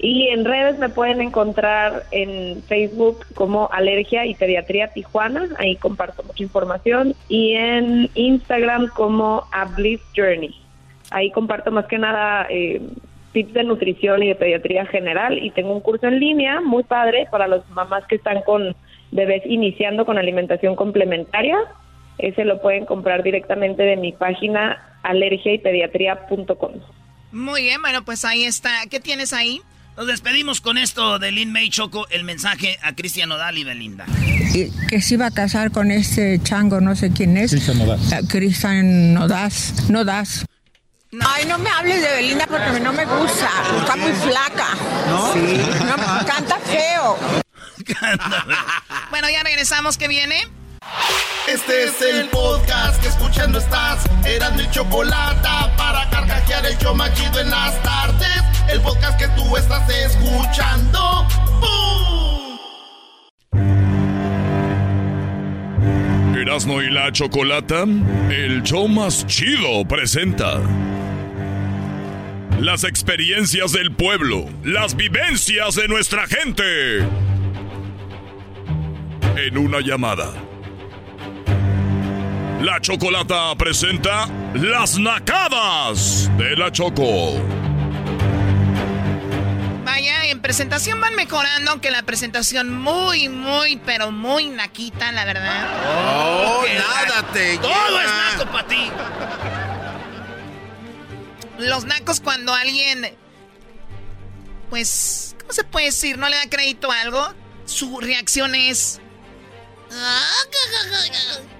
Y 0.00 0.26
en 0.28 0.44
redes 0.46 0.78
me 0.78 0.88
pueden 0.88 1.20
encontrar 1.20 2.04
en 2.10 2.62
Facebook 2.64 3.26
como 3.34 3.68
Alergia 3.70 4.24
y 4.26 4.34
Pediatría 4.34 4.88
Tijuana. 4.88 5.48
Ahí 5.58 5.76
comparto 5.76 6.24
mucha 6.24 6.42
información. 6.42 7.14
Y 7.28 7.54
en 7.54 8.10
Instagram 8.14 8.88
como 8.88 9.44
A 9.52 9.66
Bliss 9.66 10.00
Journey. 10.16 10.56
Ahí 11.10 11.30
comparto 11.30 11.70
más 11.70 11.86
que 11.86 11.98
nada 11.98 12.48
eh, 12.50 12.82
tips 13.32 13.52
de 13.52 13.64
nutrición 13.64 14.22
y 14.22 14.28
de 14.28 14.34
pediatría 14.34 14.86
general. 14.86 15.38
Y 15.42 15.50
tengo 15.50 15.72
un 15.72 15.80
curso 15.80 16.06
en 16.06 16.20
línea 16.20 16.60
muy 16.60 16.82
padre 16.84 17.26
para 17.30 17.48
las 17.48 17.68
mamás 17.70 18.04
que 18.08 18.16
están 18.16 18.42
con 18.42 18.74
bebés 19.12 19.42
iniciando 19.46 20.04
con 20.06 20.18
alimentación 20.18 20.76
complementaria. 20.76 21.56
ese 22.18 22.44
lo 22.44 22.60
pueden 22.60 22.84
comprar 22.84 23.22
directamente 23.22 23.82
de 23.82 23.96
mi 23.96 24.12
página 24.12 24.98
alergiaypediatría.com. 25.02 26.72
Muy 27.32 27.62
bien, 27.62 27.80
bueno, 27.80 28.04
pues 28.04 28.24
ahí 28.24 28.44
está. 28.44 28.70
¿Qué 28.90 29.00
tienes 29.00 29.32
ahí? 29.32 29.60
Nos 29.96 30.06
despedimos 30.06 30.60
con 30.60 30.78
esto 30.78 31.18
de 31.18 31.30
Lin 31.30 31.52
May 31.52 31.68
Choco, 31.68 32.06
el 32.10 32.24
mensaje 32.24 32.78
a 32.82 32.94
Cristian 32.94 33.30
Odal 33.32 33.58
y 33.58 33.64
Belinda. 33.64 34.06
Y 34.54 34.70
que 34.88 35.00
se 35.00 35.14
iba 35.14 35.26
a 35.26 35.30
casar 35.30 35.70
con 35.70 35.90
este 35.90 36.40
chango, 36.42 36.80
no 36.80 36.96
sé 36.96 37.12
quién 37.12 37.36
es. 37.36 37.50
Cristian 37.50 37.78
Nodaz. 37.78 38.12
Eh, 38.12 38.20
Cristian 38.28 39.14
Nodaz. 39.14 39.90
Nodaz. 39.90 40.44
Ay, 41.18 41.44
no 41.46 41.58
me 41.58 41.68
hables 41.70 42.00
de 42.00 42.12
Belinda 42.12 42.46
porque 42.46 42.78
no 42.78 42.92
me 42.92 43.04
gusta. 43.04 43.50
Está 43.80 43.96
muy 43.96 44.12
flaca. 44.12 44.68
¿No? 45.08 45.32
Sí. 45.32 45.60
No, 45.84 45.96
canta 46.24 46.56
feo. 46.60 47.18
bueno, 49.10 49.28
ya 49.28 49.42
regresamos. 49.42 49.98
¿Qué 49.98 50.06
viene? 50.06 50.46
Este 51.48 51.84
es 51.84 52.00
el 52.00 52.28
podcast 52.28 53.02
que 53.02 53.08
escuchando 53.08 53.58
estás. 53.58 54.04
Eran 54.24 54.54
mi 54.54 54.70
chocolate 54.70 55.48
para 55.76 56.08
carcajear 56.10 56.64
el 56.66 56.78
yo 56.78 56.94
machido 56.94 57.40
en 57.40 57.50
las 57.50 57.82
tardes. 57.82 58.42
El 58.68 58.80
podcast 58.80 59.18
que 59.18 59.26
tú 59.28 59.56
estás 59.56 59.88
escuchando. 59.90 61.26
Erasmo 66.40 66.80
y 66.80 66.90
la 66.90 67.10
Chocolata, 67.10 67.82
el 68.30 68.62
show 68.62 68.88
más 68.88 69.26
chido 69.26 69.84
presenta. 69.86 70.60
Las 72.60 72.84
experiencias 72.84 73.72
del 73.72 73.92
pueblo, 73.92 74.44
las 74.64 74.94
vivencias 74.94 75.74
de 75.74 75.88
nuestra 75.88 76.26
gente. 76.26 76.98
En 79.36 79.56
una 79.56 79.80
llamada. 79.80 80.32
La 82.60 82.78
Chocolata 82.80 83.54
presenta 83.56 84.28
Las 84.54 84.98
Nacadas 84.98 86.30
de 86.36 86.54
la 86.56 86.70
Choco. 86.70 87.40
Vaya, 89.86 90.26
en 90.26 90.40
presentación 90.42 91.00
van 91.00 91.14
mejorando, 91.16 91.70
aunque 91.70 91.90
la 91.90 92.02
presentación 92.02 92.74
muy, 92.78 93.30
muy, 93.30 93.78
pero 93.86 94.12
muy 94.12 94.48
naquita, 94.48 95.10
la 95.12 95.24
verdad. 95.24 95.66
Oh, 95.88 96.62
nada 96.74 97.22
la- 97.22 97.28
te 97.32 97.56
Todo 97.56 97.72
llena. 97.88 98.04
es 98.04 98.38
naco 98.38 98.52
para 98.52 98.66
ti. 98.68 98.90
Los 101.60 101.84
nacos 101.84 102.20
cuando 102.20 102.54
alguien, 102.54 103.16
pues, 104.70 105.36
¿cómo 105.40 105.52
se 105.52 105.64
puede 105.64 105.86
decir? 105.86 106.18
No 106.18 106.28
le 106.28 106.36
da 106.36 106.48
crédito 106.48 106.90
a 106.90 107.00
algo, 107.00 107.34
su 107.66 108.00
reacción 108.00 108.54
es... 108.54 109.00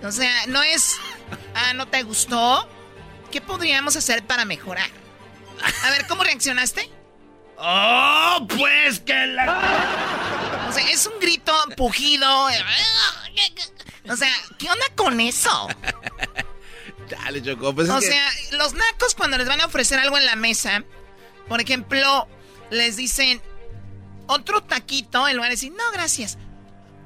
O 0.02 0.12
sea, 0.12 0.46
no 0.46 0.62
es... 0.62 0.96
Ah, 1.54 1.74
¿no 1.74 1.86
te 1.86 2.02
gustó? 2.02 2.68
¿Qué 3.30 3.40
podríamos 3.40 3.96
hacer 3.96 4.26
para 4.26 4.44
mejorar? 4.44 4.88
A 5.84 5.90
ver, 5.90 6.06
¿cómo 6.06 6.24
reaccionaste? 6.24 6.90
¡Oh, 7.58 8.46
pues 8.48 9.00
que 9.00 9.26
la... 9.26 10.66
O 10.68 10.72
sea, 10.72 10.88
es 10.90 11.06
un 11.06 11.20
grito 11.20 11.52
pujido. 11.76 12.46
O 14.08 14.16
sea, 14.16 14.32
¿qué 14.58 14.70
onda 14.70 14.86
con 14.96 15.20
eso? 15.20 15.68
Dale, 17.10 17.42
Choco. 17.42 17.74
Pues 17.74 17.88
es 17.88 17.94
o 17.94 17.98
que- 18.00 18.06
sea, 18.06 18.30
los 18.52 18.72
nacos 18.74 19.14
cuando 19.14 19.36
les 19.38 19.48
van 19.48 19.60
a 19.60 19.66
ofrecer 19.66 19.98
algo 19.98 20.16
en 20.18 20.26
la 20.26 20.36
mesa, 20.36 20.84
por 21.48 21.60
ejemplo, 21.60 22.28
les 22.70 22.96
dicen 22.96 23.42
otro 24.26 24.62
taquito, 24.62 25.26
en 25.26 25.36
lugar 25.36 25.50
de 25.50 25.56
decir, 25.56 25.72
no, 25.72 25.90
gracias. 25.92 26.38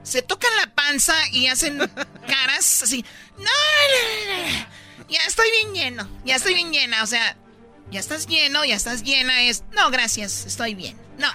Se 0.02 0.20
tocan 0.20 0.54
la 0.56 0.74
panza 0.74 1.14
y 1.32 1.46
hacen 1.46 1.78
caras 2.28 2.82
así, 2.82 3.04
no, 3.38 3.44
no, 3.44 3.46
no, 3.46 4.58
no, 4.58 5.08
ya 5.08 5.20
estoy 5.26 5.50
bien 5.50 5.72
lleno, 5.74 6.08
ya 6.26 6.36
estoy 6.36 6.52
bien 6.54 6.72
llena, 6.72 7.02
o 7.02 7.06
sea, 7.06 7.36
ya 7.90 8.00
estás 8.00 8.26
lleno, 8.26 8.64
ya 8.66 8.74
estás 8.76 9.02
llena, 9.02 9.42
es, 9.42 9.64
no, 9.72 9.90
gracias, 9.90 10.44
estoy 10.46 10.74
bien. 10.74 10.98
No, 11.18 11.28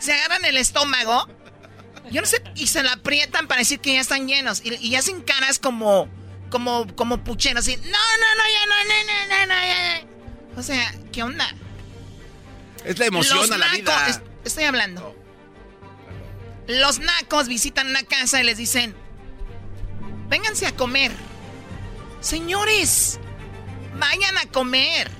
se 0.00 0.12
agarran 0.12 0.44
el 0.44 0.56
estómago, 0.56 1.28
yo 2.10 2.20
no 2.20 2.26
sé, 2.26 2.42
y 2.56 2.66
se 2.66 2.82
la 2.82 2.94
aprietan 2.94 3.46
para 3.46 3.60
decir 3.60 3.78
que 3.78 3.94
ya 3.94 4.00
están 4.00 4.26
llenos, 4.26 4.60
y, 4.64 4.74
y 4.84 4.96
hacen 4.96 5.22
caras 5.22 5.60
como, 5.60 6.08
como, 6.50 6.86
como 6.96 7.22
pucheros, 7.24 7.60
así, 7.66 7.76
no, 7.76 7.82
no, 7.82 7.88
no, 7.88 8.44
ya 8.52 8.66
no, 8.66 8.84
no, 8.84 9.04
no, 9.06 9.36
no, 9.38 9.46
no, 9.46 9.54
ya, 9.54 10.00
ya". 10.00 10.06
O 10.58 10.62
sea, 10.62 10.94
¿qué 11.12 11.22
onda? 11.22 11.48
Es 12.84 12.98
la 12.98 13.06
emoción 13.06 13.38
Los 13.38 13.50
a 13.50 13.58
la 13.58 13.66
nacos- 13.66 13.76
vida. 13.80 14.08
es- 14.08 14.20
estoy 14.44 14.64
hablando. 14.64 15.16
Los 16.66 16.98
nacos 16.98 17.48
visitan 17.48 17.88
una 17.88 18.02
casa 18.02 18.40
y 18.40 18.44
les 18.44 18.56
dicen, 18.56 18.94
vénganse 20.28 20.66
a 20.66 20.72
comer. 20.76 21.12
Señores, 22.20 23.18
vayan 23.98 24.36
a 24.38 24.46
comer. 24.46 25.10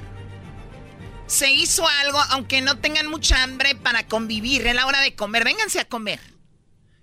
Se 1.27 1.51
hizo 1.51 1.87
algo, 1.89 2.21
aunque 2.31 2.61
no 2.61 2.79
tengan 2.79 3.07
mucha 3.07 3.43
hambre 3.43 3.75
para 3.75 4.07
convivir. 4.07 4.67
Es 4.67 4.75
la 4.75 4.87
hora 4.87 5.01
de 5.01 5.15
comer. 5.15 5.45
Vénganse 5.45 5.81
a 5.81 5.85
comer. 5.85 6.21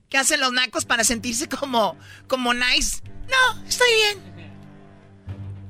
¿Qué 0.09 0.17
hacen 0.17 0.39
los 0.39 0.51
nacos 0.53 0.85
para 0.85 1.03
sentirse 1.03 1.47
como, 1.49 1.97
como 2.27 2.53
nice? 2.53 3.01
No, 3.27 3.63
estoy 3.67 3.87
bien. 3.93 4.27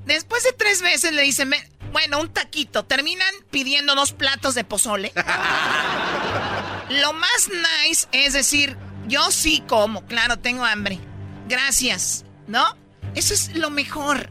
Después 0.06 0.44
de 0.44 0.54
tres 0.54 0.82
veces 0.82 1.14
le 1.14 1.22
dicen, 1.24 1.52
bueno, 1.92 2.20
un 2.22 2.30
taquito. 2.30 2.86
Terminan 2.86 3.34
pidiendo 3.52 3.96
dos 3.96 4.14
platos 4.14 4.56
de 4.56 4.64
pozole. 4.64 5.12
Lo 6.90 7.14
más 7.14 7.50
nice 7.50 8.08
es 8.12 8.34
decir, 8.34 8.78
yo 9.08 9.32
sí 9.32 9.64
como, 9.68 10.06
claro, 10.06 10.38
tengo 10.38 10.64
hambre. 10.64 11.00
Gracias, 11.48 12.26
¿no? 12.48 12.78
Eso 13.16 13.34
es 13.34 13.56
lo 13.56 13.70
mejor. 13.70 14.30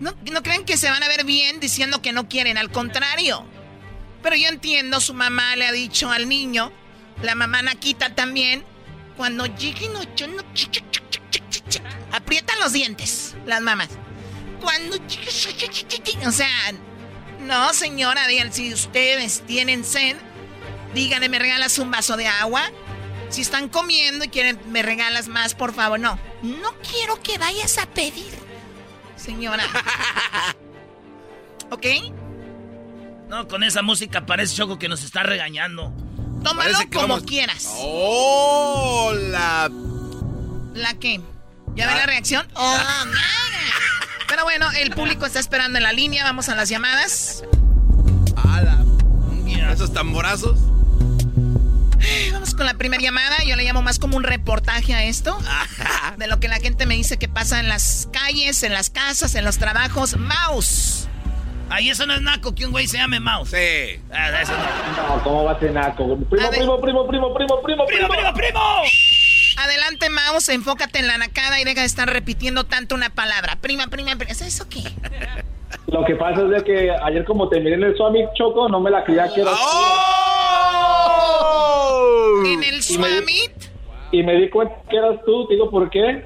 No, 0.00 0.14
no 0.30 0.42
crean 0.42 0.64
que 0.64 0.76
se 0.76 0.90
van 0.90 1.02
a 1.02 1.08
ver 1.08 1.24
bien 1.24 1.60
diciendo 1.60 2.02
que 2.02 2.12
no 2.12 2.28
quieren, 2.28 2.58
al 2.58 2.70
contrario. 2.70 3.46
Pero 4.22 4.36
yo 4.36 4.48
entiendo, 4.48 5.00
su 5.00 5.14
mamá 5.14 5.54
le 5.56 5.66
ha 5.66 5.72
dicho 5.72 6.10
al 6.10 6.28
niño, 6.28 6.72
la 7.22 7.34
mamá 7.34 7.62
Naquita 7.62 8.14
también, 8.14 8.64
cuando 9.16 9.46
lleguen 9.46 9.94
ocho, 9.96 10.26
no, 10.26 10.42
aprietan 12.14 12.58
los 12.60 12.72
dientes, 12.72 13.34
las 13.46 13.60
mamás. 13.60 13.88
Cuando 14.60 14.96
o 14.96 16.32
sea, 16.32 16.72
no 17.40 17.72
señora, 17.74 18.26
digan, 18.26 18.52
si 18.52 18.72
ustedes 18.72 19.42
tienen 19.46 19.84
sed, 19.84 20.16
díganle, 20.94 21.28
¿me 21.28 21.38
regalas 21.38 21.78
un 21.78 21.90
vaso 21.90 22.16
de 22.16 22.26
agua? 22.26 22.62
Si 23.28 23.40
están 23.42 23.68
comiendo 23.68 24.24
y 24.24 24.28
quieren, 24.28 24.58
¿me 24.70 24.82
regalas 24.82 25.28
más, 25.28 25.54
por 25.54 25.74
favor? 25.74 25.98
No, 26.00 26.18
no 26.42 26.72
quiero 26.88 27.20
que 27.22 27.36
vayas 27.36 27.78
a 27.78 27.86
pedir, 27.86 28.32
señora. 29.16 29.64
¿Ok? 31.70 31.86
No, 33.28 33.48
con 33.48 33.64
esa 33.64 33.82
música 33.82 34.24
parece 34.26 34.54
Choco 34.54 34.78
que 34.78 34.88
nos 34.88 35.02
está 35.02 35.22
regañando. 35.24 35.92
Tómalo 36.44 36.78
como 36.92 37.08
vamos- 37.08 37.22
quieras. 37.24 37.68
¡Oh! 37.78 39.12
La. 39.14 39.70
¿La 40.74 40.94
qué? 40.94 41.20
¿Ya 41.74 41.86
ven 41.86 41.96
la 41.96 42.06
reacción? 42.06 42.46
Oh, 42.54 42.78
Pero 44.28 44.44
bueno, 44.44 44.70
el 44.72 44.90
público 44.90 45.26
está 45.26 45.40
esperando 45.40 45.78
en 45.78 45.82
la 45.84 45.92
línea. 45.92 46.24
Vamos 46.24 46.48
a 46.48 46.54
las 46.54 46.68
llamadas. 46.68 47.42
Esos 49.72 49.92
tamborazos. 49.92 50.56
Vamos 52.32 52.54
con 52.54 52.64
la 52.64 52.74
primera 52.74 53.02
llamada. 53.02 53.38
Yo 53.44 53.56
le 53.56 53.64
llamo 53.64 53.82
más 53.82 53.98
como 53.98 54.16
un 54.16 54.22
reportaje 54.22 54.94
a 54.94 55.02
esto. 55.02 55.36
De 56.16 56.28
lo 56.28 56.38
que 56.38 56.46
la 56.46 56.56
gente 56.56 56.86
me 56.86 56.94
dice 56.94 57.18
que 57.18 57.28
pasa 57.28 57.58
en 57.58 57.68
las 57.68 58.08
calles, 58.12 58.62
en 58.62 58.72
las 58.72 58.90
casas, 58.90 59.34
en 59.34 59.44
los 59.44 59.58
trabajos. 59.58 60.16
Mouse. 60.16 61.08
Ahí 61.70 61.90
eso 61.90 62.06
no 62.06 62.14
es 62.14 62.20
naco, 62.20 62.54
que 62.54 62.66
un 62.66 62.70
güey 62.72 62.86
se 62.86 62.98
llame 62.98 63.18
Mouse. 63.18 63.50
Sí. 63.50 64.00
Ah, 64.12 64.40
eso 64.42 64.52
no. 64.52 65.16
No, 65.16 65.24
¿cómo 65.24 65.44
va 65.44 65.52
a 65.52 65.58
ser 65.58 65.72
naco? 65.72 66.16
Primo, 66.30 66.46
A 66.46 66.50
ver. 66.50 66.60
primo, 66.60 66.80
primo, 66.80 67.08
primo, 67.08 67.34
primo, 67.34 67.62
primo, 67.62 67.86
¡Primo, 67.86 68.08
primo, 68.08 68.32
primo! 68.34 68.60
Adelante, 69.56 70.10
Mouse. 70.10 70.48
Enfócate 70.50 70.98
en 70.98 71.06
la 71.06 71.18
nacada 71.18 71.60
y 71.60 71.64
deja 71.64 71.80
de 71.80 71.86
estar 71.86 72.08
repitiendo 72.08 72.64
tanto 72.64 72.94
una 72.94 73.10
palabra. 73.10 73.56
Prima, 73.60 73.86
prima, 73.88 74.16
prima. 74.16 74.32
¿Es 74.32 74.42
eso 74.42 74.68
qué? 74.68 74.82
Lo 75.88 76.04
que 76.04 76.16
pasa 76.16 76.42
es 76.42 76.50
de 76.50 76.64
que 76.64 76.90
ayer 76.90 77.24
como 77.24 77.48
te 77.48 77.60
miré 77.60 77.74
en 77.74 77.84
el 77.84 77.96
Swami 77.96 78.24
Choco, 78.34 78.68
no 78.68 78.80
me 78.80 78.90
la 78.90 79.04
creía 79.04 79.32
que 79.32 79.42
era 79.42 79.52
En 82.46 82.64
el 82.64 82.76
Y 82.76 82.82
Swamit. 82.82 83.52
Y 84.12 84.22
me 84.22 84.34
di 84.36 84.48
cuenta 84.48 84.74
que 84.88 84.96
eras 84.96 85.20
tú, 85.24 85.46
te 85.46 85.54
digo 85.54 85.70
por 85.70 85.90
qué. 85.90 86.24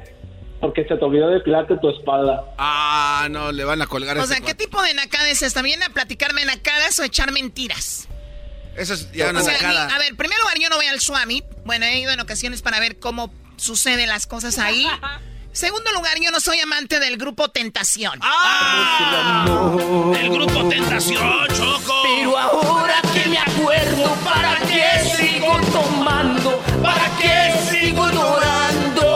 Porque 0.61 0.85
se 0.85 0.97
te 0.97 1.05
olvidó 1.05 1.29
depilarte 1.29 1.77
tu 1.79 1.89
espalda. 1.89 2.45
Ah, 2.59 3.29
no, 3.31 3.53
le 3.53 3.65
van 3.65 3.81
a 3.81 3.87
colgar 3.87 4.19
O 4.19 4.27
sea, 4.27 4.41
¿qué 4.41 4.55
tipo 4.55 4.83
de 4.83 4.93
nacada 4.93 5.29
es 5.29 5.43
esta? 5.43 5.63
¿Viene 5.63 5.85
a 5.85 5.91
platicarme 5.91 6.45
nacadas 6.45 6.99
o 6.99 7.05
echar 7.05 7.31
mentiras? 7.31 8.09
Eso 8.79 8.95
es 8.95 9.11
ya 9.13 9.31
una 9.31 9.41
o 9.41 9.45
sacada. 9.45 9.87
a 9.95 9.99
ver, 9.99 10.15
primero 10.17 10.43
yo 10.61 10.69
no 10.69 10.77
voy 10.77 10.87
al 10.87 11.01
Swami. 11.01 11.43
Bueno, 11.65 11.85
he 11.87 11.99
ido 11.99 12.13
en 12.13 12.21
ocasiones 12.21 12.63
para 12.63 12.81
ver 12.81 12.99
cómo 12.99 13.33
suceden 13.57 14.09
las 14.09 14.27
cosas 14.27 14.59
ahí. 14.59 14.87
Segundo 15.53 15.91
lugar, 15.93 16.19
yo 16.21 16.31
no 16.31 16.41
soy 16.41 16.61
amante 16.61 17.01
del 17.01 17.17
grupo 17.17 17.49
Tentación. 17.49 18.21
¡Ah! 18.23 19.45
El 20.21 20.31
grupo 20.31 20.69
Tentación, 20.69 21.49
Choco. 21.49 22.03
Pero 22.05 22.39
ahora 22.39 23.01
que 23.13 23.29
me 23.29 23.39
acuerdo, 23.39 24.15
¿para 24.25 24.57
qué 24.61 24.87
sigo 25.17 25.59
tomando? 25.73 26.63
¿Para 26.83 27.11
qué 27.17 27.55
sigo 27.71 28.09
llorando? 28.09 29.09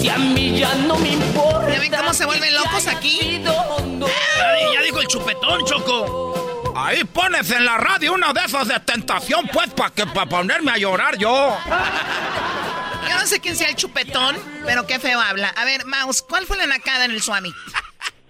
Si 0.00 0.08
a 0.08 0.16
mí 0.16 0.58
ya 0.58 0.74
no 0.76 0.96
me 0.98 1.10
importa. 1.10 1.70
¿Ya 1.74 1.80
ven 1.80 1.92
cómo 1.92 2.14
se 2.14 2.24
vuelven 2.24 2.54
locos 2.54 2.86
aquí? 2.86 3.42
Chupetón, 5.46 5.64
Choco. 5.64 6.72
Ahí 6.76 7.04
pones 7.04 7.50
en 7.50 7.64
la 7.64 7.78
radio 7.78 8.12
una 8.12 8.32
de 8.32 8.40
esas 8.44 8.68
de 8.68 8.78
tentación, 8.80 9.48
pues, 9.52 9.68
para 9.70 9.90
que 9.90 10.06
para 10.06 10.26
ponerme 10.26 10.72
a 10.72 10.76
llorar 10.76 11.16
yo. 11.16 11.56
Yo 13.08 13.14
no 13.18 13.26
sé 13.26 13.40
quién 13.40 13.56
sea 13.56 13.68
el 13.68 13.76
chupetón, 13.76 14.36
pero 14.66 14.86
qué 14.86 14.98
feo 14.98 15.20
habla. 15.20 15.48
A 15.56 15.64
ver, 15.64 15.86
Mouse, 15.86 16.22
¿cuál 16.22 16.44
fue 16.44 16.56
la 16.58 16.66
nacada 16.66 17.04
en 17.06 17.12
el 17.12 17.22
Swami? 17.22 17.50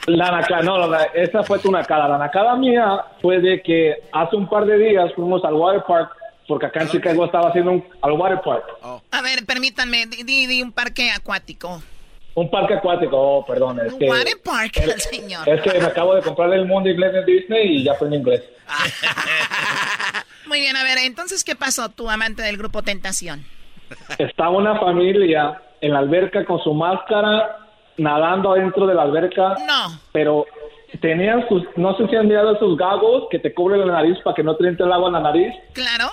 La 0.06 0.30
nacada, 0.30 0.62
no, 0.62 0.86
la- 0.86 1.04
esa 1.14 1.42
fue 1.42 1.58
tu 1.58 1.72
nacada. 1.72 2.06
La 2.06 2.18
nacada 2.18 2.54
mía 2.54 3.04
fue 3.20 3.40
de 3.40 3.60
que 3.62 3.94
hace 4.12 4.36
un 4.36 4.48
par 4.48 4.64
de 4.64 4.78
días 4.78 5.10
fuimos 5.16 5.44
al 5.44 5.54
water 5.54 5.82
park, 5.88 6.12
porque 6.46 6.66
acá 6.66 6.82
en 6.82 6.90
Chicago 6.90 7.24
estaba 7.24 7.48
haciendo 7.48 7.72
un, 7.72 7.84
al 8.02 8.12
water 8.12 8.40
park. 8.44 8.64
A 9.10 9.22
ver, 9.22 9.44
permítanme, 9.44 10.06
di, 10.06 10.22
di- 10.22 10.46
di 10.46 10.62
un 10.62 10.70
parque 10.70 11.10
acuático. 11.10 11.82
Un 12.36 12.50
parque 12.50 12.74
acuático, 12.74 13.16
oh, 13.18 13.46
perdón. 13.46 13.80
Es 13.80 13.94
que, 13.94 14.10
Water 14.10 14.34
park, 14.44 14.74
señor. 14.98 15.48
es 15.48 15.62
que 15.62 15.78
me 15.80 15.86
acabo 15.86 16.14
de 16.14 16.20
comprar 16.20 16.52
el 16.52 16.66
mundo 16.66 16.90
inglés 16.90 17.14
en 17.14 17.24
Disney 17.24 17.76
y 17.76 17.84
ya 17.84 17.92
aprendí 17.92 18.18
inglés. 18.18 18.42
Muy 20.46 20.60
bien, 20.60 20.76
a 20.76 20.84
ver, 20.84 20.98
entonces, 20.98 21.42
¿qué 21.44 21.56
pasó, 21.56 21.88
tu 21.88 22.10
amante 22.10 22.42
del 22.42 22.58
grupo 22.58 22.82
Tentación? 22.82 23.42
Estaba 24.18 24.50
una 24.50 24.78
familia 24.78 25.62
en 25.80 25.94
la 25.94 26.00
alberca 26.00 26.44
con 26.44 26.60
su 26.62 26.74
máscara, 26.74 27.56
nadando 27.96 28.52
adentro 28.52 28.86
de 28.86 28.94
la 28.94 29.02
alberca. 29.02 29.56
No. 29.66 29.98
Pero 30.12 30.44
tenían 31.00 31.48
sus, 31.48 31.62
no 31.76 31.96
sé 31.96 32.06
si 32.08 32.16
han 32.16 32.28
mirado 32.28 32.54
esos 32.54 32.76
gagos 32.76 33.28
que 33.30 33.38
te 33.38 33.54
cubren 33.54 33.80
la 33.80 33.94
nariz 33.94 34.18
para 34.22 34.34
que 34.34 34.42
no 34.42 34.54
te 34.56 34.68
entre 34.68 34.84
el 34.84 34.92
agua 34.92 35.08
en 35.08 35.14
la 35.14 35.20
nariz. 35.20 35.54
Claro. 35.72 36.10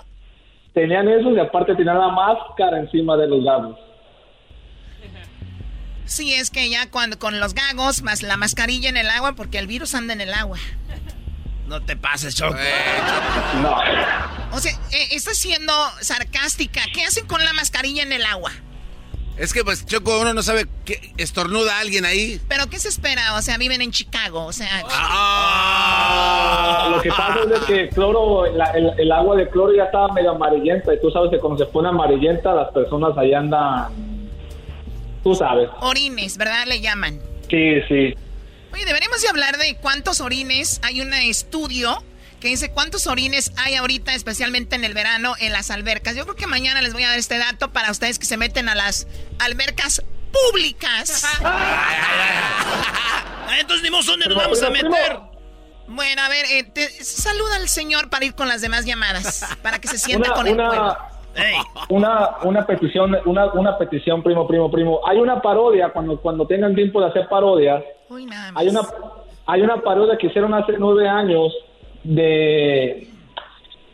Tenían 0.74 1.10
eso 1.10 1.32
y 1.32 1.40
aparte 1.40 1.76
tenían 1.76 2.00
la 2.00 2.08
máscara 2.08 2.80
encima 2.80 3.18
de 3.18 3.28
los 3.28 3.44
gagos. 3.44 3.78
Sí, 6.14 6.34
es 6.36 6.50
que 6.52 6.70
ya 6.70 6.90
cuando 6.92 7.18
con 7.18 7.40
los 7.40 7.56
gagos 7.56 8.04
más 8.04 8.22
la 8.22 8.38
mascarilla 8.38 8.88
en 8.88 8.98
el 8.98 9.10
agua, 9.10 9.34
porque 9.34 9.58
el 9.58 9.66
virus 9.66 9.96
anda 9.96 10.14
en 10.14 10.22
el 10.22 10.32
agua. 10.32 10.60
No 11.68 11.82
te 11.82 11.96
pases, 11.98 12.36
Choco. 12.36 12.56
No. 13.64 13.76
O 14.52 14.60
sea, 14.60 14.74
eh, 14.92 15.08
estás 15.12 15.38
siendo 15.38 15.74
sarcástica. 16.02 16.82
¿Qué 16.94 17.04
hacen 17.04 17.26
con 17.26 17.44
la 17.44 17.52
mascarilla 17.54 18.04
en 18.04 18.12
el 18.14 18.24
agua? 18.26 18.52
Es 19.38 19.52
que, 19.54 19.64
pues, 19.64 19.84
Choco, 19.88 20.20
uno 20.20 20.36
no 20.36 20.44
sabe 20.44 20.68
que 20.86 21.14
estornuda 21.18 21.78
a 21.78 21.80
alguien 21.80 22.06
ahí. 22.06 22.40
¿Pero 22.48 22.68
qué 22.70 22.78
se 22.78 22.90
espera? 22.90 23.34
O 23.36 23.42
sea, 23.42 23.58
viven 23.58 23.82
en 23.82 23.92
Chicago, 23.92 24.46
o 24.46 24.54
sea... 24.54 24.84
Ah. 24.92 26.90
Lo 26.96 27.02
que 27.02 27.10
pasa 27.10 27.40
es 27.56 27.60
que 27.66 27.90
cloro, 27.90 28.46
la- 28.56 28.70
el, 28.72 28.92
el 29.00 29.12
agua 29.12 29.36
de 29.36 29.50
cloro 29.50 29.74
ya 29.76 29.86
estaba 29.86 30.10
medio 30.14 30.32
amarillenta 30.32 30.94
y 30.94 31.02
tú 31.02 31.10
sabes 31.10 31.32
que 31.32 31.40
cuando 31.40 31.58
se 31.66 31.72
pone 31.72 31.90
amarillenta 31.90 32.54
las 32.54 32.72
personas 32.72 33.18
ahí 33.18 33.34
andan, 33.34 33.88
tú 35.24 35.36
sabes. 35.36 35.70
Orines, 35.82 36.38
¿verdad? 36.38 36.66
Le 36.68 36.82
llaman. 36.82 37.20
Sí, 37.50 37.82
sí. 37.88 38.14
Oye, 38.72 38.86
deberíamos 38.86 39.22
de 39.22 39.30
hablar 39.30 39.58
de 39.58 39.76
cuántos 39.78 40.22
orines. 40.22 40.80
Hay 40.84 41.02
un 41.02 41.14
estudio 41.14 42.04
que 42.40 42.48
dice 42.50 42.72
cuántos 42.72 43.08
orines 43.08 43.52
hay 43.58 43.76
ahorita, 43.76 44.14
especialmente 44.16 44.76
en 44.76 44.84
el 44.84 44.94
verano, 44.94 45.36
en 45.40 45.54
las 45.54 45.72
albercas. 45.72 46.16
Yo 46.16 46.24
creo 46.24 46.36
que 46.36 46.48
mañana 46.48 46.82
les 46.82 46.94
voy 46.94 47.04
a 47.04 47.10
dar 47.10 47.20
este 47.20 47.38
dato 47.38 47.72
para 47.72 47.92
ustedes 47.92 48.20
que 48.20 48.26
se 48.26 48.38
meten 48.38 48.68
a 48.70 48.76
las 48.76 49.08
albercas 49.40 50.02
públicas. 50.52 51.26
Entonces, 53.60 53.84
dimos 53.84 54.06
dónde 54.06 54.26
nos 54.28 54.38
vamos 54.38 54.62
a 54.64 54.70
meter. 54.70 55.20
Bueno, 55.88 56.22
a 56.22 56.30
ver, 56.30 56.46
eh, 56.50 56.64
te- 56.64 57.04
saluda 57.04 57.58
al 57.58 57.70
señor 57.70 58.10
para 58.10 58.26
ir 58.26 58.34
con 58.34 58.48
las 58.48 58.62
demás 58.62 58.86
llamadas, 58.86 59.46
para 59.62 59.80
que 59.80 59.88
se 59.88 60.00
sienta 60.00 60.30
Una, 60.30 60.36
con 60.36 60.48
el 60.48 60.54
una, 60.54 60.68
pueblo. 60.70 60.98
Una, 61.90 62.38
una 62.44 62.66
petición, 62.66 63.16
una, 63.26 63.46
una 63.54 63.78
petición, 63.78 64.22
primo, 64.22 64.48
primo, 64.48 64.70
primo. 64.70 65.00
Hay 65.06 65.18
una 65.18 65.42
parodia, 65.42 65.90
cuando, 65.90 66.20
cuando 66.20 66.46
tengan 66.46 66.76
tiempo 66.76 67.00
de 67.02 67.08
hacer 67.08 67.28
parodias, 67.28 67.84
Uy, 68.10 68.28
hay 68.56 68.68
una, 68.68 68.82
hay 69.46 69.62
una 69.62 69.78
parodia 69.78 70.18
que 70.18 70.28
hicieron 70.28 70.54
hace 70.54 70.74
nueve 70.78 71.08
años 71.08 71.54
de 72.04 73.08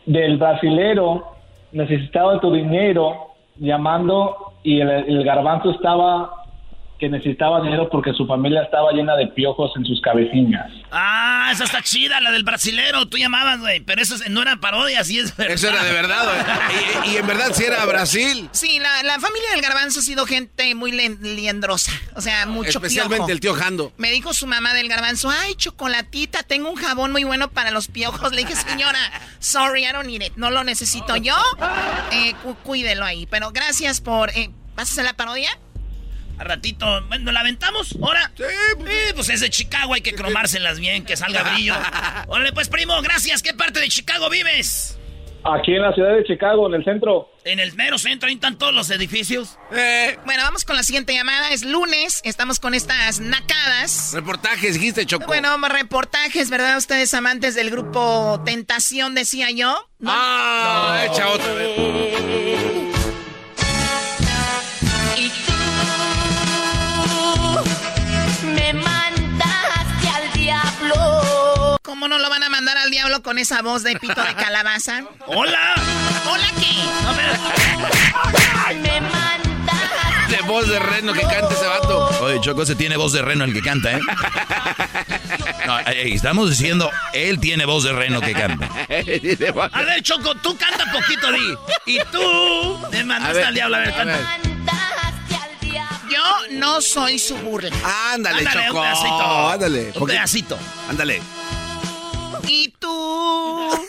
del 0.06 0.38
brasilero 0.38 1.24
necesitado 1.72 2.32
de 2.32 2.38
tu 2.40 2.52
dinero 2.52 3.28
llamando 3.58 4.54
y 4.62 4.80
el, 4.80 4.90
el 4.90 5.24
garbanzo 5.24 5.70
estaba 5.70 6.39
que 7.00 7.08
necesitaba 7.08 7.60
dinero 7.62 7.88
porque 7.90 8.12
su 8.12 8.26
familia 8.26 8.62
estaba 8.62 8.92
llena 8.92 9.16
de 9.16 9.26
piojos 9.28 9.72
en 9.76 9.84
sus 9.86 10.00
cabecillas. 10.02 10.66
Ah, 10.92 11.48
esa 11.52 11.64
está 11.64 11.82
chida, 11.82 12.20
la 12.20 12.30
del 12.30 12.44
brasilero. 12.44 13.06
Tú 13.06 13.16
llamabas, 13.16 13.58
güey. 13.60 13.80
Pero 13.80 14.02
eso 14.02 14.14
no 14.28 14.42
era 14.42 14.56
parodia, 14.58 15.02
sí 15.02 15.18
es 15.18 15.36
verdad. 15.36 15.54
Eso 15.54 15.68
era 15.68 15.82
de 15.82 15.92
verdad, 15.92 16.24
güey. 16.24 17.10
Y, 17.10 17.10
y 17.12 17.16
en 17.16 17.26
verdad 17.26 17.50
sí 17.54 17.64
era 17.64 17.84
Brasil. 17.86 18.48
Sí, 18.52 18.78
la, 18.78 19.02
la 19.02 19.18
familia 19.18 19.50
del 19.52 19.62
garbanzo 19.62 20.00
ha 20.00 20.02
sido 20.02 20.26
gente 20.26 20.74
muy 20.74 20.92
liendrosa. 20.92 21.92
O 22.14 22.20
sea, 22.20 22.46
mucho 22.46 22.68
Especialmente 22.78 23.16
piojo. 23.16 23.30
el 23.32 23.40
tío 23.40 23.54
Jando. 23.54 23.92
Me 23.96 24.10
dijo 24.10 24.32
su 24.34 24.46
mamá 24.46 24.74
del 24.74 24.88
garbanzo, 24.88 25.30
ay, 25.30 25.54
chocolatita, 25.54 26.42
tengo 26.42 26.68
un 26.70 26.76
jabón 26.76 27.12
muy 27.12 27.24
bueno 27.24 27.50
para 27.50 27.70
los 27.70 27.88
piojos. 27.88 28.32
Le 28.32 28.42
dije, 28.44 28.54
señora, 28.54 28.98
sorry, 29.38 29.84
I 29.86 29.92
don't 29.92 30.06
need 30.06 30.22
it. 30.22 30.34
No 30.36 30.50
lo 30.50 30.62
necesito 30.64 31.16
yo. 31.16 31.36
Eh, 32.12 32.34
cu- 32.42 32.54
cuídelo 32.56 33.04
ahí. 33.04 33.26
Pero 33.26 33.50
gracias 33.52 34.00
por... 34.00 34.30
Eh, 34.30 34.50
¿Vas 34.76 34.88
a 34.90 34.92
hacer 34.92 35.04
la 35.04 35.14
parodia? 35.14 35.50
A 36.40 36.44
ratito, 36.44 36.86
bueno, 37.08 37.32
¿la 37.32 37.40
aventamos? 37.40 37.94
¿Ahora? 38.02 38.32
Sí, 38.34 38.44
pues 39.14 39.28
es 39.28 39.42
de 39.42 39.50
Chicago, 39.50 39.92
hay 39.92 40.00
que 40.00 40.14
cromárselas 40.14 40.80
bien, 40.80 41.04
que 41.04 41.14
salga 41.14 41.42
brillo. 41.42 41.74
Órale, 42.28 42.54
pues, 42.54 42.70
primo, 42.70 42.98
gracias. 43.02 43.42
¿Qué 43.42 43.52
parte 43.52 43.78
de 43.78 43.88
Chicago 43.88 44.30
vives? 44.30 44.98
Aquí 45.44 45.74
en 45.74 45.82
la 45.82 45.92
ciudad 45.92 46.16
de 46.16 46.24
Chicago, 46.24 46.66
en 46.66 46.76
el 46.76 46.84
centro. 46.84 47.28
En 47.44 47.60
el 47.60 47.74
mero 47.74 47.98
centro, 47.98 48.26
ahí 48.26 48.36
están 48.36 48.56
todos 48.56 48.72
los 48.72 48.88
edificios. 48.90 49.58
Bueno, 49.68 50.42
vamos 50.42 50.64
con 50.64 50.76
la 50.76 50.82
siguiente 50.82 51.12
llamada. 51.12 51.50
Es 51.50 51.62
lunes, 51.62 52.22
estamos 52.24 52.58
con 52.58 52.72
estas 52.72 53.20
nacadas. 53.20 54.12
Reportajes, 54.14 54.74
dijiste, 54.74 55.04
Choco. 55.04 55.26
Bueno, 55.26 55.58
reportajes, 55.68 56.48
¿verdad? 56.48 56.78
Ustedes 56.78 57.12
amantes 57.12 57.54
del 57.54 57.70
grupo 57.70 58.40
Tentación, 58.46 59.14
decía 59.14 59.50
yo. 59.50 59.76
¿No? 59.98 60.10
Ah, 60.10 61.04
echa 61.06 61.28
otra 61.28 61.52
vez. 61.52 62.99
¿Cómo 71.90 72.06
no 72.06 72.18
lo 72.20 72.30
van 72.30 72.44
a 72.44 72.48
mandar 72.48 72.78
al 72.78 72.88
diablo 72.92 73.20
con 73.20 73.36
esa 73.36 73.62
voz 73.62 73.82
de 73.82 73.96
pito 73.96 74.22
de 74.22 74.32
calabaza? 74.36 75.02
¡Hola! 75.26 75.74
¿Hola 76.30 76.46
qué? 76.60 76.70
Me 78.76 79.00
mandaste. 79.00 80.36
De 80.36 80.40
voz 80.42 80.68
de 80.68 80.78
reno 80.78 81.12
que 81.12 81.22
canta 81.22 81.48
ese 81.52 81.66
vato. 81.66 82.08
Oye, 82.22 82.40
Choco, 82.42 82.64
se 82.64 82.76
tiene 82.76 82.96
voz 82.96 83.12
de 83.12 83.22
reno 83.22 83.42
el 83.44 83.52
que 83.52 83.60
canta, 83.60 83.90
¿eh? 83.90 84.00
No, 85.66 85.80
ey, 85.80 86.12
estamos 86.14 86.48
diciendo, 86.50 86.88
él 87.12 87.40
tiene 87.40 87.64
voz 87.64 87.82
de 87.82 87.92
reno 87.92 88.20
que 88.20 88.34
canta. 88.34 88.66
A 89.72 89.82
ver, 89.82 90.00
Choco, 90.04 90.36
tú 90.36 90.56
canta 90.56 90.84
poquito, 90.92 91.32
di. 91.32 91.56
Y 91.86 91.98
tú 92.12 92.78
me 92.92 93.00
A 93.00 93.04
mandaste 93.04 93.38
ver, 93.38 93.46
al 93.46 93.54
diablo. 93.54 93.76
A 93.76 93.80
ver, 93.80 93.88
a 93.88 93.96
canta. 93.96 94.16
ver. 94.16 94.26
Yo 96.08 96.22
no 96.52 96.80
soy 96.80 97.18
su 97.18 97.34
burla. 97.38 97.70
Ándale, 98.12 98.38
Ándale, 98.46 98.66
Choco. 98.68 98.78
un 98.78 98.84
pedacito. 98.84 99.50
Ándale. 99.50 99.92
Un 99.96 100.06
pedacito. 100.06 100.56
Ándale. 100.88 101.20
Y 102.46 102.74
tú 102.78 103.88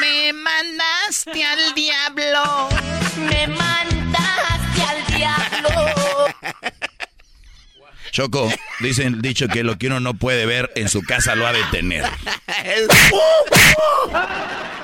me 0.00 0.32
mandaste 0.32 1.44
al 1.44 1.74
diablo. 1.74 2.68
Me 3.16 3.46
mandaste 3.46 4.82
al 4.82 5.06
diablo. 5.16 5.70
Choco, 8.10 8.52
dicen 8.80 9.22
dicho 9.22 9.46
que 9.48 9.62
lo 9.62 9.78
que 9.78 9.86
uno 9.86 10.00
no 10.00 10.14
puede 10.14 10.44
ver 10.46 10.70
en 10.74 10.88
su 10.88 11.02
casa 11.02 11.34
lo 11.34 11.46
ha 11.46 11.52
de 11.52 11.62
tener. 11.70 12.04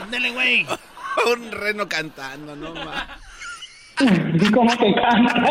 Ándale, 0.03 0.31
güey. 0.31 0.66
Un 1.27 1.51
reno 1.51 1.89
cantando, 1.89 2.55
no 2.55 2.74
más. 2.74 3.09
¿Cómo 4.55 4.77
te 4.77 4.94
canta? 4.94 5.43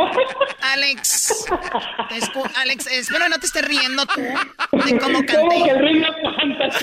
Alex, 0.74 1.46
te 2.10 2.16
escu- 2.16 2.52
Alex, 2.58 2.88
espero 2.88 3.28
no 3.30 3.38
te 3.40 3.46
estés 3.48 3.68
riendo 3.68 4.06
tú 4.06 4.22
de 4.22 4.98
cómo 5.00 5.00
¿Cómo 5.00 5.20
que 5.22 5.34
canté. 5.34 5.70
el 5.70 5.80
ritmo 5.80 6.08
canta? 6.38 6.80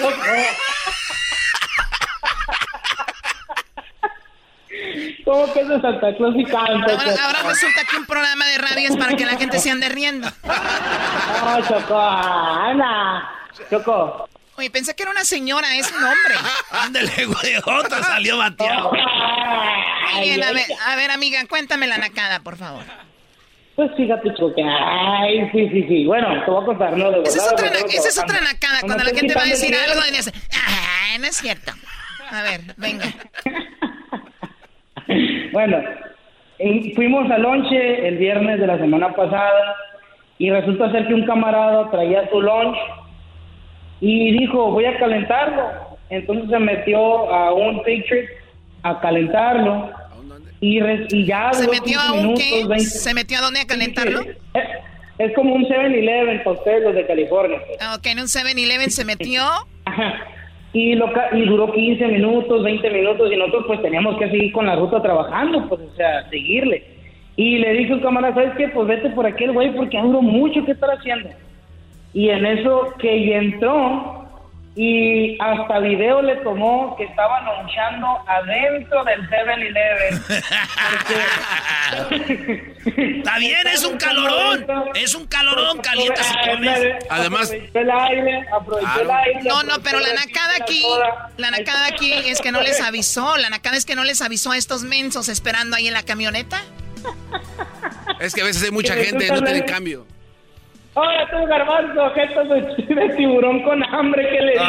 ¿Cómo 5.24 5.52
que 5.52 5.60
es 5.60 5.68
de 5.68 5.80
Santa 5.80 6.16
Claus 6.16 6.34
y 6.36 6.44
canta, 6.44 6.72
Ahora, 6.92 7.24
ahora 7.26 7.42
resulta 7.48 7.82
que 7.88 7.96
un 7.96 8.06
programa 8.06 8.44
de 8.46 8.58
radio 8.58 8.88
es 8.88 8.96
para 8.96 9.14
que 9.14 9.24
la 9.24 9.36
gente 9.36 9.58
se 9.58 9.70
ande 9.70 9.88
riendo. 9.88 10.28
No, 10.44 11.60
Choco, 11.68 11.98
Ana. 12.00 13.30
Choco. 13.70 14.28
Oye, 14.56 14.70
pensé 14.70 14.94
que 14.94 15.02
era 15.02 15.12
una 15.12 15.24
señora, 15.24 15.76
es 15.76 15.90
un 15.90 16.04
hombre. 16.04 16.34
Ándale, 16.70 17.24
güey. 17.26 17.56
Otro 17.56 18.02
salió 18.02 18.36
bateado. 18.38 18.90
Muy 18.90 20.22
bien, 20.22 20.42
a 20.44 20.52
ver, 20.52 20.66
a 20.86 20.96
ver, 20.96 21.10
amiga, 21.10 21.40
cuéntame 21.48 21.86
la 21.86 21.98
nacada, 21.98 22.40
por 22.40 22.56
favor. 22.56 22.84
Pues 23.74 23.90
fíjate, 23.96 24.28
Choco, 24.34 24.54
que... 24.54 24.62
Ay, 24.62 25.48
sí, 25.50 25.68
sí, 25.70 25.84
sí. 25.88 26.04
Bueno, 26.04 26.28
te 26.44 26.50
voy 26.50 26.62
a 26.62 26.66
contar, 26.66 26.96
¿no? 26.96 27.10
De 27.10 27.22
Esa 27.22 27.38
es 27.38 27.52
otra, 27.52 27.68
esa 27.68 28.08
es 28.08 28.18
otra 28.18 28.40
nacada, 28.42 28.80
cuando 28.82 29.02
la 29.02 29.10
gente 29.18 29.34
va 29.34 29.42
a 29.42 29.46
decir 29.46 29.74
algo 29.74 30.00
y 30.06 30.14
dice, 30.14 30.30
ah, 30.54 31.16
no 31.18 31.26
es 31.26 31.36
cierto. 31.36 31.72
A 32.30 32.42
ver, 32.42 32.60
venga. 32.76 33.06
Bueno, 35.52 35.76
fuimos 36.94 37.30
al 37.30 37.42
lonche 37.42 38.08
el 38.08 38.16
viernes 38.16 38.58
de 38.58 38.66
la 38.66 38.78
semana 38.78 39.12
pasada 39.14 39.76
y 40.38 40.50
resulta 40.50 40.90
ser 40.90 41.06
que 41.06 41.14
un 41.14 41.26
camarada 41.26 41.90
traía 41.90 42.28
su 42.30 42.40
lunch 42.40 42.78
y 44.02 44.32
dijo, 44.38 44.70
voy 44.72 44.84
a 44.84 44.98
calentarlo. 44.98 45.62
Entonces 46.10 46.50
se 46.50 46.58
metió 46.58 47.32
a 47.32 47.54
un 47.54 47.78
Patriot 47.78 48.26
a 48.82 49.00
calentarlo 49.00 49.90
y, 50.60 50.78
re- 50.80 51.06
y 51.10 51.24
ya 51.24 51.52
¿Se 51.54 51.66
metió 51.68 51.98
15 51.98 51.98
a 51.98 52.12
un 52.12 52.18
minutos, 52.18 52.44
qué? 52.44 52.66
20. 52.66 52.84
¿Se 52.84 53.14
metió 53.14 53.38
a 53.38 53.40
dónde 53.40 53.60
a 53.60 53.66
calentarlo? 53.66 54.20
Es, 54.20 54.64
es 55.18 55.34
como 55.34 55.54
un 55.54 55.64
7-Eleven 55.64 56.42
para 56.44 56.56
ustedes, 56.58 56.82
los 56.84 56.94
de 56.94 57.06
California. 57.06 57.58
Ah, 57.80 57.94
Ok, 57.96 58.06
en 58.06 58.18
un 58.20 58.26
7-Eleven 58.26 58.90
se 58.90 59.04
metió. 59.04 59.42
Y, 60.74 60.94
lo, 60.94 61.12
y 61.34 61.42
duró 61.44 61.70
15 61.70 62.06
minutos, 62.06 62.62
20 62.64 62.88
minutos 62.88 63.30
y 63.30 63.36
nosotros 63.36 63.64
pues 63.66 63.82
teníamos 63.82 64.18
que 64.18 64.30
seguir 64.30 64.52
con 64.52 64.64
la 64.66 64.74
ruta 64.74 65.02
trabajando, 65.02 65.68
pues 65.68 65.82
o 65.82 65.94
sea, 65.96 66.26
seguirle. 66.30 66.82
Y 67.36 67.58
le 67.58 67.74
a 67.74 67.92
un 67.92 68.00
camarada, 68.00 68.32
¿sabes 68.34 68.52
qué? 68.56 68.68
Pues 68.68 68.88
vete 68.88 69.10
por 69.10 69.26
aquel 69.26 69.52
güey 69.52 69.70
porque 69.76 69.98
duró 70.00 70.22
mucho 70.22 70.64
que 70.64 70.72
estar 70.72 70.88
haciendo. 70.90 71.28
Y 72.14 72.28
en 72.30 72.44
eso 72.46 72.92
que 72.98 73.36
entró 73.36 74.18
y 74.74 75.36
hasta 75.38 75.78
video 75.80 76.22
le 76.22 76.36
tomó 76.36 76.96
que 76.96 77.04
estaban 77.04 77.44
lonchando 77.44 78.06
adentro 78.26 79.04
del 79.04 79.20
7-Eleven. 79.28 80.22
Está 83.18 83.38
bien, 83.38 83.66
es 83.66 83.84
un 83.84 83.96
calorón. 83.98 84.66
Es 84.94 85.14
un 85.14 85.26
calorón, 85.26 85.78
calientas 85.80 86.26
y 86.32 86.50
comes. 86.50 86.80
Además- 87.10 87.50
Aprovechó 87.52 87.78
el 87.80 87.90
aire, 87.90 88.46
aprovechó 88.52 89.00
el 89.02 89.10
aire. 89.10 89.40
No, 89.44 89.62
no, 89.62 89.80
pero 89.82 90.00
la 90.00 90.14
nacada 90.14 90.54
aquí, 90.60 90.84
la 91.36 91.50
nacada 91.50 91.86
aquí 91.86 92.12
es 92.12 92.40
que 92.40 92.50
no 92.52 92.60
les 92.62 92.80
avisó, 92.80 93.36
la 93.36 93.50
nacada 93.50 93.76
es 93.76 93.84
que 93.84 93.94
no 93.94 94.04
les 94.04 94.20
avisó 94.22 94.52
a 94.52 94.56
estos 94.56 94.82
mensos 94.84 95.28
esperando 95.28 95.76
ahí 95.76 95.86
en 95.88 95.94
la 95.94 96.02
camioneta. 96.02 96.62
Es 98.20 98.34
que 98.34 98.40
a 98.42 98.44
veces 98.44 98.62
hay 98.62 98.70
mucha 98.70 98.94
gente, 98.94 99.28
no 99.28 99.42
tienen 99.42 99.64
cambio. 99.64 100.06
Ahora 100.94 101.26
tú, 101.30 101.46
garbanzo, 101.46 102.10
jetas 102.14 102.48
de, 102.48 102.94
de 102.94 103.08
tiburón 103.16 103.62
con 103.62 103.82
hambre, 103.82 104.28
¿qué 104.30 104.40
le 104.42 104.52
dices? 104.52 104.66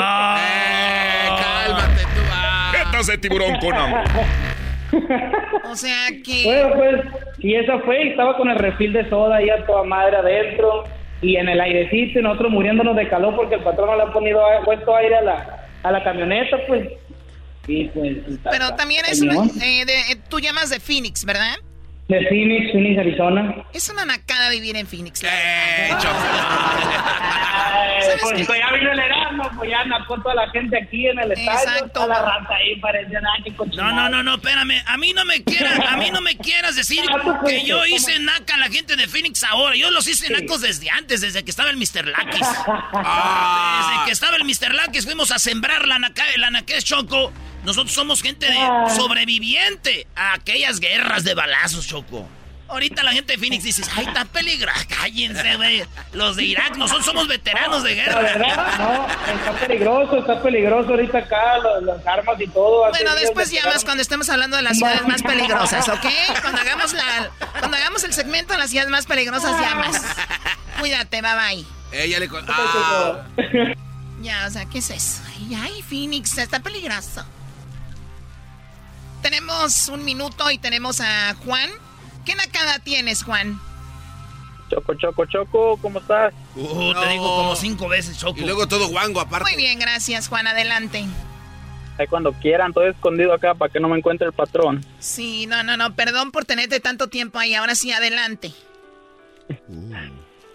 cálmate 1.41 2.01
tú. 2.15 2.77
Jetas 2.77 3.07
de 3.07 3.17
tiburón 3.17 3.55
con 3.59 3.73
hambre. 3.73 4.03
O 5.63 5.75
sea 5.75 6.07
que... 6.23 6.43
Bueno, 6.45 6.75
pues, 6.75 7.01
y 7.39 7.55
esa 7.55 7.79
fue, 7.79 8.03
y 8.05 8.09
estaba 8.09 8.37
con 8.37 8.47
el 8.49 8.59
refil 8.59 8.93
de 8.93 9.09
soda 9.09 9.37
ahí 9.37 9.49
a 9.49 9.65
toda 9.65 9.83
madre 9.83 10.17
adentro, 10.17 10.83
y 11.19 11.35
en 11.37 11.49
el 11.49 11.59
airecito, 11.59 12.19
y 12.19 12.21
nosotros 12.21 12.51
muriéndonos 12.51 12.95
de 12.95 13.07
calor 13.09 13.35
porque 13.35 13.55
el 13.55 13.61
patrón 13.61 13.87
no 13.89 13.95
le 13.95 14.03
ha 14.03 14.13
ponido, 14.13 14.43
puesto 14.65 14.95
aire 14.95 15.15
a 15.15 15.21
la, 15.21 15.67
a 15.81 15.91
la 15.91 16.03
camioneta, 16.03 16.57
pues. 16.67 16.87
Y 17.67 17.85
pues... 17.85 18.17
Pero 18.51 18.75
también 18.75 19.03
es 19.09 19.19
una, 19.21 19.45
eh, 19.65 19.83
de- 19.85 20.11
eh, 20.11 20.17
tú 20.29 20.39
llamas 20.39 20.69
de 20.69 20.79
Phoenix, 20.79 21.25
¿verdad? 21.25 21.55
De 22.07 22.27
Phoenix, 22.27 22.71
Phoenix, 22.73 22.99
Arizona. 22.99 23.55
Es 23.73 23.89
una 23.89 24.03
nacada 24.03 24.49
vivir 24.49 24.75
en 24.75 24.85
Phoenix. 24.85 25.23
la 25.23 25.29
Ay, 27.55 28.17
pues, 28.21 28.45
pues 28.45 28.59
ya 28.59 28.71
vino 28.73 28.91
el 28.91 28.99
Erasmo, 28.99 29.49
pues 29.55 29.69
ya 29.69 29.83
nacó 29.85 30.19
toda 30.21 30.35
la 30.35 30.49
gente 30.49 30.77
aquí 30.81 31.07
en 31.07 31.19
el 31.19 31.31
estadio. 31.31 31.51
Exacto. 31.51 31.89
Toda 31.93 32.07
la 32.07 32.21
raza 32.21 32.55
ahí 32.55 32.75
parecía 32.79 33.21
nada 33.21 33.35
que 33.43 33.51
No, 33.75 33.91
no, 33.91 34.09
no, 34.09 34.23
no, 34.23 34.35
espérame. 34.35 34.83
A 34.85 34.97
mí 34.97 35.13
no 35.13 35.25
me 35.25 35.43
quieras, 35.43 35.79
a 35.79 35.97
mí 35.97 36.11
no 36.11 36.21
me 36.21 36.37
quieras 36.37 36.75
decir 36.75 37.03
que 37.45 37.63
yo 37.63 37.85
hice 37.85 38.19
naca 38.19 38.55
a 38.55 38.57
la 38.57 38.67
gente 38.67 38.95
de 38.95 39.07
Phoenix 39.07 39.43
ahora. 39.43 39.75
Yo 39.75 39.91
los 39.91 40.07
hice 40.07 40.29
nacos 40.29 40.61
desde 40.61 40.89
antes, 40.89 41.21
desde 41.21 41.43
que 41.43 41.51
estaba 41.51 41.69
el 41.69 41.77
Mr. 41.77 42.05
Lakis. 42.05 42.47
Desde 42.47 44.05
que 44.05 44.11
estaba 44.11 44.37
el 44.37 44.43
Mr. 44.43 44.73
Lakis 44.73 45.05
fuimos 45.05 45.31
a 45.31 45.39
sembrar 45.39 45.87
la 45.87 45.99
naca, 45.99 46.23
la 46.37 46.51
naquez 46.51 46.83
Choco. 46.83 47.31
Nosotros 47.63 47.93
somos 47.93 48.21
gente 48.21 48.45
de 48.45 48.57
sobreviviente 48.95 50.07
a 50.15 50.33
aquellas 50.33 50.79
guerras 50.79 51.23
de 51.23 51.33
balazos, 51.33 51.87
Choco. 51.87 52.27
Ahorita 52.67 53.03
la 53.03 53.11
gente 53.11 53.33
de 53.33 53.37
Phoenix 53.39 53.63
dice, 53.65 53.83
ay, 53.95 54.05
está 54.05 54.25
peligroso. 54.25 54.79
Cállense, 54.89 55.55
güey. 55.57 55.83
Los 56.13 56.35
de 56.37 56.43
Irak, 56.45 56.75
nosotros 56.75 57.05
somos 57.05 57.27
veteranos 57.27 57.83
de 57.83 57.95
La 57.95 58.15
verdad, 58.19 58.33
guerra. 58.47 58.77
no, 58.79 59.07
está 59.37 59.51
peligroso, 59.67 60.17
está 60.17 60.41
peligroso 60.41 60.89
ahorita 60.89 61.17
acá, 61.19 61.57
los- 61.59 61.83
las 61.83 62.07
armas 62.07 62.41
y 62.41 62.47
todo. 62.47 62.89
Bueno, 62.89 63.13
después 63.15 63.51
de- 63.51 63.57
llamas 63.57 63.83
cuando 63.83 64.01
estemos 64.01 64.27
hablando 64.29 64.57
de 64.57 64.63
las 64.63 64.77
ciudades 64.77 65.05
más 65.07 65.21
peligrosas, 65.21 65.87
¿ok? 65.87 66.05
Cuando 66.41 66.61
hagamos, 66.61 66.93
la, 66.93 67.29
cuando 67.59 67.77
hagamos 67.77 68.03
el 68.05 68.13
segmento 68.13 68.53
de 68.53 68.59
las 68.59 68.69
ciudades 68.71 68.89
más 68.91 69.05
peligrosas, 69.05 69.59
llamas. 69.61 70.01
Cuídate, 70.79 71.21
bye 71.21 71.31
bye. 71.35 71.65
Ella 71.91 72.19
le 72.19 72.27
con... 72.27 72.43
Ah. 72.49 73.23
Ya, 74.21 74.45
o 74.47 74.49
sea, 74.49 74.65
¿qué 74.65 74.79
es 74.79 74.89
eso? 74.89 75.21
Ay, 75.27 75.55
ay, 75.61 75.81
Phoenix, 75.87 76.37
está 76.39 76.59
peligroso. 76.59 77.23
Tenemos 79.23 79.87
un 79.87 80.03
minuto 80.03 80.51
y 80.51 80.57
tenemos 80.57 80.99
a 80.99 81.33
Juan. 81.45 81.69
¿Qué 82.25 82.35
nacada 82.35 82.79
tienes, 82.79 83.23
Juan? 83.23 83.57
Choco, 84.69 84.93
Choco, 84.95 85.25
Choco, 85.25 85.77
¿cómo 85.81 85.99
estás? 85.99 86.33
Uh, 86.55 86.93
te 86.93 87.07
digo 87.07 87.37
como 87.37 87.55
cinco 87.55 87.87
veces, 87.87 88.17
Choco. 88.19 88.39
Y 88.39 88.43
luego 88.43 88.67
todo 88.67 88.89
guango 88.89 89.21
aparte. 89.21 89.49
Muy 89.49 89.55
bien, 89.55 89.79
gracias, 89.79 90.27
Juan. 90.27 90.45
Adelante. 90.45 91.05
Ahí 91.97 92.07
cuando 92.07 92.33
quieran, 92.33 92.69
estoy 92.69 92.89
escondido 92.89 93.33
acá 93.33 93.53
para 93.53 93.71
que 93.71 93.79
no 93.79 93.87
me 93.87 93.97
encuentre 93.97 94.27
el 94.27 94.33
patrón. 94.33 94.85
Sí, 94.99 95.47
no, 95.47 95.63
no, 95.63 95.77
no, 95.77 95.95
perdón 95.95 96.31
por 96.31 96.43
tenerte 96.43 96.81
tanto 96.81 97.07
tiempo 97.07 97.39
ahí. 97.39 97.55
Ahora 97.55 97.75
sí, 97.75 97.91
adelante. 97.91 98.51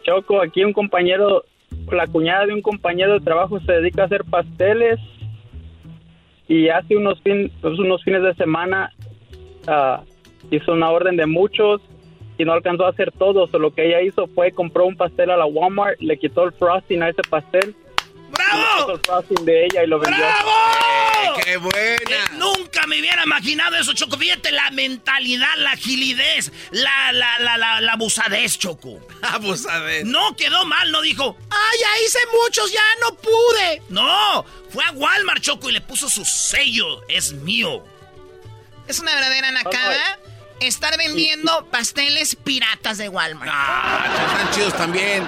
Choco, 0.05 0.43
aquí 0.43 0.63
un 0.63 0.75
compañero, 0.75 1.45
la 1.91 2.07
cuñada 2.07 2.45
de 2.45 2.53
un 2.53 2.61
compañero 2.61 3.15
de 3.15 3.21
trabajo 3.21 3.61
se 3.61 3.73
dedica 3.73 4.03
a 4.03 4.07
hacer 4.07 4.25
pasteles 4.25 5.01
y 6.49 6.69
hace 6.71 6.97
unos, 6.97 7.21
fin- 7.21 7.53
pues, 7.61 7.79
unos 7.79 8.03
fines 8.03 8.23
de 8.23 8.35
semana 8.35 8.91
ah, 9.67 10.03
hizo 10.51 10.73
una 10.73 10.91
orden 10.91 11.17
de 11.17 11.27
muchos 11.27 11.83
y 12.39 12.45
no 12.45 12.53
alcanzó 12.53 12.87
a 12.87 12.91
hacer 12.91 13.13
todo. 13.13 13.47
So, 13.49 13.59
lo 13.59 13.73
que 13.75 13.87
ella 13.87 14.01
hizo 14.01 14.27
fue 14.29 14.53
compró 14.53 14.87
un 14.87 14.97
pastel 14.97 15.31
a 15.31 15.37
la 15.37 15.45
Walmart, 15.47 16.01
le 16.01 16.17
quitó 16.19 16.45
el 16.45 16.53
frosting 16.53 17.03
a 17.03 17.11
ese 17.11 17.23
pastel. 17.29 17.75
¡Bravo! 18.31 18.93
el 18.93 19.01
frosting 19.01 19.45
de 19.45 19.65
ella 19.67 19.85
y 19.85 19.87
lo 19.87 19.99
vendió. 19.99 20.25
¡Qué 21.45 21.57
buena! 21.57 21.79
Eh, 21.79 22.29
nunca 22.33 22.87
me 22.87 22.99
hubiera 23.01 23.23
imaginado 23.25 23.77
eso, 23.77 23.93
Choco. 23.95 24.17
Fíjate 24.17 24.51
la 24.51 24.71
mentalidad, 24.71 25.55
la 25.57 25.73
agilidez, 25.73 26.53
la, 26.71 27.13
la, 27.13 27.39
la, 27.39 27.57
la, 27.57 27.81
la 27.81 27.93
abusadez, 27.93 28.59
Choco. 28.59 29.01
Abusadez. 29.23 30.05
No 30.05 30.37
quedó 30.37 30.65
mal, 30.65 30.91
no 30.91 31.01
dijo, 31.03 31.37
¡ay, 31.51 31.79
ya 31.81 32.07
hice 32.07 32.19
muchos, 32.43 32.73
ya 32.73 32.85
no 33.01 33.15
pude! 33.17 33.83
No, 33.89 34.45
fue 34.71 34.85
a 34.85 34.93
Walmart, 34.93 35.43
Choco, 35.43 35.71
y 35.71 35.73
le 35.73 35.81
puso 35.81 36.09
su 36.09 36.25
sello. 36.25 37.03
Es 37.09 37.33
mío. 37.33 37.85
Es 38.87 39.01
una 39.01 39.15
verdadera 39.15 39.51
nacada 39.53 40.19
estar 40.61 40.97
vendiendo 40.97 41.67
pasteles 41.71 42.35
piratas 42.37 42.99
de 42.99 43.09
Walmart. 43.09 43.51
Ah, 43.55 44.07
están 44.33 44.51
chidos 44.55 44.77
también. 44.77 45.27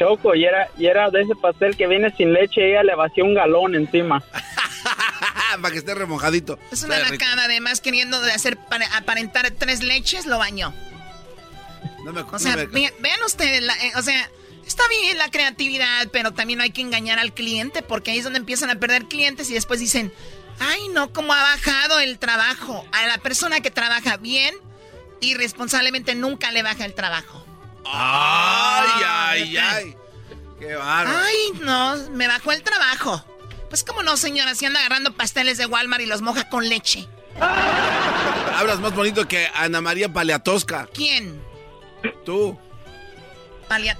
Choco, 0.00 0.34
y 0.34 0.44
era, 0.46 0.68
y 0.78 0.86
era 0.86 1.10
de 1.10 1.20
ese 1.20 1.34
pastel 1.34 1.76
que 1.76 1.86
viene 1.86 2.10
sin 2.16 2.32
leche, 2.32 2.70
ella 2.70 2.82
le 2.82 2.94
vació 2.94 3.22
un 3.24 3.34
galón 3.34 3.74
encima. 3.74 4.22
Para 5.60 5.72
que 5.72 5.78
esté 5.78 5.94
remojadito. 5.94 6.58
Es 6.72 6.84
una 6.84 6.96
nacada, 7.00 7.44
además, 7.44 7.80
queriendo 7.82 8.18
de 8.22 8.32
hacer 8.32 8.56
para 8.56 8.86
aparentar 8.96 9.50
tres 9.50 9.82
leches, 9.82 10.24
lo 10.24 10.38
bañó. 10.38 10.72
No 12.04 12.12
me- 12.14 12.22
O 12.22 12.38
sea, 12.38 12.56
no 12.56 12.66
me- 12.72 12.92
vean 13.00 13.22
ustedes, 13.26 13.60
la- 13.62 13.74
eh, 13.84 13.92
o 13.96 14.02
sea, 14.02 14.30
está 14.66 14.82
bien 14.88 15.18
la 15.18 15.28
creatividad, 15.28 16.08
pero 16.12 16.32
también 16.32 16.58
no 16.58 16.62
hay 16.62 16.70
que 16.70 16.80
engañar 16.80 17.18
al 17.18 17.34
cliente, 17.34 17.82
porque 17.82 18.12
ahí 18.12 18.18
es 18.18 18.24
donde 18.24 18.38
empiezan 18.38 18.70
a 18.70 18.76
perder 18.76 19.04
clientes 19.04 19.50
y 19.50 19.54
después 19.54 19.80
dicen, 19.80 20.12
ay, 20.60 20.80
no, 20.94 21.12
cómo 21.12 21.34
ha 21.34 21.42
bajado 21.42 21.98
el 22.00 22.18
trabajo. 22.18 22.86
A 22.92 23.06
la 23.06 23.18
persona 23.18 23.60
que 23.60 23.70
trabaja 23.70 24.16
bien, 24.16 24.54
irresponsablemente 25.20 26.14
nunca 26.14 26.50
le 26.52 26.62
baja 26.62 26.84
el 26.86 26.94
trabajo. 26.94 27.44
Ay, 27.84 29.02
ay, 29.06 29.56
ay. 29.56 29.96
Qué 30.58 30.74
bárbaro. 30.74 31.18
Ay, 31.24 31.52
no, 31.60 31.96
me 32.10 32.26
bajó 32.28 32.52
el 32.52 32.62
trabajo. 32.62 33.24
Pues 33.68 33.84
cómo 33.84 34.02
no, 34.02 34.16
señora, 34.16 34.54
si 34.54 34.66
anda 34.66 34.80
agarrando 34.80 35.12
pasteles 35.14 35.58
de 35.58 35.66
Walmart 35.66 36.02
y 36.02 36.06
los 36.06 36.22
moja 36.22 36.48
con 36.48 36.68
leche. 36.68 37.08
Hablas 37.40 38.80
más 38.80 38.92
bonito 38.94 39.26
que 39.28 39.48
Ana 39.54 39.80
María 39.80 40.12
Paleatosca. 40.12 40.88
¿Quién? 40.92 41.40
Tú. 42.24 42.58
Palia- 43.68 43.96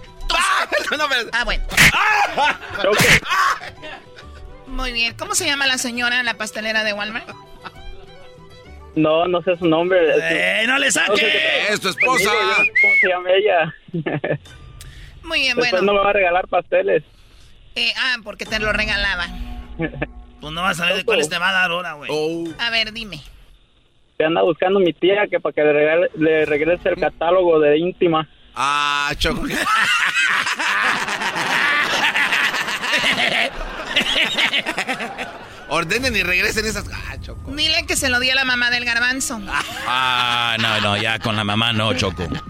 no, 0.98 1.08
me- 1.08 1.16
Ah, 1.32 1.44
bueno. 1.44 1.64
Muy 4.66 4.92
bien. 4.92 5.16
¿Cómo 5.16 5.34
se 5.34 5.46
llama 5.46 5.66
la 5.66 5.78
señora 5.78 6.20
en 6.20 6.26
la 6.26 6.34
pastelera 6.34 6.84
de 6.84 6.92
Walmart? 6.92 7.28
No, 8.96 9.26
no 9.28 9.40
sé 9.42 9.56
su 9.56 9.66
nombre. 9.66 9.98
¡Eh, 10.30 10.64
no 10.66 10.78
le 10.78 10.90
saque! 10.90 11.22
¡Es 11.70 11.80
tu 11.80 11.88
esposa! 11.88 12.30
Conmigo, 12.30 12.40
yo 12.40 12.46
no 12.46 12.54
sé 12.64 12.72
¿Cómo 12.80 12.94
se 13.00 13.08
llama 13.08 13.30
ella? 13.30 13.74
Muy 15.22 15.40
bien, 15.40 15.56
Después 15.56 15.70
bueno. 15.72 15.86
no 15.86 15.92
me 15.98 16.04
va 16.04 16.10
a 16.10 16.14
regalar 16.14 16.48
pasteles. 16.48 17.02
Eh, 17.76 17.92
ah, 17.96 18.16
porque 18.24 18.46
te 18.46 18.58
lo 18.58 18.72
regalaba. 18.72 19.26
Pues 20.40 20.54
no 20.54 20.62
vas 20.62 20.80
a 20.80 20.86
ver 20.86 20.96
de 20.96 21.04
cuáles 21.04 21.28
te 21.28 21.36
va 21.38 21.50
a 21.50 21.52
dar 21.52 21.70
ahora, 21.70 21.92
güey. 21.92 22.10
Oh. 22.10 22.44
A 22.58 22.70
ver, 22.70 22.92
dime. 22.94 23.20
Se 24.16 24.24
anda 24.24 24.40
buscando 24.40 24.80
mi 24.80 24.94
tía 24.94 25.26
que 25.30 25.38
para 25.38 25.52
que 25.52 25.62
le, 25.62 25.72
regale- 25.74 26.10
le 26.16 26.46
regrese 26.46 26.88
el 26.88 26.96
catálogo 26.96 27.60
de 27.60 27.76
íntima. 27.76 28.26
Ah, 28.54 29.12
Choco. 29.18 29.42
Ordenen 35.70 36.14
y 36.16 36.22
regresen 36.22 36.66
esas. 36.66 36.84
Ah, 36.92 37.16
Choco. 37.20 37.52
Dile 37.52 37.86
que 37.86 37.96
se 37.96 38.08
lo 38.10 38.18
dio 38.20 38.32
a 38.32 38.34
la 38.34 38.44
mamá 38.44 38.70
del 38.70 38.84
garbanzo. 38.84 39.40
Ah, 39.86 40.56
no, 40.60 40.80
no, 40.80 40.96
ya 40.96 41.18
con 41.20 41.36
la 41.36 41.44
mamá 41.44 41.72
no, 41.72 41.94
Choco. 41.94 42.26
Bueno, 42.28 42.44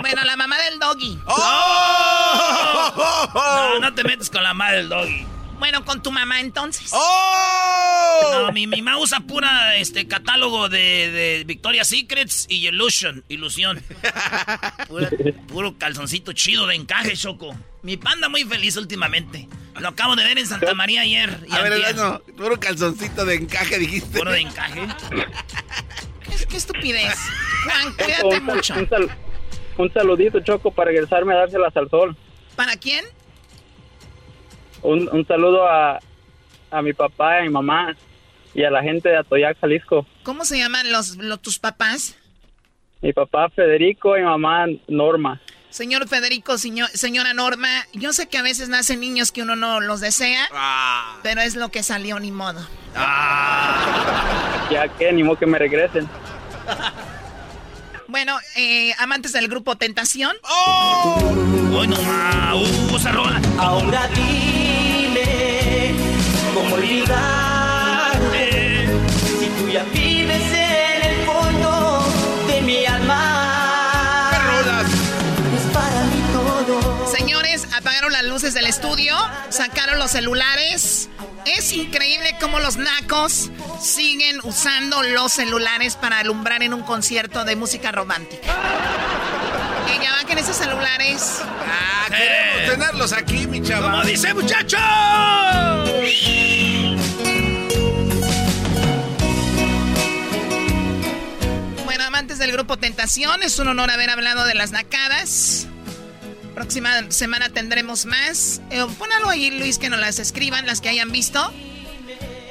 Bueno, 0.00 0.24
la 0.24 0.36
mamá 0.36 0.56
del 0.58 0.78
doggy. 0.78 1.18
¡Oh! 1.26 2.92
No, 3.34 3.78
no 3.80 3.94
te 3.94 4.04
metes 4.04 4.28
con 4.30 4.42
la 4.42 4.52
mamá 4.54 4.72
del 4.72 4.88
doggy. 4.88 5.26
Bueno, 5.58 5.84
con 5.84 6.02
tu 6.02 6.12
mamá 6.12 6.40
entonces. 6.40 6.90
¡Oh! 6.92 8.20
No, 8.46 8.52
mi, 8.52 8.66
mi 8.66 8.82
mamá 8.82 8.98
usa 8.98 9.20
pura 9.20 9.76
este 9.76 10.06
catálogo 10.06 10.68
de, 10.68 11.10
de 11.10 11.44
Victoria's 11.46 11.88
Secrets 11.88 12.46
y 12.48 12.66
Illusion, 12.68 13.24
ilusión. 13.28 13.82
Pura- 14.88 15.10
puro 15.48 15.76
calzoncito 15.78 16.32
chido 16.32 16.66
de 16.66 16.74
encaje, 16.74 17.16
Choco. 17.16 17.54
Mi 17.82 17.96
panda 17.96 18.28
muy 18.28 18.44
feliz 18.44 18.76
últimamente. 18.76 19.48
Lo 19.78 19.88
acabo 19.88 20.16
de 20.16 20.24
ver 20.24 20.38
en 20.38 20.46
Santa 20.46 20.74
María 20.74 21.02
ayer. 21.02 21.40
y 21.48 21.52
A 21.54 21.62
ver, 21.62 21.94
no, 21.96 22.20
puro 22.36 22.58
calzoncito 22.58 23.24
de 23.24 23.34
encaje, 23.36 23.78
dijiste. 23.78 24.18
Puro 24.18 24.32
de 24.32 24.40
encaje. 24.40 24.86
¿Qué, 26.28 26.46
qué 26.46 26.56
estupidez? 26.56 27.14
Juan, 27.64 27.94
cuídate 27.94 28.40
mucho. 28.40 28.74
un 28.74 28.88
sal- 28.88 29.16
un 29.78 29.92
saludito, 29.92 30.40
Choco, 30.40 30.70
para 30.70 30.90
regresarme 30.90 31.34
a 31.34 31.38
dárselas 31.38 31.76
al 31.76 31.88
sol. 31.90 32.16
¿Para 32.56 32.76
quién? 32.76 33.04
Un, 34.86 35.08
un 35.10 35.26
saludo 35.26 35.66
a, 35.66 35.98
a 36.70 36.82
mi 36.82 36.92
papá 36.92 37.36
y 37.36 37.40
a 37.40 37.42
mi 37.42 37.48
mamá 37.50 37.96
y 38.54 38.62
a 38.64 38.70
la 38.70 38.82
gente 38.82 39.08
de 39.08 39.16
Atoyac, 39.18 39.58
Jalisco. 39.60 40.06
¿Cómo 40.22 40.44
se 40.44 40.58
llaman 40.58 40.90
los, 40.92 41.16
los- 41.16 41.42
tus 41.42 41.58
papás? 41.58 42.16
Mi 43.02 43.12
papá 43.12 43.48
Federico 43.50 44.16
y 44.16 44.20
mi 44.20 44.26
mamá 44.26 44.66
Norma. 44.88 45.40
Señor 45.70 46.08
Federico, 46.08 46.56
señor- 46.56 46.88
señora 46.94 47.34
Norma, 47.34 47.68
yo 47.92 48.12
sé 48.12 48.28
que 48.28 48.38
a 48.38 48.42
veces 48.42 48.68
nacen 48.68 49.00
niños 49.00 49.32
que 49.32 49.42
uno 49.42 49.56
no 49.56 49.80
los 49.80 50.00
desea, 50.00 50.46
pero 51.22 51.40
es 51.42 51.56
lo 51.56 51.68
que 51.70 51.82
salió, 51.82 52.18
ni 52.20 52.30
modo. 52.32 52.60
Ya 54.70 54.88
que 54.98 55.12
ni 55.12 55.22
modo 55.22 55.36
que 55.38 55.46
me 55.46 55.58
regresen. 55.58 56.08
Bueno, 58.08 58.38
eh, 58.56 58.92
amantes 58.98 59.32
del 59.32 59.48
grupo 59.48 59.76
Tentación. 59.76 60.34
Hoy 61.74 61.88
no 61.88 61.96
más. 62.02 62.54
Uh, 62.54 63.12
rola. 63.12 63.40
Ahora 63.58 64.08
dime 64.14 64.65
si 69.38 69.48
tú 69.58 69.68
ya 69.68 69.82
vives 69.92 70.42
en 70.52 71.02
el 71.04 71.26
fondo 71.26 72.04
de 72.46 72.62
mi 72.62 72.86
alma. 72.86 74.30
Es 75.56 75.72
para 75.72 76.02
mí 76.04 76.22
todo. 76.32 77.06
Señores, 77.10 77.66
apagaron 77.76 78.12
las 78.12 78.24
luces 78.24 78.54
del 78.54 78.66
estudio, 78.66 79.16
sacaron 79.48 79.98
los 79.98 80.12
celulares. 80.12 81.08
Es 81.44 81.72
increíble 81.72 82.36
cómo 82.40 82.60
los 82.60 82.76
nacos 82.76 83.50
siguen 83.80 84.40
usando 84.44 85.02
los 85.02 85.32
celulares 85.32 85.96
para 85.96 86.20
alumbrar 86.20 86.62
en 86.62 86.74
un 86.74 86.82
concierto 86.82 87.44
de 87.44 87.56
música 87.56 87.92
romántica. 87.92 88.54
Que 89.86 90.02
ya 90.02 90.12
bajen 90.12 90.38
esos 90.38 90.56
celulares. 90.56 91.40
Ah, 91.42 92.06
queremos 92.08 92.70
tenerlos 92.70 93.12
aquí, 93.12 93.46
mi 93.46 93.62
chaval. 93.62 93.92
¡Como 93.92 94.04
dice, 94.04 94.34
muchacho! 94.34 94.78
Bueno, 101.84 102.04
amantes 102.04 102.38
del 102.38 102.52
grupo 102.52 102.76
Tentación, 102.76 103.42
es 103.42 103.58
un 103.58 103.68
honor 103.68 103.90
haber 103.90 104.10
hablado 104.10 104.44
de 104.44 104.54
las 104.54 104.72
nacadas. 104.72 105.66
Próxima 106.54 107.10
semana 107.10 107.50
tendremos 107.50 108.06
más. 108.06 108.62
Eh, 108.70 108.84
pon 108.98 109.12
algo 109.12 109.30
ahí, 109.30 109.50
Luis, 109.50 109.78
que 109.78 109.90
nos 109.90 110.00
las 110.00 110.18
escriban, 110.18 110.66
las 110.66 110.80
que 110.80 110.88
hayan 110.88 111.12
visto. 111.12 111.52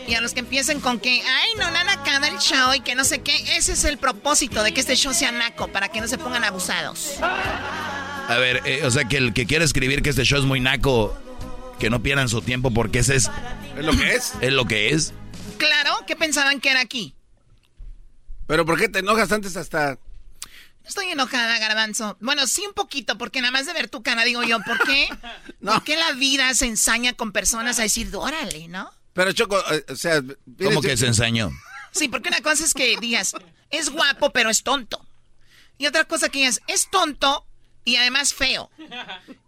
Y 0.07 0.13
a 0.13 0.21
los 0.21 0.33
que 0.33 0.41
empiecen 0.41 0.79
con 0.79 0.99
que, 0.99 1.21
ay, 1.21 1.49
no, 1.57 1.69
la 1.71 1.83
nacada 1.83 2.27
el 2.27 2.37
show 2.37 2.73
y 2.73 2.81
que 2.81 2.95
no 2.95 3.03
sé 3.03 3.21
qué. 3.21 3.35
Ese 3.57 3.73
es 3.73 3.83
el 3.85 3.97
propósito 3.97 4.61
de 4.63 4.73
que 4.73 4.79
este 4.79 4.95
show 4.95 5.13
sea 5.13 5.31
naco, 5.31 5.67
para 5.67 5.89
que 5.89 5.99
no 6.01 6.07
se 6.07 6.17
pongan 6.17 6.43
abusados. 6.43 7.15
A 7.21 8.37
ver, 8.39 8.61
eh, 8.65 8.81
o 8.85 8.91
sea 8.91 9.05
que 9.05 9.17
el 9.17 9.33
que 9.33 9.45
quiera 9.45 9.65
escribir 9.65 10.01
que 10.01 10.11
este 10.11 10.23
show 10.23 10.39
es 10.39 10.45
muy 10.45 10.59
naco, 10.59 11.17
que 11.79 11.89
no 11.89 12.01
pierdan 12.03 12.29
su 12.29 12.41
tiempo 12.41 12.71
porque 12.71 12.99
ese 12.99 13.15
es... 13.15 13.31
¿Es 13.77 13.83
lo 13.83 13.91
que 13.91 14.15
es? 14.15 14.33
Es 14.41 14.53
lo 14.53 14.65
que 14.65 14.89
es. 14.89 15.13
Claro, 15.57 15.97
¿qué 16.07 16.15
pensaban 16.15 16.59
que 16.59 16.69
era 16.69 16.81
aquí? 16.81 17.15
Pero 18.47 18.65
¿por 18.65 18.79
qué 18.79 18.89
te 18.89 18.99
enojas 18.99 19.31
antes 19.31 19.57
hasta...? 19.57 19.97
Estoy 20.85 21.07
enojada, 21.07 21.57
Garbanzo. 21.57 22.15
Bueno, 22.19 22.45
sí 22.45 22.63
un 22.67 22.73
poquito, 22.73 23.17
porque 23.17 23.41
nada 23.41 23.51
más 23.51 23.65
de 23.65 23.73
ver 23.73 23.89
tu 23.89 24.03
cara 24.03 24.23
digo 24.23 24.43
yo, 24.43 24.59
¿por 24.61 24.77
qué? 24.85 25.09
¿Por 25.65 25.83
qué 25.83 25.97
la 25.97 26.11
vida 26.11 26.53
se 26.53 26.67
ensaña 26.67 27.13
con 27.13 27.31
personas 27.31 27.79
a 27.79 27.83
decir, 27.83 28.15
órale, 28.15 28.67
no? 28.67 28.91
Pero 29.15 29.31
Choco, 29.31 29.57
eh, 29.71 29.85
o 29.87 29.95
sea... 29.95 30.21
¿Cómo 30.61 30.81
que 30.81 30.97
se 30.97 31.07
ensañó? 31.07 31.49
Sí, 31.91 32.09
porque 32.09 32.27
una 32.27 32.41
cosa 32.41 32.65
es 32.65 32.73
que 32.73 32.97
digas, 32.99 33.33
es 33.69 33.89
guapo, 33.89 34.31
pero 34.31 34.49
es 34.49 34.61
tonto. 34.61 35.07
Y 35.77 35.87
otra 35.87 36.03
cosa 36.03 36.27
que 36.27 36.39
digas, 36.39 36.61
es 36.67 36.89
tonto 36.89 37.47
y 37.85 37.95
además 37.95 38.33
feo. 38.33 38.69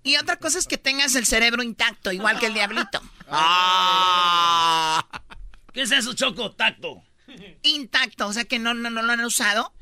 Y 0.03 0.15
otra 0.15 0.37
cosa 0.37 0.57
es 0.57 0.67
que 0.67 0.77
tengas 0.77 1.15
el 1.15 1.25
cerebro 1.25 1.63
intacto, 1.63 2.13
igual 2.13 2.39
que 2.39 2.45
el 2.45 2.53
diablito. 2.53 3.01
Ah. 3.29 5.05
¿Qué 5.73 5.81
es 5.81 5.91
eso, 5.91 6.13
Choco? 6.13 6.51
Tacto. 6.53 7.03
Intacto, 7.63 8.27
o 8.27 8.31
sea 8.31 8.45
que 8.45 8.59
no, 8.59 8.73
no, 8.73 8.89
no 8.89 9.01
lo 9.01 9.11
han 9.11 9.25
usado. 9.25 9.73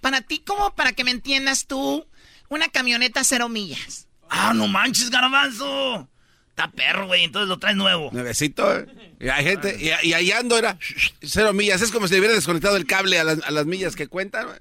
Para 0.00 0.22
ti, 0.22 0.38
como 0.38 0.74
para 0.74 0.94
que 0.94 1.04
me 1.04 1.10
entiendas 1.10 1.66
tú, 1.66 2.06
una 2.48 2.70
camioneta 2.70 3.24
cero 3.24 3.50
millas. 3.50 4.08
Ah, 4.30 4.54
no 4.54 4.66
manches, 4.68 5.10
garbanzo. 5.10 6.08
Está 6.56 6.70
perro, 6.70 7.06
güey. 7.06 7.24
Entonces 7.24 7.48
lo 7.50 7.58
traes 7.58 7.76
nuevo. 7.76 8.08
Nuevecito, 8.12 8.74
¿eh? 8.74 8.86
Y 9.20 9.28
hay 9.28 9.44
gente... 9.44 9.76
Y, 9.78 9.90
y 10.08 10.14
ahí 10.14 10.32
ando 10.32 10.56
era 10.56 10.78
cero 11.20 11.52
millas. 11.52 11.82
Es 11.82 11.92
como 11.92 12.08
si 12.08 12.14
le 12.14 12.20
hubiera 12.20 12.34
desconectado 12.34 12.76
el 12.76 12.86
cable 12.86 13.20
a 13.20 13.24
las, 13.24 13.42
a 13.42 13.50
las 13.50 13.66
millas 13.66 13.94
que 13.94 14.08
cuentan. 14.08 14.46
güey. 14.46 14.58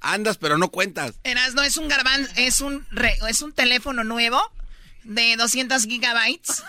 Andas, 0.00 0.36
pero 0.36 0.58
no 0.58 0.68
cuentas. 0.68 1.14
Eras, 1.24 1.54
no 1.54 1.62
es 1.62 1.78
un 1.78 1.88
garbanzo, 1.88 2.30
es 2.36 2.60
un, 2.60 2.86
re- 2.90 3.16
es 3.30 3.40
un 3.40 3.52
teléfono 3.52 4.04
nuevo 4.04 4.42
de 5.04 5.36
200 5.36 5.84
gigabytes 5.84 6.62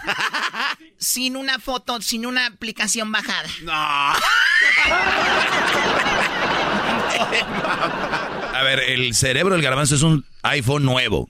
sin 0.98 1.36
una 1.36 1.60
foto, 1.60 2.02
sin 2.02 2.26
una 2.26 2.46
aplicación 2.46 3.12
bajada. 3.12 3.50
No. 3.64 3.74
A 8.54 8.62
ver, 8.64 8.80
el 8.80 9.14
cerebro 9.16 9.56
del 9.56 9.64
garbanzo 9.64 9.96
es 9.96 10.04
un 10.04 10.26
iPhone 10.44 10.86
nuevo. 10.86 11.30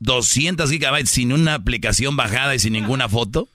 200 0.00 0.70
gigabytes 0.70 1.10
sin 1.10 1.32
una 1.32 1.54
aplicación 1.54 2.16
bajada 2.16 2.54
y 2.54 2.58
sin 2.58 2.72
ninguna 2.72 3.08
foto. 3.08 3.48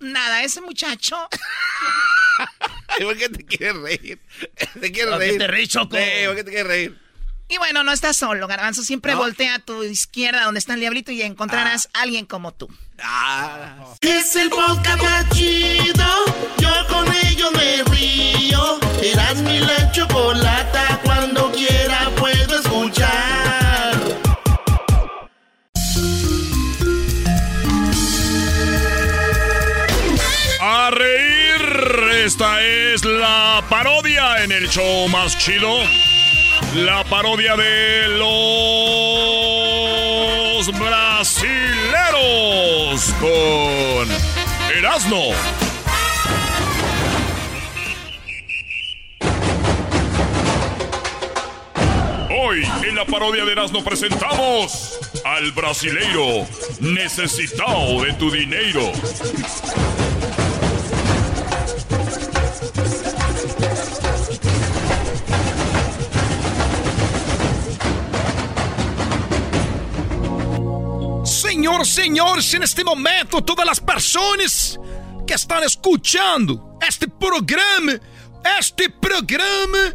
Nada, 0.00 0.42
ese 0.44 0.60
muchacho. 0.60 1.16
¿Por 3.02 3.16
qué 3.16 3.28
te 3.28 3.44
quieres 3.44 3.76
reír? 3.76 4.18
Te 4.80 4.92
quieres 4.92 5.12
¿Por 5.12 5.20
qué 5.20 5.26
reír. 5.26 5.38
te 5.38 5.46
ríes, 5.46 5.68
Choco? 5.68 5.96
Sí, 5.96 6.02
¿por 6.26 6.36
qué 6.36 6.44
te 6.44 6.50
quieres 6.50 6.66
reír? 6.66 6.98
Y 7.48 7.56
bueno, 7.58 7.82
no 7.82 7.92
estás 7.92 8.16
solo, 8.16 8.46
Garbanzo. 8.46 8.82
Siempre 8.82 9.12
¿No? 9.12 9.18
voltea 9.18 9.54
a 9.54 9.58
tu 9.58 9.82
izquierda 9.82 10.44
donde 10.44 10.58
está 10.58 10.74
el 10.74 10.80
diablito 10.80 11.10
y 11.12 11.22
encontrarás 11.22 11.88
a 11.94 12.02
alguien 12.02 12.26
como 12.26 12.52
tú. 12.52 12.68
Es 14.00 14.36
el 14.36 14.50
podcast 14.50 15.02
más 15.02 15.28
chido. 15.30 16.04
Yo 16.58 16.70
con 16.88 17.06
ellos 17.26 17.50
me 17.54 17.82
río. 17.84 18.78
Eras 19.02 19.36
mi 19.38 19.60
la 19.60 19.90
chocolata. 19.92 21.00
Cuando 21.04 21.50
quiera 21.52 22.10
puedo 22.16 22.60
escuchar. 22.60 23.47
Esta 32.28 32.60
es 32.62 33.04
la 33.06 33.64
parodia 33.70 34.44
en 34.44 34.52
el 34.52 34.68
show 34.68 35.08
más 35.08 35.38
chido. 35.38 35.72
La 36.74 37.02
parodia 37.04 37.56
de 37.56 38.06
los 38.18 38.28
brasileros 40.78 41.54
con 43.18 44.06
Erasmo. 44.76 45.32
Hoy 52.28 52.62
en 52.86 52.94
la 52.94 53.06
parodia 53.06 53.46
de 53.46 53.52
Erasmo 53.52 53.82
presentamos 53.82 54.98
al 55.24 55.50
brasileiro 55.52 56.46
necesitado 56.80 58.02
de 58.04 58.12
tu 58.12 58.30
dinero. 58.30 58.92
Senhor, 71.58 71.84
senhores, 71.84 72.52
neste 72.54 72.84
momento, 72.84 73.42
todas 73.42 73.66
as 73.68 73.80
pessoas 73.80 74.78
que 75.26 75.34
estão 75.34 75.60
escutando 75.64 76.78
este 76.80 77.08
programa, 77.08 77.98
este 78.60 78.88
programa, 78.88 79.92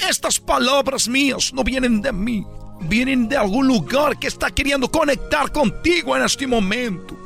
estas 0.00 0.40
palavras 0.40 1.06
minhas 1.06 1.52
não 1.52 1.62
vêm 1.62 2.00
de 2.00 2.10
mim, 2.10 2.44
vêm 2.80 3.24
de 3.24 3.36
algum 3.36 3.62
lugar 3.62 4.16
que 4.16 4.26
está 4.26 4.50
querendo 4.50 4.88
conectar 4.88 5.48
contigo 5.50 6.18
neste 6.18 6.44
momento. 6.44 7.16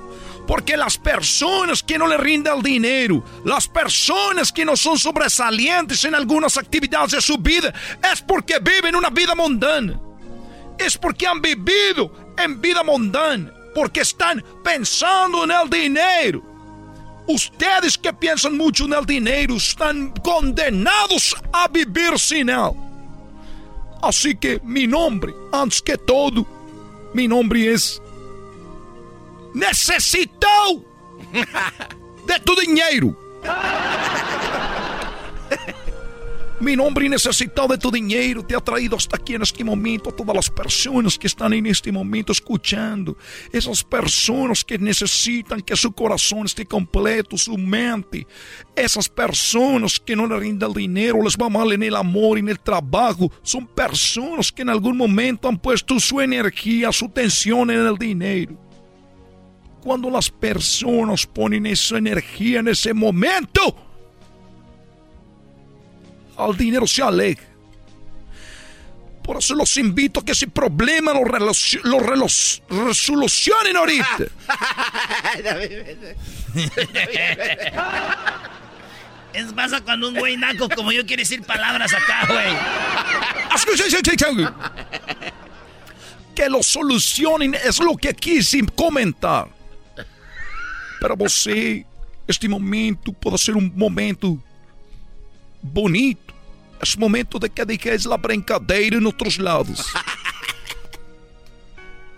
Porque 0.46 0.74
as 0.74 0.98
pessoas 0.98 1.80
que 1.80 1.96
não 1.96 2.06
lhe 2.06 2.18
rindem 2.18 2.52
o 2.52 2.62
dinheiro, 2.62 3.24
as 3.50 3.66
pessoas 3.66 4.50
que 4.50 4.62
não 4.62 4.76
são 4.76 4.94
sobresalientes 4.94 6.04
em 6.04 6.14
algumas 6.14 6.58
atividades 6.58 7.16
de 7.16 7.22
sua 7.22 7.38
vida, 7.38 7.72
é 8.02 8.14
porque 8.14 8.60
vivem 8.60 8.94
uma 8.94 9.08
vida 9.08 9.34
mundana. 9.34 10.04
es 10.78 10.98
porque 10.98 11.26
han 11.26 11.40
vivido 11.40 12.25
en 12.38 12.60
vida 12.60 12.82
mundana, 12.82 13.52
porque 13.74 14.00
están 14.00 14.42
pensando 14.62 15.44
en 15.44 15.50
el 15.50 15.70
dinero. 15.70 16.42
Ustedes 17.28 17.98
que 17.98 18.12
piensan 18.12 18.56
mucho 18.56 18.84
en 18.84 18.94
el 18.94 19.04
dinero 19.04 19.56
están 19.56 20.12
condenados 20.22 21.34
a 21.52 21.66
vivir 21.68 22.18
sin 22.18 22.48
él. 22.48 22.72
Así 24.02 24.36
que 24.36 24.60
mi 24.62 24.86
nombre, 24.86 25.34
antes 25.52 25.82
que 25.82 25.96
todo, 25.96 26.46
mi 27.12 27.26
nombre 27.26 27.72
es 27.72 28.00
Necesito 29.56 30.84
de 32.26 32.40
tu 32.44 32.54
dinero. 32.56 33.16
Mi 36.58 36.74
nombre 36.74 37.06
necesitado 37.06 37.68
de 37.68 37.76
tu 37.76 37.90
dinero 37.90 38.42
te 38.42 38.56
ha 38.56 38.60
traído 38.60 38.96
hasta 38.96 39.16
aquí 39.16 39.34
en 39.34 39.42
este 39.42 39.62
momento. 39.62 40.10
Todas 40.10 40.34
las 40.34 40.48
personas 40.48 41.18
que 41.18 41.26
están 41.26 41.52
en 41.52 41.66
este 41.66 41.92
momento 41.92 42.32
escuchando. 42.32 43.14
Esas 43.52 43.84
personas 43.84 44.64
que 44.64 44.78
necesitan 44.78 45.60
que 45.60 45.76
su 45.76 45.92
corazón 45.92 46.46
esté 46.46 46.64
completo, 46.64 47.36
su 47.36 47.58
mente. 47.58 48.26
Esas 48.74 49.06
personas 49.06 50.00
que 50.00 50.16
no 50.16 50.26
le 50.26 50.38
rinden 50.38 50.70
el 50.70 50.74
dinero, 50.74 51.22
les 51.22 51.36
va 51.36 51.50
mal 51.50 51.70
en 51.72 51.82
el 51.82 51.94
amor, 51.94 52.38
en 52.38 52.48
el 52.48 52.58
trabajo. 52.58 53.30
Son 53.42 53.66
personas 53.66 54.50
que 54.50 54.62
en 54.62 54.70
algún 54.70 54.96
momento 54.96 55.48
han 55.48 55.58
puesto 55.58 56.00
su 56.00 56.22
energía, 56.22 56.90
su 56.90 57.10
tensión 57.10 57.70
en 57.70 57.86
el 57.86 57.98
dinero. 57.98 58.56
Cuando 59.82 60.08
las 60.08 60.30
personas 60.30 61.26
ponen 61.26 61.66
esa 61.66 61.98
energía 61.98 62.60
en 62.60 62.68
ese 62.68 62.94
momento, 62.94 63.85
al 66.36 66.56
dinero 66.56 66.86
se 66.86 67.02
aleja. 67.02 67.42
Por 69.22 69.38
eso 69.38 69.54
los 69.54 69.76
invito 69.76 70.20
a 70.20 70.24
que 70.24 70.32
ese 70.32 70.46
problema 70.46 71.12
lo, 71.12 71.24
lo 71.82 72.00
resolucionen 72.00 73.76
ahorita. 73.76 74.18
Es 79.36 79.52
pasa 79.52 79.82
cuando 79.82 80.08
un 80.08 80.14
güey 80.14 80.38
naco 80.38 80.66
como 80.70 80.92
yo 80.92 81.04
quiere 81.04 81.20
decir 81.20 81.42
palabras 81.42 81.92
acá, 81.92 82.26
güey. 82.26 82.56
Que 86.34 86.48
lo 86.48 86.62
solucionen 86.62 87.54
es 87.54 87.78
lo 87.78 87.98
que 87.98 88.14
quise 88.14 88.62
comentar. 88.74 89.48
Pero 90.98 91.16
você, 91.18 91.84
este 92.26 92.48
momento 92.48 93.12
pode 93.12 93.36
ser 93.36 93.56
um 93.56 93.70
momento 93.74 94.42
bonito. 95.62 96.25
Esse 96.82 96.98
momento 96.98 97.38
de 97.38 97.48
que 97.48 97.64
dejes 97.64 98.06
a 98.06 98.16
brincadeira 98.16 98.96
em 98.96 99.04
outros 99.04 99.38
lados. 99.38 99.86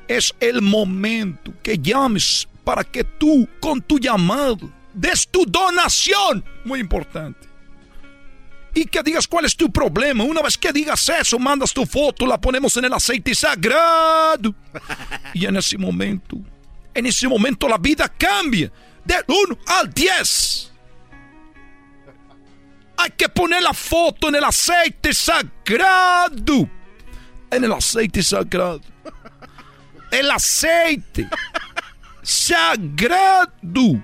é 0.08 0.18
o 0.50 0.62
momento 0.62 1.54
que 1.62 1.76
llames 1.76 2.46
para 2.64 2.84
que 2.84 3.04
tu, 3.04 3.46
com 3.60 3.78
tu 3.78 3.98
llamado, 3.98 4.72
des 4.94 5.26
tu 5.26 5.44
donação. 5.44 6.42
Muito 6.64 6.84
importante. 6.84 7.48
E 8.74 8.84
que 8.84 9.02
digas 9.02 9.26
qual 9.26 9.44
é 9.44 9.48
tu 9.48 9.70
problema. 9.70 10.24
Uma 10.24 10.42
vez 10.42 10.56
que 10.56 10.72
digas 10.72 11.08
isso, 11.08 11.38
mandas 11.38 11.72
tu 11.72 11.86
foto, 11.86 12.26
la 12.26 12.38
ponemos 12.38 12.76
en 12.76 12.84
el 12.84 12.94
aceite 12.94 13.34
sagrado. 13.34 14.54
E 15.34 15.46
é 15.46 15.50
nesse 15.50 15.76
momento 15.76 16.44
en 16.98 17.06
ese 17.06 17.28
momento 17.28 17.68
la 17.68 17.78
vida 17.78 18.08
cambia 18.08 18.72
del 19.04 19.24
1 19.26 19.58
al 19.66 19.92
10. 19.92 20.72
Hay 22.98 23.10
que 23.16 23.28
poner 23.28 23.62
la 23.62 23.72
foto 23.72 24.28
en 24.28 24.34
el 24.34 24.44
aceite 24.44 25.14
sagrado. 25.14 26.68
En 27.50 27.64
el 27.64 27.72
aceite 27.72 28.22
sagrado. 28.22 28.80
El 30.10 30.30
aceite 30.30 31.28
sagrado 32.22 34.02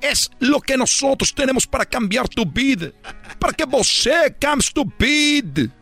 es 0.00 0.30
lo 0.40 0.60
que 0.60 0.76
nosotros 0.76 1.32
tenemos 1.32 1.66
para 1.66 1.86
cambiar 1.86 2.28
tu 2.28 2.44
vida. 2.44 2.92
Para 3.38 3.52
que 3.52 3.64
você 3.64 4.34
cambie 4.38 4.68
tu 4.74 4.84
vida. 4.98 5.72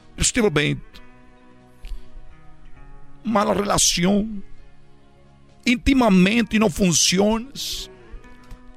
Momento. 0.42 1.00
Mala 3.24 3.54
relación 3.54 4.42
intimamente 5.64 6.58
não 6.58 6.70
funcionas, 6.70 7.89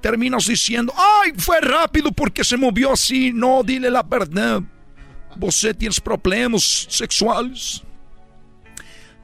terminas 0.03 0.43
dizendo: 0.43 0.93
Ai, 0.95 1.33
foi 1.37 1.61
rápido 1.61 2.11
porque 2.11 2.43
se 2.43 2.57
moveu 2.57 2.91
assim. 2.91 3.31
Não, 3.31 3.63
dile 3.63 3.87
a 3.87 4.01
verdade. 4.01 4.65
Você 5.37 5.73
tem 5.73 5.89
problemas 6.03 6.85
sexuais, 6.91 7.81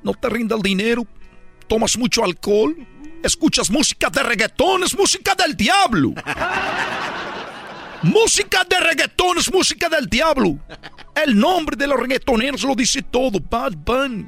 não 0.01 0.13
te 0.13 0.27
rinde 0.27 0.55
o 0.55 0.63
dinheiro, 0.63 1.07
tomas 1.67 1.95
muito 1.95 2.23
álcool, 2.23 2.75
escuchas 3.23 3.69
música 3.69 4.09
de 4.09 4.23
reggaetón, 4.23 4.83
es 4.83 4.95
música 4.95 5.35
del 5.35 5.55
diablo. 5.55 6.15
música 8.01 8.63
de 8.63 8.79
reggaetón 8.79 9.37
es 9.37 9.51
música 9.53 9.87
del 9.87 10.07
diablo. 10.07 10.57
El 11.13 11.37
nombre 11.37 11.75
de 11.75 11.85
los 11.85 11.99
reggaetoneros 11.99 12.63
lo 12.63 12.73
dice 12.73 13.03
todo. 13.03 13.39
Bad 13.39 13.73
Bunny. 13.85 14.25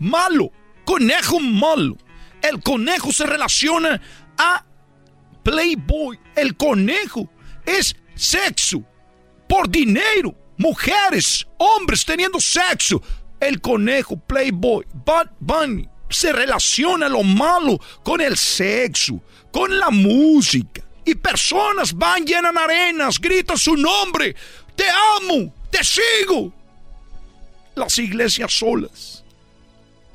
Malo. 0.00 0.50
Conejo 0.84 1.38
malo. 1.38 1.96
El 2.42 2.60
conejo 2.60 3.12
se 3.12 3.24
relaciona 3.24 4.00
a 4.36 4.64
Playboy. 5.50 6.18
El 6.36 6.56
conejo 6.56 7.28
es 7.64 7.96
sexo 8.14 8.82
por 9.48 9.68
dinero. 9.70 10.34
Mujeres, 10.58 11.46
hombres 11.56 12.04
teniendo 12.04 12.38
sexo. 12.40 13.02
El 13.40 13.60
conejo, 13.60 14.18
Playboy, 14.18 14.84
Bad 15.06 15.30
Bunny, 15.40 15.88
se 16.10 16.32
relaciona 16.32 17.08
lo 17.08 17.22
malo 17.22 17.78
con 18.02 18.20
el 18.20 18.36
sexo, 18.36 19.22
con 19.50 19.78
la 19.78 19.90
música. 19.90 20.82
Y 21.04 21.14
personas 21.14 21.94
van, 21.94 22.26
llenan 22.26 22.58
arenas, 22.58 23.18
gritan 23.18 23.56
su 23.56 23.76
nombre. 23.76 24.34
Te 24.76 24.84
amo, 25.20 25.54
te 25.70 25.82
sigo. 25.82 26.52
Las 27.74 27.98
iglesias 27.98 28.52
solas 28.52 29.24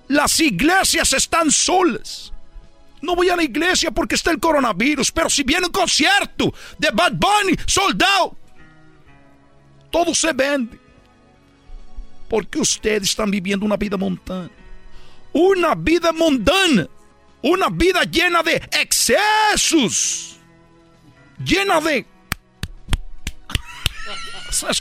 las 0.08 0.40
iglesias 0.40 1.14
están 1.14 1.52
solas. 1.52 2.33
No 3.04 3.16
voy 3.18 3.30
a 3.30 3.36
la 3.36 3.44
iglesia 3.44 3.92
porque 3.92 4.16
está 4.16 4.32
el 4.32 4.40
coronavirus, 4.40 5.12
pero 5.12 5.30
si 5.30 5.44
viene 5.44 5.66
un 5.66 5.74
concierto 5.74 6.54
de 6.78 6.90
Bad 6.90 7.12
Bunny, 7.12 7.54
soldado, 7.68 8.38
todo 9.92 10.16
se 10.16 10.32
vende. 10.32 10.80
Porque 12.30 12.60
ustedes 12.60 13.10
están 13.10 13.30
viviendo 13.30 13.66
una 13.66 13.76
vida 13.76 13.98
mundana. 13.98 14.50
Una 15.34 15.76
vida 15.76 16.14
mundana. 16.14 16.88
Una 17.42 17.68
vida 17.70 18.04
llena 18.04 18.42
de 18.42 18.56
excesos. 18.72 20.38
Llena 21.44 21.82
de... 21.82 22.06
Se 24.50 24.66
se 24.66 24.72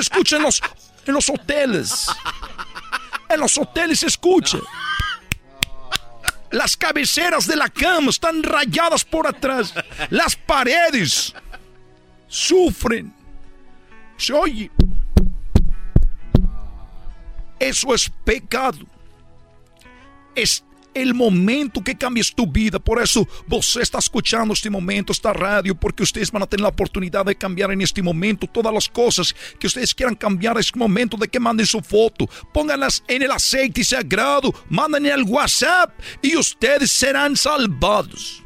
escuchan 0.00 0.42
los, 0.42 0.60
en 1.06 1.14
los 1.14 1.30
hoteles. 1.30 2.08
En 3.28 3.38
los 3.38 3.56
hoteles 3.56 4.00
se 4.00 4.08
escucha. 4.08 4.58
Las 6.52 6.76
cabeceras 6.76 7.46
de 7.46 7.56
la 7.56 7.68
cama 7.68 8.10
están 8.10 8.42
rayadas 8.42 9.04
por 9.04 9.26
atrás. 9.26 9.74
Las 10.10 10.36
paredes 10.36 11.34
sufren. 12.28 13.12
Se 14.18 14.34
oye. 14.34 14.70
Eso 17.58 17.94
es 17.94 18.10
pecado. 18.24 18.78
Es 20.34 20.62
el 20.94 21.14
momento 21.14 21.82
que 21.82 21.96
cambies 21.96 22.34
tu 22.34 22.46
vida. 22.46 22.78
Por 22.78 23.02
eso 23.02 23.26
vos 23.46 23.76
estás 23.76 24.04
escuchando 24.04 24.54
este 24.54 24.70
momento, 24.70 25.12
esta 25.12 25.32
radio, 25.32 25.74
porque 25.74 26.02
ustedes 26.02 26.30
van 26.30 26.42
a 26.42 26.46
tener 26.46 26.62
la 26.62 26.68
oportunidad 26.68 27.24
de 27.24 27.34
cambiar 27.34 27.70
en 27.72 27.80
este 27.80 28.02
momento 28.02 28.46
todas 28.46 28.72
las 28.72 28.88
cosas 28.88 29.34
que 29.58 29.66
ustedes 29.66 29.94
quieran 29.94 30.14
cambiar. 30.14 30.58
Es 30.58 30.74
momento 30.74 31.16
de 31.16 31.28
que 31.28 31.40
manden 31.40 31.66
su 31.66 31.80
foto, 31.80 32.28
pónganlas 32.52 33.02
en 33.08 33.22
el 33.22 33.30
aceite 33.30 33.84
sagrado, 33.84 34.52
manden 34.68 35.06
el 35.06 35.22
WhatsApp 35.22 35.90
y 36.20 36.36
ustedes 36.36 36.90
serán 36.90 37.36
salvados. 37.36 38.42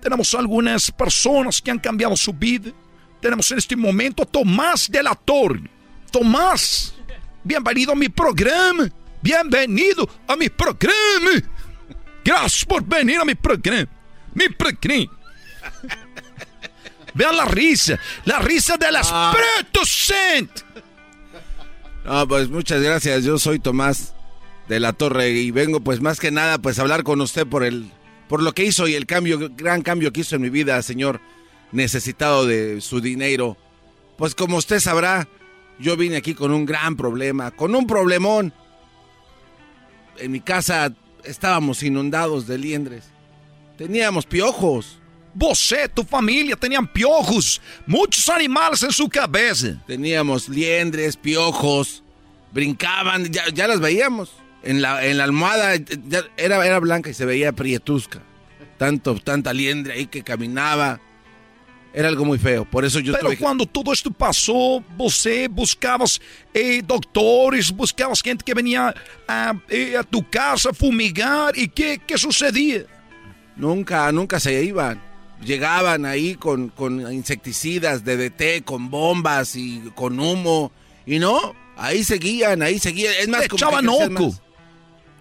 Tenemos 0.00 0.34
algunas 0.34 0.90
personas 0.90 1.62
que 1.62 1.70
han 1.70 1.78
cambiado 1.78 2.14
su 2.16 2.32
vida. 2.32 2.70
Tenemos 3.20 3.50
en 3.52 3.58
este 3.58 3.74
momento 3.74 4.22
a 4.22 4.26
Tomás 4.26 4.90
de 4.90 5.02
la 5.02 5.14
Torre. 5.14 5.62
Tomás, 6.10 6.94
bienvenido 7.42 7.92
a 7.92 7.96
mi 7.96 8.10
programa. 8.10 8.90
Bienvenido 9.24 10.06
a 10.28 10.36
mi 10.36 10.50
programa. 10.50 11.30
Gracias 12.22 12.62
por 12.66 12.84
venir 12.84 13.18
a 13.18 13.24
mi 13.24 13.34
programa. 13.34 13.88
Mi 14.34 14.50
programa. 14.50 15.10
Vean 17.14 17.34
la 17.34 17.46
risa, 17.46 17.98
la 18.26 18.40
risa 18.40 18.76
del 18.76 18.96
Espíritu 18.96 19.80
Santo. 19.86 20.62
No, 22.04 22.28
pues 22.28 22.50
muchas 22.50 22.82
gracias. 22.82 23.24
Yo 23.24 23.38
soy 23.38 23.60
Tomás 23.60 24.12
de 24.68 24.78
la 24.78 24.92
Torre 24.92 25.30
y 25.30 25.50
vengo 25.50 25.80
pues 25.80 26.02
más 26.02 26.20
que 26.20 26.30
nada 26.30 26.58
pues 26.58 26.78
a 26.78 26.82
hablar 26.82 27.02
con 27.02 27.22
usted 27.22 27.46
por 27.46 27.64
el 27.64 27.90
por 28.28 28.42
lo 28.42 28.52
que 28.52 28.64
hizo 28.64 28.86
y 28.88 28.94
el 28.94 29.06
cambio, 29.06 29.38
gran 29.56 29.80
cambio 29.80 30.12
que 30.12 30.20
hizo 30.20 30.36
en 30.36 30.42
mi 30.42 30.50
vida, 30.50 30.82
señor, 30.82 31.22
necesitado 31.72 32.44
de 32.44 32.82
su 32.82 33.00
dinero. 33.00 33.56
Pues 34.18 34.34
como 34.34 34.58
usted 34.58 34.80
sabrá, 34.80 35.26
yo 35.78 35.96
vine 35.96 36.16
aquí 36.16 36.34
con 36.34 36.52
un 36.52 36.66
gran 36.66 36.94
problema, 36.94 37.52
con 37.52 37.74
un 37.74 37.86
problemón. 37.86 38.52
En 40.18 40.32
mi 40.32 40.40
casa 40.40 40.92
estábamos 41.24 41.82
inundados 41.82 42.46
de 42.46 42.58
liendres. 42.58 43.04
Teníamos 43.76 44.26
piojos. 44.26 44.98
Você, 45.34 45.88
tu 45.88 46.04
familia 46.04 46.54
tenían 46.54 46.86
piojos, 46.86 47.60
muchos 47.86 48.28
animales 48.28 48.84
en 48.84 48.92
su 48.92 49.08
cabeza. 49.08 49.82
Teníamos 49.84 50.48
liendres, 50.48 51.16
piojos, 51.16 52.04
brincaban, 52.52 53.32
ya, 53.32 53.48
ya 53.52 53.66
las 53.66 53.80
veíamos. 53.80 54.30
En 54.62 54.80
la, 54.80 55.04
en 55.04 55.18
la 55.18 55.24
almohada 55.24 55.74
ya 55.76 56.24
era, 56.36 56.64
era 56.64 56.78
blanca 56.78 57.10
y 57.10 57.14
se 57.14 57.26
veía 57.26 57.52
prietusca. 57.52 58.22
Tanto, 58.78 59.16
tanta 59.16 59.52
liendre 59.52 59.94
ahí 59.94 60.06
que 60.06 60.22
caminaba. 60.22 61.00
Era 61.96 62.08
algo 62.08 62.24
muy 62.24 62.38
feo. 62.38 62.64
Por 62.64 62.84
eso 62.84 62.98
yo 62.98 63.12
Pero 63.12 63.38
cuando 63.38 63.64
todo 63.66 63.92
esto 63.92 64.10
pasó, 64.10 64.82
você 64.96 65.46
buscabas 65.46 66.20
eh, 66.52 66.82
doctores, 66.84 67.70
buscabas 67.70 68.20
gente 68.20 68.44
que 68.44 68.52
venía 68.52 68.92
a, 69.28 69.54
eh, 69.68 69.96
a 69.96 70.02
tu 70.02 70.28
casa 70.28 70.70
a 70.70 70.74
fumigar. 70.74 71.56
¿Y 71.56 71.68
qué, 71.68 72.00
qué 72.04 72.18
sucedía? 72.18 72.82
Nunca, 73.54 74.10
nunca 74.10 74.40
se 74.40 74.64
iban. 74.64 75.00
Llegaban 75.44 76.04
ahí 76.04 76.34
con, 76.34 76.70
con 76.70 77.12
insecticidas, 77.12 78.04
DDT, 78.04 78.64
con 78.64 78.90
bombas 78.90 79.54
y 79.54 79.80
con 79.94 80.18
humo. 80.18 80.72
Y 81.06 81.20
no, 81.20 81.54
ahí 81.76 82.02
seguían, 82.02 82.62
ahí 82.62 82.80
seguían. 82.80 83.14
Es 83.20 83.28
más, 83.28 83.42
Te 83.42 83.48
como 83.48 83.58
que 83.58 83.64
echaban 83.66 83.88
oco. 83.88 84.34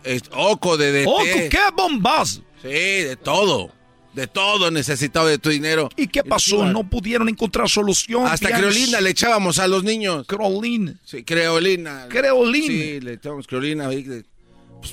Es- 0.04 0.24
oco, 0.32 0.76
DDT. 0.76 1.06
¡Oco, 1.08 1.24
qué 1.52 1.60
bombas! 1.76 2.42
Sí, 2.64 2.68
de 2.70 3.16
todo. 3.16 3.72
De 4.14 4.28
todo 4.28 4.70
necesitaba 4.70 5.28
de 5.28 5.40
tu 5.40 5.50
dinero. 5.50 5.90
¿Y 5.98 6.08
qué 6.08 6.24
pasó? 6.24 6.66
No 6.66 6.88
pudieron 6.88 7.30
encontrar 7.30 7.68
solución. 7.68 8.28
Hasta 8.28 8.48
Pianos. 8.50 8.72
creolina 8.74 9.02
le 9.02 9.10
echábamos 9.10 9.58
a 9.58 9.68
los 9.68 9.84
niños. 9.84 10.26
Creolina. 10.28 11.00
Sí, 11.04 11.24
creolina. 11.24 12.06
Creolina. 12.10 12.68
Sí, 12.68 13.00
le 13.02 13.14
echábamos 13.14 13.48
creolina. 13.48 13.90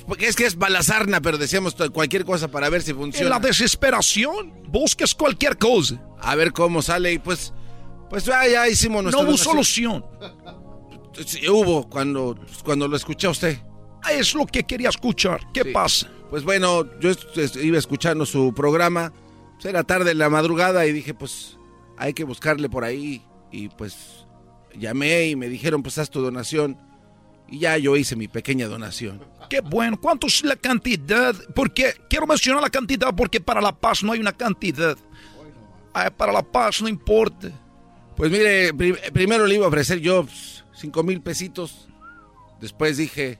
Pues 0.07 0.21
es 0.23 0.35
que 0.35 0.45
es 0.45 0.55
balazarna, 0.57 1.21
pero 1.21 1.37
decíamos 1.37 1.75
cualquier 1.93 2.25
cosa 2.25 2.47
para 2.49 2.69
ver 2.69 2.81
si 2.81 2.91
En 2.91 2.97
funciona. 2.97 3.29
la 3.29 3.39
desesperación, 3.39 4.53
busques 4.69 5.13
cualquier 5.13 5.57
cosa. 5.57 6.01
A 6.19 6.35
ver 6.35 6.51
cómo 6.51 6.81
sale 6.81 7.13
y 7.13 7.19
pues... 7.19 7.53
Pues 8.09 8.25
ya, 8.25 8.45
ya 8.47 8.67
hicimos 8.67 9.03
nuestra 9.03 9.21
No 9.23 9.29
hubo 9.29 9.37
donación. 9.37 9.53
solución. 9.53 10.05
Sí, 11.25 11.47
hubo 11.47 11.87
cuando, 11.89 12.37
cuando 12.63 12.87
lo 12.87 12.97
escuché 12.97 13.27
a 13.27 13.29
usted. 13.29 13.57
Es 14.09 14.33
lo 14.33 14.45
que 14.45 14.63
quería 14.63 14.89
escuchar. 14.89 15.41
¿Qué 15.53 15.65
pasa? 15.65 16.09
Pues 16.29 16.43
bueno, 16.43 16.85
yo 16.99 17.11
iba 17.61 17.77
escuchando 17.77 18.25
su 18.25 18.53
programa. 18.53 19.11
Pues 19.55 19.65
era 19.65 19.83
tarde 19.83 20.11
en 20.11 20.17
la 20.17 20.29
madrugada 20.29 20.85
y 20.85 20.91
dije, 20.93 21.13
pues 21.13 21.57
hay 21.97 22.13
que 22.13 22.23
buscarle 22.23 22.69
por 22.69 22.83
ahí. 22.83 23.21
Y 23.51 23.69
pues 23.69 24.25
llamé 24.75 25.27
y 25.27 25.35
me 25.35 25.49
dijeron, 25.49 25.83
pues 25.83 25.97
haz 25.97 26.09
tu 26.09 26.21
donación. 26.21 26.77
Y 27.47 27.59
ya 27.59 27.77
yo 27.77 27.95
hice 27.97 28.15
mi 28.15 28.27
pequeña 28.29 28.67
donación. 28.67 29.21
Qué 29.49 29.59
bueno. 29.59 29.99
¿Cuánto 29.99 30.27
es 30.27 30.43
la 30.45 30.55
cantidad? 30.55 31.35
Porque 31.53 31.93
quiero 32.09 32.25
mencionar 32.25 32.61
la 32.61 32.69
cantidad 32.69 33.13
porque 33.13 33.41
para 33.41 33.59
la 33.61 33.73
paz 33.77 34.03
no 34.03 34.13
hay 34.13 34.19
una 34.19 34.31
cantidad. 34.31 34.97
Para 36.17 36.31
la 36.31 36.41
paz 36.41 36.81
no 36.81 36.87
importa. 36.87 37.49
Pues 38.15 38.31
mire, 38.31 38.73
pri- 38.73 38.95
primero 39.13 39.45
le 39.45 39.55
iba 39.55 39.65
a 39.65 39.67
ofrecer 39.67 39.99
yo 39.99 40.23
pues, 40.23 40.63
cinco 40.73 41.03
mil 41.03 41.21
pesitos. 41.21 41.89
Después 42.61 42.95
dije, 42.97 43.37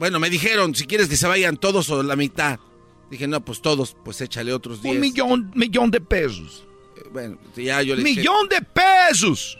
bueno, 0.00 0.18
me 0.18 0.28
dijeron, 0.30 0.74
si 0.74 0.86
quieres 0.86 1.08
que 1.08 1.16
se 1.16 1.28
vayan 1.28 1.56
todos 1.56 1.88
o 1.90 2.02
la 2.02 2.16
mitad. 2.16 2.58
Dije, 3.10 3.28
no, 3.28 3.44
pues 3.44 3.60
todos, 3.62 3.96
pues 4.04 4.20
échale 4.20 4.52
otros 4.52 4.82
diez. 4.82 4.94
Un 4.94 5.00
millón, 5.00 5.52
millón 5.54 5.90
de 5.92 6.00
pesos. 6.00 6.64
Eh, 6.96 7.02
Bueno, 7.12 7.38
ya 7.56 7.82
yo 7.82 7.94
le 7.94 8.02
dije- 8.02 8.20
¡Millón 8.20 8.48
de 8.48 8.60
pesos! 8.62 9.56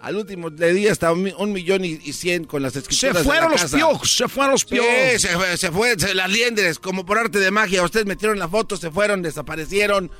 Al 0.00 0.16
último 0.16 0.48
le 0.48 0.72
di 0.72 0.88
hasta 0.88 1.12
un, 1.12 1.30
un 1.36 1.52
millón 1.52 1.84
y, 1.84 2.00
y 2.02 2.12
cien 2.14 2.44
con 2.44 2.62
las 2.62 2.72
Se 2.72 2.78
escrituras. 2.78 3.16
de 3.18 3.24
fueron 3.24 3.44
la 3.46 3.50
los 3.52 3.62
casa. 3.62 3.76
piojos, 3.76 4.16
se 4.16 4.28
fueron 4.28 4.52
los 4.52 4.60
Sí, 4.62 4.66
piojos. 4.68 5.20
se 5.20 5.28
fue, 5.28 5.56
se 5.58 5.70
fue, 5.72 5.98
se- 5.98 6.14
las 6.14 6.30
liendres, 6.30 6.78
como 6.78 7.04
por 7.04 7.18
arte 7.18 7.38
de 7.38 7.50
magia. 7.50 7.82
Ustedes 7.82 8.06
metieron 8.06 8.38
la 8.38 8.48
foto, 8.48 8.76
se 8.78 8.90
fueron, 8.90 9.20
desaparecieron. 9.22 10.10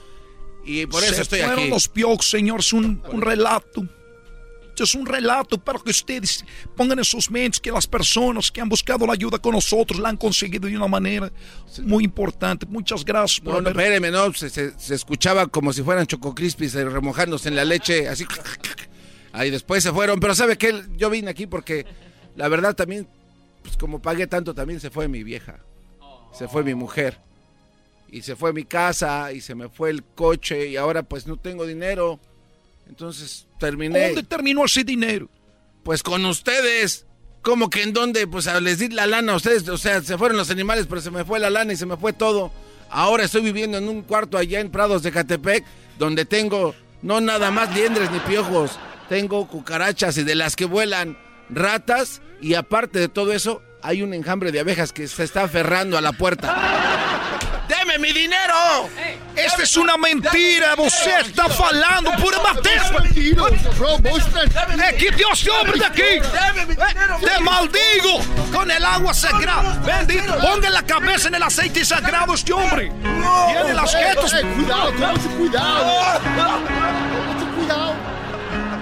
Y 0.65 0.85
por 0.87 1.03
eso 1.03 1.15
Se 1.15 1.23
estoy 1.23 1.41
fueron 1.41 1.59
aquí. 1.61 1.69
los 1.71 1.89
piojos, 1.89 2.29
señor. 2.29 2.61
Es 2.61 2.73
un, 2.75 3.03
un 3.11 3.21
relato. 3.23 3.83
Es 4.79 4.95
un 4.95 5.05
relato 5.05 5.59
para 5.59 5.79
que 5.79 5.91
ustedes 5.91 6.45
pongan 6.77 6.99
en 6.99 7.05
sus 7.05 7.31
mentes 7.31 7.61
que 7.61 7.71
las 7.71 7.87
personas 7.87 8.51
que 8.51 8.61
han 8.61 8.69
buscado 8.69 9.07
la 9.07 9.13
ayuda 9.13 9.39
con 9.39 9.53
nosotros 9.55 10.01
la 10.01 10.09
han 10.09 10.17
conseguido 10.17 10.69
de 10.69 10.77
una 10.77 10.87
manera 10.89 11.31
muy 11.83 12.05
importante. 12.05 12.65
Muchas 12.67 13.05
gracias 13.05 13.41
por 13.41 13.55
No, 13.55 13.61
no, 13.61 13.69
haber- 13.71 13.81
espéreme, 13.83 14.11
no, 14.11 14.33
se, 14.33 14.49
se- 14.49 14.79
se 14.79 14.95
escuchaba 14.95 15.47
como 15.49 15.73
si 15.73 15.83
fueran 15.83 16.07
Choco 16.07 16.35
Crispies 16.35 16.75
eh, 16.75 16.85
remojándose 16.85 17.49
en 17.51 17.57
la 17.57 17.65
leche, 17.65 18.09
así. 18.09 18.25
Ahí 19.33 19.51
después 19.51 19.83
se 19.83 19.93
fueron, 19.93 20.19
pero 20.19 20.35
¿sabe 20.35 20.57
qué? 20.59 20.83
Yo 20.97 21.11
vine 21.11 21.31
aquí 21.31 21.47
porque 21.47 21.87
la 22.37 22.49
verdad 22.49 22.75
también, 22.75 23.07
pues 23.63 23.77
como 23.77 24.01
pagué 24.01 24.27
tanto, 24.27 24.55
también 24.55 24.81
se 24.81 24.91
fue 24.91 25.07
mi 25.09 25.23
vieja. 25.23 25.61
Se 26.33 26.49
fue 26.49 26.65
mi 26.65 26.75
mujer. 26.75 27.19
Y 28.11 28.23
se 28.23 28.35
fue 28.35 28.53
mi 28.53 28.65
casa, 28.65 29.33
y 29.33 29.41
se 29.41 29.55
me 29.55 29.69
fue 29.69 29.91
el 29.91 30.03
coche, 30.03 30.67
y 30.69 30.77
ahora 30.77 31.05
pues 31.05 31.27
no 31.29 31.37
tengo 31.37 31.65
dinero. 31.67 32.19
Entonces 32.91 33.47
terminé. 33.61 34.07
¿Dónde 34.09 34.23
terminó 34.25 34.65
ese 34.65 34.83
dinero? 34.83 35.31
Pues 35.85 36.03
con 36.03 36.25
ustedes. 36.27 37.07
¿Cómo 37.41 37.71
que 37.71 37.83
en 37.85 37.93
dónde? 37.93 38.27
Pues 38.27 38.49
a- 38.49 38.61
les 38.61 38.79
di 38.81 38.89
la 38.89 39.07
lana 39.07 39.33
a 39.33 39.37
ustedes. 39.37 39.67
O 39.69 39.79
sea, 39.79 40.03
se 40.03 40.19
fueron 40.19 40.37
los 40.37 40.51
animales, 40.51 40.87
pero 40.89 41.01
se 41.01 41.11
me 41.13 41.25
fue 41.25 41.39
la 41.39 41.51
lana 41.51 41.73
y 41.73 41.77
se 41.77 41.87
me 41.87 41.97
fue 41.97 42.13
todo. 42.13 42.53
Ahora 42.91 43.25
estoy 43.25 43.43
viviendo 43.43 43.79
en 43.79 43.89
un 43.89 44.03
cuarto 44.03 44.37
allá 44.37 44.59
en 44.59 44.71
Prados 44.71 45.05
de 45.05 45.13
Catepec, 45.13 45.65
donde 46.01 46.25
tengo 46.25 46.75
no 47.03 47.21
nada 47.21 47.53
más 47.53 47.73
liendres 47.75 48.11
ni 48.11 48.19
piojos. 48.21 48.73
Tengo 49.09 49.47
cucarachas 49.47 50.19
y 50.19 50.25
de 50.25 50.35
las 50.35 50.57
que 50.57 50.65
vuelan 50.65 51.17
ratas. 51.49 52.21
Y 52.43 52.55
aparte 52.55 52.99
de 52.99 53.09
todo 53.09 53.33
eso, 53.33 53.63
hay 53.83 54.03
un 54.03 54.13
enjambre 54.15 54.51
de 54.51 54.59
abejas 54.61 54.93
que 54.93 55.07
se 55.07 55.23
está 55.23 55.45
aferrando 55.45 55.97
a 55.97 56.01
la 56.01 56.13
puerta. 56.13 57.39
¡Deme 57.71 57.99
mi 57.99 58.13
dinero! 58.13 58.91
Esta 59.37 59.63
es 59.63 59.77
una 59.77 59.97
mentira, 59.97 60.75
você 60.75 61.21
está 61.21 61.49
falando 61.49 62.11
por 62.21 62.37
bater. 62.43 62.81
É 64.83 64.93
que 64.95 65.13
te 65.13 65.25
hombre 65.51 65.79
de 65.79 65.85
aquí. 65.85 66.21
Te 67.25 67.41
maldigo 67.41 68.21
con 68.53 68.69
el 68.69 68.85
agua 68.85 69.15
sagrada. 69.15 69.79
Bendito, 69.85 70.37
ponga 70.41 70.69
la 70.69 70.83
cabeza 70.83 71.29
en 71.29 71.37
el 71.37 71.43
aceite 71.45 71.85
sagrado 71.85 72.35
este 72.35 72.53
hombre. 72.53 72.91
Tiene 73.53 73.75
las 73.75 73.95
cuidado. 75.37 75.81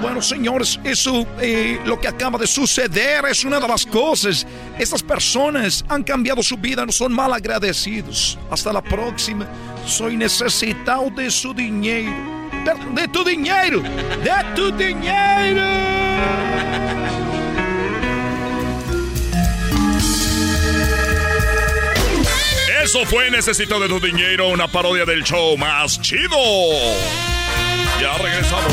Bueno, 0.01 0.23
señores, 0.23 0.79
eso, 0.85 1.27
eh, 1.41 1.81
lo 1.85 1.99
que 1.99 2.07
acaba 2.07 2.39
de 2.39 2.47
suceder 2.47 3.25
es 3.29 3.45
una 3.45 3.59
de 3.59 3.67
las 3.67 3.85
cosas. 3.85 4.47
Estas 4.79 5.03
personas 5.03 5.85
han 5.89 6.05
cambiado 6.05 6.43
su 6.43 6.57
vida, 6.57 6.87
no 6.87 6.93
son 6.93 7.13
mal 7.13 7.33
agradecidos. 7.33 8.39
Hasta 8.51 8.73
la 8.73 8.83
próxima. 8.83 9.47
Soy 9.87 10.17
necesitado 10.17 11.11
de 11.11 11.31
su 11.31 11.53
dinero. 11.53 12.15
De, 12.65 13.03
de 13.03 13.09
tu 13.09 13.25
dinero. 13.25 13.81
De 13.81 14.55
tu 14.55 14.71
dinero. 14.77 15.63
Eso 22.83 23.05
fue 23.05 23.31
Necesito 23.31 23.79
de 23.79 23.89
tu 23.89 24.01
dinero, 24.01 24.49
una 24.49 24.67
parodia 24.67 25.05
del 25.05 25.23
show 25.23 25.59
más 25.59 26.01
chido. 26.01 26.37
Ya 28.01 28.17
regresamos. 28.17 28.73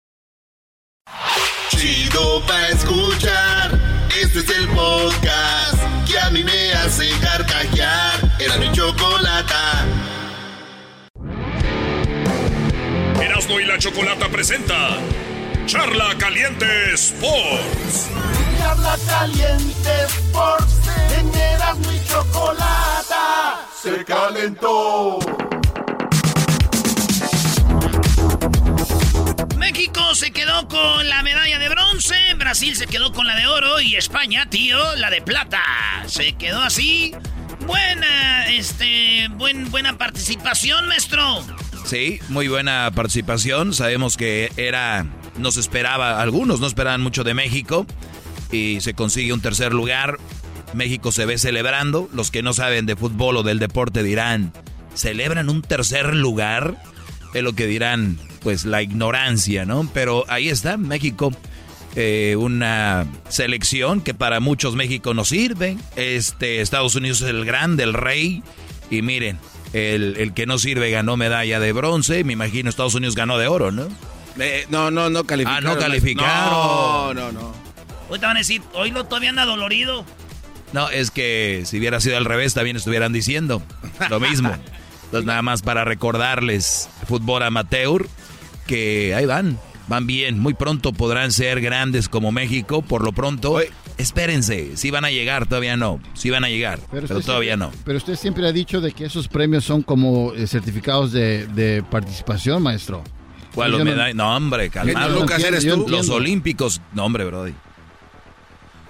Chido 1.69 2.41
pa' 2.45 2.67
escuchar. 2.69 3.79
Este 4.21 4.39
es 4.39 4.49
el 4.49 4.67
podcast 4.69 5.79
que 6.07 6.19
a 6.19 6.29
mí 6.29 6.43
me 6.43 6.73
hace 6.73 7.09
carcajear. 7.19 8.19
Era 8.39 8.57
mi 8.57 8.71
chocolata. 8.71 9.85
Erasmo 13.21 13.59
y 13.59 13.65
la 13.65 13.77
Chocolata 13.77 14.27
presenta 14.29 14.97
Charla 15.65 16.15
Caliente 16.17 16.93
Sports. 16.93 18.09
Charla 18.57 18.97
caliente 19.07 20.03
Sports. 20.07 20.73
En 21.17 21.33
Erasmo 21.33 21.91
y 21.91 22.07
chocolata. 22.07 23.67
Se 23.81 24.03
calentó. 24.05 25.19
México 29.61 30.15
se 30.15 30.31
quedó 30.31 30.67
con 30.67 31.07
la 31.07 31.21
medalla 31.21 31.59
de 31.59 31.69
bronce, 31.69 32.15
Brasil 32.35 32.75
se 32.75 32.87
quedó 32.87 33.13
con 33.13 33.27
la 33.27 33.35
de 33.35 33.45
oro 33.45 33.79
y 33.79 33.95
España, 33.95 34.49
tío, 34.49 34.75
la 34.95 35.11
de 35.11 35.21
plata. 35.21 35.61
Se 36.07 36.33
quedó 36.33 36.63
así. 36.63 37.13
Buena, 37.67 38.47
este, 38.49 39.27
buen, 39.29 39.69
buena 39.69 39.99
participación, 39.99 40.87
maestro. 40.87 41.45
Sí, 41.85 42.19
muy 42.27 42.47
buena 42.47 42.89
participación. 42.95 43.75
Sabemos 43.75 44.17
que 44.17 44.51
era, 44.57 45.05
nos 45.37 45.57
esperaba, 45.57 46.19
algunos 46.19 46.59
no 46.59 46.65
esperaban 46.65 47.03
mucho 47.03 47.23
de 47.23 47.35
México 47.35 47.85
y 48.51 48.81
se 48.81 48.95
consigue 48.95 49.31
un 49.31 49.41
tercer 49.41 49.73
lugar. 49.73 50.17
México 50.73 51.11
se 51.11 51.27
ve 51.27 51.37
celebrando. 51.37 52.09
Los 52.13 52.31
que 52.31 52.41
no 52.41 52.53
saben 52.53 52.87
de 52.87 52.95
fútbol 52.95 53.37
o 53.37 53.43
del 53.43 53.59
deporte 53.59 54.01
dirán, 54.01 54.53
¿celebran 54.95 55.51
un 55.51 55.61
tercer 55.61 56.15
lugar? 56.15 56.81
Es 57.35 57.43
lo 57.43 57.53
que 57.53 57.67
dirán, 57.67 58.17
pues, 58.41 58.65
la 58.65 58.81
ignorancia, 58.81 59.65
¿no? 59.65 59.89
Pero 59.93 60.25
ahí 60.27 60.49
está, 60.49 60.77
México. 60.77 61.31
Eh, 61.95 62.37
una 62.39 63.05
selección 63.27 63.99
que 63.99 64.13
para 64.13 64.39
muchos 64.39 64.75
México 64.75 65.13
no 65.13 65.25
sirve. 65.25 65.77
Este, 65.95 66.61
Estados 66.61 66.95
Unidos 66.95 67.21
es 67.21 67.29
el 67.29 67.43
grande, 67.43 67.83
el 67.83 67.93
rey. 67.93 68.43
Y 68.89 69.01
miren, 69.01 69.39
el, 69.73 70.33
que 70.33 70.45
no 70.45 70.57
sirve 70.57 70.89
ganó 70.91 71.17
medalla 71.17 71.59
de 71.59 71.73
bronce. 71.73 72.23
Me 72.23 72.33
imagino 72.33 72.69
Estados 72.69 72.95
Unidos 72.95 73.15
ganó 73.15 73.37
de 73.37 73.47
oro, 73.47 73.71
¿no? 73.71 73.87
Eh, 74.39 74.65
no, 74.69 74.91
no, 74.91 75.09
no 75.09 75.25
calificaron. 75.25 75.67
Ah, 75.67 75.73
no 75.73 75.79
calificaron. 75.79 76.53
No, 76.53 77.13
no, 77.13 77.31
no. 77.31 77.53
Hoy 78.09 78.19
te 78.19 78.25
van 78.25 78.37
a 78.37 78.39
decir, 78.39 78.61
hoy 78.73 78.91
lo 78.91 79.05
todavía 79.05 79.29
anda 79.29 79.45
dolorido. 79.45 80.05
No, 80.73 80.89
es 80.89 81.11
que 81.11 81.63
si 81.65 81.79
hubiera 81.79 81.99
sido 81.99 82.17
al 82.17 82.25
revés, 82.25 82.53
también 82.53 82.77
estuvieran 82.77 83.11
diciendo 83.11 83.61
lo 84.09 84.19
mismo. 84.19 84.49
Entonces, 85.05 85.25
nada 85.25 85.41
más 85.41 85.61
para 85.61 85.83
recordarles, 85.83 86.89
fútbol 87.07 87.43
amateur, 87.43 88.07
que 88.67 89.13
ahí 89.15 89.25
van, 89.25 89.57
van 89.87 90.07
bien. 90.07 90.39
Muy 90.39 90.53
pronto 90.53 90.93
podrán 90.93 91.31
ser 91.31 91.61
grandes 91.61 92.09
como 92.09 92.31
México. 92.31 92.81
Por 92.81 93.03
lo 93.03 93.11
pronto, 93.11 93.59
espérense. 93.97 94.77
Si 94.77 94.91
van 94.91 95.05
a 95.05 95.11
llegar, 95.11 95.47
todavía 95.47 95.77
no. 95.77 95.99
Si 96.13 96.29
van 96.29 96.43
a 96.43 96.49
llegar, 96.49 96.79
pero, 96.91 97.07
todavía 97.21 97.57
no. 97.57 97.71
Pero 97.85 97.97
usted 97.97 98.15
siempre 98.15 98.47
ha 98.47 98.51
dicho 98.51 98.81
de 98.81 98.91
que 98.91 99.05
esos 99.05 99.27
premios 99.27 99.63
son 99.63 99.81
como 99.81 100.33
eh, 100.33 100.47
certificados 100.47 101.11
de, 101.11 101.83
participación, 101.89 102.63
maestro. 102.63 103.03
¿Cuál 103.53 103.71
los? 103.71 104.15
No, 104.15 104.35
hombre, 104.35 104.69
calmado. 104.69 105.19
Lucas, 105.19 105.43
eres 105.43 105.65
tú. 105.67 105.85
Los 105.89 106.09
olímpicos. 106.09 106.81
No, 106.93 107.05
hombre, 107.05 107.25
brody. 107.25 107.53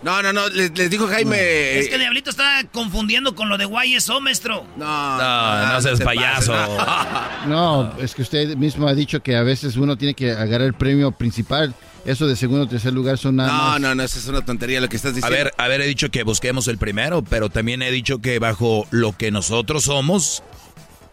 No, 0.04 0.22
no, 0.24 0.34
no, 0.34 0.50
les, 0.50 0.74
dijo 0.90 1.08
Jaime. 1.08 1.80
Es 1.80 1.90
que 1.90 1.98
Diablito 1.98 2.32
está 2.32 2.64
confundiendo 2.72 3.36
con 3.36 3.50
lo 3.50 3.58
de 3.58 3.68
YSO, 3.68 4.20
maestro. 4.20 4.66
No, 4.76 5.18
no, 5.18 5.74
no, 5.74 5.82
seas 5.82 6.02
payaso. 6.02 6.54
No, 7.48 7.94
es 8.00 8.14
que 8.14 8.22
usted 8.22 8.56
mismo 8.56 8.88
ha 8.88 8.94
dicho 8.94 9.22
que 9.22 9.36
a 9.36 9.44
veces 9.44 9.76
uno 9.76 9.98
tiene 9.98 10.14
que 10.14 10.32
agarrar 10.32 10.62
el 10.62 10.74
premio 10.74 11.12
principal. 11.12 11.74
Eso 12.06 12.28
de 12.28 12.36
segundo 12.36 12.64
o 12.64 12.68
tercer 12.68 12.94
lugar 12.94 13.20
son 13.20 13.36
nada 13.36 13.52
No, 13.52 13.80
no, 13.80 13.96
no, 13.96 14.04
eso 14.04 14.18
es 14.18 14.28
una 14.28 14.44
tontería 14.44 14.82
lo 14.82 14.90
que 14.90 14.96
estás 14.96 15.14
diciendo. 15.14 15.36
A 15.36 15.44
ver, 15.44 15.54
a 15.58 15.68
ver, 15.68 15.82
he 15.82 15.88
dicho 15.88 16.10
que 16.10 16.24
busquemos 16.24 16.68
el 16.68 16.78
primero, 16.78 17.22
pero 17.24 17.50
también 17.50 17.82
he 17.82 17.92
dicho 17.92 18.20
que 18.20 18.40
bajo 18.40 18.88
lo 18.90 19.16
que 19.16 19.30
nosotros 19.30 19.84
somos, 19.84 20.44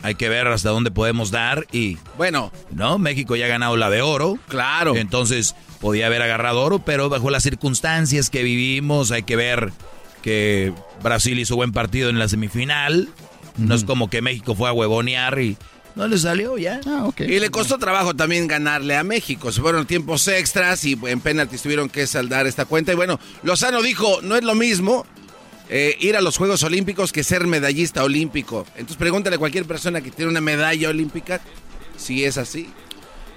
hay 0.02 0.14
que 0.14 0.28
ver 0.28 0.46
hasta 0.48 0.70
dónde 0.70 0.90
podemos 0.90 1.30
dar 1.30 1.66
y... 1.72 1.98
Bueno. 2.16 2.52
¿No? 2.70 2.98
México 2.98 3.36
ya 3.36 3.46
ha 3.46 3.48
ganado 3.48 3.76
la 3.76 3.90
de 3.90 4.02
oro. 4.02 4.38
Claro. 4.48 4.96
Entonces, 4.96 5.54
podía 5.80 6.06
haber 6.06 6.22
agarrado 6.22 6.60
oro, 6.62 6.78
pero 6.80 7.08
bajo 7.08 7.30
las 7.30 7.42
circunstancias 7.42 8.30
que 8.30 8.42
vivimos 8.42 9.10
hay 9.10 9.22
que 9.22 9.36
ver 9.36 9.72
que 10.22 10.72
Brasil 11.02 11.38
hizo 11.38 11.56
buen 11.56 11.72
partido 11.72 12.10
en 12.10 12.18
la 12.18 12.28
semifinal. 12.28 13.08
No 13.56 13.74
es 13.74 13.82
como 13.82 14.08
que 14.08 14.22
México 14.22 14.54
fue 14.54 14.68
a 14.68 14.72
huevonear 14.72 15.40
y 15.40 15.56
no 15.98 16.06
le 16.06 16.16
salió 16.16 16.56
ya. 16.56 16.80
Ah, 16.86 17.10
y 17.18 17.40
le 17.40 17.50
costó 17.50 17.76
trabajo 17.76 18.14
también 18.14 18.46
ganarle 18.46 18.96
a 18.96 19.02
México. 19.02 19.50
Se 19.50 19.60
fueron 19.60 19.84
tiempos 19.84 20.28
extras 20.28 20.84
y 20.84 20.96
en 21.06 21.20
penaltis 21.20 21.62
tuvieron 21.62 21.88
que 21.88 22.06
saldar 22.06 22.46
esta 22.46 22.66
cuenta. 22.66 22.92
Y 22.92 22.94
bueno, 22.94 23.18
Lozano 23.42 23.82
dijo, 23.82 24.22
no 24.22 24.36
es 24.36 24.44
lo 24.44 24.54
mismo 24.54 25.06
eh, 25.68 25.96
ir 26.00 26.16
a 26.16 26.20
los 26.20 26.36
Juegos 26.36 26.62
Olímpicos 26.62 27.12
que 27.12 27.24
ser 27.24 27.46
medallista 27.46 28.02
olímpico. 28.04 28.66
Entonces 28.74 28.96
pregúntale 28.96 29.36
a 29.36 29.38
cualquier 29.38 29.66
persona 29.66 30.00
que 30.00 30.10
tiene 30.10 30.30
una 30.30 30.40
medalla 30.40 30.88
olímpica 30.88 31.40
si 31.98 32.24
es 32.24 32.38
así. 32.38 32.70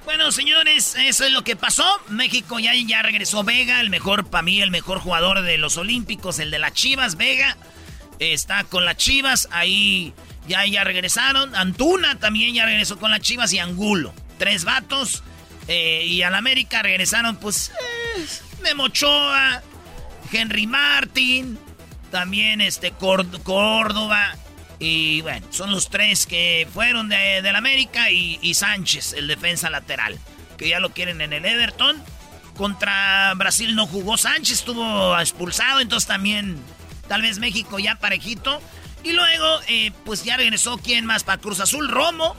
Bueno, 0.05 0.31
señores, 0.31 0.95
eso 0.97 1.25
es 1.25 1.31
lo 1.31 1.43
que 1.43 1.55
pasó. 1.55 1.85
México 2.09 2.59
ya, 2.59 2.73
ya 2.73 3.01
regresó 3.01 3.43
Vega, 3.43 3.81
el 3.81 3.89
mejor, 3.89 4.25
para 4.25 4.41
mí, 4.41 4.61
el 4.61 4.71
mejor 4.71 4.99
jugador 4.99 5.41
de 5.41 5.57
los 5.57 5.77
Olímpicos, 5.77 6.39
el 6.39 6.51
de 6.51 6.59
las 6.59 6.73
Chivas, 6.73 7.17
Vega. 7.17 7.55
Está 8.19 8.63
con 8.63 8.85
las 8.85 8.97
Chivas, 8.97 9.47
ahí 9.51 10.13
ya, 10.47 10.65
ya 10.65 10.83
regresaron. 10.83 11.55
Antuna 11.55 12.19
también 12.19 12.53
ya 12.53 12.65
regresó 12.65 12.97
con 12.97 13.11
las 13.11 13.21
Chivas 13.21 13.53
y 13.53 13.59
Angulo. 13.59 14.13
Tres 14.37 14.63
vatos. 14.63 15.23
Eh, 15.67 16.03
y 16.05 16.23
al 16.23 16.33
América 16.35 16.81
regresaron, 16.81 17.37
pues, 17.37 17.71
eh, 18.17 18.25
Memochoa, 18.63 19.61
Henry 20.31 20.65
Martin, 20.65 21.59
también 22.11 22.61
este 22.61 22.91
Córdoba. 22.91 24.35
Y 24.79 25.21
bueno, 25.21 25.45
son 25.51 25.71
los 25.71 25.89
tres 25.89 26.25
que 26.25 26.67
fueron 26.73 27.09
de, 27.09 27.41
del 27.41 27.55
América 27.55 28.09
y, 28.09 28.53
Sánchez, 28.53 29.13
el 29.13 29.27
defensa 29.27 29.69
lateral, 29.69 30.19
que 30.57 30.69
ya 30.69 30.79
lo 30.79 30.91
quieren 30.91 31.21
en 31.21 31.33
el 31.33 31.45
Everton. 31.45 32.01
Contra 32.57 33.33
Brasil 33.35 33.75
no 33.75 33.87
jugó 33.87 34.17
Sánchez, 34.17 34.59
estuvo 34.59 35.17
expulsado, 35.19 35.79
entonces 35.79 36.07
también 36.07 36.57
tal 37.07 37.21
vez 37.21 37.39
México 37.39 37.79
ya 37.79 37.95
parejito. 37.95 38.61
Y 39.03 39.13
luego, 39.13 39.59
eh, 39.67 39.91
pues 40.05 40.23
ya 40.23 40.37
regresó, 40.37 40.77
¿quién 40.77 41.05
más? 41.05 41.23
Para 41.23 41.41
Cruz 41.41 41.59
Azul, 41.59 41.87
Romo, 41.87 42.35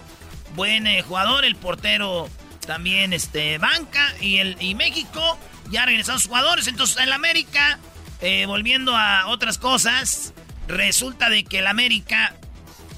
buen 0.55 0.87
eh, 0.87 1.03
jugador, 1.03 1.45
el 1.45 1.57
portero 1.57 2.29
también 2.67 3.13
este, 3.13 3.59
banca. 3.59 4.15
Y, 4.21 4.39
el, 4.39 4.57
y 4.61 4.75
México 4.75 5.39
ya 5.71 5.87
regresaron 5.87 6.21
jugadores, 6.21 6.67
entonces 6.67 6.99
el 6.99 7.13
América, 7.13 7.79
eh, 8.23 8.47
volviendo 8.47 8.97
a 8.97 9.27
otras 9.29 9.59
cosas, 9.59 10.33
Resulta 10.69 11.29
de 11.29 11.45
que 11.45 11.59
el 11.59 11.67
América 11.67 12.35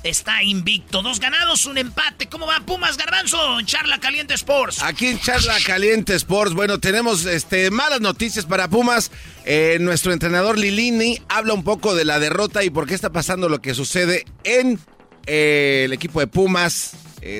está 0.03 0.43
invicto. 0.43 1.03
Dos 1.03 1.19
ganados, 1.19 1.65
un 1.67 1.79
empate. 1.79 2.29
¿Cómo 2.29 2.47
va 2.47 2.61
Pumas 2.61 2.97
Garbanzo 2.97 3.59
en 3.59 3.67
Charla 3.67 3.99
Caliente 3.99 4.35
Sports? 4.35 4.83
Aquí 4.83 5.07
en 5.07 5.19
Charla 5.19 5.57
Caliente 5.65 6.15
Sports, 6.15 6.55
bueno, 6.55 6.79
tenemos 6.79 7.25
este, 7.25 7.71
malas 7.71 8.01
noticias 8.01 8.45
para 8.45 8.69
Pumas. 8.69 9.11
Eh, 9.45 9.79
nuestro 9.81 10.13
entrenador 10.13 10.59
Lilini 10.59 11.21
habla 11.29 11.55
un 11.55 11.65
poco 11.65 11.95
de 11.95 12.05
la 12.05 12.19
derrota 12.19 12.63
y 12.63 12.71
por 12.71 12.87
qué 12.87 12.95
está 12.95 13.11
pasando 13.11 13.49
lo 13.49 13.63
que 13.63 13.75
sucede 13.75 14.27
en 14.45 14.79
eh, 15.27 15.83
el 15.87 15.93
equipo 15.93 16.21
de 16.21 16.27
Pumas. 16.27 16.93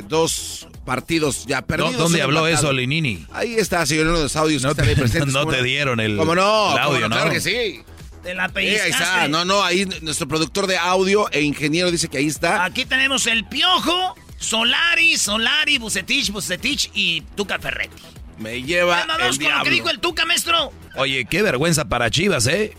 Dos 0.09 0.67
partidos 0.85 1.47
ya 1.47 1.63
perdidos. 1.63 1.97
¿Dónde 1.97 2.23
habló 2.23 2.47
eso 2.47 2.73
Lilini? 2.73 3.27
Ahí 3.33 3.55
está, 3.55 3.85
señor, 3.87 4.07
uno 4.07 4.17
de 4.19 4.23
los 4.25 4.37
audios 4.37 4.63
no 4.63 4.75
que 4.75 4.83
te, 4.83 4.97
presentes. 4.97 5.33
No 5.35 5.47
te 5.47 5.63
dieron 5.63 6.01
el, 6.01 6.17
¿Cómo 6.17 6.35
no? 6.35 6.73
el 6.73 6.79
audio, 6.79 7.09
¿no? 7.09 7.17
Claro 7.17 7.31
que 7.31 7.41
sí. 7.41 7.83
Te 8.23 8.35
la 8.35 8.51
ahí 8.55 8.67
está. 8.69 9.29
No, 9.29 9.45
no, 9.45 9.63
ahí 9.63 9.85
nuestro 10.01 10.27
productor 10.27 10.67
de 10.67 10.79
audio 10.79 11.31
e 11.31 11.43
ingeniero 11.43 11.91
dice 11.91 12.09
que 12.09 12.19
ahí 12.19 12.27
está. 12.27 12.65
Aquí 12.65 12.87
tenemos 12.87 13.27
el 13.27 13.45
Piojo, 13.45 14.15
Solari, 14.39 15.19
Solari, 15.19 15.77
Bucetich, 15.77 16.31
Bucetich 16.31 16.91
y 16.95 17.21
Tuca 17.37 17.59
Ferretti. 17.59 18.03
Me 18.39 18.63
lleva 18.63 19.05
Vamos 19.07 19.39
con 19.39 19.53
lo 19.53 19.63
que 19.63 19.71
dijo 19.71 19.91
el 19.91 20.01
Tuca, 20.01 20.25
maestro. 20.25 20.73
Oye, 20.97 21.27
qué 21.27 21.43
vergüenza 21.43 21.85
para 21.87 22.11
Chivas, 22.11 22.47
¿eh? 22.47 22.75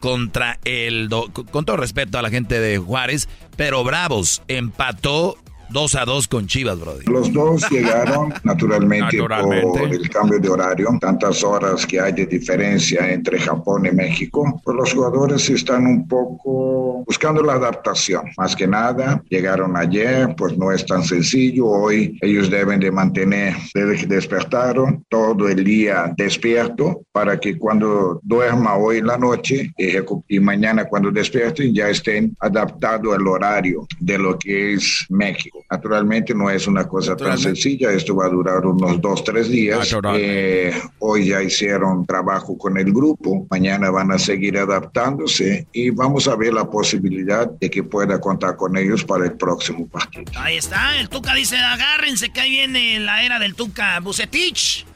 Contra 0.00 0.58
el... 0.64 1.08
con 1.08 1.64
todo 1.64 1.76
respeto 1.76 2.18
a 2.18 2.22
la 2.22 2.30
gente 2.30 2.58
de 2.58 2.78
Juárez, 2.78 3.28
pero 3.56 3.84
Bravos 3.84 4.42
empató 4.48 5.38
2 5.72 5.94
a 5.94 6.04
2 6.04 6.28
con 6.28 6.46
Chivas, 6.46 6.78
Brody. 6.78 7.04
Los 7.06 7.32
dos 7.32 7.68
llegaron 7.70 8.34
naturalmente, 8.44 9.18
por 9.18 9.92
el 9.92 10.10
cambio 10.10 10.38
de 10.38 10.48
horario, 10.48 10.88
tantas 11.00 11.44
horas 11.44 11.86
que 11.86 12.00
hay 12.00 12.12
de 12.12 12.26
diferencia 12.26 13.10
entre 13.12 13.38
Japón 13.38 13.86
y 13.86 13.92
México. 13.92 14.60
Pues 14.64 14.76
los 14.76 14.92
jugadores 14.92 15.48
están 15.48 15.86
un 15.86 16.08
poco 16.08 17.04
buscando 17.06 17.42
la 17.42 17.54
adaptación. 17.54 18.24
Más 18.36 18.56
que 18.56 18.66
nada, 18.66 19.22
llegaron 19.28 19.76
ayer, 19.76 20.34
pues 20.36 20.56
no 20.58 20.72
es 20.72 20.84
tan 20.84 21.04
sencillo. 21.04 21.66
Hoy 21.66 22.18
ellos 22.20 22.50
deben 22.50 22.80
de 22.80 22.90
mantener, 22.90 23.54
desde 23.74 23.96
que 23.96 24.06
despertaron, 24.06 25.04
todo 25.08 25.48
el 25.48 25.62
día 25.62 26.12
despierto 26.16 27.02
para 27.12 27.38
que 27.38 27.58
cuando 27.58 28.20
duerma 28.22 28.76
hoy 28.76 28.98
en 28.98 29.06
la 29.06 29.18
noche 29.18 29.72
y, 29.76 29.94
y 30.28 30.40
mañana 30.40 30.84
cuando 30.86 31.10
despierten 31.10 31.74
ya 31.74 31.88
estén 31.88 32.34
adaptados 32.40 33.14
al 33.14 33.26
horario 33.26 33.86
de 33.98 34.18
lo 34.18 34.38
que 34.38 34.74
es 34.74 35.06
México. 35.08 35.59
Naturalmente 35.70 36.34
no 36.34 36.50
es 36.50 36.66
una 36.66 36.86
cosa 36.86 37.16
tan 37.16 37.38
sencilla, 37.38 37.92
esto 37.92 38.14
va 38.14 38.26
a 38.26 38.28
durar 38.28 38.64
unos 38.64 39.00
dos, 39.00 39.24
tres 39.24 39.48
días. 39.48 39.94
Eh, 40.14 40.72
hoy 40.98 41.28
ya 41.28 41.42
hicieron 41.42 42.06
trabajo 42.06 42.56
con 42.56 42.78
el 42.78 42.92
grupo, 42.92 43.46
mañana 43.50 43.90
van 43.90 44.12
a 44.12 44.18
seguir 44.18 44.58
adaptándose 44.58 45.66
y 45.72 45.90
vamos 45.90 46.28
a 46.28 46.36
ver 46.36 46.54
la 46.54 46.68
posibilidad 46.68 47.50
de 47.50 47.70
que 47.70 47.82
pueda 47.82 48.20
contar 48.20 48.56
con 48.56 48.76
ellos 48.76 49.04
para 49.04 49.24
el 49.24 49.32
próximo 49.32 49.86
partido. 49.88 50.24
Ahí 50.36 50.56
está, 50.56 50.98
el 50.98 51.08
Tuca 51.08 51.34
dice, 51.34 51.56
agárrense 51.56 52.30
que 52.30 52.40
ahí 52.40 52.50
viene 52.50 53.00
la 53.00 53.24
era 53.24 53.38
del 53.38 53.54
Tuca 53.54 53.98
Bucetich. 54.00 54.86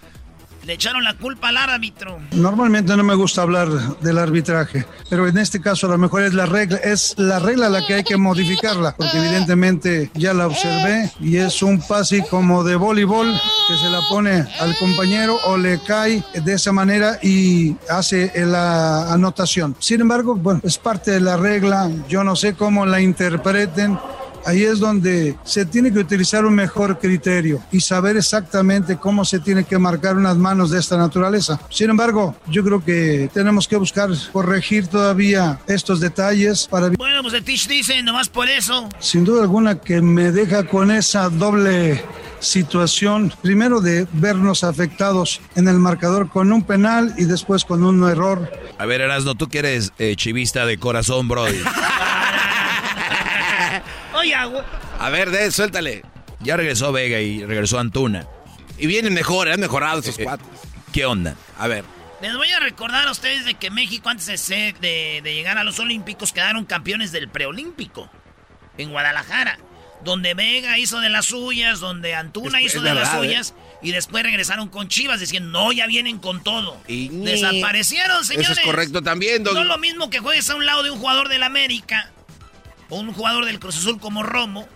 Le 0.65 0.73
echaron 0.73 1.05
la 1.05 1.15
culpa 1.15 1.49
al 1.49 1.59
árbitro. 1.59 2.19
Normalmente 2.32 2.97
no 2.97 3.05
me 3.05 3.15
gusta 3.15 3.43
hablar 3.43 3.69
del 4.01 4.16
arbitraje, 4.16 4.86
pero 5.11 5.28
en 5.28 5.36
este 5.36 5.61
caso 5.61 5.86
a 5.86 5.91
lo 5.91 5.99
mejor 5.99 6.23
es 6.23 6.32
la 6.32 6.47
regla, 6.47 6.78
es 6.78 7.15
la 7.19 7.39
regla 7.39 7.69
la 7.69 7.86
que 7.86 7.95
hay 7.95 8.05
que 8.05 8.16
modificarla, 8.16 8.95
porque 8.97 9.19
evidentemente 9.19 10.11
ya 10.15 10.32
la 10.32 10.47
observé 10.47 11.12
y 11.20 11.36
es 11.36 11.62
un 11.62 11.81
pase 11.86 12.24
como 12.31 12.65
de 12.65 12.77
voleibol 12.77 13.31
que 13.69 13.77
se 13.77 13.91
la 13.91 14.01
pone 14.09 14.47
al 14.59 14.74
compañero 14.78 15.39
o 15.45 15.59
le 15.59 15.81
cae 15.81 16.24
de 16.32 16.55
esa 16.55 16.73
manera 16.73 17.19
y 17.23 17.77
hace 17.91 18.32
la 18.47 19.12
anotación. 19.12 19.77
Sin 19.78 20.01
embargo, 20.01 20.35
bueno, 20.35 20.61
es 20.62 20.78
parte 20.78 21.11
de 21.11 21.20
la 21.20 21.36
regla, 21.36 21.91
yo 22.09 22.24
no 22.24 22.36
sé 22.36 22.55
cómo 22.55 22.86
la 22.86 23.03
interpreten, 23.03 23.99
Ahí 24.47 24.62
es 24.65 24.79
donde 24.79 25.37
se 25.45 25.65
tiene 25.65 25.93
que 25.93 25.99
utilizar 25.99 26.45
un 26.45 26.55
mejor 26.55 26.99
criterio 26.99 27.62
y 27.73 27.81
saber 27.81 28.16
exactamente 28.16 28.97
cómo 28.97 29.25
se 29.25 29.39
tiene 29.39 29.65
que 29.65 29.79
marcar 29.79 30.16
unas 30.16 30.37
manos 30.37 30.71
de 30.71 30.79
esta 30.79 30.97
naturaleza. 30.97 31.61
Sin 31.71 31.91
embargo, 31.91 32.35
yo 32.49 32.62
creo 32.65 32.85
que 32.85 33.31
tenemos 33.33 33.66
que 33.66 33.77
buscar 33.77 34.11
corregir 34.33 34.87
todavía 34.87 35.59
estos 35.66 36.01
detalles 36.01 36.66
para... 36.69 36.89
Bueno, 36.91 37.23
pues 37.23 37.35
el 37.35 37.45
Tish 37.45 37.69
dice, 37.69 38.03
nomás 38.03 38.29
por 38.29 38.49
eso. 38.49 38.89
Sin 38.99 39.25
duda 39.25 39.43
alguna 39.43 39.81
que 39.81 40.01
me 40.01 40.33
deja 40.33 40.65
con 40.66 40.91
esa 40.91 41.29
doble 41.29 42.03
situación, 42.41 43.33
primero 43.43 43.81
de 43.81 44.07
vernos 44.12 44.65
afectados 44.65 45.41
en 45.57 45.69
el 45.69 45.79
marcador 45.79 46.29
con 46.29 46.53
un 46.53 46.62
penal 46.62 47.15
y 47.16 47.25
después 47.25 47.65
con 47.65 47.85
un 47.85 48.09
error. 48.09 48.51
A 48.79 48.87
ver, 48.87 49.01
Erasno, 49.01 49.35
tú 49.35 49.49
que 49.49 49.61
eres 49.61 49.93
eh, 49.99 50.15
chivista 50.16 50.66
de 50.66 50.79
corazón, 50.79 51.29
bro. 54.12 54.65
A 54.98 55.11
ver, 55.11 55.31
de, 55.31 55.51
suéltale. 55.51 56.02
Ya 56.40 56.56
regresó 56.56 56.93
Vega 56.93 57.20
y 57.20 57.44
regresó 57.44 57.78
Antuna. 57.78 58.27
Y 58.78 58.86
vienen 58.86 59.15
mejor, 59.15 59.48
han 59.48 59.61
mejorado 59.61 60.01
esos 60.01 60.19
eh, 60.19 60.24
cuatro. 60.24 60.47
¿Qué 60.93 61.06
onda? 61.06 61.36
A 61.59 61.69
ver. 61.69 61.85
Les 62.20 62.35
voy 62.36 62.51
a 62.52 62.61
recordar 62.61 63.09
a 63.09 63.11
ustedes 63.11 63.44
de 63.44 63.55
que 63.55 63.70
México 63.70 64.09
antes 64.09 64.27
de, 64.48 64.74
de, 64.81 65.20
de 65.23 65.35
llegar 65.35 65.59
a 65.59 65.65
los 65.65 65.78
Olímpicos 65.78 66.32
quedaron 66.32 66.65
campeones 66.65 67.12
del 67.12 67.28
preolímpico 67.28 68.11
en 68.78 68.90
Guadalajara. 68.90 69.59
Donde 70.02 70.35
Vega 70.35 70.78
hizo 70.78 71.01
de 71.01 71.09
las 71.09 71.27
suyas, 71.27 71.81
donde 71.81 72.15
Antuna 72.15 72.61
hizo 72.61 72.82
de 72.82 72.94
las 72.94 73.15
¿eh? 73.15 73.19
suyas. 73.19 73.55
Y 73.81 73.93
después 73.93 74.23
regresaron 74.23 74.69
con 74.69 74.89
Chivas 74.89 75.20
diciendo, 75.20 75.51
no, 75.51 75.73
ya 75.73 75.86
vienen 75.86 76.19
con 76.19 76.43
todo. 76.43 76.78
Y 76.86 77.09
Desaparecieron, 77.09 78.23
señores. 78.24 78.51
Eso 78.51 78.61
es 78.61 78.66
correcto 78.66 79.02
también, 79.02 79.43
No 79.43 79.59
es 79.59 79.66
lo 79.66 79.78
mismo 79.78 80.11
que 80.11 80.19
juegues 80.19 80.48
a 80.51 80.56
un 80.56 80.66
lado 80.66 80.82
de 80.82 80.90
un 80.90 80.98
jugador 80.98 81.28
del 81.28 81.43
América 81.43 82.11
un 82.90 83.12
jugador 83.12 83.44
del 83.44 83.59
Cruz 83.59 83.77
Azul 83.78 84.01
como 84.01 84.23
Romo. 84.23 84.69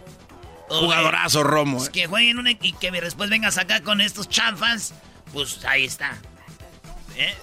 Jugadorazo 0.68 1.42
Romo. 1.42 1.84
Eh. 1.84 1.88
Que 1.92 2.06
jueguen 2.06 2.38
un, 2.38 2.48
y 2.48 2.72
que 2.72 2.90
después 2.90 3.30
vengas 3.30 3.58
acá 3.58 3.82
con 3.82 4.00
estos 4.00 4.28
chanfas. 4.28 4.94
Pues 5.32 5.64
ahí 5.64 5.84
está. 5.84 6.18
¿Eh? 7.16 7.34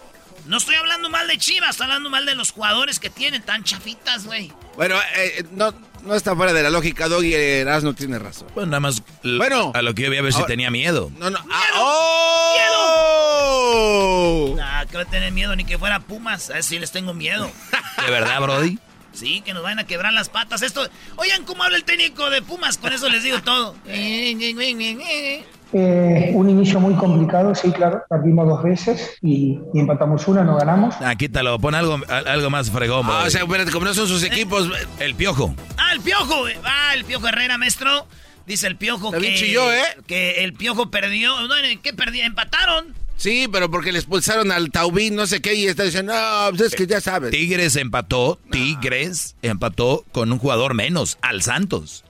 No 0.45 0.57
estoy 0.57 0.75
hablando 0.75 1.09
mal 1.09 1.27
de 1.27 1.37
Chivas, 1.39 1.71
estoy 1.71 1.85
hablando 1.85 2.09
mal 2.09 2.25
de 2.25 2.35
los 2.35 2.51
jugadores 2.51 2.99
que 2.99 3.09
tienen 3.09 3.41
tan 3.41 3.63
chafitas, 3.63 4.25
güey. 4.25 4.53
Bueno, 4.75 4.95
eh, 5.15 5.43
no, 5.51 5.73
no 6.03 6.13
está 6.13 6.35
fuera 6.35 6.53
de 6.53 6.61
la 6.61 6.69
lógica, 6.69 7.07
Doggy 7.07 7.33
Eras 7.33 7.83
no 7.83 7.95
tiene 7.95 8.19
razón. 8.19 8.47
Bueno, 8.53 8.69
nada 8.69 8.79
más 8.79 9.01
bueno, 9.23 9.71
a 9.73 9.81
lo 9.81 9.95
que 9.95 10.03
yo 10.03 10.09
voy 10.09 10.17
a 10.17 10.21
ver 10.21 10.33
si 10.33 10.43
tenía 10.45 10.69
miedo. 10.69 11.11
No, 11.17 11.31
no. 11.31 11.39
Ah, 11.49 11.63
¡Oh! 11.77 12.53
¡Miedo! 14.53 14.55
Nah, 14.57 14.85
que 14.85 14.97
va 14.97 15.03
a 15.03 15.05
tener 15.05 15.31
miedo 15.31 15.55
ni 15.55 15.65
que 15.65 15.79
fuera 15.79 15.99
Pumas. 15.99 16.51
A 16.51 16.53
ver 16.53 16.63
si 16.63 16.77
les 16.77 16.91
tengo 16.91 17.15
miedo. 17.15 17.49
¿De 18.05 18.11
verdad, 18.11 18.39
Brody? 18.41 18.77
Sí, 19.15 19.41
que 19.41 19.53
nos 19.53 19.63
van 19.63 19.79
a 19.79 19.85
quebrar 19.85 20.13
las 20.13 20.29
patas. 20.29 20.61
Esto. 20.61 20.87
Oigan 21.15 21.43
cómo 21.45 21.63
habla 21.63 21.77
el 21.77 21.83
técnico 21.83 22.29
de 22.29 22.41
Pumas, 22.41 22.77
con 22.77 22.93
eso 22.93 23.09
les 23.09 23.23
digo 23.23 23.41
todo. 23.41 23.75
Eh, 25.77 26.31
un 26.33 26.49
inicio 26.49 26.79
muy 26.79 26.93
complicado, 26.93 27.53
sí, 27.53 27.69
claro. 27.71 28.01
Perdimos 28.09 28.47
dos 28.47 28.63
veces 28.63 29.17
y, 29.21 29.59
empatamos 29.73 30.25
una, 30.27 30.43
no 30.43 30.55
ganamos. 30.55 30.95
Ah, 31.01 31.15
quítalo, 31.15 31.59
pon 31.59 31.75
algo, 31.75 31.99
algo 32.07 32.49
más 32.49 32.71
fregón. 32.71 33.05
Ah, 33.09 33.23
o 33.27 33.29
sea, 33.29 33.41
espérate, 33.41 33.71
como 33.71 33.85
no 33.85 33.93
son 33.93 34.07
sus 34.07 34.23
equipos. 34.23 34.69
El 34.99 35.15
piojo. 35.15 35.53
Ah, 35.77 35.91
el 35.91 35.99
piojo. 35.99 36.45
Ah, 36.63 36.93
el 36.95 37.03
piojo 37.03 37.27
Herrera, 37.27 37.57
maestro. 37.57 38.07
Dice 38.45 38.67
el 38.67 38.77
piojo 38.77 39.11
que. 39.11 39.35
¿eh? 39.35 39.83
Que 40.07 40.45
el 40.45 40.53
piojo 40.53 40.91
perdió. 40.91 41.33
¿Qué 41.81 41.93
perdió? 41.93 42.23
Empataron. 42.23 42.93
Sí, 43.17 43.47
pero 43.51 43.71
porque 43.71 43.91
le 43.91 43.99
expulsaron 43.99 44.51
al 44.51 44.71
Taubín, 44.71 45.15
no 45.15 45.25
sé 45.25 45.41
qué, 45.41 45.55
y 45.55 45.67
está 45.67 45.83
diciendo, 45.83 46.13
no, 46.13 46.49
pues 46.49 46.73
es 46.73 46.75
que 46.75 46.85
ya 46.85 47.01
sabes. 47.01 47.31
Tigres 47.31 47.75
empató, 47.75 48.39
Tigres 48.51 49.35
empató 49.41 50.05
con 50.11 50.31
un 50.31 50.39
jugador 50.39 50.73
menos, 50.73 51.17
al 51.21 51.41
Santos. 51.41 52.03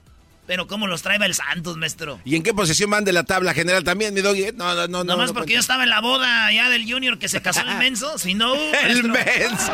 Pero 0.46 0.68
¿cómo 0.68 0.86
los 0.86 1.02
trae 1.02 1.18
el 1.24 1.34
Santos, 1.34 1.76
maestro? 1.76 2.20
¿Y 2.24 2.36
en 2.36 2.44
qué 2.44 2.54
posición 2.54 2.88
van 2.88 3.04
de 3.04 3.12
la 3.12 3.24
tabla 3.24 3.52
general 3.52 3.82
también, 3.82 4.14
mi 4.14 4.20
doggy? 4.20 4.52
No, 4.54 4.74
no, 4.74 4.86
no. 4.86 5.02
Nomás 5.02 5.32
porque 5.32 5.54
yo 5.54 5.58
estaba 5.58 5.82
en 5.82 5.90
la 5.90 6.00
boda 6.00 6.52
ya 6.52 6.68
del 6.68 6.90
Junior 6.90 7.18
que 7.18 7.28
se 7.28 7.42
casó 7.42 7.62
el 7.62 7.76
menso, 7.78 8.16
si 8.18 8.34
no... 8.34 8.54
el 8.54 9.04
menso. 9.04 9.72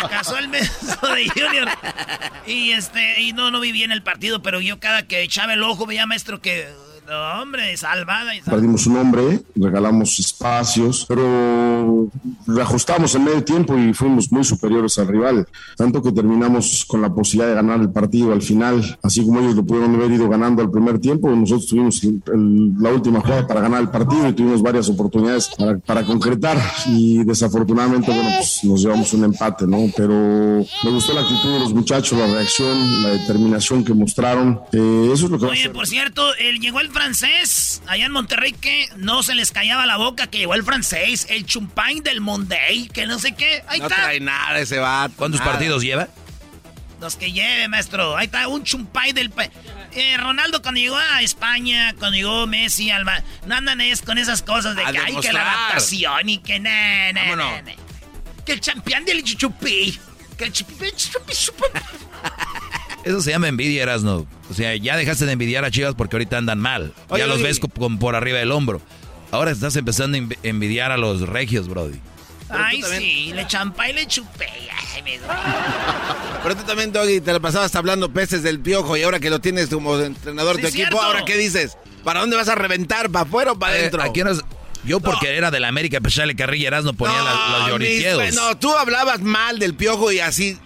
Se 0.00 0.08
casó 0.10 0.36
el 0.36 0.48
menso 0.48 1.14
de 1.14 1.28
Junior. 1.30 1.68
Y 2.46 2.72
este, 2.72 3.22
y 3.22 3.32
no, 3.32 3.50
no 3.50 3.60
viví 3.60 3.84
en 3.84 3.92
el 3.92 4.02
partido, 4.02 4.42
pero 4.42 4.60
yo 4.60 4.78
cada 4.78 5.06
que 5.06 5.22
echaba 5.22 5.54
el 5.54 5.62
ojo 5.62 5.86
veía, 5.86 6.04
maestro, 6.04 6.42
que 6.42 6.68
hombre, 7.12 7.76
salvada. 7.76 8.32
Perdimos 8.44 8.86
un 8.86 8.96
hombre, 8.96 9.40
regalamos 9.54 10.18
espacios, 10.18 11.04
pero 11.08 12.08
reajustamos 12.46 13.14
en 13.14 13.24
medio 13.24 13.44
tiempo 13.44 13.76
y 13.76 13.92
fuimos 13.92 14.30
muy 14.32 14.44
superiores 14.44 14.98
al 14.98 15.08
rival. 15.08 15.46
Tanto 15.76 16.02
que 16.02 16.12
terminamos 16.12 16.84
con 16.86 17.02
la 17.02 17.12
posibilidad 17.12 17.48
de 17.48 17.54
ganar 17.54 17.80
el 17.80 17.90
partido 17.90 18.32
al 18.32 18.42
final, 18.42 18.98
así 19.02 19.24
como 19.24 19.40
ellos 19.40 19.54
lo 19.54 19.64
pudieron 19.64 19.94
haber 19.94 20.12
ido 20.12 20.28
ganando 20.28 20.62
al 20.62 20.70
primer 20.70 20.98
tiempo. 20.98 21.30
Nosotros 21.30 21.66
tuvimos 21.66 22.02
la 22.80 22.90
última 22.90 23.20
jugada 23.20 23.46
para 23.46 23.60
ganar 23.60 23.80
el 23.80 23.90
partido 23.90 24.28
y 24.28 24.32
tuvimos 24.32 24.62
varias 24.62 24.88
oportunidades 24.88 25.50
para, 25.86 26.04
concretar. 26.04 26.58
Y 26.86 27.24
desafortunadamente, 27.24 28.12
bueno, 28.12 28.30
pues 28.36 28.64
nos 28.64 28.82
llevamos 28.82 29.12
un 29.12 29.24
empate, 29.24 29.66
¿no? 29.66 29.90
Pero 29.96 30.64
me 30.84 30.90
gustó 30.90 31.12
la 31.12 31.22
actitud 31.22 31.52
de 31.52 31.60
los 31.60 31.72
muchachos, 31.72 32.18
la 32.18 32.26
reacción, 32.26 33.02
la 33.02 33.10
determinación 33.10 33.84
que 33.84 33.94
mostraron. 33.94 34.60
Eh, 34.72 35.10
eso 35.12 35.26
es 35.26 35.30
lo 35.30 35.38
que. 35.38 35.46
Oye, 35.46 35.70
por 35.70 35.86
cierto, 35.86 36.22
él 36.36 36.60
llegó 36.60 36.80
el 36.80 36.88
francés 37.02 37.82
allá 37.88 38.06
en 38.06 38.12
Monterrey 38.12 38.52
que 38.52 38.88
no 38.96 39.24
se 39.24 39.34
les 39.34 39.50
callaba 39.50 39.86
la 39.86 39.96
boca 39.96 40.28
que 40.28 40.38
llegó 40.38 40.54
el 40.54 40.62
francés, 40.62 41.26
el 41.30 41.44
chumpain 41.44 42.02
del 42.04 42.20
Monday, 42.20 42.88
que 42.88 43.06
no 43.06 43.18
sé 43.18 43.32
qué. 43.34 43.64
Ahí 43.66 43.80
no 43.80 43.86
está. 43.86 44.02
trae 44.02 44.20
nada 44.20 44.58
ese 44.60 44.78
vato. 44.78 45.14
¿Cuántos 45.16 45.40
partidos 45.40 45.82
lleva? 45.82 46.08
Los 47.00 47.16
que 47.16 47.32
lleve, 47.32 47.66
maestro. 47.66 48.16
Ahí 48.16 48.26
está 48.26 48.46
un 48.46 48.62
chumpain 48.62 49.14
del... 49.16 49.32
Eh, 49.94 50.16
Ronaldo 50.16 50.62
cuando 50.62 50.80
llegó 50.80 50.96
a 50.96 51.22
España, 51.22 51.92
cuando 51.98 52.16
llegó 52.16 52.46
Messi, 52.46 52.90
Alba, 52.90 53.22
no 53.46 53.56
andan 53.56 53.80
es 53.80 54.00
con 54.00 54.16
esas 54.16 54.40
cosas 54.40 54.76
de 54.76 54.84
que 54.84 54.98
hay 54.98 55.16
que 55.16 55.32
la 55.32 55.42
adaptación 55.42 56.28
y 56.28 56.38
que 56.38 56.60
na, 56.60 57.12
na, 57.12 57.34
na, 57.34 57.62
Que 58.46 58.52
el 58.52 58.60
champion 58.60 59.04
del 59.04 59.24
chupi. 59.24 59.98
Que 60.38 60.44
el 60.44 60.52
chupi, 60.52 60.92
chupi, 60.92 61.34
chupi. 61.34 61.64
Eso 63.04 63.20
se 63.20 63.32
llama 63.32 63.48
envidia, 63.48 63.82
Erasno. 63.82 64.26
O 64.52 64.54
sea, 64.54 64.76
ya 64.76 64.98
dejaste 64.98 65.24
de 65.24 65.32
envidiar 65.32 65.64
a 65.64 65.70
Chivas 65.70 65.94
porque 65.94 66.16
ahorita 66.16 66.36
andan 66.36 66.58
mal. 66.58 66.92
ya 67.16 67.26
los 67.26 67.42
ves 67.42 67.58
con, 67.58 67.98
por 67.98 68.14
arriba 68.14 68.38
del 68.38 68.52
hombro. 68.52 68.82
Ahora 69.30 69.50
estás 69.50 69.74
empezando 69.76 70.18
a 70.18 70.20
envidiar 70.42 70.92
a 70.92 70.98
los 70.98 71.26
regios, 71.26 71.68
Brody. 71.68 71.98
Ay, 72.50 72.82
sí, 72.82 73.32
le 73.32 73.46
champa 73.46 73.88
y 73.88 73.94
le 73.94 74.06
chupé. 74.06 74.46
Ay, 74.94 75.02
me 75.02 75.18
Pero 76.42 76.54
tú 76.54 76.64
también, 76.64 76.92
Doggy, 76.92 77.22
te 77.22 77.32
la 77.32 77.40
pasabas 77.40 77.74
hablando 77.74 78.12
peces 78.12 78.42
del 78.42 78.60
piojo 78.60 78.94
y 78.94 79.02
ahora 79.04 79.20
que 79.20 79.30
lo 79.30 79.40
tienes 79.40 79.70
como 79.70 79.98
entrenador 79.98 80.56
de 80.56 80.62
tu 80.62 80.68
equipo, 80.68 81.00
¿ahora 81.00 81.24
qué 81.24 81.38
dices? 81.38 81.78
¿Para 82.04 82.20
dónde 82.20 82.36
vas 82.36 82.48
a 82.50 82.54
reventar? 82.54 83.08
¿Para 83.08 83.24
afuera 83.24 83.52
o 83.52 83.58
para 83.58 83.74
eh, 83.74 83.78
adentro? 83.78 84.02
aquí 84.02 84.20
Yo 84.84 85.00
porque 85.00 85.34
era 85.34 85.50
de 85.50 85.60
la 85.60 85.68
América, 85.68 85.98
pues 86.02 86.14
ya 86.14 86.26
le 86.26 86.36
carrilla 86.36 86.68
Erasno 86.68 86.92
ponía 86.92 87.16
los 87.22 87.68
lloriqueos. 87.70 88.34
No, 88.34 88.58
tú 88.58 88.70
hablabas 88.76 89.22
mal 89.22 89.58
del 89.58 89.74
piojo 89.74 90.12
y 90.12 90.20
así 90.20 90.58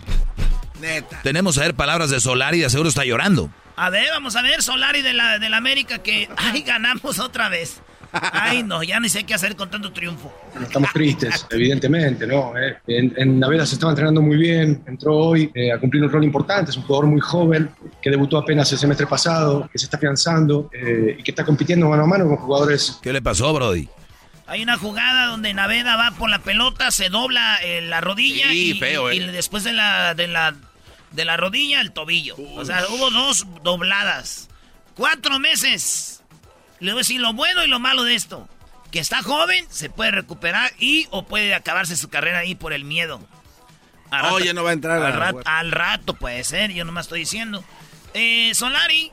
Neta. 0.81 1.21
Tenemos 1.23 1.57
a 1.59 1.63
ver 1.63 1.75
palabras 1.75 2.11
de 2.11 2.21
Solari, 2.21 2.61
de 2.61 2.71
seguro 2.71 2.89
está 2.89 3.05
llorando. 3.05 3.51
A 3.77 3.91
ver, 3.91 4.09
vamos 4.11 4.35
a 4.37 4.43
ver, 4.43 4.63
Solari 4.63 5.03
de 5.03 5.13
la, 5.13 5.39
de 5.39 5.51
la 5.51 5.59
América, 5.59 5.99
que 5.99 6.29
ay, 6.37 6.63
ganamos 6.63 7.19
otra 7.19 7.51
vez. 7.51 7.83
Ay, 8.11 8.63
no, 8.63 8.83
ya 8.83 8.99
ni 9.01 9.11
sé 9.11 9.25
qué 9.25 9.35
hacer 9.35 9.55
con 9.55 9.71
tanto 9.71 9.93
triunfo. 9.93 10.33
Estamos 10.61 10.91
tristes, 10.95 11.47
evidentemente, 11.51 12.27
¿no? 12.27 12.57
Eh, 12.57 12.79
en, 12.87 13.13
en 13.19 13.39
Naveda 13.39 13.67
se 13.67 13.75
estaba 13.75 13.93
entrenando 13.93 14.23
muy 14.23 14.39
bien, 14.39 14.83
entró 14.87 15.15
hoy 15.17 15.51
eh, 15.55 15.73
a 15.73 15.79
cumplir 15.79 16.03
un 16.03 16.11
rol 16.11 16.25
importante, 16.25 16.71
es 16.71 16.77
un 16.79 16.85
jugador 16.85 17.07
muy 17.07 17.21
joven, 17.21 17.69
que 18.01 18.09
debutó 18.09 18.39
apenas 18.39 18.73
el 18.73 18.79
semestre 18.79 19.07
pasado, 19.07 19.69
que 19.71 19.79
se 19.79 19.85
está 19.85 19.99
afianzando 19.99 20.71
eh, 20.73 21.17
y 21.19 21.23
que 21.23 21.33
está 21.33 21.45
compitiendo 21.45 21.87
mano 21.89 22.05
a 22.05 22.07
mano 22.07 22.27
con 22.27 22.37
jugadores. 22.37 22.99
¿Qué 23.03 23.13
le 23.13 23.21
pasó, 23.21 23.53
Brody? 23.53 23.89
Hay 24.47 24.63
una 24.63 24.79
jugada 24.79 25.27
donde 25.27 25.53
Naveda 25.53 25.97
va 25.97 26.13
por 26.13 26.31
la 26.31 26.39
pelota, 26.39 26.91
se 26.93 27.11
dobla 27.11 27.59
la 27.83 28.01
rodilla 28.01 28.55
y, 28.55 28.75
feo, 28.75 29.13
y, 29.13 29.19
después 29.19 29.65
de 29.65 29.73
la, 29.73 30.15
de 30.15 30.29
la 30.29 30.55
de 31.13 31.25
la 31.25 31.37
rodilla 31.37 31.81
al 31.81 31.93
tobillo. 31.93 32.37
O 32.55 32.65
sea, 32.65 32.85
hubo 32.89 33.11
dos 33.11 33.47
dobladas. 33.63 34.49
Cuatro 34.95 35.39
meses. 35.39 36.23
Le 36.81 36.93
voy 36.93 37.01
a 37.01 37.03
decir 37.03 37.21
lo 37.21 37.33
bueno 37.33 37.65
y 37.65 37.69
lo 37.69 37.79
malo 37.79 38.05
de 38.05 38.15
esto. 38.15 38.49
Que 38.91 38.99
está 38.99 39.23
joven, 39.23 39.67
se 39.71 39.91
puede 39.91 40.11
recuperar 40.11 40.73
y 40.79 41.07
o 41.11 41.27
puede 41.27 41.55
acabarse 41.55 41.97
su 41.97 42.09
carrera 42.09 42.39
ahí 42.39 42.55
por 42.55 42.73
el 42.73 42.85
miedo. 42.85 43.21
oh, 44.31 44.39
ya 44.39 44.53
no 44.53 44.63
va 44.63 44.71
a 44.71 44.75
entrar. 44.75 45.03
Al, 45.03 45.13
rato, 45.15 45.41
al 45.45 45.73
rato 45.73 46.15
puede 46.15 46.45
ser, 46.45 46.73
yo 46.73 46.85
nomás 46.85 47.07
estoy 47.07 47.21
diciendo. 47.21 47.65
Eh, 48.15 48.53
Solari 48.55 49.13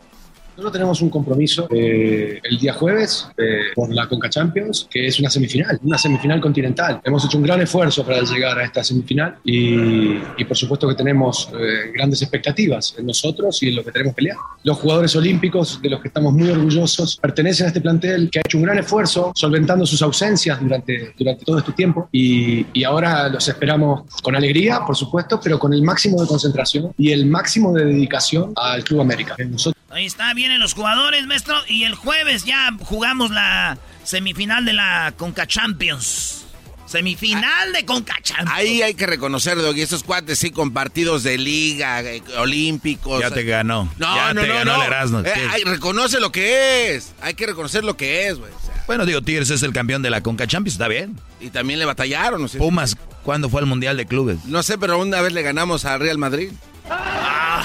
Nosotros 0.55 0.73
tenemos 0.73 1.01
un 1.01 1.09
compromiso 1.09 1.67
eh, 1.71 2.39
el 2.43 2.59
día 2.59 2.73
jueves 2.73 3.27
eh, 3.37 3.71
por 3.73 3.91
la 3.91 4.07
Conca 4.07 4.29
Champions, 4.29 4.87
que 4.89 5.07
es 5.07 5.19
una 5.19 5.29
semifinal, 5.31 5.79
una 5.83 5.97
semifinal 5.97 6.39
continental. 6.39 7.01
Hemos 7.03 7.25
hecho 7.25 7.39
un 7.39 7.43
gran 7.43 7.59
esfuerzo 7.61 8.05
para 8.05 8.21
llegar 8.21 8.59
a 8.59 8.63
esta 8.63 8.83
semifinal 8.83 9.37
y, 9.43 10.19
y 10.37 10.45
por 10.47 10.55
supuesto 10.55 10.87
que 10.87 10.93
tenemos 10.93 11.49
eh, 11.59 11.91
grandes 11.95 12.21
expectativas 12.21 12.93
en 12.99 13.07
nosotros 13.07 13.63
y 13.63 13.69
en 13.69 13.77
lo 13.77 13.83
que 13.83 13.91
tenemos 13.91 14.13
pelear. 14.13 14.37
Los 14.63 14.77
jugadores 14.77 15.15
olímpicos, 15.15 15.81
de 15.81 15.89
los 15.89 16.01
que 16.01 16.09
estamos 16.09 16.31
muy 16.33 16.49
orgullosos, 16.49 17.17
pertenecen 17.17 17.65
a 17.65 17.67
este 17.69 17.81
plantel 17.81 18.29
que 18.29 18.37
ha 18.37 18.41
hecho 18.45 18.59
un 18.59 18.63
gran 18.63 18.77
esfuerzo 18.77 19.31
solventando 19.33 19.87
sus 19.87 20.03
ausencias 20.03 20.61
durante, 20.61 21.15
durante 21.17 21.45
todo 21.45 21.57
este 21.57 21.71
tiempo 21.71 22.09
y, 22.11 22.67
y 22.73 22.83
ahora 22.83 23.27
los 23.27 23.47
esperamos 23.47 24.03
con 24.21 24.35
alegría, 24.35 24.81
por 24.85 24.95
supuesto, 24.95 25.39
pero 25.43 25.57
con 25.57 25.73
el 25.73 25.81
máximo 25.81 26.21
de 26.21 26.27
concentración 26.27 26.93
y 26.95 27.11
el 27.11 27.25
máximo 27.25 27.73
de 27.73 27.85
dedicación 27.85 28.53
al 28.55 28.83
Club 28.83 29.01
América. 29.01 29.35
Nosotros 29.49 29.82
Ahí 29.93 30.05
está, 30.05 30.33
vienen 30.33 30.59
los 30.59 30.73
jugadores, 30.73 31.27
maestro. 31.27 31.55
Y 31.67 31.83
el 31.83 31.93
jueves 31.95 32.45
ya 32.45 32.71
jugamos 32.81 33.29
la 33.31 33.77
semifinal 34.03 34.65
de 34.65 34.73
la 34.73 35.13
Conca 35.17 35.45
Champions. 35.45 36.45
Semifinal 36.87 37.73
de 37.73 37.85
Conca 37.85 38.15
Champions. 38.21 38.51
Ahí 38.53 38.81
hay 38.81 38.93
que 38.93 39.05
reconocer, 39.07 39.57
Doggy, 39.57 39.81
esos 39.81 40.03
cuates 40.03 40.37
sí 40.39 40.51
con 40.51 40.71
partidos 40.73 41.23
de 41.23 41.37
liga, 41.37 42.01
eh, 42.01 42.21
olímpicos. 42.37 43.19
Ya 43.21 43.31
te 43.31 43.43
ganó. 43.43 43.89
No, 43.97 44.15
ya 44.15 44.33
no, 44.33 44.41
te 44.41 44.47
no, 44.47 44.53
ganó 44.53 44.73
no. 44.77 44.81
el 44.81 44.87
Erasmo. 44.87 45.19
Eh, 45.19 45.33
reconoce 45.65 46.19
lo 46.19 46.31
que 46.31 46.95
es. 46.95 47.13
Hay 47.21 47.33
que 47.35 47.45
reconocer 47.47 47.83
lo 47.83 47.95
que 47.97 48.27
es, 48.27 48.37
güey. 48.37 48.51
O 48.51 48.59
sea, 48.65 48.83
Bueno, 48.87 49.05
digo, 49.05 49.21
Tigres 49.21 49.49
es 49.49 49.63
el 49.63 49.73
campeón 49.73 50.01
de 50.01 50.09
la 50.09 50.21
Conca 50.21 50.45
Champions, 50.47 50.73
está 50.75 50.87
bien. 50.87 51.19
y 51.39 51.49
también 51.49 51.79
le 51.79 51.85
batallaron, 51.85 52.41
no 52.41 52.47
sé. 52.47 52.57
Pumas, 52.57 52.95
¿cuándo 53.23 53.49
fue 53.49 53.61
el 53.61 53.67
Mundial 53.67 53.95
de 53.97 54.05
Clubes? 54.05 54.45
No 54.45 54.61
sé, 54.63 54.77
pero 54.77 54.99
una 54.99 55.21
vez 55.21 55.33
le 55.33 55.41
ganamos 55.41 55.85
a 55.85 55.97
Real 55.97 56.17
Madrid. 56.17 56.51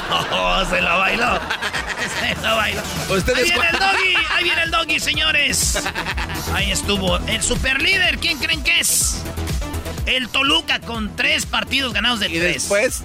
Se 0.71 0.81
lo 0.81 0.99
bailó. 0.99 1.39
Se 2.21 2.35
lo 2.43 2.57
bailó. 2.57 2.83
Ahí 3.11 3.45
viene 3.45 3.69
el 3.69 3.79
doggy, 3.79 4.15
ahí 4.31 4.45
viene 4.45 4.63
el 4.63 4.71
doggy, 4.71 5.01
señores. 5.01 5.83
Ahí 6.55 6.71
estuvo. 6.71 7.19
El 7.27 7.43
superlíder, 7.43 8.19
¿quién 8.19 8.39
creen 8.39 8.63
que 8.63 8.81
es? 8.81 9.23
El 10.07 10.29
Toluca 10.29 10.81
con 10.81 11.15
tres 11.17 11.45
partidos 11.47 11.93
ganados 11.93 12.21
de 12.21 12.29
Y 12.29 12.39
tres. 12.39 12.55
después, 12.55 13.03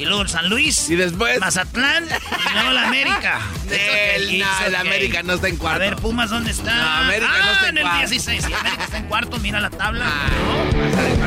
Y 0.00 0.04
luego 0.06 0.22
el 0.22 0.28
San 0.30 0.48
Luis. 0.48 0.88
y 0.88 0.96
después. 0.96 1.38
Mazatlán. 1.40 2.04
Y 2.06 2.52
luego 2.54 2.70
la 2.72 2.88
América. 2.88 3.40
El, 3.70 4.38
no, 4.38 4.46
el. 4.66 4.74
América 4.76 5.22
no 5.22 5.34
está 5.34 5.48
en 5.48 5.56
A 5.56 5.58
cuarto. 5.58 5.78
ver, 5.80 5.96
Pumas, 5.96 6.30
¿dónde 6.30 6.50
está? 6.52 6.74
No, 6.74 6.88
América 7.04 7.30
ah, 7.34 7.44
no 7.44 7.52
está 7.52 7.68
en 7.68 7.76
el 7.78 7.82
cuarto. 7.84 7.98
16. 8.08 8.44
Sí, 8.46 8.52
América 8.52 8.84
está 8.84 8.96
en 8.96 9.04
cuarto, 9.06 9.38
mira 9.38 9.60
la 9.60 9.70
tabla. 9.70 10.06
Ah, 10.06 10.26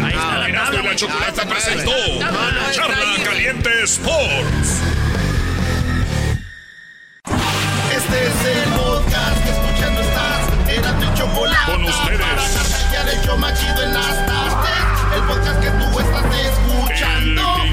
Ahí 0.05 0.13
está 0.13 0.37
la 0.39 0.63
tabla. 0.63 0.81
la. 0.83 0.95
Chocolata 0.95 1.41
Ah, 1.43 1.47
presentó 1.49 1.91
no, 1.91 2.31
no, 2.31 2.51
no, 2.51 2.71
Charla. 2.71 3.23
Caliente 3.23 3.69
Sports. 3.83 4.81
Este 7.95 8.27
es 8.27 8.57
el 8.57 8.69
podcast 8.73 9.43
que 9.43 9.49
escuchando 9.51 10.01
estás. 10.01 10.47
Eran 10.69 10.99
mi 10.99 11.13
chocolate. 11.17 11.71
Con 11.71 11.83
ustedes. 11.85 12.19
Para 12.19 12.35
carcajear 12.35 13.09
el 13.09 13.21
show 13.25 13.37
más 13.37 13.59
chido 13.59 13.83
en 13.83 13.93
las 13.93 14.25
tardes. 14.25 15.15
El 15.15 15.21
podcast 15.23 15.59
que 15.61 15.69
tú 15.69 15.99
estás 15.99 16.23
El 16.23 16.52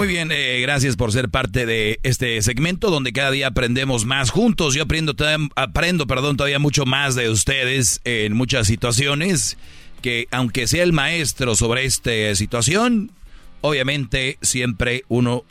Muy 0.00 0.08
bien, 0.08 0.30
eh, 0.32 0.58
gracias 0.62 0.96
por 0.96 1.12
ser 1.12 1.28
parte 1.28 1.66
de 1.66 2.00
este 2.02 2.40
segmento 2.40 2.90
donde 2.90 3.12
cada 3.12 3.30
día 3.32 3.48
aprendemos 3.48 4.06
más 4.06 4.30
juntos. 4.30 4.72
Yo 4.72 4.84
aprendo, 4.84 5.14
aprendo 5.56 6.06
perdón, 6.06 6.38
todavía 6.38 6.58
mucho 6.58 6.86
más 6.86 7.16
de 7.16 7.28
ustedes 7.28 8.00
en 8.04 8.32
muchas 8.32 8.66
situaciones 8.66 9.58
que 10.00 10.26
aunque 10.30 10.66
sea 10.68 10.84
el 10.84 10.94
maestro 10.94 11.54
sobre 11.54 11.84
esta 11.84 12.34
situación, 12.34 13.12
obviamente 13.60 14.38
siempre 14.40 15.04
uno 15.08 15.44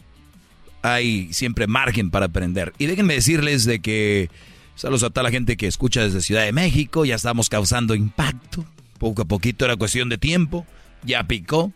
hay 0.82 1.32
siempre 1.32 1.68
margen 1.68 2.10
para 2.10 2.26
aprender. 2.26 2.74
Y 2.80 2.88
déjenme 2.88 3.14
decirles 3.14 3.66
de 3.66 3.82
que 3.82 4.32
saludos 4.74 5.04
a 5.04 5.12
toda 5.12 5.26
la 5.26 5.32
gente 5.32 5.58
que 5.58 5.68
escucha 5.68 6.02
desde 6.02 6.22
Ciudad 6.22 6.46
de 6.46 6.54
México, 6.54 7.06
ya 7.06 7.14
estamos 7.14 7.50
causando 7.50 7.94
impacto. 7.94 8.66
Poco 8.98 9.22
a 9.22 9.26
poquito 9.26 9.66
era 9.66 9.76
cuestión 9.76 10.10
de 10.10 10.18
tiempo, 10.18 10.66
ya 11.04 11.24
picó, 11.26 11.72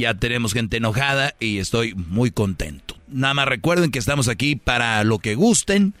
ya 0.00 0.14
tenemos 0.14 0.52
gente 0.52 0.78
enojada 0.78 1.34
y 1.38 1.58
estoy 1.58 1.94
muy 1.94 2.30
contento. 2.30 2.96
Nada 3.08 3.34
más 3.34 3.46
recuerden 3.46 3.90
que 3.90 3.98
estamos 3.98 4.28
aquí 4.28 4.56
para 4.56 5.04
lo 5.04 5.18
que 5.18 5.34
gusten. 5.34 5.94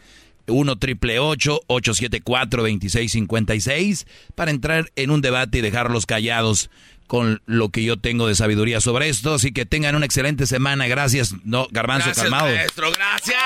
1 0.46 0.76
triple 0.78 1.18
874 1.20 2.62
2656 2.62 4.06
para 4.34 4.50
entrar 4.50 4.90
en 4.96 5.10
un 5.10 5.20
debate 5.20 5.58
y 5.58 5.60
dejarlos 5.60 6.06
callados 6.06 6.70
con 7.06 7.40
lo 7.46 7.68
que 7.70 7.82
yo 7.84 7.98
tengo 7.98 8.26
de 8.26 8.34
sabiduría 8.34 8.80
sobre 8.80 9.08
esto. 9.08 9.34
Así 9.34 9.52
que 9.52 9.66
tengan 9.66 9.94
una 9.94 10.06
excelente 10.06 10.46
semana. 10.46 10.88
Gracias. 10.88 11.34
No, 11.44 11.68
Garbanzo 11.70 12.06
Gracias, 12.06 12.24
calmado. 12.24 12.46
maestro, 12.52 12.90
gracias. 12.92 13.38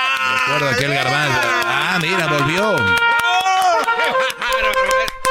Recuerdo 0.47 0.69
aquel 0.69 0.93
Garbanzo. 0.93 1.39
Ah, 1.43 1.99
mira, 2.01 2.27
volvió. 2.27 2.75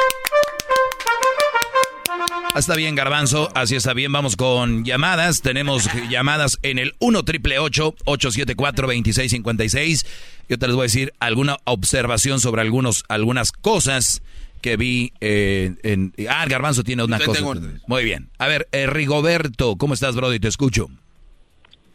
Ah, 2.30 2.58
Está 2.58 2.76
bien, 2.76 2.94
Garbanzo, 2.94 3.48
así 3.54 3.74
está 3.76 3.94
bien. 3.94 4.12
Vamos 4.12 4.36
con 4.36 4.84
llamadas. 4.84 5.42
Tenemos 5.42 5.88
llamadas 6.08 6.58
en 6.62 6.78
el 6.78 6.94
1 7.00 7.22
triple 7.24 7.58
874 7.58 8.86
2656 8.86 10.06
Yo 10.48 10.58
te 10.58 10.66
les 10.66 10.74
voy 10.76 10.82
a 10.82 10.84
decir 10.84 11.12
alguna 11.20 11.56
observación 11.64 12.40
sobre 12.40 12.62
algunos, 12.62 13.04
algunas 13.08 13.52
cosas 13.52 14.22
que 14.60 14.76
vi 14.76 15.12
eh, 15.20 15.74
en... 15.82 16.12
Ah, 16.30 16.46
Garbanzo 16.48 16.84
tiene 16.84 17.04
una 17.04 17.18
Yo 17.18 17.26
cosa. 17.26 17.38
tengo. 17.38 17.54
Muy 17.86 18.04
bien. 18.04 18.30
A 18.38 18.46
ver, 18.46 18.66
eh, 18.72 18.86
Rigoberto, 18.86 19.76
¿cómo 19.76 19.92
estás, 19.94 20.14
Brody? 20.16 20.38
Te 20.40 20.48
escucho. 20.48 20.88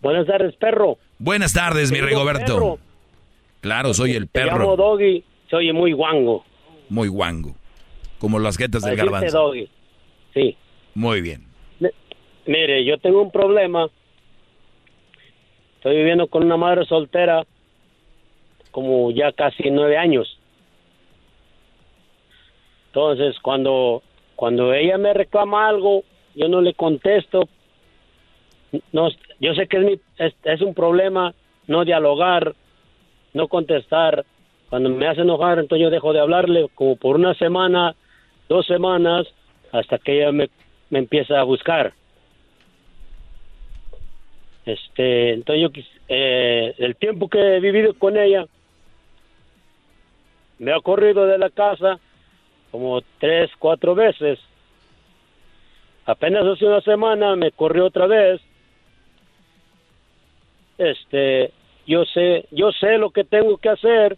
Buenas 0.01 0.27
tardes, 0.27 0.55
perro. 0.55 0.97
Buenas 1.17 1.53
tardes, 1.53 1.91
mi 1.91 1.99
Rigoberto. 1.99 2.45
perro. 2.55 2.79
Claro, 3.61 3.93
soy 3.93 4.13
el 4.13 4.29
Te 4.29 4.45
llamo 4.45 4.57
perro. 4.59 4.75
Doggy, 4.75 5.23
se 5.49 5.55
oye 5.55 5.73
muy 5.73 5.93
guango. 5.93 6.45
Muy 6.89 7.07
guango. 7.07 7.55
Como 8.19 8.37
las 8.39 8.57
jetas 8.57 8.83
del 8.83 8.95
Garbanzo. 8.95 9.37
Doggy. 9.37 9.69
Sí. 10.33 10.55
Muy 10.95 11.21
bien. 11.21 11.45
Mire, 12.45 12.83
yo 12.83 12.97
tengo 12.97 13.21
un 13.21 13.31
problema. 13.31 13.87
Estoy 15.75 15.97
viviendo 15.97 16.27
con 16.27 16.43
una 16.43 16.57
madre 16.57 16.85
soltera 16.85 17.45
como 18.71 19.11
ya 19.11 19.31
casi 19.31 19.69
nueve 19.69 19.97
años. 19.97 20.39
Entonces, 22.87 23.39
cuando, 23.41 24.01
cuando 24.35 24.73
ella 24.73 24.97
me 24.97 25.13
reclama 25.13 25.67
algo, 25.69 26.03
yo 26.35 26.47
no 26.47 26.61
le 26.61 26.73
contesto. 26.73 27.47
No, 28.91 29.09
yo 29.39 29.53
sé 29.53 29.67
que 29.67 29.77
es, 29.77 29.83
mi, 29.83 29.99
es, 30.17 30.33
es 30.43 30.61
un 30.61 30.73
problema 30.73 31.33
no 31.67 31.85
dialogar, 31.85 32.55
no 33.33 33.47
contestar. 33.47 34.25
Cuando 34.69 34.89
me 34.89 35.07
hace 35.07 35.21
enojar, 35.21 35.59
entonces 35.59 35.83
yo 35.83 35.89
dejo 35.89 36.13
de 36.13 36.19
hablarle 36.19 36.67
como 36.75 36.95
por 36.95 37.15
una 37.15 37.35
semana, 37.35 37.95
dos 38.47 38.65
semanas, 38.65 39.27
hasta 39.71 39.97
que 39.97 40.17
ella 40.17 40.31
me, 40.31 40.49
me 40.89 40.99
empieza 40.99 41.39
a 41.39 41.43
buscar. 41.43 41.93
Este, 44.65 45.33
entonces 45.33 45.61
yo, 45.61 45.81
eh, 46.07 46.75
el 46.77 46.95
tiempo 46.95 47.27
que 47.27 47.39
he 47.39 47.59
vivido 47.59 47.93
con 47.95 48.17
ella, 48.17 48.45
me 50.59 50.73
ha 50.73 50.79
corrido 50.81 51.25
de 51.25 51.37
la 51.37 51.49
casa 51.49 51.99
como 52.71 53.01
tres, 53.19 53.49
cuatro 53.57 53.95
veces. 53.95 54.39
Apenas 56.05 56.45
hace 56.45 56.65
una 56.65 56.81
semana 56.81 57.35
me 57.35 57.51
corrió 57.51 57.85
otra 57.85 58.07
vez. 58.07 58.41
Este, 60.77 61.51
yo 61.87 62.05
sé, 62.05 62.45
yo 62.51 62.71
sé 62.71 62.97
lo 62.97 63.09
que 63.09 63.23
tengo 63.23 63.57
que 63.57 63.69
hacer, 63.69 64.17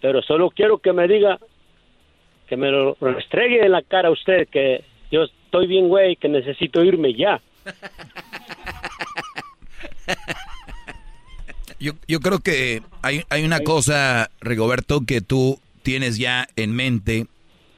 pero 0.00 0.22
solo 0.22 0.50
quiero 0.50 0.78
que 0.78 0.92
me 0.92 1.08
diga, 1.08 1.38
que 2.50 2.56
me 2.56 2.70
lo 2.72 2.96
restregue 3.00 3.64
en 3.64 3.70
la 3.70 3.80
cara 3.82 4.08
a 4.08 4.10
usted, 4.10 4.48
que 4.48 4.84
yo 5.12 5.22
estoy 5.22 5.68
bien, 5.68 5.86
güey, 5.86 6.16
que 6.16 6.28
necesito 6.28 6.82
irme 6.82 7.14
ya. 7.14 7.40
Yo, 11.78 11.94
yo 12.06 12.20
creo 12.20 12.40
que 12.40 12.82
hay, 13.00 13.22
hay 13.30 13.42
una 13.42 13.60
cosa, 13.60 14.30
Rigoberto, 14.42 15.06
que 15.06 15.22
tú 15.22 15.58
tienes 15.82 16.18
ya 16.18 16.46
en 16.56 16.72
mente 16.76 17.26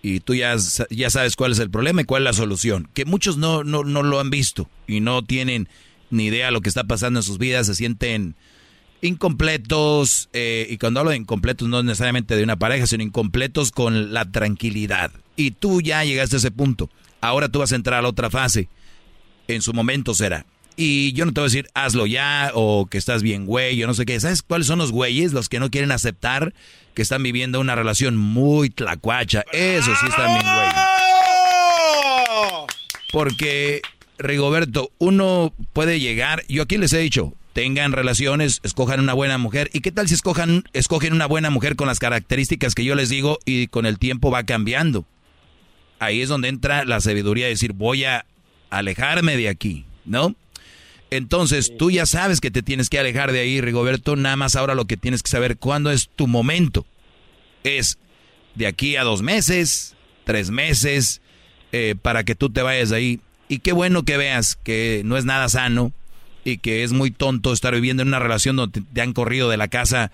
y 0.02 0.18
tú 0.18 0.34
ya, 0.34 0.56
ya 0.90 1.08
sabes 1.08 1.36
cuál 1.36 1.52
es 1.52 1.60
el 1.60 1.70
problema 1.70 2.02
y 2.02 2.04
cuál 2.04 2.22
es 2.22 2.24
la 2.24 2.32
solución. 2.32 2.88
Que 2.94 3.04
muchos 3.04 3.36
no, 3.36 3.62
no, 3.62 3.84
no 3.84 4.02
lo 4.02 4.18
han 4.18 4.28
visto 4.28 4.68
y 4.88 4.98
no 4.98 5.22
tienen 5.22 5.68
ni 6.10 6.26
idea 6.26 6.46
de 6.46 6.52
lo 6.52 6.62
que 6.62 6.68
está 6.68 6.82
pasando 6.82 7.20
en 7.20 7.22
sus 7.22 7.38
vidas, 7.38 7.68
se 7.68 7.76
sienten 7.76 8.34
incompletos, 9.02 10.30
eh, 10.32 10.66
y 10.70 10.78
cuando 10.78 11.00
hablo 11.00 11.10
de 11.10 11.18
incompletos 11.18 11.68
no 11.68 11.82
necesariamente 11.82 12.36
de 12.36 12.44
una 12.44 12.56
pareja, 12.56 12.86
sino 12.86 13.02
incompletos 13.02 13.72
con 13.72 14.14
la 14.14 14.30
tranquilidad. 14.30 15.10
Y 15.36 15.50
tú 15.50 15.82
ya 15.82 16.04
llegaste 16.04 16.36
a 16.36 16.38
ese 16.38 16.50
punto. 16.50 16.88
Ahora 17.20 17.48
tú 17.48 17.58
vas 17.58 17.72
a 17.72 17.76
entrar 17.76 17.98
a 17.98 18.02
la 18.02 18.08
otra 18.08 18.30
fase. 18.30 18.68
En 19.48 19.60
su 19.60 19.74
momento 19.74 20.14
será. 20.14 20.46
Y 20.76 21.12
yo 21.12 21.26
no 21.26 21.32
te 21.32 21.40
voy 21.40 21.46
a 21.46 21.50
decir, 21.50 21.68
hazlo 21.74 22.06
ya, 22.06 22.52
o 22.54 22.86
que 22.86 22.96
estás 22.96 23.22
bien, 23.22 23.44
güey, 23.44 23.76
yo 23.76 23.86
no 23.86 23.94
sé 23.94 24.06
qué. 24.06 24.18
¿Sabes 24.18 24.42
cuáles 24.42 24.68
son 24.68 24.78
los 24.78 24.92
güeyes? 24.92 25.32
Los 25.32 25.48
que 25.48 25.60
no 25.60 25.70
quieren 25.70 25.92
aceptar 25.92 26.54
que 26.94 27.02
están 27.02 27.22
viviendo 27.22 27.60
una 27.60 27.74
relación 27.74 28.16
muy 28.16 28.70
tlacuacha. 28.70 29.44
Eso 29.52 29.90
sí 30.00 30.06
están 30.08 30.32
bien, 30.32 30.46
güey. 30.46 30.68
Porque, 33.12 33.82
Rigoberto, 34.18 34.90
uno 34.98 35.52
puede 35.72 36.00
llegar, 36.00 36.44
yo 36.48 36.62
aquí 36.62 36.78
les 36.78 36.92
he 36.92 36.98
dicho, 36.98 37.34
tengan 37.52 37.92
relaciones, 37.92 38.60
escojan 38.62 39.00
una 39.00 39.14
buena 39.14 39.38
mujer. 39.38 39.70
¿Y 39.72 39.80
qué 39.80 39.92
tal 39.92 40.08
si 40.08 40.14
escojan, 40.14 40.64
escogen 40.72 41.12
una 41.12 41.26
buena 41.26 41.50
mujer 41.50 41.76
con 41.76 41.86
las 41.86 41.98
características 41.98 42.74
que 42.74 42.84
yo 42.84 42.94
les 42.94 43.08
digo 43.08 43.38
y 43.44 43.68
con 43.68 43.86
el 43.86 43.98
tiempo 43.98 44.30
va 44.30 44.44
cambiando? 44.44 45.04
Ahí 45.98 46.20
es 46.22 46.28
donde 46.28 46.48
entra 46.48 46.84
la 46.84 47.00
sabiduría 47.00 47.44
de 47.44 47.50
decir, 47.50 47.72
voy 47.72 48.04
a 48.04 48.26
alejarme 48.70 49.36
de 49.36 49.48
aquí, 49.48 49.84
¿no? 50.04 50.34
Entonces, 51.10 51.76
tú 51.76 51.90
ya 51.90 52.06
sabes 52.06 52.40
que 52.40 52.50
te 52.50 52.62
tienes 52.62 52.88
que 52.88 52.98
alejar 52.98 53.32
de 53.32 53.40
ahí, 53.40 53.60
Rigoberto. 53.60 54.16
Nada 54.16 54.36
más 54.36 54.56
ahora 54.56 54.74
lo 54.74 54.86
que 54.86 54.96
tienes 54.96 55.22
que 55.22 55.30
saber 55.30 55.58
cuándo 55.58 55.90
es 55.90 56.08
tu 56.16 56.26
momento. 56.26 56.86
Es 57.64 57.98
de 58.54 58.66
aquí 58.66 58.96
a 58.96 59.04
dos 59.04 59.20
meses, 59.20 59.94
tres 60.24 60.50
meses, 60.50 61.20
eh, 61.70 61.96
para 62.00 62.24
que 62.24 62.34
tú 62.34 62.48
te 62.48 62.62
vayas 62.62 62.88
de 62.88 62.96
ahí. 62.96 63.20
Y 63.48 63.58
qué 63.58 63.72
bueno 63.72 64.04
que 64.04 64.16
veas 64.16 64.56
que 64.56 65.02
no 65.04 65.18
es 65.18 65.26
nada 65.26 65.50
sano 65.50 65.92
y 66.44 66.58
que 66.58 66.82
es 66.82 66.92
muy 66.92 67.10
tonto 67.10 67.52
estar 67.52 67.74
viviendo 67.74 68.02
en 68.02 68.08
una 68.08 68.18
relación 68.18 68.56
donde 68.56 68.82
te 68.82 69.00
han 69.00 69.12
corrido 69.12 69.48
de 69.48 69.56
la 69.56 69.68
casa 69.68 70.10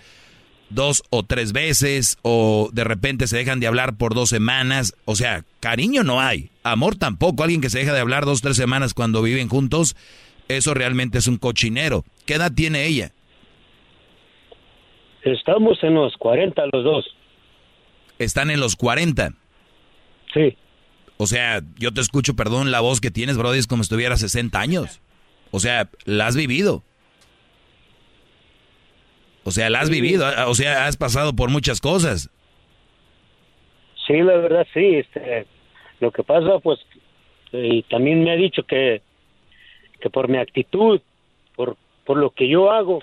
dos 0.70 1.02
o 1.09 1.22
tres 1.22 1.52
veces 1.52 2.18
o 2.22 2.68
de 2.72 2.84
repente 2.84 3.26
se 3.26 3.38
dejan 3.38 3.60
de 3.60 3.66
hablar 3.66 3.96
por 3.96 4.14
dos 4.14 4.28
semanas. 4.28 4.94
O 5.06 5.16
sea, 5.16 5.44
cariño 5.60 6.05
no 6.05 6.20
hay, 6.20 6.50
amor 6.62 6.96
tampoco. 6.96 7.42
Alguien 7.42 7.60
que 7.60 7.70
se 7.70 7.78
deja 7.78 7.94
de 7.94 8.00
hablar 8.00 8.26
dos 8.26 8.40
o 8.40 8.42
tres 8.42 8.56
semanas 8.56 8.94
cuando 8.94 9.22
viven 9.22 9.48
juntos 9.48 9.96
eso 10.48 10.74
realmente 10.74 11.18
es 11.18 11.26
un 11.26 11.36
cochinero. 11.36 12.05
¿Qué 12.26 12.34
edad 12.34 12.52
tiene 12.52 12.86
ella? 12.86 13.12
Estamos 15.22 15.78
en 15.82 15.94
los 15.94 16.16
40 16.16 16.62
los 16.72 16.84
dos. 16.84 17.05
¿Están 18.18 18.50
en 18.50 18.60
los 18.60 18.74
40? 18.74 19.34
Sí. 20.32 20.56
O 21.18 21.26
sea, 21.26 21.60
yo 21.76 21.92
te 21.92 22.00
escucho, 22.00 22.34
perdón, 22.34 22.70
la 22.70 22.80
voz 22.80 23.00
que 23.00 23.10
tienes, 23.10 23.36
Brody, 23.36 23.59
es 23.59 23.66
como 23.66 23.82
si 23.82 23.86
estuviera 23.86 24.16
60 24.16 24.59
años. 24.59 25.00
O 25.50 25.60
sea, 25.60 25.88
la 26.04 26.26
has 26.26 26.36
vivido. 26.36 26.82
O 29.44 29.50
sea, 29.50 29.70
la 29.70 29.80
has 29.80 29.88
vivido, 29.88 30.26
o 30.46 30.54
sea, 30.54 30.86
has 30.86 30.96
pasado 30.96 31.34
por 31.34 31.50
muchas 31.50 31.80
cosas. 31.80 32.28
Sí, 34.06 34.18
la 34.18 34.36
verdad, 34.36 34.66
sí. 34.74 34.96
Este, 34.96 35.46
lo 36.00 36.10
que 36.10 36.22
pasa, 36.22 36.58
pues, 36.58 36.78
y 37.52 37.82
también 37.84 38.22
me 38.24 38.32
ha 38.32 38.36
dicho 38.36 38.62
que 38.64 39.00
que 40.00 40.10
por 40.10 40.28
mi 40.28 40.38
actitud, 40.38 41.00
por, 41.56 41.76
por 42.04 42.16
lo 42.16 42.30
que 42.30 42.48
yo 42.48 42.70
hago, 42.70 43.02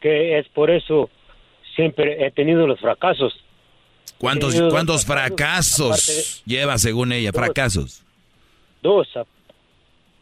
que 0.00 0.38
es 0.38 0.48
por 0.48 0.70
eso 0.70 1.10
siempre 1.74 2.24
he 2.24 2.30
tenido 2.30 2.66
los 2.66 2.80
fracasos. 2.80 3.32
¿Cuántos, 4.18 4.60
¿cuántos 4.70 5.04
fracasos, 5.04 6.42
lleva 6.44 6.78
según 6.78 7.12
ella? 7.12 7.32
fracasos. 7.32 8.02
Dos, 8.82 9.08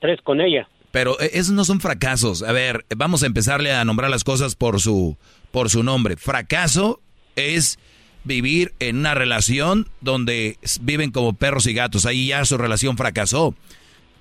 tres 0.00 0.20
con 0.22 0.40
ella. 0.40 0.68
Pero 0.90 1.20
eh, 1.20 1.30
esos 1.34 1.52
no 1.52 1.64
son 1.64 1.80
fracasos. 1.80 2.42
A 2.42 2.52
ver, 2.52 2.86
vamos 2.96 3.22
a 3.22 3.26
empezarle 3.26 3.72
a 3.72 3.84
nombrar 3.84 4.10
las 4.10 4.24
cosas 4.24 4.54
por 4.54 4.80
su, 4.80 5.16
por 5.50 5.70
su 5.70 5.82
nombre. 5.82 6.16
Fracaso 6.16 7.00
es 7.36 7.78
vivir 8.24 8.74
en 8.78 8.98
una 8.98 9.14
relación 9.14 9.88
donde 10.00 10.58
viven 10.80 11.10
como 11.10 11.34
perros 11.34 11.66
y 11.66 11.74
gatos. 11.74 12.06
Ahí 12.06 12.28
ya 12.28 12.44
su 12.44 12.58
relación 12.58 12.96
fracasó 12.96 13.54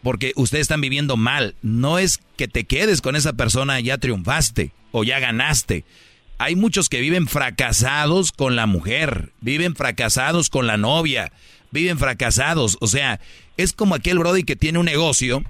porque 0.03 0.33
ustedes 0.35 0.63
están 0.63 0.81
viviendo 0.81 1.17
mal. 1.17 1.55
No 1.61 1.99
es 1.99 2.19
que 2.37 2.47
te 2.47 2.65
quedes 2.65 3.01
con 3.01 3.15
esa 3.15 3.33
persona, 3.33 3.79
ya 3.79 3.97
triunfaste 3.97 4.71
o 4.91 5.03
ya 5.03 5.19
ganaste. 5.19 5.83
Hay 6.37 6.55
muchos 6.55 6.87
que 6.87 7.01
viven 7.01 7.27
fracasados 7.27 8.31
con 8.31 8.55
la 8.55 8.67
mujer, 8.67 9.33
viven 9.41 9.75
fracasados 9.75 10.49
con 10.49 10.67
la 10.67 10.77
novia, 10.77 11.31
viven 11.71 11.97
fracasados. 11.97 12.77
O 12.79 12.87
sea, 12.87 13.19
es 13.57 13.73
como 13.73 13.95
aquel 13.95 14.19
Brody 14.19 14.43
que 14.43 14.55
tiene 14.55 14.79
un 14.79 14.85
negocio 14.85 15.43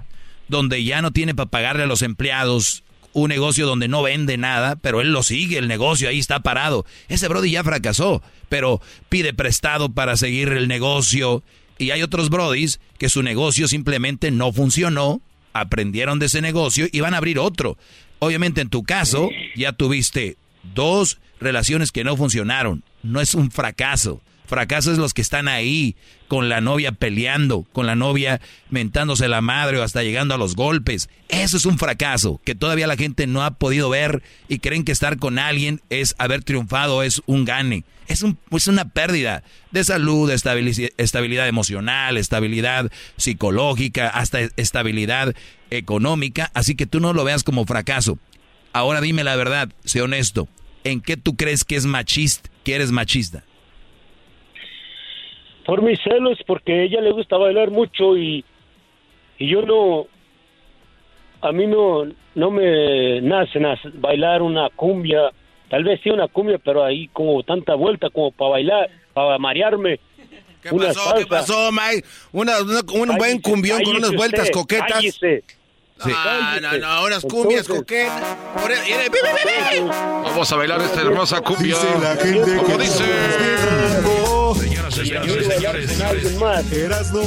donde 0.48 0.82
ya 0.84 1.02
no 1.02 1.12
tiene 1.12 1.34
para 1.34 1.50
pagarle 1.50 1.84
a 1.84 1.86
los 1.86 2.02
empleados, 2.02 2.82
un 3.12 3.28
negocio 3.28 3.66
donde 3.66 3.88
no 3.88 4.02
vende 4.02 4.36
nada, 4.36 4.76
pero 4.76 5.00
él 5.00 5.12
lo 5.12 5.22
sigue, 5.22 5.58
el 5.58 5.68
negocio 5.68 6.08
ahí 6.08 6.18
está 6.18 6.40
parado. 6.40 6.84
Ese 7.08 7.28
Brody 7.28 7.50
ya 7.50 7.64
fracasó, 7.64 8.22
pero 8.48 8.80
pide 9.08 9.32
prestado 9.32 9.90
para 9.90 10.16
seguir 10.16 10.48
el 10.48 10.68
negocio 10.68 11.42
y 11.78 11.90
hay 11.92 12.02
otros 12.02 12.28
brodis 12.28 12.80
que 12.98 13.08
su 13.08 13.22
negocio 13.22 13.68
simplemente 13.68 14.30
no 14.30 14.52
funcionó, 14.52 15.20
aprendieron 15.52 16.18
de 16.18 16.26
ese 16.26 16.42
negocio 16.42 16.86
y 16.90 17.00
van 17.00 17.14
a 17.14 17.18
abrir 17.18 17.38
otro. 17.38 17.78
Obviamente 18.18 18.60
en 18.60 18.68
tu 18.68 18.82
caso 18.82 19.30
ya 19.54 19.72
tuviste 19.72 20.36
dos 20.74 21.18
relaciones 21.40 21.92
que 21.92 22.04
no 22.04 22.16
funcionaron. 22.16 22.82
No 23.02 23.20
es 23.20 23.34
un 23.34 23.50
fracaso. 23.50 24.20
Fracaso 24.48 24.90
es 24.90 24.96
los 24.96 25.12
que 25.12 25.20
están 25.20 25.46
ahí 25.46 25.94
con 26.26 26.48
la 26.48 26.62
novia 26.62 26.92
peleando, 26.92 27.66
con 27.72 27.86
la 27.86 27.94
novia 27.94 28.40
mentándose 28.70 29.28
la 29.28 29.42
madre 29.42 29.78
o 29.78 29.82
hasta 29.82 30.02
llegando 30.02 30.34
a 30.34 30.38
los 30.38 30.56
golpes. 30.56 31.10
Eso 31.28 31.58
es 31.58 31.66
un 31.66 31.78
fracaso 31.78 32.40
que 32.44 32.54
todavía 32.54 32.86
la 32.86 32.96
gente 32.96 33.26
no 33.26 33.44
ha 33.44 33.50
podido 33.52 33.90
ver 33.90 34.22
y 34.48 34.60
creen 34.60 34.84
que 34.84 34.92
estar 34.92 35.18
con 35.18 35.38
alguien 35.38 35.82
es 35.90 36.14
haber 36.16 36.44
triunfado, 36.44 37.02
es 37.02 37.20
un 37.26 37.44
gane. 37.44 37.84
Es, 38.06 38.22
un, 38.22 38.38
es 38.50 38.68
una 38.68 38.86
pérdida 38.86 39.42
de 39.70 39.84
salud, 39.84 40.30
de 40.30 40.92
estabilidad 40.96 41.46
emocional, 41.46 42.16
estabilidad 42.16 42.90
psicológica, 43.18 44.08
hasta 44.08 44.40
estabilidad 44.56 45.34
económica. 45.68 46.50
Así 46.54 46.74
que 46.74 46.86
tú 46.86 47.00
no 47.00 47.12
lo 47.12 47.22
veas 47.24 47.44
como 47.44 47.66
fracaso. 47.66 48.18
Ahora 48.72 49.02
dime 49.02 49.24
la 49.24 49.36
verdad, 49.36 49.68
sé 49.84 50.00
honesto. 50.00 50.48
¿En 50.84 51.02
qué 51.02 51.18
tú 51.18 51.36
crees 51.36 51.64
que 51.64 51.76
es 51.76 51.84
machista, 51.84 52.48
que 52.64 52.76
eres 52.76 52.92
machista? 52.92 53.44
Por 55.68 55.82
mis 55.82 56.00
celos, 56.02 56.38
porque 56.46 56.72
a 56.72 56.82
ella 56.84 57.02
le 57.02 57.12
gusta 57.12 57.36
bailar 57.36 57.70
mucho 57.70 58.16
y, 58.16 58.42
y 59.36 59.50
yo 59.50 59.60
no, 59.60 60.06
a 61.42 61.52
mí 61.52 61.66
no, 61.66 62.06
no 62.34 62.50
me 62.50 63.20
nace 63.20 63.58
bailar 63.92 64.40
una 64.40 64.70
cumbia, 64.70 65.30
tal 65.68 65.84
vez 65.84 66.00
sí 66.02 66.08
una 66.08 66.26
cumbia, 66.26 66.56
pero 66.56 66.82
ahí 66.82 67.08
como 67.08 67.42
tanta 67.42 67.74
vuelta 67.74 68.08
como 68.08 68.32
para 68.32 68.52
bailar, 68.52 68.90
para 69.12 69.36
marearme. 69.36 70.00
¿Qué 70.62 70.70
pasó? 70.70 71.14
¿Qué 71.18 71.26
pasó, 71.26 71.70
Mike? 71.70 72.08
Una, 72.32 72.54
un 72.94 73.18
buen 73.18 73.38
cumbión 73.42 73.82
con 73.82 73.96
unas 73.96 74.14
vueltas 74.14 74.50
coquetas. 74.50 75.02
Sí. 75.02 75.42
Ah, 76.14 76.58
no, 76.62 76.78
no, 76.78 77.04
unas 77.04 77.22
cumbias 77.24 77.68
coquetas. 77.68 78.38
Vamos 80.24 80.50
a 80.50 80.56
bailar 80.56 80.80
esta 80.80 81.02
hermosa 81.02 81.42
cumbia. 81.42 81.76
Dice 81.76 82.00
la 82.00 82.16
gente 82.16 82.56
Como 82.56 82.78
dice. 82.78 83.04
Señoras, 84.98 85.26
señores, 85.26 85.46
señores, 85.46 85.90
señores. 85.90 87.18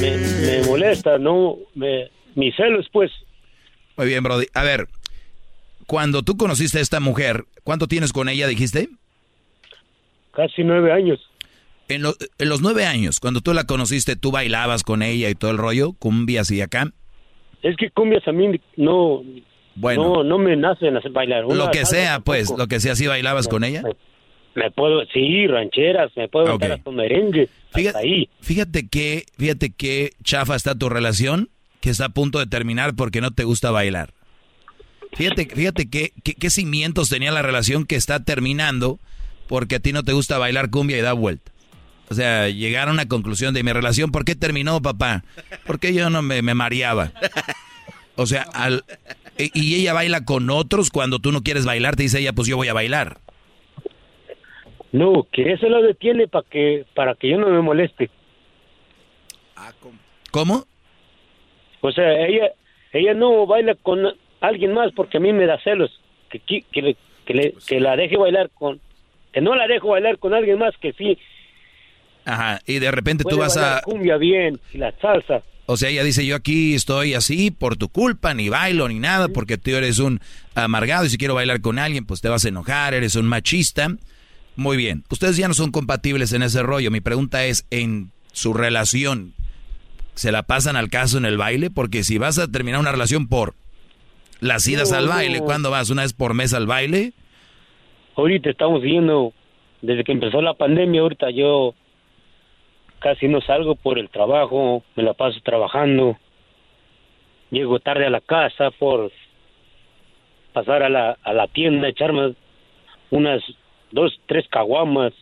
Me, 0.00 0.16
me 0.18 0.66
molesta, 0.66 1.18
no, 1.18 1.58
me, 1.74 2.10
mis 2.34 2.54
celos, 2.56 2.86
pues. 2.92 3.10
Muy 3.96 4.06
bien, 4.06 4.22
Brody. 4.22 4.46
A 4.54 4.62
ver, 4.62 4.88
cuando 5.86 6.22
tú 6.22 6.36
conociste 6.36 6.78
a 6.78 6.80
esta 6.82 7.00
mujer, 7.00 7.44
¿cuánto 7.64 7.86
tienes 7.86 8.12
con 8.12 8.28
ella, 8.28 8.46
dijiste? 8.46 8.88
Casi 10.32 10.64
nueve 10.64 10.92
años. 10.92 11.20
En, 11.88 12.04
en, 12.38 12.48
los 12.48 12.62
nueve 12.62 12.86
años, 12.86 13.20
cuando 13.20 13.40
tú 13.40 13.52
la 13.52 13.64
conociste, 13.64 14.16
¿tú 14.16 14.30
bailabas 14.30 14.82
con 14.82 15.02
ella 15.02 15.28
y 15.28 15.34
todo 15.34 15.50
el 15.50 15.58
rollo? 15.58 15.92
¿Cumbias 15.92 16.50
y 16.50 16.62
acá? 16.62 16.90
Es 17.62 17.76
que 17.76 17.90
cumbias 17.90 18.26
a 18.26 18.32
mí 18.32 18.60
no... 18.76 19.22
Bueno. 19.74 20.02
No, 20.02 20.24
no 20.24 20.38
me 20.38 20.54
nacen 20.54 20.96
hacer 20.96 21.12
bailar. 21.12 21.44
lo 21.44 21.70
que 21.70 21.86
sea, 21.86 22.20
pues, 22.20 22.50
lo 22.56 22.66
que 22.66 22.78
sea, 22.78 22.94
¿sí 22.94 23.06
bailabas 23.06 23.48
con 23.48 23.64
ella? 23.64 23.82
Me, 24.54 24.70
puedo, 24.70 25.04
sí, 25.12 25.46
rancheras, 25.46 26.10
me 26.16 26.28
puedo 26.28 26.54
okay. 26.54 26.70
a 26.72 26.90
merengue, 26.90 27.48
fíjate, 27.72 27.98
ahí. 27.98 28.28
Fíjate 28.40 28.88
que, 28.88 29.24
fíjate 29.38 29.70
que 29.70 30.12
chafa 30.22 30.56
está 30.56 30.74
tu 30.74 30.88
relación, 30.88 31.48
que 31.80 31.90
está 31.90 32.06
a 32.06 32.08
punto 32.10 32.38
de 32.38 32.46
terminar 32.46 32.94
porque 32.94 33.20
no 33.20 33.30
te 33.30 33.44
gusta 33.44 33.70
bailar. 33.70 34.12
Fíjate, 35.14 35.46
fíjate 35.46 35.90
qué, 35.90 36.12
qué 36.22 36.50
cimientos 36.50 37.08
tenía 37.08 37.32
la 37.32 37.42
relación 37.42 37.84
que 37.84 37.96
está 37.96 38.24
terminando 38.24 38.98
porque 39.48 39.76
a 39.76 39.80
ti 39.80 39.92
no 39.92 40.02
te 40.02 40.12
gusta 40.12 40.38
bailar 40.38 40.70
cumbia 40.70 40.96
y 40.96 41.02
da 41.02 41.12
vuelta. 41.12 41.52
O 42.08 42.14
sea, 42.14 42.48
llegar 42.48 42.88
a 42.88 42.92
una 42.92 43.06
conclusión 43.06 43.54
de 43.54 43.62
mi 43.62 43.72
relación. 43.72 44.10
¿Por 44.10 44.24
qué 44.24 44.34
terminó, 44.34 44.80
papá? 44.82 45.24
Porque 45.66 45.94
yo 45.94 46.10
no 46.10 46.22
me, 46.22 46.42
me 46.42 46.54
mareaba. 46.54 47.12
O 48.16 48.26
sea, 48.26 48.42
al, 48.52 48.84
y 49.38 49.74
ella 49.76 49.92
baila 49.92 50.24
con 50.24 50.50
otros 50.50 50.90
cuando 50.90 51.18
tú 51.18 51.32
no 51.32 51.42
quieres 51.42 51.64
bailar, 51.64 51.96
te 51.96 52.02
dice 52.02 52.20
ella, 52.20 52.32
pues 52.32 52.48
yo 52.48 52.56
voy 52.56 52.68
a 52.68 52.74
bailar. 52.74 53.20
No, 54.92 55.26
que 55.32 55.52
eso 55.52 55.68
lo 55.68 55.82
detiene 55.82 56.28
para 56.28 56.46
que 56.48 56.84
para 56.94 57.14
que 57.14 57.28
yo 57.28 57.38
no 57.38 57.48
me 57.48 57.60
moleste. 57.60 58.10
¿Cómo? 60.30 60.64
O 61.80 61.92
sea, 61.92 62.26
ella 62.26 62.52
ella 62.92 63.14
no 63.14 63.46
baila 63.46 63.74
con 63.74 64.00
alguien 64.40 64.74
más 64.74 64.92
porque 64.94 65.16
a 65.16 65.20
mí 65.20 65.32
me 65.32 65.46
da 65.46 65.58
celos 65.62 65.90
que 66.30 66.38
que, 66.40 66.62
que, 66.70 66.96
que, 67.24 67.34
le, 67.34 67.54
que 67.66 67.80
la 67.80 67.96
deje 67.96 68.16
bailar 68.16 68.50
con 68.50 68.80
que 69.32 69.40
no 69.40 69.54
la 69.54 69.66
dejo 69.66 69.88
bailar 69.88 70.18
con 70.18 70.34
alguien 70.34 70.58
más 70.58 70.76
que 70.78 70.92
sí 70.92 71.18
Ajá, 72.24 72.60
y 72.66 72.78
de 72.78 72.90
repente 72.90 73.24
tú 73.28 73.38
vas 73.38 73.56
a... 73.56 73.82
cumbia 73.82 74.16
bien, 74.16 74.60
y 74.72 74.78
la 74.78 74.92
salsa. 75.00 75.42
O 75.66 75.76
sea, 75.76 75.88
ella 75.88 76.04
dice, 76.04 76.26
yo 76.26 76.36
aquí 76.36 76.74
estoy 76.74 77.14
así 77.14 77.50
por 77.50 77.76
tu 77.76 77.88
culpa, 77.88 78.34
ni 78.34 78.48
bailo, 78.48 78.88
ni 78.88 78.98
nada, 78.98 79.28
porque 79.28 79.58
tú 79.58 79.70
eres 79.70 79.98
un 79.98 80.20
amargado 80.54 81.04
y 81.04 81.08
si 81.08 81.18
quiero 81.18 81.34
bailar 81.34 81.60
con 81.60 81.78
alguien, 81.78 82.04
pues 82.04 82.20
te 82.20 82.28
vas 82.28 82.44
a 82.44 82.48
enojar, 82.48 82.94
eres 82.94 83.14
un 83.16 83.26
machista. 83.26 83.88
Muy 84.56 84.76
bien, 84.76 85.04
ustedes 85.10 85.36
ya 85.36 85.48
no 85.48 85.54
son 85.54 85.70
compatibles 85.70 86.32
en 86.32 86.42
ese 86.42 86.62
rollo. 86.62 86.90
Mi 86.90 87.00
pregunta 87.00 87.44
es, 87.44 87.66
en 87.70 88.10
su 88.32 88.52
relación, 88.52 89.32
¿se 90.14 90.30
la 90.30 90.42
pasan 90.42 90.76
al 90.76 90.90
caso 90.90 91.16
en 91.18 91.24
el 91.24 91.38
baile? 91.38 91.70
Porque 91.70 92.02
si 92.02 92.18
vas 92.18 92.38
a 92.38 92.50
terminar 92.50 92.80
una 92.80 92.92
relación 92.92 93.28
por 93.28 93.54
las 94.40 94.66
idas 94.68 94.92
al 94.92 95.08
baile, 95.08 95.40
¿cuándo 95.40 95.70
vas? 95.70 95.88
¿Una 95.90 96.02
vez 96.02 96.12
por 96.12 96.34
mes 96.34 96.52
al 96.52 96.66
baile? 96.66 97.12
Ahorita 98.16 98.50
estamos 98.50 98.82
yendo, 98.82 99.32
desde 99.80 100.04
que 100.04 100.12
empezó 100.12 100.42
la 100.42 100.54
pandemia, 100.54 101.00
ahorita 101.00 101.30
yo 101.30 101.74
casi 102.98 103.28
no 103.28 103.40
salgo 103.40 103.74
por 103.74 103.98
el 103.98 104.10
trabajo, 104.10 104.84
me 104.96 105.02
la 105.02 105.14
paso 105.14 105.40
trabajando. 105.42 106.18
Llego 107.50 107.80
tarde 107.80 108.06
a 108.06 108.10
la 108.10 108.20
casa 108.20 108.70
por 108.70 109.10
pasar 110.52 110.82
a 110.82 110.90
la, 110.90 111.18
a 111.22 111.32
la 111.32 111.48
tienda, 111.48 111.88
echarme 111.88 112.34
unas 113.10 113.42
dos, 113.92 114.20
tres 114.26 114.46
caguamas 114.50 115.12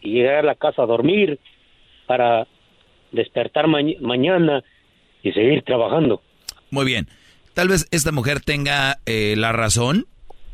y 0.00 0.14
llegar 0.14 0.38
a 0.38 0.42
la 0.42 0.54
casa 0.54 0.82
a 0.82 0.86
dormir 0.86 1.38
para 2.06 2.46
despertar 3.12 3.66
mañana 3.68 4.64
y 5.22 5.32
seguir 5.32 5.62
trabajando. 5.62 6.22
Muy 6.70 6.84
bien. 6.84 7.08
Tal 7.54 7.68
vez 7.68 7.86
esta 7.90 8.12
mujer 8.12 8.40
tenga 8.40 8.98
eh, 9.04 9.34
la 9.36 9.52
razón 9.52 10.06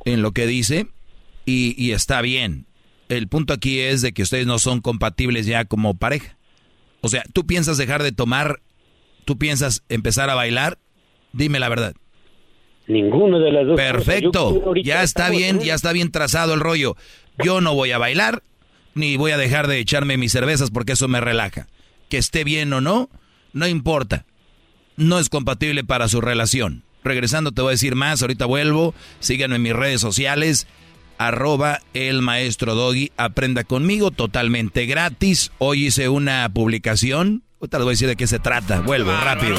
en 0.05 0.23
lo 0.23 0.33
que 0.33 0.47
dice 0.47 0.87
y, 1.47 1.75
y 1.83 1.93
está 1.93 2.21
bien 2.21 2.69
el 3.09 3.29
punto 3.29 3.53
aquí 3.53 3.81
es 3.81 4.03
de 4.03 4.13
que 4.13 4.23
ustedes 4.23 4.47
no 4.47 4.59
son 4.59 4.81
compatibles 4.81 5.47
ya 5.47 5.65
como 5.65 5.95
pareja. 5.95 6.37
O 7.01 7.09
sea, 7.09 7.25
tú 7.33 7.47
piensas 7.47 7.79
dejar 7.79 8.03
de 8.03 8.13
tomar, 8.13 8.61
tú 9.25 9.39
piensas 9.39 9.83
empezar 9.89 10.31
a 10.31 10.35
bailar, 10.35 10.79
dime 11.33 11.59
la 11.59 11.69
verdad. 11.69 11.95
Ninguno 12.89 13.39
de 13.39 13.53
las 13.53 13.67
dos. 13.67 13.77
Perfecto, 13.77 14.75
ya 14.83 15.03
está 15.03 15.31
bien, 15.31 15.61
ya 15.61 15.75
está 15.75 15.93
bien 15.93 16.11
trazado 16.11 16.55
el 16.55 16.61
rollo. 16.61 16.97
Yo 17.43 17.61
no 17.61 17.75
voy 17.75 17.93
a 17.93 17.99
bailar, 17.99 18.43
ni 18.95 19.17
voy 19.17 19.31
a 19.31 19.39
dejar 19.39 19.69
de 19.69 19.79
echarme 19.79 20.17
mis 20.17 20.33
cervezas 20.33 20.71
porque 20.71 20.93
eso 20.93 21.07
me 21.07 21.21
relaja. 21.21 21.69
Que 22.09 22.19
esté 22.19 22.45
bien 22.45 22.73
o 22.73 22.81
no, 22.81 23.11
no 23.53 23.69
importa. 23.69 24.25
No 24.97 25.19
es 25.19 25.29
compatible 25.29 25.85
para 25.85 26.09
su 26.09 26.21
relación. 26.21 26.83
Regresando 27.05 27.53
te 27.53 27.63
voy 27.63 27.69
a 27.69 27.73
decir 27.73 27.95
más, 27.95 28.23
ahorita 28.23 28.47
vuelvo, 28.47 28.95
síganme 29.21 29.57
en 29.57 29.63
mis 29.63 29.73
redes 29.73 30.01
sociales 30.01 30.67
arroba 31.19 31.81
el 31.93 32.23
maestro 32.23 32.75
Doggy. 32.75 33.13
Aprenda 33.17 33.65
conmigo 33.65 34.11
totalmente 34.11 34.87
gratis. 34.87 35.53
Hoy 35.59 35.87
hice 35.87 36.09
una 36.09 36.49
publicación. 36.49 37.43
Ahorita 37.61 37.79
les 37.79 37.85
voy 37.85 37.91
a 37.91 37.95
decir 37.95 38.09
de 38.09 38.17
qué 38.17 38.27
se 38.27 38.39
trata. 38.39 38.81
Vuelvo 38.81 39.11
rápido 39.13 39.59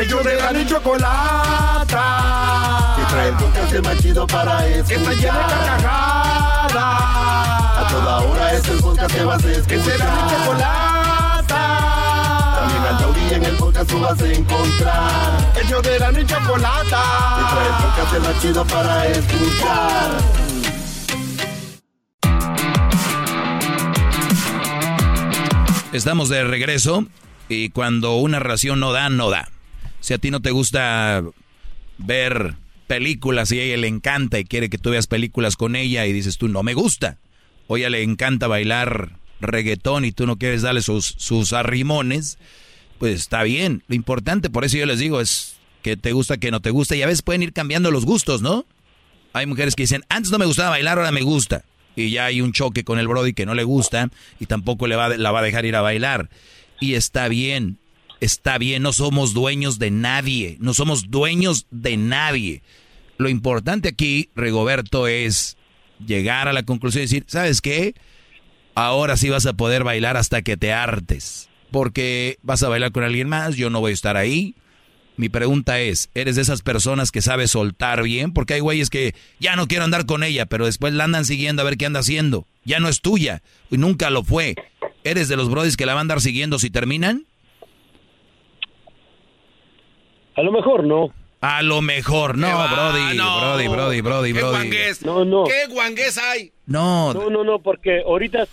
Ellos 0.00 0.22
de 0.22 0.36
la 0.36 0.52
ni 0.52 0.64
chocolata. 0.64 1.96
Que 2.96 3.04
trae 3.12 3.28
el 3.30 3.34
podcast 3.34 3.84
más 3.84 3.98
chido 3.98 4.26
para 4.28 4.64
escuchar. 4.68 4.86
Que 4.86 4.94
está 4.94 5.12
llena 5.12 5.38
de 5.38 5.54
carcajadas. 5.66 6.74
A 6.74 7.86
toda 7.90 8.20
hora 8.20 8.52
es 8.52 8.68
el 8.68 8.78
podcast 8.78 9.12
que 9.12 9.24
vas 9.24 9.44
a 9.44 9.50
escuchar. 9.50 9.66
Que 9.66 9.82
será 9.82 10.04
mi 10.14 10.30
chocolata. 10.30 11.62
También 12.60 12.82
al 12.82 12.98
taurí 12.98 13.34
en 13.34 13.44
el 13.44 13.56
podcast 13.56 13.90
tú 13.90 13.98
vas 13.98 14.22
a 14.22 14.32
encontrar. 14.32 15.52
Ellos 15.64 15.82
de 15.82 15.98
la 15.98 16.12
ni 16.12 16.24
chocolata. 16.24 17.02
Que 17.36 17.42
trae 17.54 17.66
el 17.66 17.74
podcast 17.82 18.18
más 18.24 18.40
chido 18.40 18.64
para 18.66 19.06
escuchar. 19.08 20.10
Estamos 25.92 26.28
de 26.28 26.44
regreso 26.44 27.04
y 27.48 27.70
cuando 27.70 28.14
una 28.16 28.38
relación 28.38 28.78
no 28.78 28.92
da, 28.92 29.08
no 29.08 29.30
da. 29.30 29.48
Si 30.08 30.14
a 30.14 30.18
ti 30.18 30.30
no 30.30 30.40
te 30.40 30.52
gusta 30.52 31.22
ver 31.98 32.54
películas 32.86 33.52
y 33.52 33.60
a 33.60 33.62
ella 33.62 33.76
le 33.76 33.88
encanta 33.88 34.38
y 34.38 34.46
quiere 34.46 34.70
que 34.70 34.78
tú 34.78 34.88
veas 34.88 35.06
películas 35.06 35.54
con 35.54 35.76
ella 35.76 36.06
y 36.06 36.14
dices 36.14 36.38
tú 36.38 36.48
no 36.48 36.62
me 36.62 36.72
gusta. 36.72 37.18
O 37.66 37.76
ella 37.76 37.90
le 37.90 38.02
encanta 38.02 38.46
bailar 38.46 39.18
reggaetón 39.42 40.06
y 40.06 40.12
tú 40.12 40.26
no 40.26 40.38
quieres 40.38 40.62
darle 40.62 40.80
sus, 40.80 41.14
sus 41.18 41.52
arrimones, 41.52 42.38
pues 42.98 43.20
está 43.20 43.42
bien. 43.42 43.82
Lo 43.86 43.96
importante, 43.96 44.48
por 44.48 44.64
eso 44.64 44.78
yo 44.78 44.86
les 44.86 44.98
digo, 44.98 45.20
es 45.20 45.56
que 45.82 45.98
te 45.98 46.12
gusta, 46.12 46.38
que 46.38 46.50
no 46.50 46.60
te 46.60 46.70
gusta. 46.70 46.96
Y 46.96 47.02
a 47.02 47.06
veces 47.06 47.20
pueden 47.20 47.42
ir 47.42 47.52
cambiando 47.52 47.90
los 47.90 48.06
gustos, 48.06 48.40
¿no? 48.40 48.64
Hay 49.34 49.44
mujeres 49.44 49.74
que 49.74 49.82
dicen, 49.82 50.06
antes 50.08 50.32
no 50.32 50.38
me 50.38 50.46
gustaba 50.46 50.70
bailar, 50.70 50.96
ahora 50.96 51.12
me 51.12 51.20
gusta. 51.20 51.66
Y 51.96 52.08
ya 52.12 52.24
hay 52.24 52.40
un 52.40 52.52
choque 52.52 52.82
con 52.82 52.98
el 52.98 53.08
Brody 53.08 53.34
que 53.34 53.44
no 53.44 53.54
le 53.54 53.64
gusta 53.64 54.08
y 54.40 54.46
tampoco 54.46 54.86
le 54.86 54.96
va, 54.96 55.10
la 55.18 55.32
va 55.32 55.40
a 55.40 55.42
dejar 55.42 55.66
ir 55.66 55.76
a 55.76 55.82
bailar. 55.82 56.30
Y 56.80 56.94
está 56.94 57.28
bien 57.28 57.76
está 58.20 58.58
bien, 58.58 58.82
no 58.82 58.92
somos 58.92 59.34
dueños 59.34 59.78
de 59.78 59.90
nadie, 59.90 60.56
no 60.60 60.74
somos 60.74 61.10
dueños 61.10 61.66
de 61.70 61.96
nadie. 61.96 62.62
Lo 63.16 63.28
importante 63.28 63.88
aquí, 63.88 64.30
Rigoberto, 64.34 65.06
es 65.06 65.56
llegar 66.04 66.48
a 66.48 66.52
la 66.52 66.62
conclusión 66.62 67.02
y 67.02 67.06
decir, 67.06 67.24
¿sabes 67.26 67.60
qué? 67.60 67.94
Ahora 68.74 69.16
sí 69.16 69.28
vas 69.28 69.46
a 69.46 69.54
poder 69.54 69.84
bailar 69.84 70.16
hasta 70.16 70.42
que 70.42 70.56
te 70.56 70.72
hartes, 70.72 71.48
porque 71.70 72.38
vas 72.42 72.62
a 72.62 72.68
bailar 72.68 72.92
con 72.92 73.02
alguien 73.02 73.28
más, 73.28 73.56
yo 73.56 73.70
no 73.70 73.80
voy 73.80 73.90
a 73.90 73.94
estar 73.94 74.16
ahí. 74.16 74.54
Mi 75.16 75.28
pregunta 75.28 75.80
es, 75.80 76.10
¿eres 76.14 76.36
de 76.36 76.42
esas 76.42 76.62
personas 76.62 77.10
que 77.10 77.22
sabes 77.22 77.50
soltar 77.50 78.04
bien? 78.04 78.32
Porque 78.32 78.54
hay 78.54 78.60
güeyes 78.60 78.88
que 78.88 79.16
ya 79.40 79.56
no 79.56 79.66
quiero 79.66 79.82
andar 79.82 80.06
con 80.06 80.22
ella, 80.22 80.46
pero 80.46 80.64
después 80.64 80.92
la 80.92 81.02
andan 81.02 81.24
siguiendo 81.24 81.60
a 81.60 81.64
ver 81.64 81.76
qué 81.76 81.86
anda 81.86 82.00
haciendo. 82.00 82.46
Ya 82.64 82.78
no 82.78 82.88
es 82.88 83.00
tuya 83.00 83.42
y 83.68 83.78
nunca 83.78 84.10
lo 84.10 84.22
fue. 84.22 84.54
¿Eres 85.02 85.26
de 85.26 85.36
los 85.36 85.50
brodis 85.50 85.76
que 85.76 85.86
la 85.86 85.94
van 85.94 85.98
a 85.98 86.00
andar 86.02 86.20
siguiendo 86.20 86.60
si 86.60 86.70
terminan? 86.70 87.24
A 90.38 90.42
lo 90.42 90.52
mejor 90.52 90.84
no. 90.84 91.12
A 91.40 91.62
lo 91.62 91.82
mejor, 91.82 92.38
no, 92.38 92.46
Brody, 92.46 93.16
Brody, 93.16 93.66
Brody, 93.66 94.00
Brody, 94.00 94.32
¿Qué 94.32 94.38
Brody. 94.38 94.70
No, 95.04 95.24
no. 95.24 95.44
¿Qué 95.44 95.66
guangués 95.68 96.16
hay? 96.16 96.52
No. 96.64 97.12
No, 97.12 97.28
no, 97.28 97.42
no, 97.42 97.58
porque 97.58 98.02
ahorita, 98.06 98.46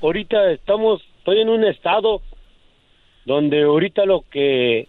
ahorita 0.00 0.52
estamos, 0.52 1.02
estoy 1.18 1.42
en 1.42 1.50
un 1.50 1.64
estado 1.64 2.22
donde 3.26 3.62
ahorita 3.64 4.06
lo 4.06 4.24
que, 4.30 4.88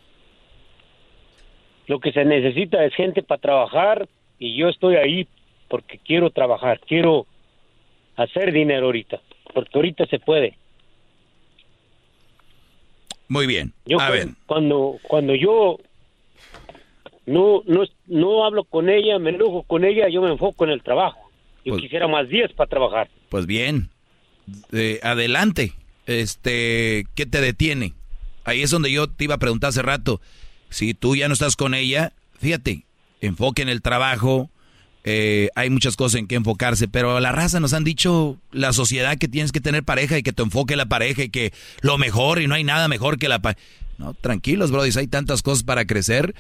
lo 1.88 2.00
que 2.00 2.14
se 2.14 2.24
necesita 2.24 2.86
es 2.86 2.96
gente 2.96 3.22
para 3.22 3.42
trabajar 3.42 4.08
y 4.38 4.58
yo 4.58 4.70
estoy 4.70 4.96
ahí 4.96 5.28
porque 5.68 5.98
quiero 5.98 6.30
trabajar, 6.30 6.80
quiero 6.88 7.28
hacer 8.16 8.54
dinero 8.54 8.86
ahorita, 8.86 9.20
porque 9.54 9.72
ahorita 9.74 10.06
se 10.06 10.20
puede. 10.20 10.58
Muy 13.28 13.46
bien. 13.46 13.74
Yo 13.86 14.00
a 14.00 14.10
ver. 14.10 14.30
Cuando, 14.46 15.00
cuando 15.04 15.36
yo 15.36 15.80
no, 17.30 17.62
no, 17.66 17.84
no 18.08 18.46
hablo 18.46 18.64
con 18.64 18.90
ella, 18.90 19.20
me 19.20 19.30
enojo 19.32 19.64
con 19.64 19.84
ella, 19.86 20.10
yo 20.10 20.22
me 20.22 20.32
enfoco 20.32 20.64
en 20.66 20.72
el 20.72 20.82
trabajo. 20.84 21.20
Yo 21.66 21.74
Pues- 21.74 21.84
quisiera 21.84 22.08
más 22.08 22.28
días 22.30 22.52
para 22.54 22.70
trabajar. 22.70 23.10
Pues 23.30 23.46
bien. 23.46 23.90
Eh, 24.72 25.00
adelante. 25.04 25.74
Este, 26.08 27.06
¿qué 27.16 27.26
te 27.26 27.40
detiene? 27.40 27.94
Ahí 28.44 28.62
es 28.64 28.72
donde 28.72 28.92
yo 28.92 29.08
te 29.08 29.26
iba 29.26 29.36
a 29.36 29.40
preguntar 29.40 29.70
hace 29.70 29.82
rato. 29.84 30.22
Si 30.70 30.94
tú 30.94 31.16
ya 31.16 31.28
no 31.28 31.34
estás 31.34 31.56
con 31.56 31.74
ella, 31.76 32.14
fíjate, 32.40 32.84
enfoque 33.22 33.62
en 33.62 33.70
el 33.70 33.82
trabajo. 33.82 34.50
eh, 35.06 35.50
hay 35.56 35.70
muchas 35.70 35.96
cosas 35.96 36.20
en 36.20 36.28
que 36.28 36.36
enfocarse, 36.36 36.88
pero 36.90 37.20
la 37.22 37.32
raza 37.32 37.62
nos 37.62 37.74
han 37.74 37.86
dicho 37.86 38.38
la 38.52 38.74
sociedad 38.74 39.18
que 39.18 39.30
tienes 39.30 39.54
que 39.54 39.62
tener 39.62 39.84
pareja 39.84 40.18
y 40.18 40.24
que 40.24 40.34
te 40.34 40.44
enfoque 40.44 40.76
la 40.76 40.88
pareja 40.88 41.24
y 41.24 41.30
que 41.30 41.54
lo 41.82 41.98
mejor 41.98 42.42
y 42.42 42.48
no 42.48 42.54
hay 42.56 42.66
nada 42.66 42.88
mejor 42.90 43.18
que 43.18 43.30
la 43.30 43.40
pareja. 43.40 43.62
No, 43.98 44.14
tranquilos, 44.14 44.72
brodis, 44.72 44.98
hay 44.98 45.08
tantas 45.08 45.42
cosas 45.42 45.64
para 45.64 45.86
crecer. 45.86 46.36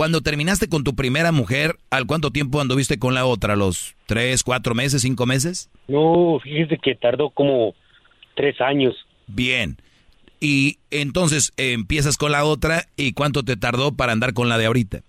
Cuando 0.00 0.22
terminaste 0.22 0.66
con 0.70 0.82
tu 0.82 0.94
primera 0.94 1.30
mujer, 1.30 1.76
¿al 1.90 2.06
cuánto 2.06 2.30
tiempo 2.30 2.58
anduviste 2.58 2.98
con 2.98 3.12
la 3.12 3.26
otra? 3.26 3.54
¿Los 3.54 3.96
tres, 4.06 4.42
cuatro 4.42 4.74
meses, 4.74 5.02
cinco 5.02 5.26
meses? 5.26 5.68
No, 5.88 6.38
fíjese 6.42 6.78
que 6.78 6.94
tardó 6.94 7.28
como 7.28 7.74
tres 8.34 8.58
años. 8.62 8.94
Bien. 9.26 9.76
Y 10.40 10.78
entonces 10.90 11.52
eh, 11.58 11.74
empiezas 11.74 12.16
con 12.16 12.32
la 12.32 12.46
otra 12.46 12.84
y 12.96 13.12
cuánto 13.12 13.42
te 13.42 13.58
tardó 13.58 13.92
para 13.92 14.12
andar 14.12 14.32
con 14.32 14.48
la 14.48 14.56
de 14.56 14.64
ahorita. 14.64 15.02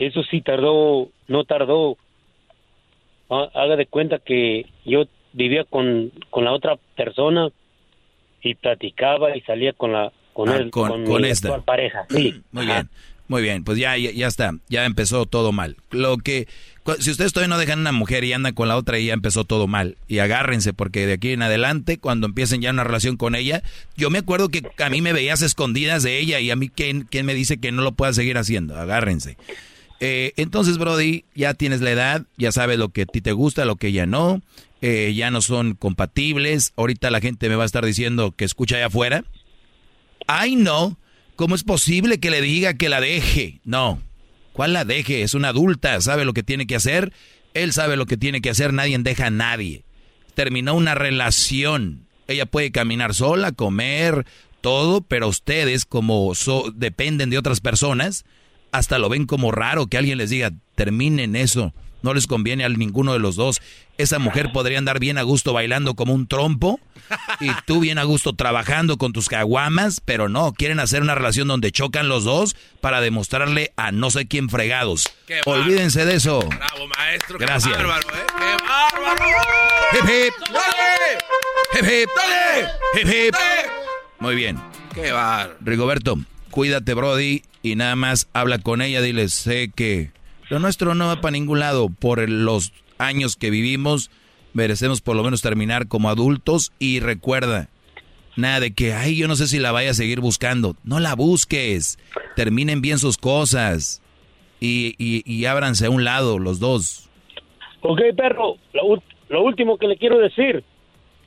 Eso 0.00 0.24
sí 0.28 0.40
tardó, 0.40 1.08
no 1.28 1.44
tardó. 1.44 1.96
Ha- 3.30 3.50
Haga 3.54 3.76
de 3.76 3.86
cuenta 3.86 4.18
que 4.18 4.66
yo 4.84 5.04
vivía 5.32 5.62
con, 5.62 6.10
con 6.30 6.44
la 6.44 6.50
otra 6.50 6.74
persona 6.96 7.50
y 8.42 8.56
platicaba 8.56 9.36
y 9.36 9.42
salía 9.42 9.72
con 9.74 9.92
la 9.92 10.12
con 10.32 10.48
Ah, 10.48 10.56
él, 10.56 10.70
con- 10.72 11.02
mi 11.02 11.08
con 11.08 11.24
esta. 11.24 11.48
actual 11.48 11.62
pareja. 11.62 12.06
Sí. 12.10 12.42
Muy 12.50 12.64
Ajá. 12.64 12.74
bien, 12.74 12.90
muy 13.32 13.40
bien. 13.40 13.64
Pues 13.64 13.78
ya, 13.78 13.96
ya, 13.96 14.26
está, 14.26 14.54
ya 14.68 14.84
empezó 14.84 15.24
todo 15.24 15.52
mal. 15.52 15.78
Lo 15.90 16.18
que, 16.18 16.46
si 16.98 17.10
ustedes 17.10 17.32
todavía 17.32 17.48
no 17.48 17.58
dejan 17.58 17.80
una 17.80 17.90
mujer 17.90 18.24
y 18.24 18.34
andan 18.34 18.52
con 18.52 18.68
la 18.68 18.76
otra, 18.76 18.98
y 18.98 19.06
ya 19.06 19.14
empezó 19.14 19.44
todo 19.44 19.66
mal. 19.66 19.96
Y 20.06 20.18
agárrense, 20.18 20.74
porque 20.74 21.06
de 21.06 21.14
aquí 21.14 21.30
en 21.30 21.40
adelante, 21.40 21.96
cuando 21.96 22.26
empiecen 22.26 22.60
ya 22.60 22.70
una 22.70 22.84
relación 22.84 23.16
con 23.16 23.34
ella, 23.34 23.62
yo 23.96 24.10
me 24.10 24.18
acuerdo 24.18 24.50
que 24.50 24.62
a 24.78 24.90
mí 24.90 25.00
me 25.00 25.14
veías 25.14 25.40
escondidas 25.40 26.02
de 26.02 26.18
ella 26.18 26.40
y 26.40 26.50
a 26.50 26.56
mí, 26.56 26.68
¿quién, 26.68 27.08
quién 27.10 27.24
me 27.24 27.34
dice 27.34 27.56
que 27.56 27.72
no 27.72 27.80
lo 27.80 27.92
pueda 27.92 28.12
seguir 28.12 28.36
haciendo? 28.36 28.78
Agárrense. 28.78 29.38
Eh, 30.00 30.34
entonces, 30.36 30.76
Brody, 30.76 31.24
ya 31.34 31.54
tienes 31.54 31.80
la 31.80 31.90
edad, 31.90 32.26
ya 32.36 32.52
sabes 32.52 32.78
lo 32.78 32.90
que 32.90 33.02
a 33.02 33.06
ti 33.06 33.22
te 33.22 33.32
gusta, 33.32 33.64
lo 33.64 33.76
que 33.76 33.92
ya 33.92 34.04
no, 34.04 34.42
eh, 34.82 35.14
ya 35.16 35.30
no 35.30 35.40
son 35.40 35.74
compatibles. 35.74 36.74
Ahorita 36.76 37.10
la 37.10 37.20
gente 37.20 37.48
me 37.48 37.56
va 37.56 37.62
a 37.62 37.66
estar 37.66 37.86
diciendo 37.86 38.32
que 38.36 38.44
escucha 38.44 38.76
allá 38.76 38.86
afuera. 38.88 39.24
Ay, 40.26 40.54
no, 40.54 40.98
¿cómo 41.42 41.56
es 41.56 41.64
posible 41.64 42.20
que 42.20 42.30
le 42.30 42.40
diga 42.40 42.74
que 42.74 42.88
la 42.88 43.00
deje? 43.00 43.60
No, 43.64 44.00
¿cuál 44.52 44.74
la 44.74 44.84
deje? 44.84 45.22
Es 45.22 45.34
una 45.34 45.48
adulta, 45.48 46.00
sabe 46.00 46.24
lo 46.24 46.34
que 46.34 46.44
tiene 46.44 46.68
que 46.68 46.76
hacer, 46.76 47.12
él 47.52 47.72
sabe 47.72 47.96
lo 47.96 48.06
que 48.06 48.16
tiene 48.16 48.40
que 48.40 48.50
hacer, 48.50 48.72
nadie 48.72 48.96
deja 49.00 49.26
a 49.26 49.30
nadie. 49.30 49.82
Terminó 50.36 50.74
una 50.76 50.94
relación, 50.94 52.06
ella 52.28 52.46
puede 52.46 52.70
caminar 52.70 53.12
sola, 53.12 53.50
comer, 53.50 54.24
todo, 54.60 55.00
pero 55.00 55.26
ustedes 55.26 55.84
como 55.84 56.32
so- 56.36 56.72
dependen 56.76 57.28
de 57.28 57.38
otras 57.38 57.58
personas, 57.58 58.24
hasta 58.70 59.00
lo 59.00 59.08
ven 59.08 59.26
como 59.26 59.50
raro 59.50 59.88
que 59.88 59.98
alguien 59.98 60.18
les 60.18 60.30
diga, 60.30 60.52
terminen 60.76 61.34
eso, 61.34 61.74
no 62.02 62.14
les 62.14 62.26
conviene 62.26 62.64
a 62.64 62.68
ninguno 62.68 63.12
de 63.12 63.18
los 63.18 63.36
dos. 63.36 63.60
Esa 63.98 64.18
mujer 64.18 64.52
podría 64.52 64.78
andar 64.78 64.98
bien 64.98 65.18
a 65.18 65.22
gusto 65.22 65.52
bailando 65.52 65.94
como 65.94 66.14
un 66.14 66.26
trompo 66.26 66.80
y 67.40 67.50
tú 67.66 67.80
bien 67.80 67.98
a 67.98 68.04
gusto 68.04 68.34
trabajando 68.34 68.96
con 68.96 69.12
tus 69.12 69.28
caguamas, 69.28 70.00
pero 70.04 70.28
no, 70.28 70.52
quieren 70.52 70.80
hacer 70.80 71.02
una 71.02 71.14
relación 71.14 71.48
donde 71.48 71.72
chocan 71.72 72.08
los 72.08 72.24
dos 72.24 72.56
para 72.80 73.00
demostrarle 73.00 73.72
a 73.76 73.92
no 73.92 74.10
sé 74.10 74.26
quién 74.26 74.48
fregados. 74.48 75.08
Qué. 75.26 75.40
Olvídense 75.44 76.04
de 76.04 76.14
eso. 76.14 76.40
Bravo, 76.40 76.88
maestro. 76.98 77.38
qué 77.38 77.44
Gracias. 77.44 77.76
bárbaro, 77.76 78.08
¿eh? 78.08 78.26
¡Qué 78.38 78.64
bárbaro! 78.64 79.26
Hip, 79.92 80.04
hip. 80.04 80.34
¡Dale! 80.52 81.18
Hip, 81.74 82.02
hip. 82.02 82.10
¡Dale! 82.16 82.68
Hip, 82.94 83.08
hip. 83.08 83.32
¡Dale! 83.32 83.68
Muy 84.20 84.34
bien. 84.34 84.58
¡Qué 84.94 85.12
bárbaro! 85.12 85.56
Rigoberto, 85.60 86.18
cuídate, 86.50 86.94
Brody, 86.94 87.42
y 87.62 87.76
nada 87.76 87.96
más 87.96 88.28
habla 88.32 88.58
con 88.58 88.82
ella, 88.82 89.00
dile, 89.00 89.28
sé 89.28 89.70
que 89.74 90.10
lo 90.48 90.58
nuestro 90.58 90.94
no 90.94 91.06
va 91.06 91.20
para 91.20 91.32
ningún 91.32 91.60
lado. 91.60 91.88
Por 91.88 92.28
los 92.28 92.72
años 92.98 93.36
que 93.36 93.50
vivimos, 93.50 94.10
merecemos 94.52 95.00
por 95.00 95.16
lo 95.16 95.22
menos 95.22 95.42
terminar 95.42 95.88
como 95.88 96.08
adultos 96.10 96.72
y 96.78 97.00
recuerda, 97.00 97.68
nada 98.36 98.60
de 98.60 98.72
que, 98.74 98.92
ay, 98.92 99.16
yo 99.16 99.28
no 99.28 99.36
sé 99.36 99.46
si 99.46 99.58
la 99.58 99.72
vaya 99.72 99.90
a 99.90 99.94
seguir 99.94 100.20
buscando. 100.20 100.76
No 100.84 101.00
la 101.00 101.14
busques. 101.14 101.98
Terminen 102.36 102.80
bien 102.80 102.98
sus 102.98 103.16
cosas 103.18 104.02
y, 104.60 104.94
y, 104.98 105.22
y 105.30 105.44
ábranse 105.46 105.86
a 105.86 105.90
un 105.90 106.04
lado 106.04 106.38
los 106.38 106.60
dos. 106.60 107.08
Ok, 107.80 108.00
perro, 108.16 108.56
lo, 108.72 109.02
lo 109.28 109.42
último 109.42 109.76
que 109.78 109.88
le 109.88 109.96
quiero 109.96 110.18
decir, 110.18 110.64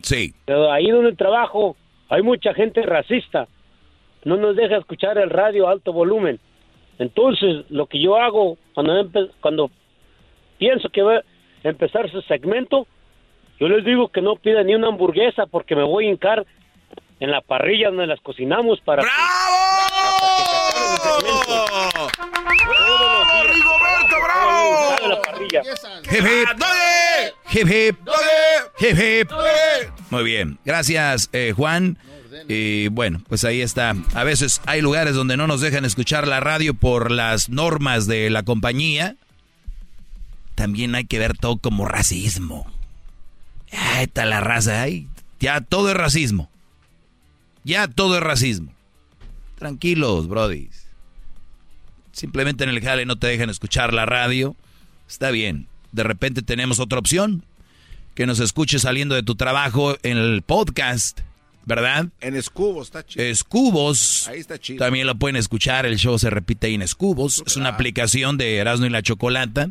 Sí. 0.02 0.34
pero 0.46 0.72
ahí 0.72 0.90
donde 0.90 1.16
trabajo 1.16 1.76
hay 2.10 2.22
mucha 2.22 2.54
gente 2.54 2.82
racista. 2.84 3.48
No 4.24 4.38
nos 4.38 4.56
deja 4.56 4.78
escuchar 4.78 5.18
el 5.18 5.30
radio 5.30 5.68
a 5.68 5.72
alto 5.72 5.92
volumen. 5.94 6.40
Entonces, 7.00 7.66
lo 7.70 7.88
que 7.88 8.00
yo 8.02 8.16
hago 8.18 8.58
cuando, 8.74 8.94
empe- 8.94 9.32
cuando 9.42 9.70
pienso 10.58 10.90
que 10.90 11.02
va 11.02 11.16
a 11.18 11.22
empezar 11.64 12.10
su 12.12 12.22
segmento, 12.24 12.88
yo 13.60 13.68
les 13.68 13.84
digo 13.86 14.10
que 14.10 14.22
no 14.22 14.36
pidan 14.36 14.68
ni 14.68 14.76
una 14.76 14.88
hamburguesa 14.88 15.46
porque 15.46 15.76
me 15.76 15.84
voy 15.84 16.08
a 16.08 16.12
hincar 16.12 16.46
en 17.20 17.32
la 17.32 17.42
parrilla 17.42 17.88
donde 17.90 18.08
las 18.08 18.20
cocinamos 18.22 18.80
para... 18.82 19.04
¡Bravo! 19.04 19.16
¡Rigoberto, 23.44 24.16
bravo! 24.24 25.08
la 25.10 25.22
parrilla. 25.22 25.62
Hip, 26.12 26.26
hip. 26.26 26.50
¡Dale! 26.58 27.34
Hip, 27.52 27.68
hip. 27.70 27.96
¡Dale! 28.04 28.70
Hip, 28.80 28.98
hip. 29.00 29.30
¡Dale! 29.30 29.92
Muy 30.10 30.24
bien, 30.24 30.58
gracias 30.66 31.30
eh, 31.34 31.54
Juan. 31.56 31.98
Y 32.48 32.88
bueno, 32.90 33.22
pues 33.28 33.44
ahí 33.44 33.62
está. 33.62 33.96
A 34.14 34.24
veces 34.24 34.62
hay 34.66 34.82
lugares 34.82 35.16
donde 35.16 35.38
no 35.38 35.48
nos 35.48 35.62
dejan 35.62 35.86
escuchar 35.86 36.28
la 36.28 36.40
radio 36.40 36.74
por 36.74 37.12
las 37.12 37.50
normas 37.50 38.08
de 38.08 38.30
la 38.30 38.44
compañía. 38.44 39.16
También 40.56 40.96
hay 40.96 41.06
que 41.06 41.20
ver 41.20 41.38
todo 41.38 41.58
como 41.58 41.86
racismo. 41.86 42.66
Ahí 43.72 44.06
está 44.06 44.26
la 44.26 44.42
raza, 44.42 44.82
ahí. 44.82 45.08
Ya 45.40 45.62
todo 45.62 45.90
es 45.90 45.98
racismo. 45.98 46.50
Ya 47.64 47.88
todo 47.88 48.18
es 48.18 48.24
racismo. 48.24 48.74
Tranquilos, 49.58 50.28
brodis. 50.28 50.88
Simplemente 52.12 52.64
en 52.64 52.70
el 52.70 52.82
jale 52.82 53.06
no 53.06 53.18
te 53.18 53.28
dejan 53.28 53.50
escuchar 53.50 53.94
la 53.94 54.06
radio. 54.06 54.56
Está 55.08 55.32
bien. 55.32 55.68
De 55.92 56.04
repente 56.04 56.42
tenemos 56.42 56.80
otra 56.80 57.00
opción 57.00 57.44
que 58.16 58.26
nos 58.26 58.40
escuches 58.40 58.84
saliendo 58.84 59.16
de 59.16 59.24
tu 59.24 59.36
trabajo 59.36 59.98
en 60.04 60.18
el 60.18 60.42
podcast, 60.42 61.20
¿verdad? 61.66 62.08
En 62.22 62.36
Escubo 62.36 62.82
está 62.82 63.06
chido. 63.06 63.26
Escubos. 63.26 64.28
Ahí 64.28 64.40
está 64.40 64.58
chido. 64.60 64.80
También 64.80 65.08
lo 65.08 65.16
pueden 65.16 65.36
escuchar, 65.36 65.86
el 65.86 65.98
show 65.98 66.18
se 66.20 66.30
repite 66.30 66.68
ahí 66.68 66.76
en 66.76 66.82
Escubos. 66.82 67.44
Es 67.46 67.58
una 67.58 67.70
aplicación 67.70 68.38
de 68.38 68.58
Erasmo 68.58 68.86
y 68.86 68.90
la 68.90 69.02
Chocolata. 69.02 69.70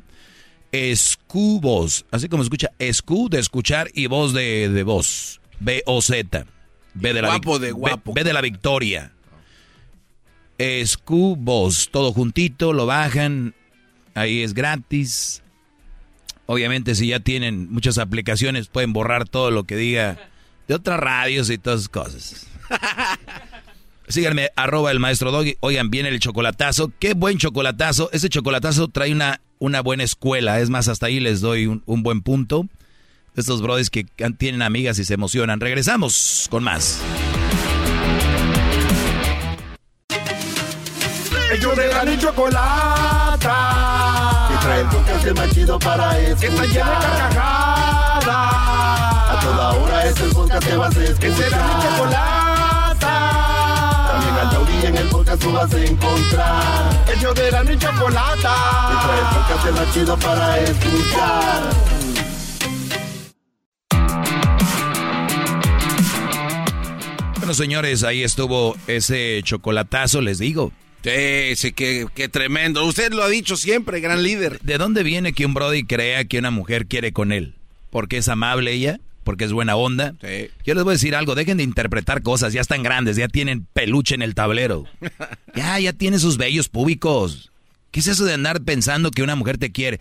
Escubos, 0.73 2.05
así 2.11 2.29
como 2.29 2.43
escucha, 2.43 2.71
escu 2.81 3.29
de 3.29 3.39
escuchar 3.39 3.91
y 3.95 4.07
voz 4.07 4.33
de, 4.35 4.69
de 4.69 4.83
voz. 4.83 5.41
B-O-Z. 5.61 6.47
B 6.95 7.13
de 7.15 7.23
la 7.23 7.29
Guapo 7.29 7.59
de 7.59 7.69
B- 7.69 7.73
guapo. 7.73 8.13
B 8.13 8.25
de 8.25 8.33
la 8.33 8.41
victoria. 8.41 9.13
Escubos, 10.59 11.89
todo 11.91 12.13
juntito, 12.13 12.73
lo 12.73 12.87
bajan. 12.87 13.55
Ahí 14.15 14.43
es 14.43 14.55
gratis. 14.55 15.43
Obviamente, 16.47 16.95
si 16.95 17.09
ya 17.09 17.21
tienen 17.21 17.71
muchas 17.73 17.99
aplicaciones, 17.99 18.69
pueden 18.69 18.93
borrar 18.93 19.29
todo 19.29 19.51
lo 19.51 19.65
que 19.65 19.77
diga 19.77 20.29
de 20.69 20.75
otras 20.75 20.99
radios 21.01 21.51
y 21.51 21.59
todas 21.59 21.81
esas 21.81 21.89
cosas. 21.89 22.47
Síganme, 24.09 24.51
arroba 24.55 24.91
el 24.91 25.01
maestro 25.01 25.31
Doggy. 25.31 25.57
Oigan, 25.61 25.91
viene 25.91 26.11
el 26.11 26.21
chocolatazo. 26.21 26.93
Qué 26.99 27.15
buen 27.15 27.39
chocolatazo. 27.39 28.11
Ese 28.13 28.29
chocolatazo 28.29 28.89
trae 28.89 29.13
una, 29.13 29.41
una 29.59 29.81
buena 29.81 30.03
escuela. 30.05 30.61
Es 30.61 30.69
más, 30.69 30.89
hasta 30.89 31.07
ahí 31.07 31.21
les 31.21 31.41
doy 31.41 31.67
un, 31.67 31.83
un 31.87 32.03
buen 32.03 32.21
punto. 32.21 32.67
Estos 33.35 33.63
brothers 33.63 33.91
que 33.91 34.05
tienen 34.37 34.63
amigas 34.63 34.99
y 34.99 35.05
se 35.05 35.15
emocionan. 35.15 35.61
Regresamos 35.61 36.49
con 36.51 36.63
más. 36.63 37.01
Ellos 41.53 41.77
de 41.77 41.89
la 41.89 42.19
chocolata. 42.19 43.49
Que 44.51 44.57
trae 44.65 44.81
el 44.83 44.87
podcast 44.89 45.31
más 45.37 45.51
chido 45.55 45.79
para 45.79 46.19
escuchar. 46.21 46.39
Que 46.41 46.47
está 46.47 46.67
llena 46.67 46.91
de 46.91 47.07
carcajadas. 47.07 49.04
Toda 49.45 49.73
hora 49.73 50.07
es 50.07 50.19
el 50.21 50.31
podcast 50.31 50.67
que 50.67 50.77
vas 50.77 50.97
a 50.97 51.05
escuchar. 51.05 51.21
Que 51.21 51.33
será 51.37 51.67
mi 51.67 51.83
chocolata. 51.83 53.15
También 54.11 54.35
al 54.37 54.51
taurí 54.51 54.87
en 54.87 54.97
el 54.97 55.09
podcast 55.09 55.43
tú 55.43 55.53
vas 55.53 55.75
a 55.75 55.85
encontrar. 55.85 57.05
Ellos 57.15 57.35
de 57.35 57.51
la 57.51 57.65
ni 57.65 57.77
chocolata. 57.79 58.55
Trae 59.05 59.19
el 59.21 59.27
podcast 59.37 59.71
más 59.79 59.95
chido 59.95 60.19
para 60.19 60.61
escuchar. 60.61 61.63
Bueno, 67.37 67.53
señores, 67.53 68.03
ahí 68.03 68.23
estuvo 68.23 68.75
ese 68.87 69.43
chocolatazo, 69.45 70.23
les 70.23 70.39
digo. 70.39 70.73
Sí, 71.03 71.55
sí, 71.57 71.73
qué, 71.73 72.07
qué 72.15 72.31
tremendo. 72.31 72.87
Usted 72.87 73.13
lo 73.13 73.23
ha 73.23 73.29
dicho 73.29 73.59
siempre, 73.59 74.01
gran 74.01 74.23
líder. 74.23 74.59
¿De 74.63 74.79
dónde 74.79 75.03
viene 75.03 75.35
que 75.35 75.45
un 75.45 75.53
Brody 75.53 75.85
crea 75.85 76.25
que 76.25 76.39
una 76.39 76.51
mujer 76.51 76.87
quiere 76.87 77.13
con 77.13 77.31
él? 77.31 77.57
¿Porque 77.91 78.17
es 78.17 78.29
amable 78.29 78.73
ella? 78.73 79.01
¿Porque 79.25 79.45
es 79.45 79.53
buena 79.53 79.75
onda? 79.77 80.15
Sí. 80.21 80.51
Yo 80.65 80.75
les 80.75 80.85
voy 80.85 80.93
a 80.93 80.97
decir 80.97 81.17
algo, 81.17 81.35
dejen 81.35 81.57
de 81.57 81.65
interpretar 81.65 82.23
cosas, 82.23 82.53
ya 82.53 82.61
están 82.61 82.83
grandes, 82.83 83.17
ya 83.17 83.27
tienen 83.29 83.67
peluche 83.73 84.15
en 84.15 84.23
el 84.23 84.35
tablero. 84.35 84.85
Ya, 85.57 85.79
ya 85.79 85.93
tienen 85.93 86.19
sus 86.19 86.37
vellos 86.37 86.69
públicos. 86.69 87.53
¿Qué 87.93 88.01
es 88.01 88.09
eso 88.09 88.25
de 88.25 88.35
andar 88.35 88.63
pensando 88.63 89.13
que 89.13 89.23
una 89.23 89.37
mujer 89.37 89.57
te 89.57 89.71
quiere? 89.71 90.01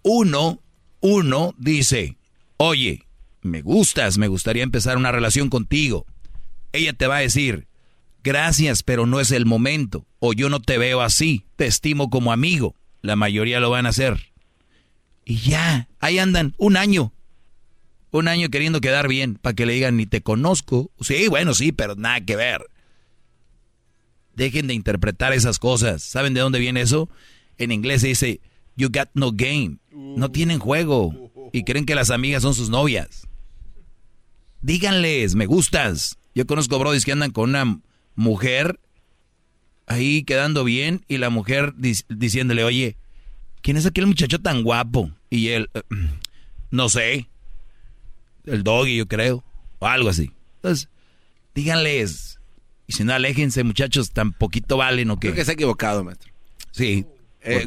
Uno, 0.00 0.62
uno 1.00 1.54
dice, 1.58 2.16
oye, 2.56 3.04
me 3.42 3.60
gustas, 3.60 4.16
me 4.16 4.26
gustaría 4.26 4.62
empezar 4.62 4.96
una 4.96 5.12
relación 5.12 5.50
contigo. 5.50 6.06
Ella 6.72 6.94
te 6.94 7.06
va 7.06 7.18
a 7.18 7.20
decir, 7.20 7.66
gracias, 8.24 8.82
pero 8.82 9.04
no 9.04 9.20
es 9.20 9.32
el 9.32 9.44
momento. 9.44 10.06
O 10.18 10.32
yo 10.32 10.48
no 10.48 10.60
te 10.60 10.78
veo 10.78 11.02
así, 11.02 11.44
te 11.56 11.66
estimo 11.66 12.08
como 12.08 12.32
amigo. 12.32 12.74
La 13.02 13.16
mayoría 13.16 13.60
lo 13.60 13.68
van 13.68 13.84
a 13.84 13.90
hacer. 13.90 14.32
Y 15.24 15.36
ya, 15.36 15.88
ahí 16.00 16.18
andan, 16.18 16.54
un 16.56 16.76
año. 16.76 17.12
Un 18.12 18.28
año 18.28 18.48
queriendo 18.48 18.80
quedar 18.80 19.08
bien, 19.08 19.36
para 19.36 19.54
que 19.54 19.66
le 19.66 19.74
digan, 19.74 19.96
ni 19.96 20.06
te 20.06 20.20
conozco. 20.20 20.90
Sí, 21.00 21.28
bueno, 21.28 21.54
sí, 21.54 21.72
pero 21.72 21.94
nada 21.94 22.20
que 22.20 22.36
ver. 22.36 22.62
Dejen 24.34 24.66
de 24.66 24.74
interpretar 24.74 25.32
esas 25.32 25.58
cosas. 25.58 26.02
¿Saben 26.02 26.34
de 26.34 26.40
dónde 26.40 26.58
viene 26.58 26.80
eso? 26.80 27.08
En 27.58 27.72
inglés 27.72 28.00
se 28.00 28.08
dice, 28.08 28.40
you 28.76 28.88
got 28.88 29.10
no 29.14 29.32
game. 29.32 29.76
No 29.92 30.30
tienen 30.30 30.58
juego. 30.58 31.30
Y 31.52 31.64
creen 31.64 31.84
que 31.86 31.94
las 31.94 32.10
amigas 32.10 32.42
son 32.42 32.54
sus 32.54 32.70
novias. 32.70 33.26
díganles, 34.62 35.34
me 35.34 35.46
gustas. 35.46 36.18
Yo 36.34 36.46
conozco 36.46 36.78
brodis 36.78 37.04
que 37.04 37.12
andan 37.12 37.32
con 37.32 37.50
una 37.50 37.80
mujer 38.14 38.78
ahí 39.86 40.22
quedando 40.22 40.62
bien 40.64 41.04
y 41.08 41.18
la 41.18 41.30
mujer 41.30 41.74
diciéndole, 41.76 42.62
oye, 42.64 42.96
¿quién 43.62 43.76
es 43.76 43.86
aquel 43.86 44.06
muchacho 44.06 44.38
tan 44.40 44.62
guapo? 44.62 45.10
Y 45.28 45.48
él, 45.48 45.70
eh, 45.74 45.82
no 46.70 46.88
sé, 46.88 47.28
el 48.46 48.62
doggy 48.62 48.96
yo 48.96 49.06
creo, 49.06 49.44
o 49.78 49.86
algo 49.86 50.08
así. 50.08 50.32
Entonces, 50.56 50.88
díganles, 51.54 52.38
y 52.86 52.92
si 52.92 53.04
no, 53.04 53.12
aléjense 53.12 53.64
muchachos, 53.64 54.10
tan 54.10 54.32
poquito 54.32 54.76
valen 54.76 55.10
o 55.10 55.18
qué. 55.18 55.28
Creo 55.28 55.34
que 55.36 55.44
se 55.44 55.52
ha 55.52 55.54
equivocado, 55.54 56.04
maestro. 56.04 56.32
Sí. 56.72 57.06
Eh, 57.42 57.66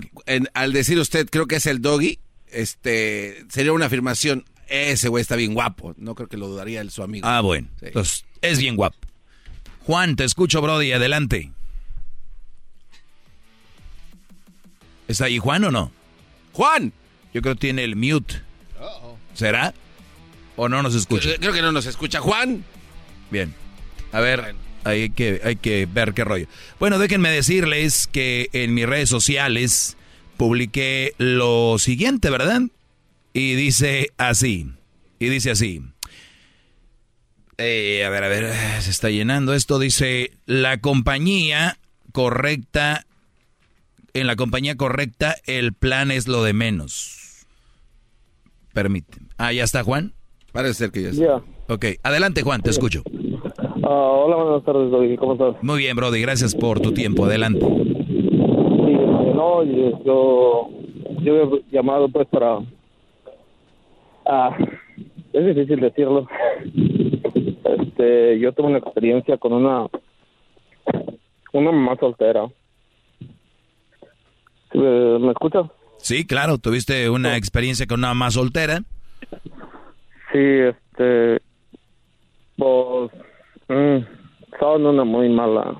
al 0.53 0.73
decir 0.73 0.99
usted, 0.99 1.29
creo 1.29 1.47
que 1.47 1.55
es 1.55 1.65
el 1.65 1.81
doggy, 1.81 2.19
este, 2.47 3.45
sería 3.49 3.73
una 3.73 3.87
afirmación, 3.87 4.45
ese 4.67 5.07
güey 5.07 5.21
está 5.21 5.35
bien 5.35 5.53
guapo. 5.53 5.93
No 5.97 6.15
creo 6.15 6.27
que 6.27 6.37
lo 6.37 6.47
dudaría 6.47 6.81
el, 6.81 6.91
su 6.91 7.03
amigo. 7.03 7.27
Ah, 7.27 7.41
bueno. 7.41 7.67
Entonces, 7.81 8.25
es 8.41 8.59
bien 8.59 8.75
guapo. 8.75 8.97
Juan, 9.85 10.15
te 10.15 10.23
escucho, 10.23 10.61
Brody, 10.61 10.91
adelante. 10.91 11.51
¿Está 15.07 15.25
ahí 15.25 15.37
Juan 15.37 15.65
o 15.65 15.71
no? 15.71 15.91
¡Juan! 16.53 16.93
Yo 17.33 17.41
creo 17.41 17.55
que 17.55 17.61
tiene 17.61 17.83
el 17.83 17.95
mute. 17.95 18.41
¿Será? 19.33 19.73
¿O 20.55 20.69
no 20.69 20.83
nos 20.83 20.95
escucha? 20.95 21.29
Creo, 21.39 21.53
que 21.53 21.61
no 21.61 21.71
nos 21.71 21.85
escucha. 21.85 22.19
¡Juan! 22.21 22.63
Bien. 23.31 23.53
A 24.11 24.19
ver, 24.19 24.55
hay, 24.83 25.09
que, 25.09 25.41
hay 25.43 25.55
que 25.55 25.87
ver 25.91 26.13
qué 26.13 26.23
rollo. 26.23 26.47
Bueno, 26.79 26.99
déjenme 26.99 27.29
decirles 27.29 28.07
que 28.11 28.49
en 28.53 28.73
mis 28.73 28.85
redes 28.85 29.09
sociales 29.09 29.97
publiqué 30.37 31.13
lo 31.17 31.77
siguiente, 31.79 32.29
¿verdad? 32.29 32.61
Y 33.33 33.55
dice 33.55 34.11
así. 34.17 34.67
Y 35.19 35.29
dice 35.29 35.51
así. 35.51 35.81
Eh, 37.57 38.03
a 38.05 38.09
ver, 38.09 38.23
a 38.23 38.27
ver, 38.27 38.81
se 38.81 38.91
está 38.91 39.09
llenando 39.09 39.53
esto. 39.53 39.79
Dice, 39.79 40.31
la 40.45 40.79
compañía 40.79 41.77
correcta, 42.11 43.05
en 44.13 44.27
la 44.27 44.35
compañía 44.35 44.75
correcta 44.75 45.35
el 45.45 45.73
plan 45.73 46.11
es 46.11 46.27
lo 46.27 46.43
de 46.43 46.53
menos. 46.53 47.45
Permíteme. 48.73 49.27
Ah, 49.37 49.53
¿ya 49.53 49.63
está 49.63 49.83
Juan? 49.83 50.13
Parece 50.53 50.73
ser 50.75 50.91
que 50.91 51.01
ya 51.01 51.09
está. 51.09 51.41
Ok, 51.67 51.85
adelante 52.03 52.43
Juan, 52.43 52.61
te 52.61 52.69
escucho. 52.69 53.01
Ah, 53.83 53.89
hola, 53.89 54.35
buenas 54.37 54.63
tardes, 54.63 54.89
Brody. 54.91 55.17
¿Cómo 55.17 55.33
estás? 55.33 55.55
Muy 55.63 55.79
bien, 55.79 55.95
Brody. 55.97 56.21
Gracias 56.21 56.55
por 56.55 56.79
tu 56.79 56.93
tiempo. 56.93 57.25
Adelante. 57.25 57.65
Sí, 57.65 58.93
no, 59.35 59.63
yo, 60.05 60.69
yo 61.21 61.35
he 61.43 61.63
llamado 61.71 62.07
pues 62.07 62.27
para 62.27 62.59
Ah, 64.25 64.55
es 65.33 65.45
difícil 65.45 65.79
decirlo. 65.81 66.27
Este, 67.65 68.39
yo 68.39 68.51
tuve 68.51 68.67
una 68.67 68.77
experiencia 68.79 69.37
con 69.37 69.53
una 69.53 69.87
una 71.53 71.71
mamá 71.71 71.95
soltera. 71.99 72.47
¿Me 74.73 75.31
escuchas? 75.31 75.67
Sí, 75.97 76.25
claro, 76.25 76.57
tuviste 76.57 77.09
una 77.09 77.37
experiencia 77.37 77.87
con 77.87 77.99
una 77.99 78.09
mamá 78.09 78.31
soltera. 78.31 78.83
Sí, 80.33 80.39
este, 80.39 81.39
pues, 82.57 83.11
mm, 83.67 83.97
son 84.59 84.85
una 84.87 85.03
muy 85.03 85.29
mala, 85.29 85.79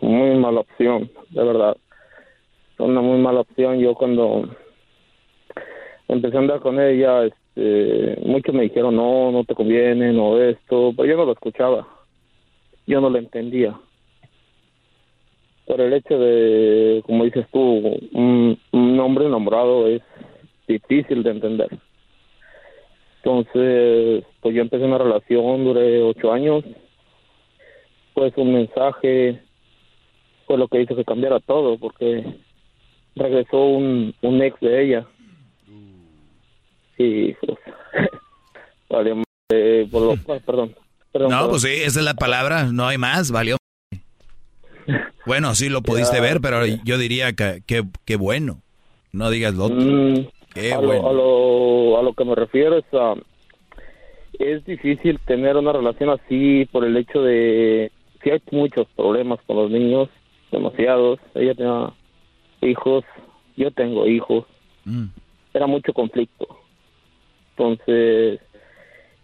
muy 0.00 0.36
mala 0.36 0.60
opción, 0.60 1.08
de 1.30 1.44
verdad. 1.44 1.76
Son 2.76 2.90
una 2.90 3.00
muy 3.00 3.18
mala 3.20 3.40
opción. 3.42 3.78
Yo 3.78 3.94
cuando 3.94 4.48
empecé 6.08 6.36
a 6.36 6.40
andar 6.40 6.58
con 6.58 6.80
ella, 6.80 7.24
este, 7.24 8.20
muchos 8.26 8.52
me 8.52 8.64
dijeron, 8.64 8.96
no, 8.96 9.30
no 9.30 9.44
te 9.44 9.54
conviene, 9.54 10.12
no 10.12 10.40
esto, 10.40 10.92
pero 10.96 11.08
yo 11.08 11.16
no 11.16 11.26
lo 11.26 11.32
escuchaba, 11.32 11.86
yo 12.88 13.00
no 13.00 13.10
lo 13.10 13.18
entendía. 13.18 13.78
Por 15.66 15.80
el 15.80 15.92
hecho 15.92 16.18
de, 16.18 17.00
como 17.06 17.24
dices 17.24 17.46
tú, 17.52 17.60
un, 18.12 18.58
nombre 18.72 19.28
nombrado 19.28 19.86
es 19.86 20.02
difícil 20.66 21.22
de 21.22 21.30
entender. 21.30 21.68
Entonces, 23.24 24.24
pues 24.40 24.54
yo 24.54 24.60
empecé 24.62 24.84
una 24.84 24.98
relación, 24.98 25.64
duré 25.64 26.02
ocho 26.02 26.32
años, 26.32 26.62
pues 28.12 28.32
un 28.36 28.52
mensaje 28.52 29.40
fue 30.46 30.58
lo 30.58 30.68
que 30.68 30.82
hizo 30.82 30.94
que 30.94 31.04
cambiara 31.04 31.40
todo, 31.40 31.78
porque 31.78 32.22
regresó 33.16 33.64
un, 33.64 34.14
un 34.20 34.42
ex 34.42 34.60
de 34.60 34.84
ella 34.84 35.06
sí, 36.96 37.36
pues, 37.40 37.58
valió 38.88 39.22
eh, 39.52 39.86
por 39.90 40.02
lo, 40.02 40.16
perdón, 40.46 40.74
perdón, 41.12 41.30
No, 41.30 41.48
pues 41.50 41.62
sí, 41.62 41.68
esa 41.68 42.00
es 42.00 42.04
la 42.04 42.14
palabra, 42.14 42.64
no 42.72 42.86
hay 42.86 42.98
más, 42.98 43.30
valió. 43.30 43.56
Bueno, 45.26 45.54
sí 45.54 45.70
lo 45.70 45.80
pudiste 45.80 46.20
ver, 46.20 46.42
pero 46.42 46.66
yo 46.66 46.98
diría 46.98 47.32
que, 47.32 47.62
que, 47.64 48.16
bueno, 48.16 48.60
no 49.10 49.30
digas 49.30 49.54
lo 49.54 49.64
otro. 49.64 50.30
A, 50.54 50.78
bueno. 50.78 51.12
lo, 51.12 51.98
a, 51.98 52.02
lo, 52.02 52.12
que 52.12 52.24
me 52.24 52.34
refiero 52.34 52.78
es 52.78 52.84
a, 52.92 53.14
es 54.38 54.64
difícil 54.64 55.18
tener 55.26 55.56
una 55.56 55.72
relación 55.72 56.10
así 56.10 56.66
por 56.70 56.84
el 56.84 56.96
hecho 56.96 57.22
de 57.22 57.90
que 58.22 58.32
hay 58.32 58.42
muchos 58.50 58.86
problemas 58.96 59.40
con 59.46 59.56
los 59.56 59.70
niños, 59.70 60.08
demasiados. 60.50 61.18
Ella 61.34 61.54
tenía 61.54 61.92
hijos, 62.62 63.04
yo 63.56 63.70
tengo 63.70 64.06
hijos. 64.06 64.46
Mm. 64.84 65.06
Era 65.52 65.66
mucho 65.66 65.92
conflicto. 65.92 66.46
Entonces, 67.50 68.40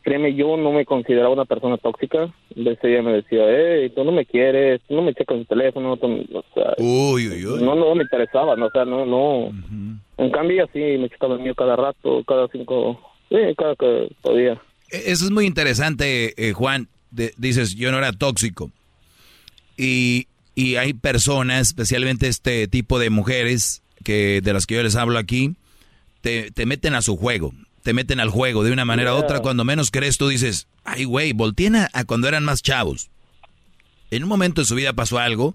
créeme, 0.02 0.34
yo 0.34 0.56
no 0.56 0.72
me 0.72 0.84
consideraba 0.84 1.32
una 1.32 1.44
persona 1.44 1.76
tóxica. 1.76 2.32
De 2.54 2.78
ella 2.82 3.02
me 3.02 3.12
decía, 3.12 3.44
hey, 3.48 3.92
tú 3.94 4.04
no 4.04 4.12
me 4.12 4.26
quieres, 4.26 4.80
tú 4.88 4.94
no 4.94 5.02
me 5.02 5.14
checas 5.14 5.38
el 5.38 5.46
teléfono. 5.46 5.98
No, 5.98 7.74
no 7.74 7.94
me 7.94 8.02
interesaba, 8.02 8.56
no, 8.56 8.66
o 8.66 8.70
sea, 8.70 8.84
no, 8.84 9.06
no. 9.06 9.52
En 10.18 10.30
cambio, 10.30 10.68
sí, 10.72 10.78
me 10.78 11.08
checaba 11.08 11.34
el 11.34 11.42
mío 11.42 11.54
cada 11.54 11.76
rato, 11.76 12.22
cada 12.24 12.48
cinco, 12.48 13.00
sí, 13.28 13.36
cada 13.56 13.74
que 13.76 14.08
podía. 14.22 14.52
E, 14.90 15.10
eso 15.10 15.24
es 15.24 15.30
muy 15.30 15.46
interesante, 15.46 16.34
eh, 16.36 16.52
Juan. 16.52 16.88
dices, 17.10 17.74
yo 17.74 17.90
no 17.92 17.98
era 17.98 18.12
tóxico. 18.12 18.70
Y, 19.76 20.26
y 20.54 20.76
hay 20.76 20.92
personas, 20.92 21.68
especialmente 21.68 22.28
este 22.28 22.68
tipo 22.68 22.98
de 22.98 23.10
mujeres, 23.10 23.82
que 24.04 24.40
de 24.42 24.52
las 24.52 24.66
que 24.66 24.74
yo 24.76 24.82
les 24.82 24.96
hablo 24.96 25.18
aquí, 25.18 25.54
te, 26.20 26.50
te 26.50 26.66
meten 26.66 26.94
a 26.94 27.02
su 27.02 27.16
juego 27.16 27.52
te 27.82 27.94
meten 27.94 28.20
al 28.20 28.30
juego 28.30 28.62
de 28.62 28.72
una 28.72 28.84
manera 28.84 29.14
u 29.14 29.18
otra. 29.18 29.40
Cuando 29.40 29.64
menos 29.64 29.90
crees, 29.90 30.18
tú 30.18 30.28
dices, 30.28 30.68
ay, 30.84 31.04
güey, 31.04 31.32
volteen 31.32 31.76
a, 31.76 31.88
cuando 32.06 32.28
eran 32.28 32.44
más 32.44 32.62
chavos. 32.62 33.10
En 34.10 34.22
un 34.22 34.28
momento 34.28 34.60
de 34.60 34.66
su 34.66 34.74
vida 34.74 34.92
pasó 34.92 35.18
algo 35.18 35.54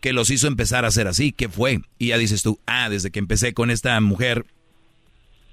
que 0.00 0.12
los 0.12 0.30
hizo 0.30 0.48
empezar 0.48 0.84
a 0.84 0.90
ser 0.90 1.06
así. 1.06 1.32
¿Qué 1.32 1.48
fue? 1.48 1.80
Y 1.98 2.08
ya 2.08 2.18
dices 2.18 2.42
tú, 2.42 2.58
ah, 2.66 2.88
desde 2.88 3.10
que 3.10 3.18
empecé 3.18 3.54
con 3.54 3.70
esta 3.70 4.00
mujer, 4.00 4.46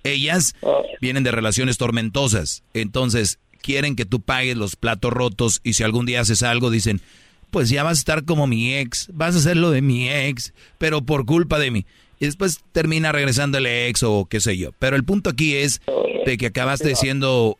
ellas 0.03 0.55
vienen 1.01 1.23
de 1.23 1.31
relaciones 1.31 1.77
tormentosas. 1.77 2.63
Entonces, 2.73 3.39
quieren 3.61 3.95
que 3.95 4.05
tú 4.05 4.21
pagues 4.21 4.57
los 4.57 4.75
platos 4.75 5.13
rotos 5.13 5.61
y 5.63 5.73
si 5.73 5.83
algún 5.83 6.05
día 6.05 6.21
haces 6.21 6.41
algo, 6.41 6.71
dicen, 6.71 7.01
pues 7.51 7.69
ya 7.69 7.83
vas 7.83 7.97
a 7.97 8.01
estar 8.01 8.25
como 8.25 8.47
mi 8.47 8.75
ex, 8.75 9.09
vas 9.13 9.35
a 9.35 9.39
hacer 9.39 9.57
lo 9.57 9.69
de 9.71 9.81
mi 9.81 10.09
ex, 10.09 10.53
pero 10.77 11.01
por 11.01 11.25
culpa 11.25 11.59
de 11.59 11.71
mí 11.71 11.85
y 12.19 12.25
después 12.25 12.63
termina 12.71 13.11
regresando 13.11 13.57
el 13.57 13.65
ex 13.65 14.03
o 14.03 14.25
qué 14.29 14.39
sé 14.39 14.57
yo. 14.57 14.71
Pero 14.77 14.95
el 14.95 15.05
punto 15.05 15.29
aquí 15.29 15.55
es 15.55 15.81
de 16.25 16.37
que 16.37 16.47
acabaste 16.47 16.95
siendo, 16.95 17.57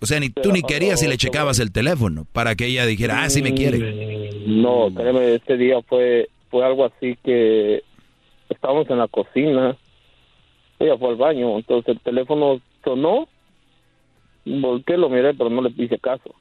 o 0.00 0.06
sea, 0.06 0.20
ni 0.20 0.28
tú 0.28 0.52
ni 0.52 0.62
querías 0.62 1.02
y 1.02 1.08
le 1.08 1.16
checabas 1.16 1.58
el 1.58 1.72
teléfono 1.72 2.26
para 2.32 2.54
que 2.54 2.66
ella 2.66 2.84
dijera, 2.84 3.22
ah, 3.22 3.30
sí 3.30 3.42
me 3.42 3.54
quiere. 3.54 4.30
No, 4.46 4.92
créeme, 4.94 5.34
este 5.34 5.56
día 5.56 5.80
fue, 5.82 6.28
fue 6.50 6.64
algo 6.64 6.84
así 6.84 7.16
que 7.24 7.82
estábamos 8.50 8.88
en 8.90 8.98
la 8.98 9.08
cocina, 9.08 9.76
ella 10.78 10.98
fue 10.98 11.10
al 11.10 11.16
baño, 11.16 11.56
entonces 11.56 11.94
el 11.94 12.00
teléfono 12.00 12.60
sonó, 12.84 13.28
volteé, 14.44 14.98
lo 14.98 15.08
miré, 15.08 15.32
pero 15.32 15.48
no 15.48 15.62
le 15.62 15.72
hice 15.78 15.98
caso. 15.98 16.34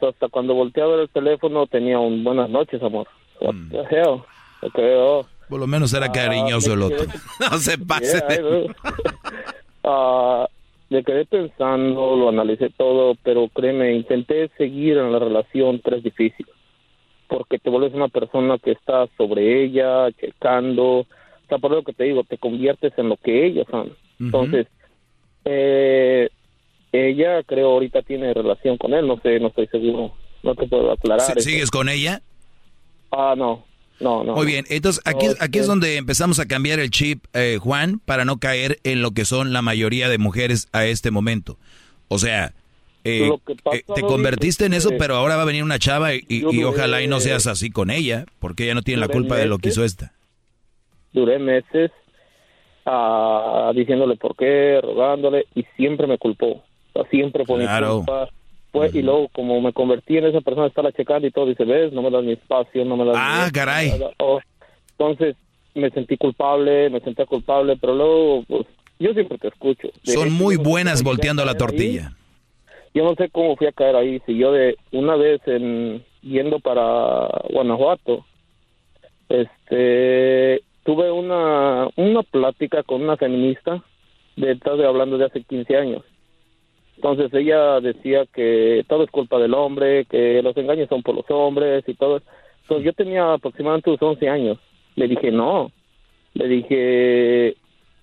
hasta 0.00 0.28
cuando 0.28 0.54
volteé 0.54 0.82
a 0.82 0.86
ver 0.86 1.00
el 1.00 1.08
teléfono 1.08 1.66
tenía 1.66 1.98
un 1.98 2.22
buenas 2.24 2.50
noches, 2.50 2.82
amor. 2.82 3.08
Mm. 3.40 3.74
creo. 4.74 5.28
Por 5.48 5.60
lo 5.60 5.66
menos 5.66 5.92
era 5.94 6.06
ah, 6.06 6.12
cariñoso 6.12 6.74
el 6.74 6.82
otro. 6.82 7.06
no 7.40 7.58
se 7.58 7.78
pase. 7.78 8.22
Ah, 9.90 10.46
me 10.90 11.02
quedé 11.02 11.24
pensando, 11.24 12.14
lo 12.14 12.28
analicé 12.28 12.68
todo, 12.76 13.14
pero 13.22 13.48
créeme, 13.48 13.94
intenté 13.94 14.50
seguir 14.58 14.98
en 14.98 15.12
la 15.12 15.18
relación, 15.18 15.80
pero 15.82 15.96
es 15.96 16.02
difícil. 16.02 16.46
Porque 17.26 17.58
te 17.58 17.70
vuelves 17.70 17.94
una 17.94 18.08
persona 18.08 18.58
que 18.58 18.72
está 18.72 19.06
sobre 19.16 19.64
ella, 19.64 20.10
checando. 20.12 21.00
O 21.00 21.06
sea, 21.48 21.56
por 21.56 21.70
lo 21.70 21.82
que 21.84 21.94
te 21.94 22.04
digo, 22.04 22.22
te 22.24 22.36
conviertes 22.36 22.92
en 22.98 23.08
lo 23.08 23.16
que 23.16 23.46
ellos 23.46 23.66
son. 23.70 23.94
Entonces, 24.20 24.66
eh, 25.46 26.28
ella 26.92 27.42
creo 27.44 27.70
ahorita 27.70 28.02
tiene 28.02 28.34
relación 28.34 28.76
con 28.76 28.92
él, 28.92 29.06
no 29.06 29.18
sé, 29.20 29.40
no 29.40 29.48
estoy 29.48 29.66
seguro. 29.68 30.12
No 30.42 30.54
te 30.54 30.66
puedo 30.66 30.92
aclarar. 30.92 31.40
¿Sigues 31.40 31.70
con 31.70 31.88
ella? 31.88 32.20
Ah, 33.10 33.34
no. 33.36 33.64
No, 34.00 34.22
no. 34.22 34.34
Muy 34.34 34.46
bien, 34.46 34.64
entonces 34.68 35.02
aquí, 35.04 35.26
aquí 35.40 35.58
es 35.58 35.66
donde 35.66 35.96
empezamos 35.96 36.38
a 36.38 36.46
cambiar 36.46 36.78
el 36.78 36.90
chip, 36.90 37.24
eh, 37.34 37.58
Juan, 37.60 38.00
para 38.04 38.24
no 38.24 38.38
caer 38.38 38.78
en 38.84 39.02
lo 39.02 39.10
que 39.10 39.24
son 39.24 39.52
la 39.52 39.62
mayoría 39.62 40.08
de 40.08 40.18
mujeres 40.18 40.68
a 40.72 40.86
este 40.86 41.10
momento. 41.10 41.58
O 42.06 42.18
sea, 42.18 42.54
eh, 43.04 43.28
eh, 43.72 43.82
te 43.94 44.02
convertiste 44.02 44.66
en 44.66 44.74
eso, 44.74 44.90
pero 44.98 45.16
ahora 45.16 45.36
va 45.36 45.42
a 45.42 45.46
venir 45.46 45.64
una 45.64 45.78
chava 45.78 46.14
y, 46.14 46.44
ojalá 46.64 47.02
y 47.02 47.08
no 47.08 47.20
seas 47.20 47.46
así 47.46 47.70
con 47.70 47.90
ella, 47.90 48.24
porque 48.38 48.64
ella 48.64 48.74
no 48.74 48.82
tiene 48.82 49.00
la 49.00 49.08
culpa 49.08 49.36
de 49.36 49.46
lo 49.46 49.58
que 49.58 49.70
hizo 49.70 49.84
esta. 49.84 50.12
Duré 51.12 51.38
meses 51.38 51.90
ah, 52.86 53.72
diciéndole 53.74 54.16
por 54.16 54.36
qué, 54.36 54.80
rogándole, 54.80 55.46
y 55.54 55.64
siempre 55.76 56.06
me 56.06 56.18
culpó. 56.18 56.62
siempre 57.10 57.44
por 57.44 57.58
claro. 57.60 57.98
culpa. 57.98 58.28
Pues, 58.70 58.94
Y 58.94 59.02
luego, 59.02 59.28
como 59.28 59.60
me 59.60 59.72
convertí 59.72 60.18
en 60.18 60.26
esa 60.26 60.40
persona, 60.40 60.66
estaba 60.66 60.92
checando 60.92 61.26
y 61.26 61.30
todo, 61.30 61.46
dice, 61.46 61.64
ves, 61.64 61.92
no 61.92 62.02
me 62.02 62.10
das 62.10 62.22
mi 62.22 62.32
espacio, 62.32 62.84
no 62.84 62.96
me 62.96 63.06
das 63.06 63.16
Ah, 63.18 63.48
caray. 63.52 63.92
Oh, 64.18 64.40
entonces, 64.90 65.36
me 65.74 65.90
sentí 65.90 66.16
culpable, 66.16 66.90
me 66.90 67.00
sentía 67.00 67.24
culpable, 67.24 67.76
pero 67.80 67.94
luego, 67.94 68.44
pues, 68.46 68.66
yo 68.98 69.12
siempre 69.14 69.38
te 69.38 69.48
escucho. 69.48 69.88
Son 70.02 70.32
muy 70.32 70.56
buenas 70.56 71.02
volteando 71.02 71.44
la 71.44 71.54
tortilla. 71.54 72.12
Yo 72.94 73.04
no 73.04 73.14
sé 73.14 73.28
cómo 73.30 73.56
fui 73.56 73.66
a 73.66 73.72
caer 73.72 73.96
ahí, 73.96 74.20
si 74.26 74.36
yo 74.36 74.52
de 74.52 74.76
una 74.92 75.14
vez 75.16 75.40
en 75.46 76.04
yendo 76.22 76.58
para 76.58 77.28
Guanajuato, 77.50 78.24
este, 79.28 80.62
tuve 80.84 81.10
una, 81.10 81.88
una 81.96 82.22
plática 82.22 82.82
con 82.82 83.02
una 83.02 83.16
feminista, 83.16 83.82
de, 84.36 84.54
de 84.54 84.86
hablando 84.86 85.18
de 85.18 85.26
hace 85.26 85.42
15 85.42 85.76
años. 85.76 86.02
Entonces 86.98 87.32
ella 87.32 87.78
decía 87.80 88.26
que 88.26 88.84
todo 88.88 89.04
es 89.04 89.10
culpa 89.12 89.38
del 89.38 89.54
hombre, 89.54 90.04
que 90.06 90.42
los 90.42 90.56
engaños 90.56 90.88
son 90.88 91.04
por 91.04 91.14
los 91.14 91.30
hombres 91.30 91.84
y 91.86 91.94
todo. 91.94 92.20
Entonces 92.62 92.86
yo 92.86 92.92
tenía 92.92 93.34
aproximadamente 93.34 93.90
unos 93.90 94.02
11 94.02 94.28
años. 94.28 94.58
Le 94.96 95.06
dije, 95.06 95.30
no. 95.30 95.70
Le 96.34 96.48
dije, 96.48 97.56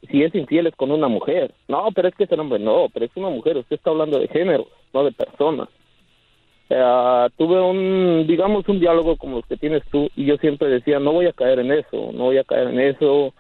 si 0.09 0.23
es 0.23 0.33
infiel 0.33 0.67
es 0.67 0.75
con 0.77 0.91
una 0.91 1.09
mujer. 1.09 1.53
No, 1.67 1.89
pero 1.93 2.07
es 2.07 2.15
que 2.15 2.23
ese 2.23 2.35
hombre 2.35 2.57
no, 2.57 2.87
pero 2.93 3.05
es 3.05 3.11
una 3.15 3.29
mujer. 3.29 3.57
Usted 3.57 3.75
está 3.75 3.89
hablando 3.89 4.17
de 4.17 4.29
género, 4.29 4.65
no 4.93 5.03
de 5.03 5.11
personas. 5.11 5.67
Uh, 6.69 7.29
tuve 7.35 7.59
un, 7.59 8.25
digamos, 8.27 8.65
un 8.69 8.79
diálogo 8.79 9.17
como 9.17 9.37
los 9.37 9.45
que 9.45 9.57
tienes 9.57 9.83
tú 9.91 10.09
y 10.15 10.23
yo 10.23 10.37
siempre 10.37 10.69
decía, 10.69 10.99
no 10.99 11.11
voy 11.11 11.25
a 11.25 11.33
caer 11.33 11.59
en 11.59 11.71
eso, 11.73 12.11
no 12.13 12.23
voy 12.23 12.37
a 12.37 12.45
caer 12.45 12.69
en 12.69 12.79
eso. 12.79 13.33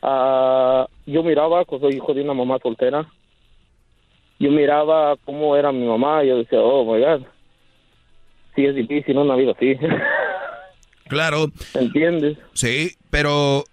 Uh, 0.00 0.86
yo 1.06 1.24
miraba, 1.24 1.64
pues 1.64 1.82
soy 1.82 1.96
hijo 1.96 2.14
de 2.14 2.22
una 2.22 2.34
mamá 2.34 2.60
soltera, 2.62 3.08
yo 4.42 4.50
miraba 4.50 5.16
cómo 5.24 5.56
era 5.56 5.70
mi 5.70 5.86
mamá 5.86 6.24
y 6.24 6.28
yo 6.28 6.38
decía, 6.38 6.58
oh, 6.60 6.84
my 6.84 7.00
God, 7.00 7.22
sí 8.56 8.66
es 8.66 8.74
difícil 8.74 9.16
una 9.16 9.36
vida 9.36 9.52
así. 9.52 9.76
Claro. 11.08 11.52
¿Entiendes? 11.74 12.38
Sí, 12.54 12.92
pero 13.10 13.64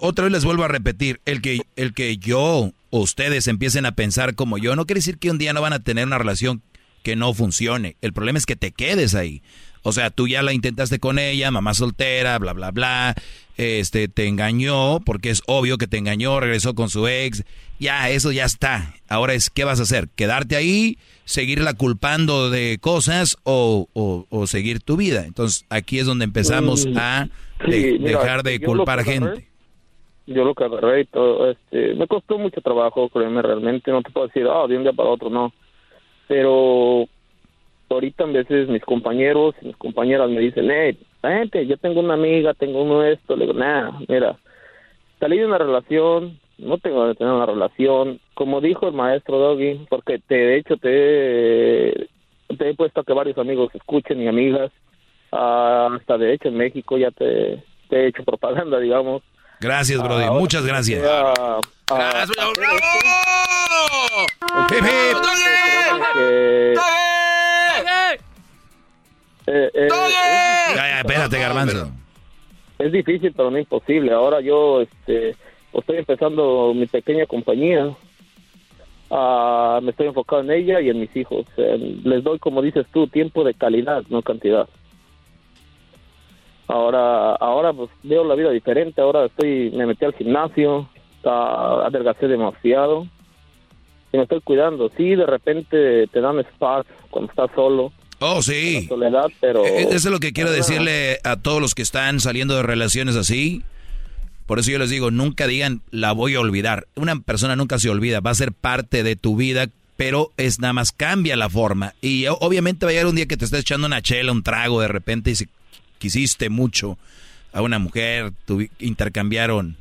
otra 0.00 0.24
vez 0.24 0.32
les 0.32 0.44
vuelvo 0.46 0.64
a 0.64 0.68
repetir, 0.68 1.20
el 1.26 1.42
que, 1.42 1.60
el 1.76 1.92
que 1.92 2.16
yo 2.16 2.70
o 2.88 2.98
ustedes 2.98 3.46
empiecen 3.46 3.84
a 3.84 3.92
pensar 3.92 4.34
como 4.34 4.56
yo, 4.56 4.74
no 4.74 4.86
quiere 4.86 5.00
decir 5.00 5.18
que 5.18 5.30
un 5.30 5.36
día 5.36 5.52
no 5.52 5.60
van 5.60 5.74
a 5.74 5.80
tener 5.80 6.06
una 6.06 6.16
relación 6.16 6.62
que 7.02 7.14
no 7.14 7.34
funcione. 7.34 7.96
El 8.00 8.14
problema 8.14 8.38
es 8.38 8.46
que 8.46 8.56
te 8.56 8.72
quedes 8.72 9.14
ahí. 9.14 9.42
O 9.82 9.92
sea, 9.92 10.10
tú 10.10 10.28
ya 10.28 10.42
la 10.42 10.52
intentaste 10.52 10.98
con 10.98 11.18
ella, 11.18 11.50
mamá 11.50 11.74
soltera, 11.74 12.38
bla, 12.38 12.52
bla, 12.52 12.70
bla. 12.70 13.14
Este, 13.56 14.08
te 14.08 14.28
engañó, 14.28 15.00
porque 15.00 15.30
es 15.30 15.42
obvio 15.46 15.76
que 15.78 15.86
te 15.86 15.98
engañó, 15.98 16.40
regresó 16.40 16.74
con 16.74 16.88
su 16.88 17.06
ex. 17.08 17.44
Ya, 17.78 18.10
eso 18.10 18.32
ya 18.32 18.44
está. 18.44 18.94
Ahora 19.08 19.34
es, 19.34 19.50
¿qué 19.50 19.64
vas 19.64 19.80
a 19.80 19.82
hacer? 19.82 20.08
¿Quedarte 20.14 20.56
ahí? 20.56 20.98
¿Seguirla 21.24 21.74
culpando 21.74 22.50
de 22.50 22.78
cosas 22.80 23.36
o, 23.44 23.88
o, 23.92 24.46
seguir 24.46 24.80
tu 24.80 24.96
vida? 24.96 25.24
Entonces, 25.26 25.66
aquí 25.68 25.98
es 25.98 26.06
donde 26.06 26.24
empezamos 26.24 26.86
mm, 26.86 26.96
a 26.96 27.28
dejar 27.66 28.42
de 28.42 28.60
culpar 28.60 29.00
a 29.00 29.04
gente. 29.04 29.48
Yo 30.26 30.44
lo 30.44 30.54
que 30.54 30.64
agarré 30.64 31.00
y 31.00 31.04
todo, 31.06 31.50
este, 31.50 31.94
me 31.94 32.06
costó 32.06 32.38
mucho 32.38 32.60
trabajo, 32.60 33.08
créeme, 33.08 33.42
realmente. 33.42 33.90
No 33.90 34.02
te 34.02 34.10
puedo 34.10 34.28
decir, 34.28 34.46
ah, 34.48 34.66
de 34.68 34.76
un 34.76 34.84
día 34.84 34.92
para 34.92 35.10
otro, 35.10 35.28
no 35.28 35.52
pero 36.32 37.08
ahorita 37.94 38.24
a 38.24 38.28
veces 38.28 38.68
mis 38.68 38.82
compañeros 38.82 39.54
y 39.60 39.66
mis 39.66 39.76
compañeras 39.76 40.30
me 40.30 40.40
dicen, 40.40 40.70
hey, 40.70 40.98
gente, 41.22 41.66
yo 41.66 41.76
tengo 41.76 42.00
una 42.00 42.14
amiga, 42.14 42.54
tengo 42.54 42.82
uno 42.82 43.04
esto, 43.04 43.36
le 43.36 43.46
digo, 43.46 43.58
nada, 43.58 43.98
mira, 44.08 44.36
salí 45.20 45.38
de 45.38 45.46
una 45.46 45.58
relación, 45.58 46.38
no 46.58 46.78
tengo 46.78 47.08
que 47.08 47.14
tener 47.14 47.32
una 47.32 47.46
relación, 47.46 48.20
como 48.34 48.60
dijo 48.60 48.88
el 48.88 48.94
maestro 48.94 49.38
Doggy, 49.38 49.86
porque 49.88 50.18
te, 50.18 50.34
de 50.34 50.56
hecho 50.56 50.76
te, 50.76 52.08
te 52.56 52.70
he 52.70 52.74
puesto 52.74 53.00
a 53.00 53.04
que 53.04 53.12
varios 53.12 53.38
amigos 53.38 53.70
escuchen 53.74 54.20
y 54.20 54.28
amigas, 54.28 54.70
ah, 55.30 55.90
hasta 55.96 56.18
de 56.18 56.34
hecho 56.34 56.48
en 56.48 56.56
México 56.56 56.98
ya 56.98 57.10
te, 57.10 57.62
he 57.90 58.06
hecho 58.06 58.24
propaganda, 58.24 58.78
digamos. 58.78 59.22
Gracias, 59.60 60.02
Brody, 60.02 60.28
muchas 60.30 60.66
gracias. 60.66 61.02
gracias, 61.88 62.36
eh, 69.46 69.70
eh, 69.74 69.88
espérate, 70.98 71.38
Garbanzo. 71.38 71.90
Es 72.78 72.92
difícil, 72.92 73.32
pero 73.36 73.50
no 73.50 73.58
imposible. 73.58 74.12
Ahora 74.12 74.40
yo 74.40 74.80
este, 74.80 75.36
estoy 75.72 75.98
empezando 75.98 76.72
mi 76.74 76.86
pequeña 76.86 77.26
compañía. 77.26 77.90
Ah, 79.10 79.80
me 79.82 79.90
estoy 79.90 80.08
enfocado 80.08 80.42
en 80.42 80.50
ella 80.50 80.80
y 80.80 80.90
en 80.90 81.00
mis 81.00 81.14
hijos. 81.16 81.46
les 81.56 82.24
doy, 82.24 82.38
como 82.38 82.62
dices 82.62 82.86
tú, 82.92 83.06
tiempo 83.06 83.44
de 83.44 83.54
calidad, 83.54 84.04
no 84.08 84.22
cantidad. 84.22 84.68
Ahora, 86.66 87.34
ahora 87.34 87.72
pues 87.72 87.90
veo 88.02 88.24
la 88.24 88.34
vida 88.34 88.50
diferente. 88.50 89.00
Ahora 89.00 89.26
estoy, 89.26 89.70
me 89.70 89.86
metí 89.86 90.04
al 90.04 90.14
gimnasio, 90.14 90.88
adelgacé 91.24 92.28
demasiado 92.28 93.06
y 94.12 94.16
me 94.16 94.22
estoy 94.24 94.40
cuidando. 94.40 94.88
Sí, 94.90 95.14
de 95.14 95.26
repente 95.26 96.06
te 96.06 96.20
dan 96.20 96.38
espacio 96.40 96.94
cuando 97.10 97.30
estás 97.30 97.50
solo. 97.54 97.92
Oh, 98.22 98.42
sí. 98.42 98.86
Soledad, 98.88 99.30
pero... 99.40 99.64
E-, 99.64 99.82
eso 99.82 99.96
es 99.96 100.04
lo 100.06 100.20
que 100.20 100.32
quiero 100.32 100.50
decirle 100.50 101.18
a 101.24 101.36
todos 101.36 101.60
los 101.60 101.74
que 101.74 101.82
están 101.82 102.20
saliendo 102.20 102.56
de 102.56 102.62
relaciones 102.62 103.16
así. 103.16 103.62
Por 104.46 104.58
eso 104.58 104.70
yo 104.70 104.78
les 104.78 104.90
digo, 104.90 105.10
nunca 105.10 105.46
digan, 105.46 105.82
la 105.90 106.12
voy 106.12 106.34
a 106.34 106.40
olvidar. 106.40 106.86
Una 106.94 107.18
persona 107.20 107.56
nunca 107.56 107.78
se 107.78 107.90
olvida, 107.90 108.20
va 108.20 108.30
a 108.30 108.34
ser 108.34 108.52
parte 108.52 109.02
de 109.02 109.16
tu 109.16 109.36
vida, 109.36 109.68
pero 109.96 110.32
es 110.36 110.60
nada 110.60 110.72
más 110.72 110.92
cambia 110.92 111.36
la 111.36 111.48
forma. 111.48 111.94
Y 112.00 112.26
obviamente 112.26 112.86
va 112.86 112.90
a 112.90 112.92
llegar 112.92 113.06
un 113.06 113.16
día 113.16 113.26
que 113.26 113.36
te 113.36 113.44
estés 113.44 113.60
echando 113.60 113.86
una 113.86 114.02
chela, 114.02 114.32
un 114.32 114.42
trago 114.42 114.80
de 114.80 114.88
repente 114.88 115.30
y 115.30 115.36
si 115.36 115.48
quisiste 115.98 116.50
mucho 116.50 116.98
a 117.52 117.62
una 117.62 117.78
mujer, 117.78 118.32
intercambiaron 118.78 119.76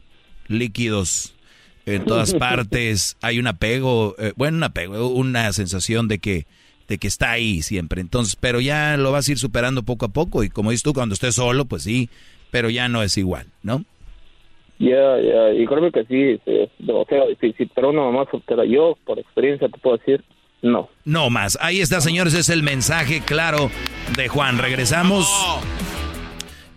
líquidos 0.48 1.34
en 1.86 2.06
todas 2.06 2.34
partes, 2.36 3.18
hay 3.22 3.40
un 3.40 3.48
apego, 3.48 4.16
eh, 4.20 4.34
bueno, 4.36 4.58
un 4.58 4.64
apego, 4.64 5.08
una 5.08 5.52
sensación 5.53 6.08
de 6.08 6.20
que, 6.20 6.45
de 6.88 6.98
que 6.98 7.08
está 7.08 7.32
ahí 7.32 7.61
siempre. 7.61 8.01
Entonces, 8.01 8.35
pero 8.35 8.60
ya 8.60 8.98
lo 8.98 9.11
vas 9.11 9.27
a 9.27 9.32
ir 9.32 9.38
superando 9.38 9.84
poco 9.84 10.06
a 10.06 10.10
poco 10.10 10.43
y 10.43 10.50
como 10.50 10.72
dices 10.72 10.84
tú, 10.84 10.93
cuando 10.93 11.14
estés 11.14 11.35
solo, 11.35 11.66
pues 11.66 11.84
sí, 11.84 12.10
pero 12.51 12.69
ya 12.69 12.88
no 12.88 13.03
es 13.03 13.18
igual, 13.18 13.48
¿no? 13.64 13.84
Ya, 14.80 15.19
ya, 15.22 15.53
y 15.53 15.66
creo 15.68 15.92
que 15.92 16.03
sí, 16.06 16.42
es 16.45 16.69
demasiado 16.80 17.27
difícil, 17.27 17.69
pero 17.76 17.90
una 17.90 18.01
mamá 18.01 18.26
soltera, 18.32 18.66
yo 18.66 18.98
por 19.06 19.19
experiencia 19.19 19.69
te 19.69 19.77
puedo 19.77 19.98
decir, 19.98 20.24
no. 20.61 20.90
No 21.06 21.30
más. 21.30 21.58
Ahí 21.61 21.82
está, 21.82 22.01
señores, 22.01 22.34
es 22.34 22.50
el 22.50 22.64
mensaje 22.64 23.22
claro 23.22 23.72
de 24.16 24.27
Juan. 24.27 24.58
Regresamos. 24.58 25.27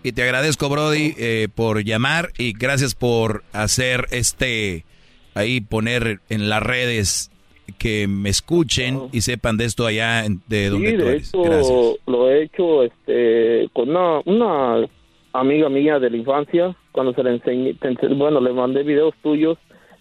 Y 0.03 0.11
te 0.11 0.23
agradezco, 0.23 0.69
Brody, 0.69 1.15
eh, 1.17 1.47
por 1.53 1.83
llamar 1.83 2.29
y 2.37 2.53
gracias 2.53 2.95
por 2.95 3.43
hacer 3.53 4.05
este 4.11 4.85
ahí 5.33 5.61
poner 5.61 6.19
en 6.29 6.47
las 6.49 6.63
redes 6.63 7.31
que 7.77 8.07
me 8.07 8.29
escuchen 8.29 9.09
y 9.11 9.21
sepan 9.21 9.57
de 9.57 9.65
esto 9.65 9.85
allá 9.85 10.23
de 10.47 10.69
donde 10.69 10.91
sí, 10.91 10.97
tú 11.31 11.43
de 11.43 11.57
Hecho, 11.57 11.97
lo 12.07 12.29
he 12.29 12.43
hecho 12.43 12.83
este, 12.83 13.69
con 13.73 13.89
una, 13.89 14.21
una 14.25 14.87
amiga 15.33 15.69
mía 15.69 15.99
de 15.99 16.09
la 16.09 16.17
infancia, 16.17 16.75
cuando 16.91 17.13
se 17.13 17.23
le 17.23 17.31
enseñé, 17.31 17.75
bueno, 18.15 18.39
le 18.39 18.53
mandé 18.53 18.83
videos 18.83 19.13
tuyos, 19.21 19.57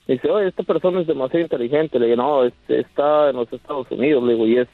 me 0.07 0.15
dice, 0.15 0.31
oye, 0.31 0.49
esta 0.49 0.62
persona 0.62 1.01
es 1.01 1.07
demasiado 1.07 1.43
inteligente, 1.43 1.99
le 1.99 2.07
digo, 2.07 2.17
no, 2.17 2.44
este, 2.44 2.81
está 2.81 3.31
en 3.31 3.36
los 3.36 3.52
Estados 3.52 3.86
Unidos, 3.91 4.23
le 4.25 4.34
digo, 4.34 4.47
y 4.47 4.59
es 4.59 4.68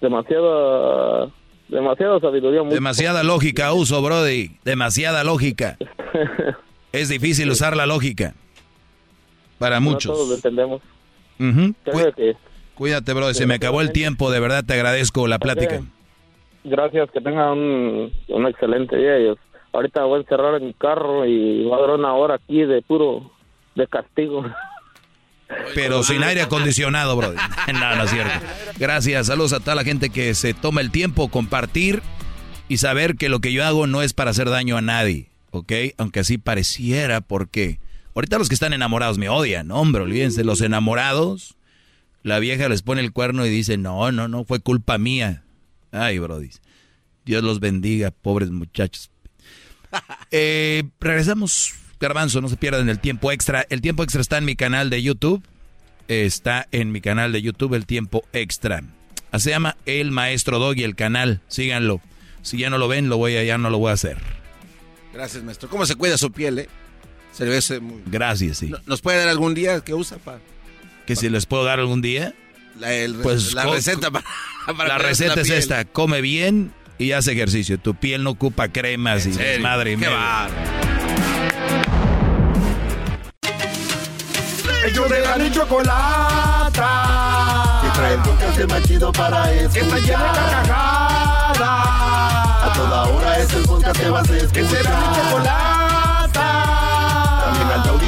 demasiada, 0.00 1.30
demasiada 1.68 2.20
sabiduría. 2.20 2.62
Demasiada 2.62 3.22
lógica 3.24 3.72
uso, 3.72 4.02
Brody, 4.02 4.58
demasiada 4.64 5.24
lógica. 5.24 5.76
es 6.92 7.08
difícil 7.08 7.50
usar 7.50 7.76
la 7.76 7.86
lógica. 7.86 8.34
Para 9.58 9.80
muchos. 9.80 10.12
todos 10.12 10.28
lo 10.28 10.34
entendemos. 10.36 10.80
Cuídate, 12.74 13.12
bro. 13.12 13.34
Se 13.34 13.46
me 13.46 13.54
acabó 13.54 13.80
el 13.80 13.92
tiempo. 13.92 14.30
De 14.30 14.40
verdad 14.40 14.64
te 14.64 14.74
agradezco 14.74 15.26
la 15.26 15.38
plática. 15.38 15.82
Gracias. 16.64 17.10
Que 17.10 17.20
tengan 17.20 17.58
un, 17.58 18.12
un 18.28 18.46
excelente 18.46 18.96
día. 18.96 19.34
ahorita 19.72 20.04
voy 20.04 20.18
a 20.18 20.22
encerrar 20.22 20.54
en 20.56 20.66
mi 20.66 20.74
carro 20.74 21.26
y 21.26 21.64
va 21.64 21.76
a 21.76 21.80
durar 21.80 21.96
una 21.96 22.14
hora 22.14 22.36
aquí 22.36 22.62
de 22.62 22.82
puro 22.82 23.30
de 23.74 23.86
castigo. 23.86 24.44
Pero 25.74 26.02
sin 26.02 26.22
aire 26.22 26.42
acondicionado, 26.42 27.16
bro. 27.16 27.32
no, 27.72 27.96
no 27.96 28.04
es 28.04 28.10
cierto. 28.10 28.46
Gracias. 28.78 29.26
Saludos 29.26 29.52
a 29.52 29.60
toda 29.60 29.74
la 29.74 29.84
gente 29.84 30.10
que 30.10 30.34
se 30.34 30.54
toma 30.54 30.80
el 30.80 30.90
tiempo 30.90 31.28
compartir 31.28 32.02
y 32.68 32.76
saber 32.76 33.16
que 33.16 33.28
lo 33.28 33.40
que 33.40 33.52
yo 33.52 33.64
hago 33.64 33.86
no 33.86 34.02
es 34.02 34.14
para 34.14 34.30
hacer 34.30 34.48
daño 34.48 34.76
a 34.76 34.80
nadie, 34.80 35.30
¿ok? 35.50 35.72
Aunque 35.98 36.20
así 36.20 36.38
pareciera, 36.38 37.20
porque 37.20 37.80
Ahorita 38.14 38.38
los 38.38 38.48
que 38.48 38.54
están 38.54 38.72
enamorados 38.72 39.18
me 39.18 39.28
odian, 39.28 39.70
hombre, 39.70 40.02
olvídense, 40.02 40.42
los 40.44 40.60
enamorados 40.60 41.56
La 42.22 42.38
vieja 42.38 42.68
les 42.68 42.82
pone 42.82 43.00
el 43.00 43.12
cuerno 43.12 43.46
y 43.46 43.50
dice, 43.50 43.76
no, 43.76 44.10
no, 44.12 44.28
no, 44.28 44.44
fue 44.44 44.60
culpa 44.60 44.98
mía. 44.98 45.44
Ay, 45.92 46.18
Brody. 46.18 46.50
Dios 47.24 47.42
los 47.42 47.60
bendiga, 47.60 48.10
pobres 48.10 48.50
muchachos. 48.50 49.10
Eh, 50.30 50.84
regresamos, 51.00 51.74
Garbanzo, 51.98 52.40
no 52.40 52.48
se 52.48 52.56
pierdan 52.56 52.88
el 52.88 53.00
tiempo 53.00 53.32
extra. 53.32 53.66
El 53.68 53.80
tiempo 53.80 54.04
extra 54.04 54.20
está 54.20 54.38
en 54.38 54.44
mi 54.44 54.54
canal 54.54 54.88
de 54.88 55.02
YouTube. 55.02 55.42
Está 56.06 56.68
en 56.70 56.92
mi 56.92 57.00
canal 57.00 57.32
de 57.32 57.42
YouTube 57.42 57.74
el 57.74 57.86
tiempo 57.86 58.22
extra. 58.32 58.84
Se 59.36 59.50
llama 59.50 59.76
El 59.86 60.12
Maestro 60.12 60.60
Doggy, 60.60 60.84
el 60.84 60.94
canal. 60.94 61.40
Síganlo. 61.48 62.00
Si 62.42 62.58
ya 62.58 62.70
no 62.70 62.78
lo 62.78 62.86
ven, 62.88 63.08
lo 63.08 63.16
voy 63.16 63.36
a, 63.36 63.44
ya 63.44 63.58
no 63.58 63.70
lo 63.70 63.78
voy 63.78 63.90
a 63.90 63.94
hacer. 63.94 64.18
Gracias, 65.12 65.42
maestro. 65.42 65.68
¿Cómo 65.68 65.86
se 65.86 65.96
cuida 65.96 66.16
su 66.16 66.30
piel, 66.30 66.60
eh? 66.60 66.68
Se 67.32 67.44
le 67.44 67.50
ve 67.50 67.80
muy... 67.80 68.02
Gracias, 68.06 68.58
sí. 68.58 68.72
¿Nos 68.86 69.00
puede 69.00 69.18
dar 69.18 69.28
algún 69.28 69.54
día 69.54 69.80
que 69.80 69.94
usa 69.94 70.18
para...? 70.18 70.40
¿Que 71.06 71.16
si 71.16 71.28
les 71.28 71.46
puedo 71.46 71.64
dar 71.64 71.80
algún 71.80 72.02
día? 72.02 72.34
La, 72.78 72.88
pues, 73.22 73.52
la 73.52 73.64
receta 73.66 74.10
para, 74.10 74.24
La 74.88 74.98
receta 74.98 75.40
es 75.40 75.50
esta. 75.50 75.84
Come 75.84 76.20
bien 76.20 76.72
y 76.98 77.12
haz 77.12 77.26
ejercicio. 77.28 77.78
Tu 77.78 77.94
piel 77.94 78.22
no 78.22 78.30
ocupa 78.30 78.68
cremas 78.68 79.26
y 79.26 79.32
madre 79.60 79.96
mía. 79.96 80.48
Ellos 84.86 85.08
de 85.10 85.20
la 85.20 85.50
chocolata. 85.52 86.82
Y 87.86 87.90
trae 87.92 88.14
el 88.14 88.20
podcast 88.20 88.70
más 88.70 88.82
chido 88.84 89.12
para 89.12 89.52
escuchar. 89.52 89.72
Que 89.72 89.80
está 89.80 89.98
llena 89.98 90.24
de 90.24 90.38
carcajadas. 90.38 91.60
A 91.60 92.72
toda 92.74 93.04
hora 93.04 93.38
es 93.38 93.52
el 93.52 93.62
podcast 93.64 94.00
que 94.00 94.10
vas 94.10 94.30
a 94.30 94.36
escuchar. 94.36 94.52
Que 94.52 94.68
será 94.68 95.00
mi 95.00 95.06
chocolata. 95.16 95.89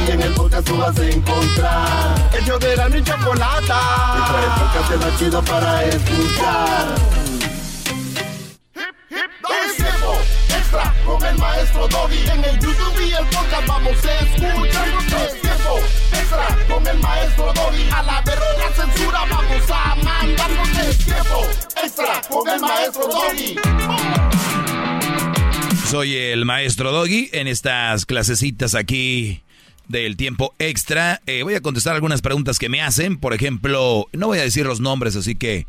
En 0.09 0.21
el 0.21 0.33
podcast 0.35 0.67
tú 0.67 0.77
vas 0.77 0.99
a 0.99 1.09
encontrar. 1.09 2.31
Ellos 2.41 2.61
de 2.61 2.77
la 2.77 2.89
chocolata. 2.91 3.81
Y 4.19 4.31
trae 4.31 4.45
el 4.45 4.51
podcast 4.51 5.05
más 5.05 5.19
chido 5.19 5.43
para 5.43 5.85
escuchar. 5.85 6.95
Es 9.65 9.77
tiempo 9.77 10.19
extra 10.49 10.95
con 11.07 11.25
el 11.25 11.39
maestro 11.39 11.89
Doggy. 11.89 12.19
En 12.31 12.45
el 12.45 12.59
YouTube 12.59 13.01
y 13.01 13.13
el 13.13 13.27
podcast 13.27 13.67
vamos 13.67 14.05
a 14.05 14.19
escuchar. 14.19 14.89
Es 15.25 15.41
tiempo 15.41 15.79
extra 16.13 16.59
con 16.69 16.87
el 16.87 16.99
maestro 16.99 17.53
Doggy. 17.53 17.91
A 17.91 18.03
la 18.03 18.21
verga 18.23 18.45
la 18.59 18.75
censura 18.75 19.21
vamos 19.31 19.71
a 19.71 19.95
mandarnos. 19.95 20.69
Es 20.79 20.99
tiempo 20.99 21.47
extra 21.83 22.21
con 22.29 22.49
el 22.49 22.61
maestro 22.61 23.07
Doggy. 23.07 23.57
Soy 25.89 26.17
el 26.17 26.45
maestro 26.45 26.91
Doggy 26.91 27.31
en 27.33 27.47
estas 27.47 28.05
clasecitas 28.05 28.75
aquí 28.75 29.43
del 29.93 30.17
tiempo 30.17 30.55
extra. 30.59 31.23
Eh, 31.27 31.45
voy 31.45 31.55
a 31.55 31.61
contestar 31.61 31.95
algunas 31.95 32.23
preguntas 32.23 32.59
que 32.59 32.69
me 32.69 32.83
hacen. 32.83 33.19
Por 33.19 33.35
ejemplo, 33.35 34.09
no 34.13 34.27
voy 34.27 34.39
a 34.39 34.43
decir 34.43 34.67
los 34.67 34.81
nombres, 34.81 35.15
así 35.15 35.37
que 35.37 35.67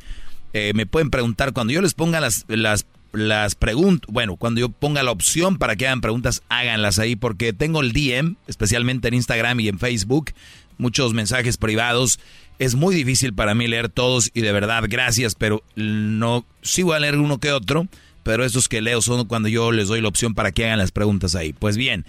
eh, 0.54 0.72
me 0.74 0.88
pueden 0.88 1.12
preguntar 1.12 1.54
cuando 1.54 1.74
yo 1.74 1.82
les 1.82 1.94
ponga 1.94 2.20
las, 2.20 2.46
las 2.48 2.88
las 3.12 3.54
preguntas, 3.54 4.10
bueno, 4.12 4.38
cuando 4.38 4.60
yo 4.60 4.70
ponga 4.70 5.04
la 5.04 5.12
opción 5.12 5.60
para 5.60 5.76
que 5.76 5.86
hagan 5.86 6.02
preguntas, 6.02 6.42
háganlas 6.50 6.98
ahí, 6.98 7.16
porque 7.16 7.54
tengo 7.54 7.82
el 7.82 7.94
DM, 7.94 8.38
especialmente 8.48 9.08
en 9.08 9.14
Instagram 9.14 9.60
y 9.60 9.68
en 9.68 9.78
Facebook, 9.78 10.32
muchos 10.80 11.14
mensajes 11.14 11.58
privados. 11.58 12.20
Es 12.58 12.74
muy 12.74 12.96
difícil 12.96 13.32
para 13.34 13.54
mí 13.54 13.68
leer 13.68 13.90
todos 13.90 14.32
y 14.34 14.42
de 14.42 14.52
verdad, 14.52 14.86
gracias, 14.88 15.36
pero 15.36 15.64
no, 15.76 16.44
sí 16.64 16.82
voy 16.82 16.96
a 16.96 17.00
leer 17.00 17.20
uno 17.20 17.40
que 17.40 17.52
otro, 17.52 17.88
pero 18.24 18.44
esos 18.44 18.68
que 18.68 18.82
leo 18.82 19.00
son 19.02 19.28
cuando 19.28 19.48
yo 19.48 19.72
les 19.72 19.90
doy 19.90 20.02
la 20.02 20.08
opción 20.08 20.34
para 20.34 20.52
que 20.52 20.66
hagan 20.66 20.80
las 20.80 20.92
preguntas 20.92 21.36
ahí. 21.36 21.54
Pues 21.54 21.78
bien, 21.78 22.06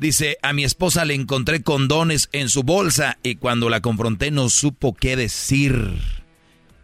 dice, 0.00 0.38
a 0.42 0.52
mi 0.52 0.64
esposa 0.64 1.04
le 1.04 1.14
encontré 1.14 1.62
condones 1.62 2.28
en 2.32 2.48
su 2.48 2.62
bolsa 2.62 3.18
y 3.22 3.36
cuando 3.36 3.68
la 3.68 3.80
confronté 3.80 4.30
no 4.30 4.48
supo 4.48 4.94
qué 4.94 5.14
decir. 5.14 5.98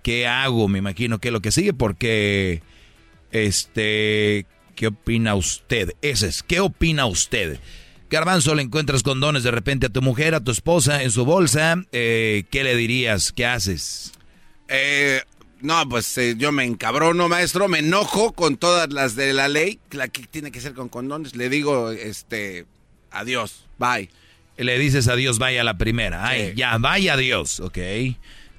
¿Qué 0.03 0.27
hago? 0.29 0.69
Me 0.69 0.79
imagino 0.79 1.19
que 1.19 1.29
es 1.29 1.33
lo 1.33 1.41
que 1.41 1.51
sigue 1.51 1.73
porque 1.73 2.63
este, 3.33 4.47
¿qué 4.77 4.89
opina 4.89 5.35
usted? 5.35 5.95
Ese 6.03 6.29
es, 6.29 6.43
¿qué 6.45 6.61
opina 6.61 7.07
usted? 7.07 7.59
Garbanzo, 8.09 8.55
le 8.55 8.63
encuentras 8.63 9.03
condones 9.03 9.43
de 9.43 9.51
repente 9.51 9.87
a 9.87 9.89
tu 9.89 10.01
mujer, 10.03 10.37
a 10.37 10.45
tu 10.45 10.53
esposa 10.53 11.03
en 11.03 11.11
su 11.11 11.25
bolsa. 11.25 11.83
Eh, 11.91 12.45
¿Qué 12.51 12.63
le 12.63 12.77
dirías? 12.77 13.33
¿Qué 13.33 13.47
haces? 13.47 14.13
Eh, 14.69 15.23
no, 15.61 15.89
pues 15.89 16.17
eh, 16.19 16.35
yo 16.39 16.53
me 16.53 16.65
encabrono, 16.65 17.29
maestro, 17.29 17.67
me 17.67 17.81
enojo 17.81 18.33
con 18.33 18.59
todas 18.59 18.93
las 18.93 19.17
de 19.17 19.33
la 19.33 19.49
ley, 19.49 19.81
la 19.91 20.07
que 20.07 20.25
tiene 20.29 20.53
que 20.53 20.61
ser 20.61 20.75
con 20.75 20.89
condones. 20.89 21.35
Le 21.35 21.49
digo, 21.49 21.91
este, 21.91 22.67
adiós, 23.19 23.65
bye. 23.79 24.11
Le 24.57 24.79
dices 24.79 25.09
adiós, 25.09 25.39
vaya 25.39 25.61
a 25.61 25.65
la 25.65 25.77
primera. 25.77 26.27
Ay, 26.27 26.55
ya, 26.57 26.79
vaya 26.79 27.15
adiós, 27.15 27.61
ok. 27.61 27.79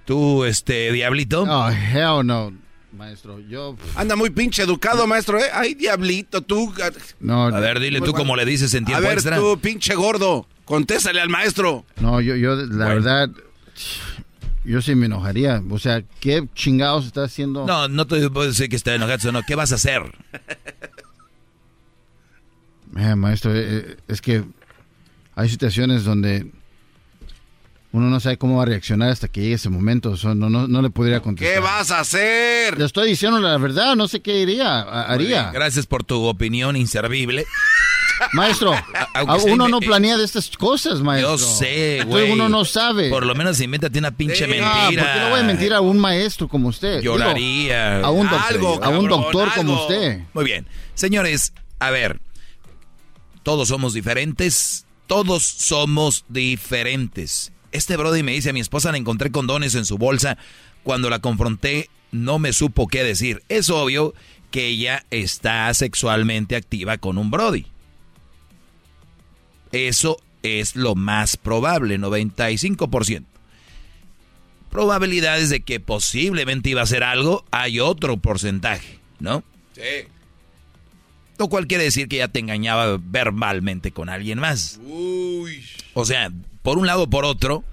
Tú, 0.05 0.45
este, 0.45 0.91
diablito. 0.91 1.45
No, 1.45 1.69
hell 1.69 2.25
no 2.25 2.53
maestro. 2.97 3.39
Yo. 3.39 3.75
Anda 3.95 4.15
muy 4.15 4.29
pinche 4.29 4.63
educado, 4.63 5.07
maestro, 5.07 5.39
¿eh? 5.39 5.49
Ay, 5.53 5.75
diablito, 5.75 6.41
tú. 6.41 6.73
No, 7.19 7.45
a 7.45 7.59
ver, 7.59 7.79
dile 7.79 8.01
tú 8.01 8.13
cómo 8.13 8.35
le 8.35 8.45
dices 8.45 8.73
en 8.73 8.85
tiempo 8.85 8.97
A 8.97 9.07
ver, 9.07 9.13
extra. 9.13 9.37
tú, 9.37 9.57
pinche 9.59 9.95
gordo. 9.95 10.47
Contéstale 10.65 11.21
al 11.21 11.29
maestro. 11.29 11.85
No, 12.01 12.19
yo, 12.19 12.35
yo, 12.35 12.55
la 12.55 12.87
verdad. 12.89 13.29
Yo 14.65 14.81
sí 14.81 14.95
me 14.95 15.05
enojaría. 15.05 15.63
O 15.69 15.79
sea, 15.79 16.03
¿qué 16.19 16.45
chingados 16.53 17.05
está 17.05 17.23
haciendo? 17.23 17.65
No, 17.65 17.87
no 17.87 18.05
te 18.05 18.29
puedo 18.29 18.47
decir 18.47 18.67
que 18.67 18.75
está 18.75 18.93
enojado, 18.93 19.31
no. 19.31 19.43
¿Qué 19.43 19.55
vas 19.55 19.71
a 19.71 19.75
hacer? 19.75 20.01
Eh, 22.97 23.15
maestro, 23.15 23.55
eh, 23.55 23.63
eh, 23.67 23.97
es 24.07 24.21
que 24.21 24.43
hay 25.35 25.49
situaciones 25.49 26.03
donde 26.03 26.47
uno 27.91 28.09
no 28.09 28.19
sabe 28.19 28.37
cómo 28.37 28.57
va 28.57 28.63
a 28.63 28.65
reaccionar 28.65 29.09
hasta 29.09 29.27
que 29.27 29.41
llegue 29.41 29.55
ese 29.55 29.69
momento. 29.69 30.15
no, 30.23 30.49
no, 30.49 30.67
no, 30.67 30.81
le 30.81 30.89
podría 30.89 31.21
contestar. 31.21 31.55
¿Qué 31.55 31.59
vas 31.59 31.91
a 31.91 31.99
hacer? 31.99 32.77
Le 32.77 32.85
estoy 32.85 33.09
diciendo 33.09 33.39
la 33.39 33.57
verdad, 33.57 33.95
no 33.95 34.07
sé 34.07 34.21
qué 34.21 34.39
iría, 34.39 34.81
haría. 34.81 35.51
gracias 35.51 35.85
por 35.85 36.03
tu 36.03 36.23
opinión 36.23 36.75
inservible. 36.75 37.45
Maestro, 38.33 38.73
uno 39.45 39.67
no 39.67 39.79
planea 39.79 40.17
de 40.17 40.25
estas 40.25 40.49
cosas, 40.57 41.01
maestro. 41.01 41.37
Yo 41.37 41.37
sé, 41.37 42.03
güey. 42.07 42.31
Uno 42.31 42.49
no 42.49 42.65
sabe. 42.65 43.11
Por 43.11 43.27
lo 43.27 43.35
menos 43.35 43.61
invéntate 43.61 43.99
una 43.99 44.09
pinche 44.09 44.47
mentira. 44.47 45.03
¿Por 45.03 45.13
qué 45.13 45.19
no 45.19 45.29
voy 45.29 45.39
a 45.39 45.43
mentir 45.43 45.71
a 45.71 45.81
un 45.81 45.99
maestro 45.99 46.47
como 46.47 46.69
usted? 46.69 47.01
Lloraría. 47.01 47.99
a 47.99 48.09
un, 48.09 48.27
doctor, 48.27 48.83
a 48.83 48.89
un 48.89 49.07
doctor 49.07 49.49
como 49.55 49.83
usted. 49.83 50.21
Muy 50.33 50.45
bien. 50.45 50.65
Señores, 50.95 51.53
a 51.79 51.91
ver. 51.91 52.19
Todos 53.47 53.69
somos 53.69 53.93
diferentes. 53.93 54.85
Todos 55.07 55.41
somos 55.45 56.25
diferentes. 56.27 57.53
Este 57.71 57.95
Brody 57.95 58.21
me 58.21 58.33
dice, 58.33 58.49
a 58.49 58.53
mi 58.53 58.59
esposa 58.59 58.91
le 58.91 58.97
encontré 58.97 59.31
condones 59.31 59.73
en 59.75 59.85
su 59.85 59.97
bolsa. 59.97 60.37
Cuando 60.83 61.09
la 61.09 61.19
confronté, 61.19 61.89
no 62.11 62.39
me 62.39 62.51
supo 62.51 62.87
qué 62.89 63.05
decir. 63.05 63.43
Es 63.47 63.69
obvio 63.69 64.13
que 64.51 64.67
ella 64.67 65.05
está 65.11 65.73
sexualmente 65.73 66.57
activa 66.57 66.97
con 66.97 67.17
un 67.17 67.31
Brody. 67.31 67.67
Eso 69.71 70.17
es 70.43 70.75
lo 70.75 70.95
más 70.95 71.37
probable, 71.37 71.97
95%. 71.97 73.23
Probabilidades 74.69 75.49
de 75.49 75.61
que 75.61 75.79
posiblemente 75.79 76.71
iba 76.71 76.81
a 76.81 76.83
hacer 76.83 77.01
algo, 77.01 77.45
hay 77.51 77.79
otro 77.79 78.17
porcentaje, 78.17 78.99
¿no? 79.21 79.41
Sí. 79.71 80.09
Lo 81.37 81.49
cual 81.49 81.67
quiere 81.67 81.83
decir 81.83 82.07
que 82.07 82.17
ya 82.17 82.27
te 82.27 82.39
engañaba 82.39 82.97
verbalmente 82.99 83.91
con 83.91 84.09
alguien 84.09 84.39
más. 84.39 84.79
Uy. 84.83 85.63
O 85.93 86.05
sea, 86.05 86.31
por 86.63 86.77
un 86.77 86.87
lado 86.87 87.03
o 87.03 87.09
por 87.09 87.25
otro, 87.25 87.63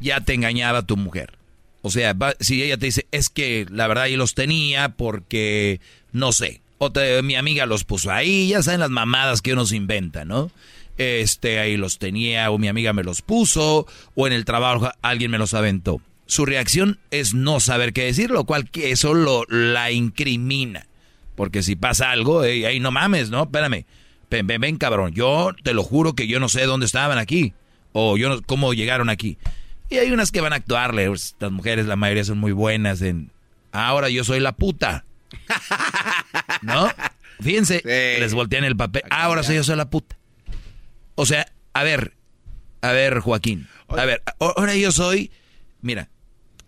ya 0.00 0.20
te 0.20 0.34
engañaba 0.34 0.82
tu 0.82 0.96
mujer. 0.96 1.38
O 1.82 1.90
sea, 1.90 2.16
si 2.40 2.62
ella 2.62 2.76
te 2.78 2.86
dice, 2.86 3.06
es 3.12 3.28
que 3.28 3.66
la 3.70 3.86
verdad 3.86 4.06
yo 4.06 4.16
los 4.16 4.34
tenía 4.34 4.88
porque, 4.90 5.80
no 6.12 6.32
sé, 6.32 6.60
o 6.78 6.90
mi 7.22 7.36
amiga 7.36 7.64
los 7.64 7.84
puso 7.84 8.10
ahí, 8.10 8.48
ya 8.48 8.62
saben 8.62 8.80
las 8.80 8.90
mamadas 8.90 9.40
que 9.40 9.52
uno 9.52 9.66
se 9.66 9.76
inventa, 9.76 10.24
¿no? 10.24 10.50
Este, 10.98 11.58
ahí 11.58 11.76
los 11.76 11.98
tenía, 11.98 12.50
o 12.50 12.58
mi 12.58 12.68
amiga 12.68 12.92
me 12.92 13.04
los 13.04 13.22
puso, 13.22 13.86
o 14.14 14.26
en 14.26 14.32
el 14.32 14.44
trabajo 14.44 14.90
alguien 15.02 15.30
me 15.30 15.38
los 15.38 15.54
aventó. 15.54 16.00
Su 16.26 16.44
reacción 16.44 16.98
es 17.10 17.34
no 17.34 17.60
saber 17.60 17.92
qué 17.92 18.04
decir, 18.04 18.30
lo 18.30 18.44
cual 18.44 18.68
que 18.68 18.90
eso 18.90 19.14
lo, 19.14 19.44
la 19.48 19.92
incrimina. 19.92 20.86
Porque 21.36 21.62
si 21.62 21.76
pasa 21.76 22.10
algo, 22.10 22.40
ahí 22.40 22.80
no 22.80 22.90
mames, 22.90 23.30
¿no? 23.30 23.44
Espérame. 23.44 23.86
Ven, 24.28 24.46
ven, 24.46 24.60
ven, 24.60 24.76
cabrón. 24.76 25.12
Yo 25.12 25.52
te 25.62 25.72
lo 25.72 25.84
juro 25.84 26.14
que 26.14 26.26
yo 26.26 26.40
no 26.40 26.48
sé 26.48 26.64
dónde 26.64 26.86
estaban 26.86 27.18
aquí 27.18 27.54
o 27.98 28.16
yo 28.18 28.28
no, 28.28 28.42
cómo 28.42 28.74
llegaron 28.74 29.08
aquí. 29.08 29.38
Y 29.88 29.96
hay 29.96 30.10
unas 30.10 30.32
que 30.32 30.40
van 30.40 30.52
a 30.52 30.56
actuarle, 30.56 31.08
pues, 31.08 31.36
las 31.38 31.50
mujeres 31.52 31.86
la 31.86 31.96
mayoría 31.96 32.24
son 32.24 32.38
muy 32.38 32.52
buenas 32.52 33.00
en, 33.00 33.30
ahora 33.72 34.10
yo 34.10 34.22
soy 34.24 34.40
la 34.40 34.52
puta. 34.52 35.04
¿No? 36.62 36.88
Fíjense, 37.40 37.82
les 37.84 38.34
voltean 38.34 38.64
el 38.64 38.76
papel, 38.76 39.02
ahora 39.10 39.42
soy 39.42 39.56
yo 39.56 39.64
soy 39.64 39.76
la 39.76 39.88
puta. 39.88 40.16
O 41.14 41.24
sea, 41.24 41.46
a 41.72 41.84
ver, 41.84 42.14
a 42.82 42.92
ver 42.92 43.20
Joaquín, 43.20 43.68
a 43.88 44.04
ver, 44.04 44.22
ahora 44.40 44.74
yo 44.74 44.92
soy, 44.92 45.30
mira, 45.80 46.08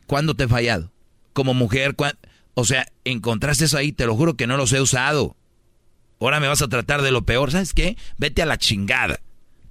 ¿cuándo 0.07 0.35
te 0.35 0.45
he 0.45 0.49
fallado? 0.49 0.91
Como 1.33 1.55
mujer, 1.55 1.95
o 2.61 2.65
sea, 2.65 2.89
encontraste 3.05 3.67
eso 3.67 3.79
ahí, 3.79 3.93
te 3.93 4.05
lo 4.05 4.17
juro 4.17 4.35
que 4.35 4.49
no 4.49 4.57
los 4.57 4.73
he 4.73 4.81
usado. 4.81 5.37
Ahora 6.19 6.41
me 6.41 6.49
vas 6.49 6.61
a 6.61 6.67
tratar 6.67 7.03
de 7.03 7.13
lo 7.13 7.23
peor, 7.23 7.53
¿sabes 7.53 7.73
qué? 7.73 7.97
Vete 8.17 8.43
a 8.43 8.47
la 8.47 8.59
chingada. 8.59 9.21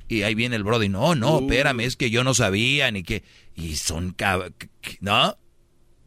Y 0.08 0.22
ahí 0.22 0.36
viene 0.36 0.56
el 0.56 0.64
Brody, 0.64 0.88
no, 0.88 1.14
no, 1.14 1.40
uh. 1.40 1.42
espérame, 1.42 1.82
es 1.82 1.98
que 1.98 2.10
yo 2.10 2.24
no 2.24 2.34
sabía 2.34 2.90
ni 2.92 3.04
que... 3.04 3.26
Y 3.56 3.76
son 3.76 4.12
cab... 4.12 4.54
¿No? 5.02 5.36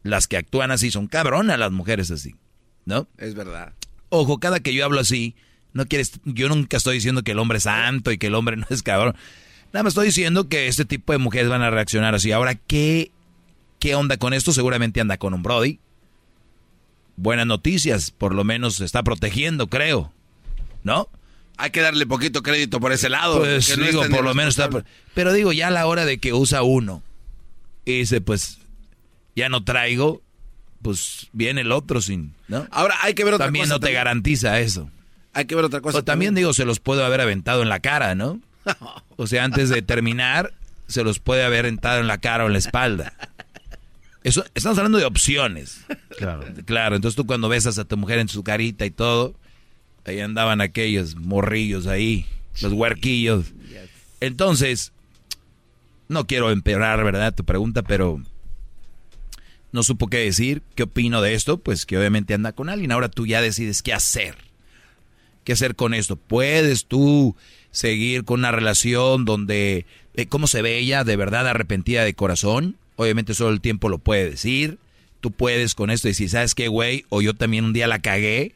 Las 0.01 0.27
que 0.27 0.37
actúan 0.37 0.71
así 0.71 0.89
son 0.89 1.05
cabronas 1.05 1.59
las 1.59 1.71
mujeres 1.71 2.09
así, 2.09 2.33
¿no? 2.85 3.07
Es 3.19 3.35
verdad. 3.35 3.75
Ojo, 4.09 4.39
cada 4.39 4.59
que 4.59 4.73
yo 4.73 4.83
hablo 4.83 5.01
así, 5.01 5.35
no 5.73 5.85
quieres, 5.85 6.13
yo 6.25 6.49
nunca 6.49 6.77
estoy 6.77 6.95
diciendo 6.95 7.21
que 7.21 7.33
el 7.33 7.39
hombre 7.39 7.59
es 7.59 7.65
santo 7.65 8.11
y 8.11 8.17
que 8.17 8.25
el 8.25 8.33
hombre 8.33 8.57
no 8.57 8.65
es 8.71 8.81
cabrón. 8.81 9.15
Nada 9.71 9.83
más 9.83 9.91
estoy 9.91 10.07
diciendo 10.07 10.49
que 10.49 10.67
este 10.67 10.85
tipo 10.85 11.13
de 11.13 11.19
mujeres 11.19 11.47
van 11.47 11.61
a 11.61 11.69
reaccionar 11.69 12.15
así. 12.15 12.31
Ahora, 12.31 12.55
¿qué, 12.55 13.11
qué 13.77 13.93
onda 13.93 14.17
con 14.17 14.33
esto? 14.33 14.51
Seguramente 14.51 14.99
anda 14.99 15.17
con 15.17 15.35
un 15.35 15.43
Brody. 15.43 15.79
Buenas 17.15 17.45
noticias, 17.45 18.11
por 18.11 18.33
lo 18.33 18.43
menos 18.43 18.75
se 18.75 18.85
está 18.85 19.03
protegiendo, 19.03 19.67
creo. 19.67 20.11
¿No? 20.83 21.09
Hay 21.57 21.69
que 21.69 21.81
darle 21.81 22.07
poquito 22.07 22.41
crédito 22.41 22.79
por 22.79 22.91
ese 22.91 23.09
lado. 23.09 23.39
Pues 23.39 23.77
digo, 23.77 24.03
por 24.09 24.23
lo 24.23 24.33
menos 24.33 24.57
está... 24.57 24.69
Pero 25.13 25.31
digo, 25.33 25.51
ya 25.51 25.67
a 25.67 25.71
la 25.71 25.85
hora 25.85 26.05
de 26.05 26.17
que 26.17 26.33
usa 26.33 26.63
uno 26.63 27.03
y 27.85 27.99
dice, 27.99 28.21
pues, 28.21 28.59
ya 29.35 29.49
no 29.49 29.63
traigo, 29.63 30.21
pues 30.81 31.27
viene 31.33 31.61
el 31.61 31.71
otro 31.71 32.01
sin, 32.01 32.33
¿no? 32.47 32.67
Ahora 32.71 32.95
hay 33.01 33.13
que 33.13 33.23
ver 33.23 33.35
otra 33.35 33.47
también 33.47 33.65
cosa. 33.65 33.75
No 33.75 33.79
te 33.79 33.91
garantiza 33.91 34.59
eso. 34.59 34.89
Hay 35.33 35.45
que 35.45 35.55
ver 35.55 35.65
otra 35.65 35.81
cosa. 35.81 35.99
O 35.99 36.03
también, 36.03 36.35
digo, 36.35 36.53
se 36.53 36.65
los 36.65 36.79
puedo 36.79 37.05
haber 37.05 37.21
aventado 37.21 37.61
en 37.61 37.69
la 37.69 37.79
cara, 37.79 38.15
¿no? 38.15 38.39
O 39.17 39.27
sea, 39.27 39.43
antes 39.43 39.69
de 39.69 39.83
terminar, 39.83 40.51
se 40.87 41.03
los 41.03 41.19
puede 41.19 41.43
haber 41.43 41.65
aventado 41.65 41.99
en 41.99 42.07
la 42.07 42.17
cara 42.17 42.43
o 42.43 42.47
en 42.47 42.53
la 42.53 42.59
espalda. 42.59 43.13
Eso, 44.23 44.45
estamos 44.53 44.77
hablando 44.77 44.97
de 44.97 45.05
opciones. 45.05 45.85
Claro. 46.17 46.45
Claro, 46.65 46.95
entonces 46.97 47.15
tú 47.15 47.25
cuando 47.25 47.49
besas 47.49 47.79
a 47.79 47.85
tu 47.85 47.97
mujer 47.97 48.19
en 48.19 48.27
su 48.27 48.43
carita 48.43 48.85
y 48.85 48.91
todo, 48.91 49.33
ahí 50.05 50.19
andaban 50.19 50.61
aquellos 50.61 51.15
morrillos 51.15 51.87
ahí, 51.87 52.27
los 52.61 52.73
huerquillos. 52.73 53.45
Entonces, 54.19 54.91
no 56.09 56.27
quiero 56.27 56.51
empeorar, 56.51 57.03
¿verdad? 57.03 57.33
Tu 57.33 57.43
pregunta, 57.43 57.81
pero 57.81 58.21
no 59.71 59.83
supo 59.83 60.07
qué 60.07 60.17
decir. 60.17 60.61
¿Qué 60.75 60.83
opino 60.83 61.21
de 61.21 61.33
esto? 61.33 61.57
Pues 61.57 61.85
que 61.85 61.97
obviamente 61.97 62.33
anda 62.33 62.51
con 62.51 62.69
alguien. 62.69 62.91
Ahora 62.91 63.09
tú 63.09 63.25
ya 63.25 63.41
decides 63.41 63.81
qué 63.81 63.93
hacer. 63.93 64.35
¿Qué 65.43 65.53
hacer 65.53 65.75
con 65.75 65.93
esto? 65.93 66.17
¿Puedes 66.17 66.85
tú 66.85 67.35
seguir 67.71 68.25
con 68.25 68.41
una 68.41 68.51
relación 68.51 69.25
donde, 69.25 69.85
eh, 70.13 70.27
cómo 70.27 70.45
se 70.45 70.61
ve 70.61 70.77
ella 70.77 71.03
de 71.03 71.15
verdad 71.15 71.47
arrepentida 71.47 72.03
de 72.03 72.13
corazón? 72.13 72.77
Obviamente 72.95 73.33
solo 73.33 73.51
el 73.51 73.61
tiempo 73.61 73.89
lo 73.89 73.97
puede 73.97 74.29
decir. 74.29 74.77
Tú 75.19 75.31
puedes 75.31 75.75
con 75.75 75.89
esto 75.89 76.07
decir, 76.07 76.29
¿sabes 76.29 76.55
qué, 76.55 76.67
güey? 76.67 77.05
O 77.09 77.21
yo 77.21 77.33
también 77.33 77.65
un 77.65 77.73
día 77.73 77.87
la 77.87 77.99
cagué. 77.99 78.53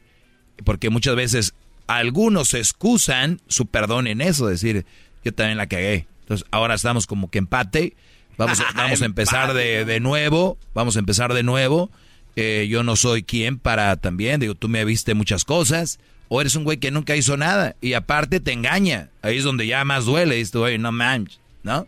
Porque 0.64 0.90
muchas 0.90 1.16
veces 1.16 1.54
algunos 1.86 2.54
excusan 2.54 3.40
su 3.46 3.66
perdón 3.66 4.06
en 4.06 4.20
eso, 4.20 4.46
decir, 4.46 4.84
yo 5.24 5.32
también 5.32 5.58
la 5.58 5.66
cagué. 5.66 6.06
Entonces 6.22 6.46
ahora 6.50 6.74
estamos 6.74 7.06
como 7.06 7.30
que 7.30 7.38
empate. 7.38 7.94
Vamos, 8.36 8.60
a, 8.60 8.72
vamos 8.74 9.02
a 9.02 9.04
empezar 9.04 9.54
de, 9.54 9.84
de 9.84 10.00
nuevo. 10.00 10.58
Vamos 10.74 10.96
a 10.96 10.98
empezar 10.98 11.34
de 11.34 11.42
nuevo. 11.42 11.90
Eh, 12.36 12.66
yo 12.68 12.82
no 12.82 12.96
soy 12.96 13.22
quien 13.22 13.58
para 13.58 13.96
también. 13.96 14.40
Digo, 14.40 14.54
tú 14.54 14.68
me 14.68 14.84
viste 14.84 15.14
muchas 15.14 15.44
cosas. 15.44 15.98
O 16.28 16.40
eres 16.40 16.54
un 16.56 16.64
güey 16.64 16.78
que 16.78 16.90
nunca 16.90 17.16
hizo 17.16 17.36
nada. 17.36 17.76
Y 17.80 17.94
aparte 17.94 18.40
te 18.40 18.52
engaña. 18.52 19.08
Ahí 19.22 19.38
es 19.38 19.44
donde 19.44 19.66
ya 19.66 19.84
más 19.84 20.04
duele. 20.04 20.36
Dices, 20.36 20.52
güey, 20.52 20.78
no 20.78 20.92
manches. 20.92 21.40
¿No? 21.62 21.86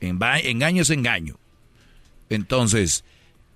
Engaño 0.00 0.82
es 0.82 0.90
engaño. 0.90 1.38
Entonces, 2.34 3.04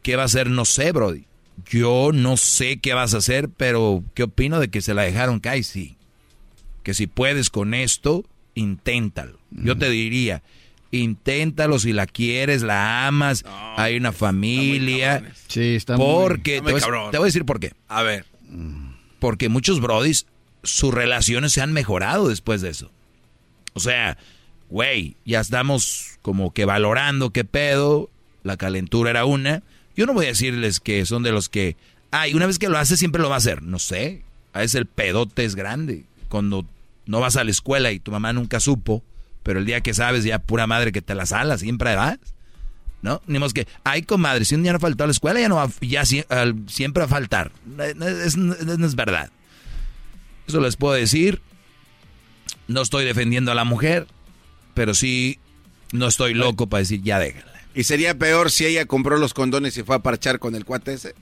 ¿qué 0.03 0.17
va 0.17 0.23
a 0.23 0.27
hacer? 0.27 0.51
No 0.51 0.65
sé, 0.65 0.93
Brody. 0.93 1.25
Yo 1.69 2.11
no 2.13 2.37
sé 2.37 2.79
qué 2.79 2.95
vas 2.95 3.15
a 3.15 3.19
hacer, 3.19 3.49
pero 3.49 4.05
¿qué 4.15 4.25
opino 4.25 4.61
de 4.61 4.69
que 4.69 4.83
se 4.83 4.95
la 4.95 5.03
dejaron 5.03 5.41
caer? 5.41 5.65
Sí. 5.65 5.97
Que 6.83 6.95
si 6.95 7.07
puedes 7.07 7.51
con 7.51 7.75
esto, 7.75 8.25
inténtalo. 8.55 9.39
Yo 9.51 9.77
te 9.77 9.89
diría, 9.89 10.43
inténtalo 10.91 11.79
si 11.79 11.93
la 11.93 12.07
quieres, 12.07 12.63
la 12.63 13.07
amas, 13.07 13.45
hay 13.77 13.97
una 13.97 14.13
familia. 14.13 15.33
Sí, 15.49 15.77
está 15.77 15.97
porque 15.97 16.61
muy 16.61 16.75
te, 16.75 16.89
voy, 16.89 17.11
te 17.11 17.19
voy 17.19 17.25
a 17.25 17.27
decir 17.27 17.45
por 17.45 17.59
qué. 17.59 17.73
A 17.89 18.03
ver. 18.03 18.27
Porque 19.19 19.49
muchos 19.49 19.81
brodis, 19.81 20.27
sus 20.63 20.93
relaciones 20.93 21.53
se 21.53 21.63
han 21.63 21.73
mejorado 21.73 22.29
después 22.29 22.61
de 22.61 22.71
eso. 22.71 22.93
O 23.73 23.81
sea, 23.81 24.17
güey, 24.69 25.17
ya 25.25 25.41
estamos 25.41 26.19
como 26.23 26.53
que 26.53 26.65
valorando 26.65 27.31
qué 27.31 27.45
pedo, 27.45 28.11
la 28.47 28.57
calentura 28.57 29.10
era 29.10 29.25
una. 29.25 29.62
Yo 29.97 30.07
no 30.07 30.15
voy 30.15 30.26
a 30.26 30.28
decirles 30.28 30.81
que 30.81 31.05
son 31.05 31.23
de 31.23 31.33
los 31.33 31.49
que, 31.49 31.76
ay, 32.10 32.33
una 32.34 32.47
vez 32.47 32.58
que 32.58 32.68
lo 32.68 32.78
hace 32.78 32.97
siempre 32.97 33.20
lo 33.20 33.28
va 33.28 33.34
a 33.34 33.39
hacer. 33.39 33.62
No 33.62 33.78
sé, 33.78 34.23
a 34.52 34.60
veces 34.60 34.76
el 34.76 34.86
pedote 34.86 35.44
es 35.44 35.57
grande. 35.57 36.05
Cuando 36.28 36.65
no 37.07 37.20
vas 37.20 37.36
a 37.36 37.44
la 37.44 37.50
escuela 37.50 37.91
y 37.92 37.99
tu 37.99 38.12
mamá 38.12 38.33
nunca 38.33 38.60
supo, 38.60 39.02
pero 39.42 39.58
el 39.58 39.66
día 39.66 39.81
que 39.81 39.94
sabes 39.94 40.25
ya 40.25 40.39
pura 40.39 40.66
madre 40.66 40.92
que 40.92 41.02
te 41.02 41.15
la 41.15 41.26
sala, 41.26 41.58
siempre 41.58 41.94
vas. 41.97 42.18
¿No? 43.02 43.20
Ni 43.26 43.39
más 43.39 43.52
que, 43.52 43.68
ay, 43.84 44.02
comadre, 44.02 44.44
si 44.44 44.55
un 44.55 44.62
día 44.62 44.73
no 44.73 44.81
faltó 44.81 45.05
a 45.05 45.07
la 45.07 45.12
escuela, 45.12 45.39
ya 45.39 45.49
no 45.49 45.57
va, 45.57 45.70
ya 45.81 46.05
siempre 46.05 47.00
va 47.00 47.05
a 47.05 47.08
faltar. 47.08 47.52
Es, 48.25 48.36
no 48.36 48.86
es 48.86 48.94
verdad. 48.94 49.31
Eso 50.47 50.60
les 50.60 50.76
puedo 50.76 50.94
decir. 50.94 51.41
No 52.68 52.83
estoy 52.83 53.05
defendiendo 53.05 53.52
a 53.52 53.55
la 53.55 53.65
mujer, 53.65 54.08
pero 54.75 54.94
sí 54.94 55.39
no 55.92 56.08
estoy 56.08 56.34
loco 56.34 56.66
para 56.66 56.81
decir, 56.81 57.02
ya 57.02 57.20
déjala. 57.20 57.56
¿Y 57.77 57.85
sería 57.85 58.17
peor 58.19 58.51
si 58.51 58.65
ella 58.67 58.87
compró 58.87 59.19
los 59.19 59.35
condones 59.35 59.77
y 59.77 59.83
fue 59.83 59.95
a 59.97 59.99
parchar 60.01 60.39
con 60.39 60.55
el 60.55 60.65
cuate 60.65 60.95
ese? 60.95 61.15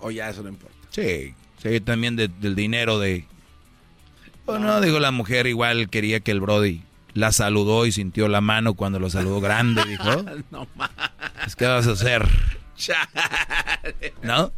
O 0.00 0.10
ya 0.10 0.30
eso 0.30 0.42
no 0.42 0.48
importa. 0.48 0.74
Sí, 0.90 1.34
sí, 1.62 1.80
también 1.80 2.16
de- 2.16 2.28
del 2.28 2.54
dinero 2.56 2.98
de... 2.98 3.26
O 4.46 4.58
no, 4.58 4.80
digo, 4.80 4.98
la 5.00 5.10
mujer 5.10 5.46
igual 5.46 5.90
quería 5.90 6.20
que 6.20 6.30
el 6.30 6.40
Brody 6.40 6.82
la 7.12 7.30
saludó 7.30 7.84
y 7.84 7.92
sintió 7.92 8.26
la 8.28 8.40
mano 8.40 8.72
cuando 8.74 8.98
lo 8.98 9.10
saludó 9.10 9.40
grande, 9.40 9.82
dijo. 9.86 10.24
no 10.50 10.66
más. 10.76 10.90
Es 11.46 11.54
que 11.56 11.66
vas 11.66 11.86
a 11.86 11.92
hacer, 11.92 12.26
¿no? 14.22 14.52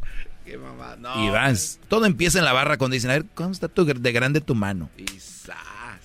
Qué 0.45 0.57
mamá. 0.57 0.97
No. 0.97 1.25
Y 1.25 1.31
vas. 1.31 1.79
Todo 1.89 2.07
empieza 2.07 2.39
en 2.39 2.45
la 2.45 2.53
barra 2.53 2.79
cuando 2.79 2.95
dicen, 2.95 3.11
a 3.11 3.15
ver, 3.15 3.27
¿cómo 3.35 3.51
está 3.51 3.69
tu, 3.69 3.85
de 3.85 4.13
grande 4.13 4.41
tu 4.41 4.55
mano? 4.55 4.89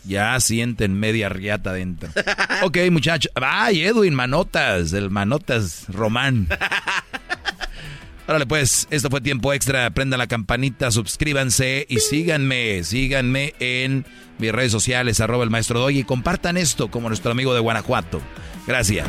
Ya 0.05 0.39
sienten 0.39 0.99
media 0.99 1.29
riata 1.29 1.71
adentro. 1.71 2.09
ok, 2.63 2.77
muchachos. 2.91 3.31
Ay, 3.35 3.83
Edwin, 3.83 4.13
manotas, 4.13 4.93
el 4.93 5.09
manotas 5.09 5.85
Román. 5.89 6.47
Órale, 8.27 8.45
pues, 8.45 8.87
esto 8.89 9.09
fue 9.09 9.21
tiempo 9.21 9.51
extra. 9.53 9.89
Prendan 9.91 10.17
la 10.17 10.27
campanita, 10.27 10.91
suscríbanse 10.91 11.85
y 11.89 11.99
síganme, 11.99 12.83
síganme 12.83 13.53
en 13.59 14.05
mis 14.37 14.51
redes 14.51 14.71
sociales, 14.71 15.19
arroba 15.19 15.43
el 15.43 15.49
maestro 15.49 15.79
Doggy, 15.79 15.99
y 15.99 16.03
compartan 16.03 16.57
esto 16.57 16.89
como 16.89 17.09
nuestro 17.09 17.31
amigo 17.31 17.53
de 17.53 17.59
Guanajuato. 17.59 18.21
Gracias. 18.65 19.07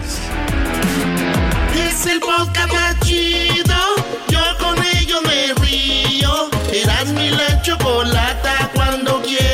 Es 1.76 2.06
el 2.06 2.20
podcast 2.20 2.72
más 2.72 3.00
chido. 3.00 3.76
Yo 4.28 4.40
con 4.58 4.76
ello 4.96 5.22
me 5.22 5.54
río. 5.64 6.50
Eras 6.72 7.12
mi 7.12 7.30
la 7.30 7.62
chocolata. 7.62 8.70
Cuando 8.74 9.22
quiera 9.22 9.53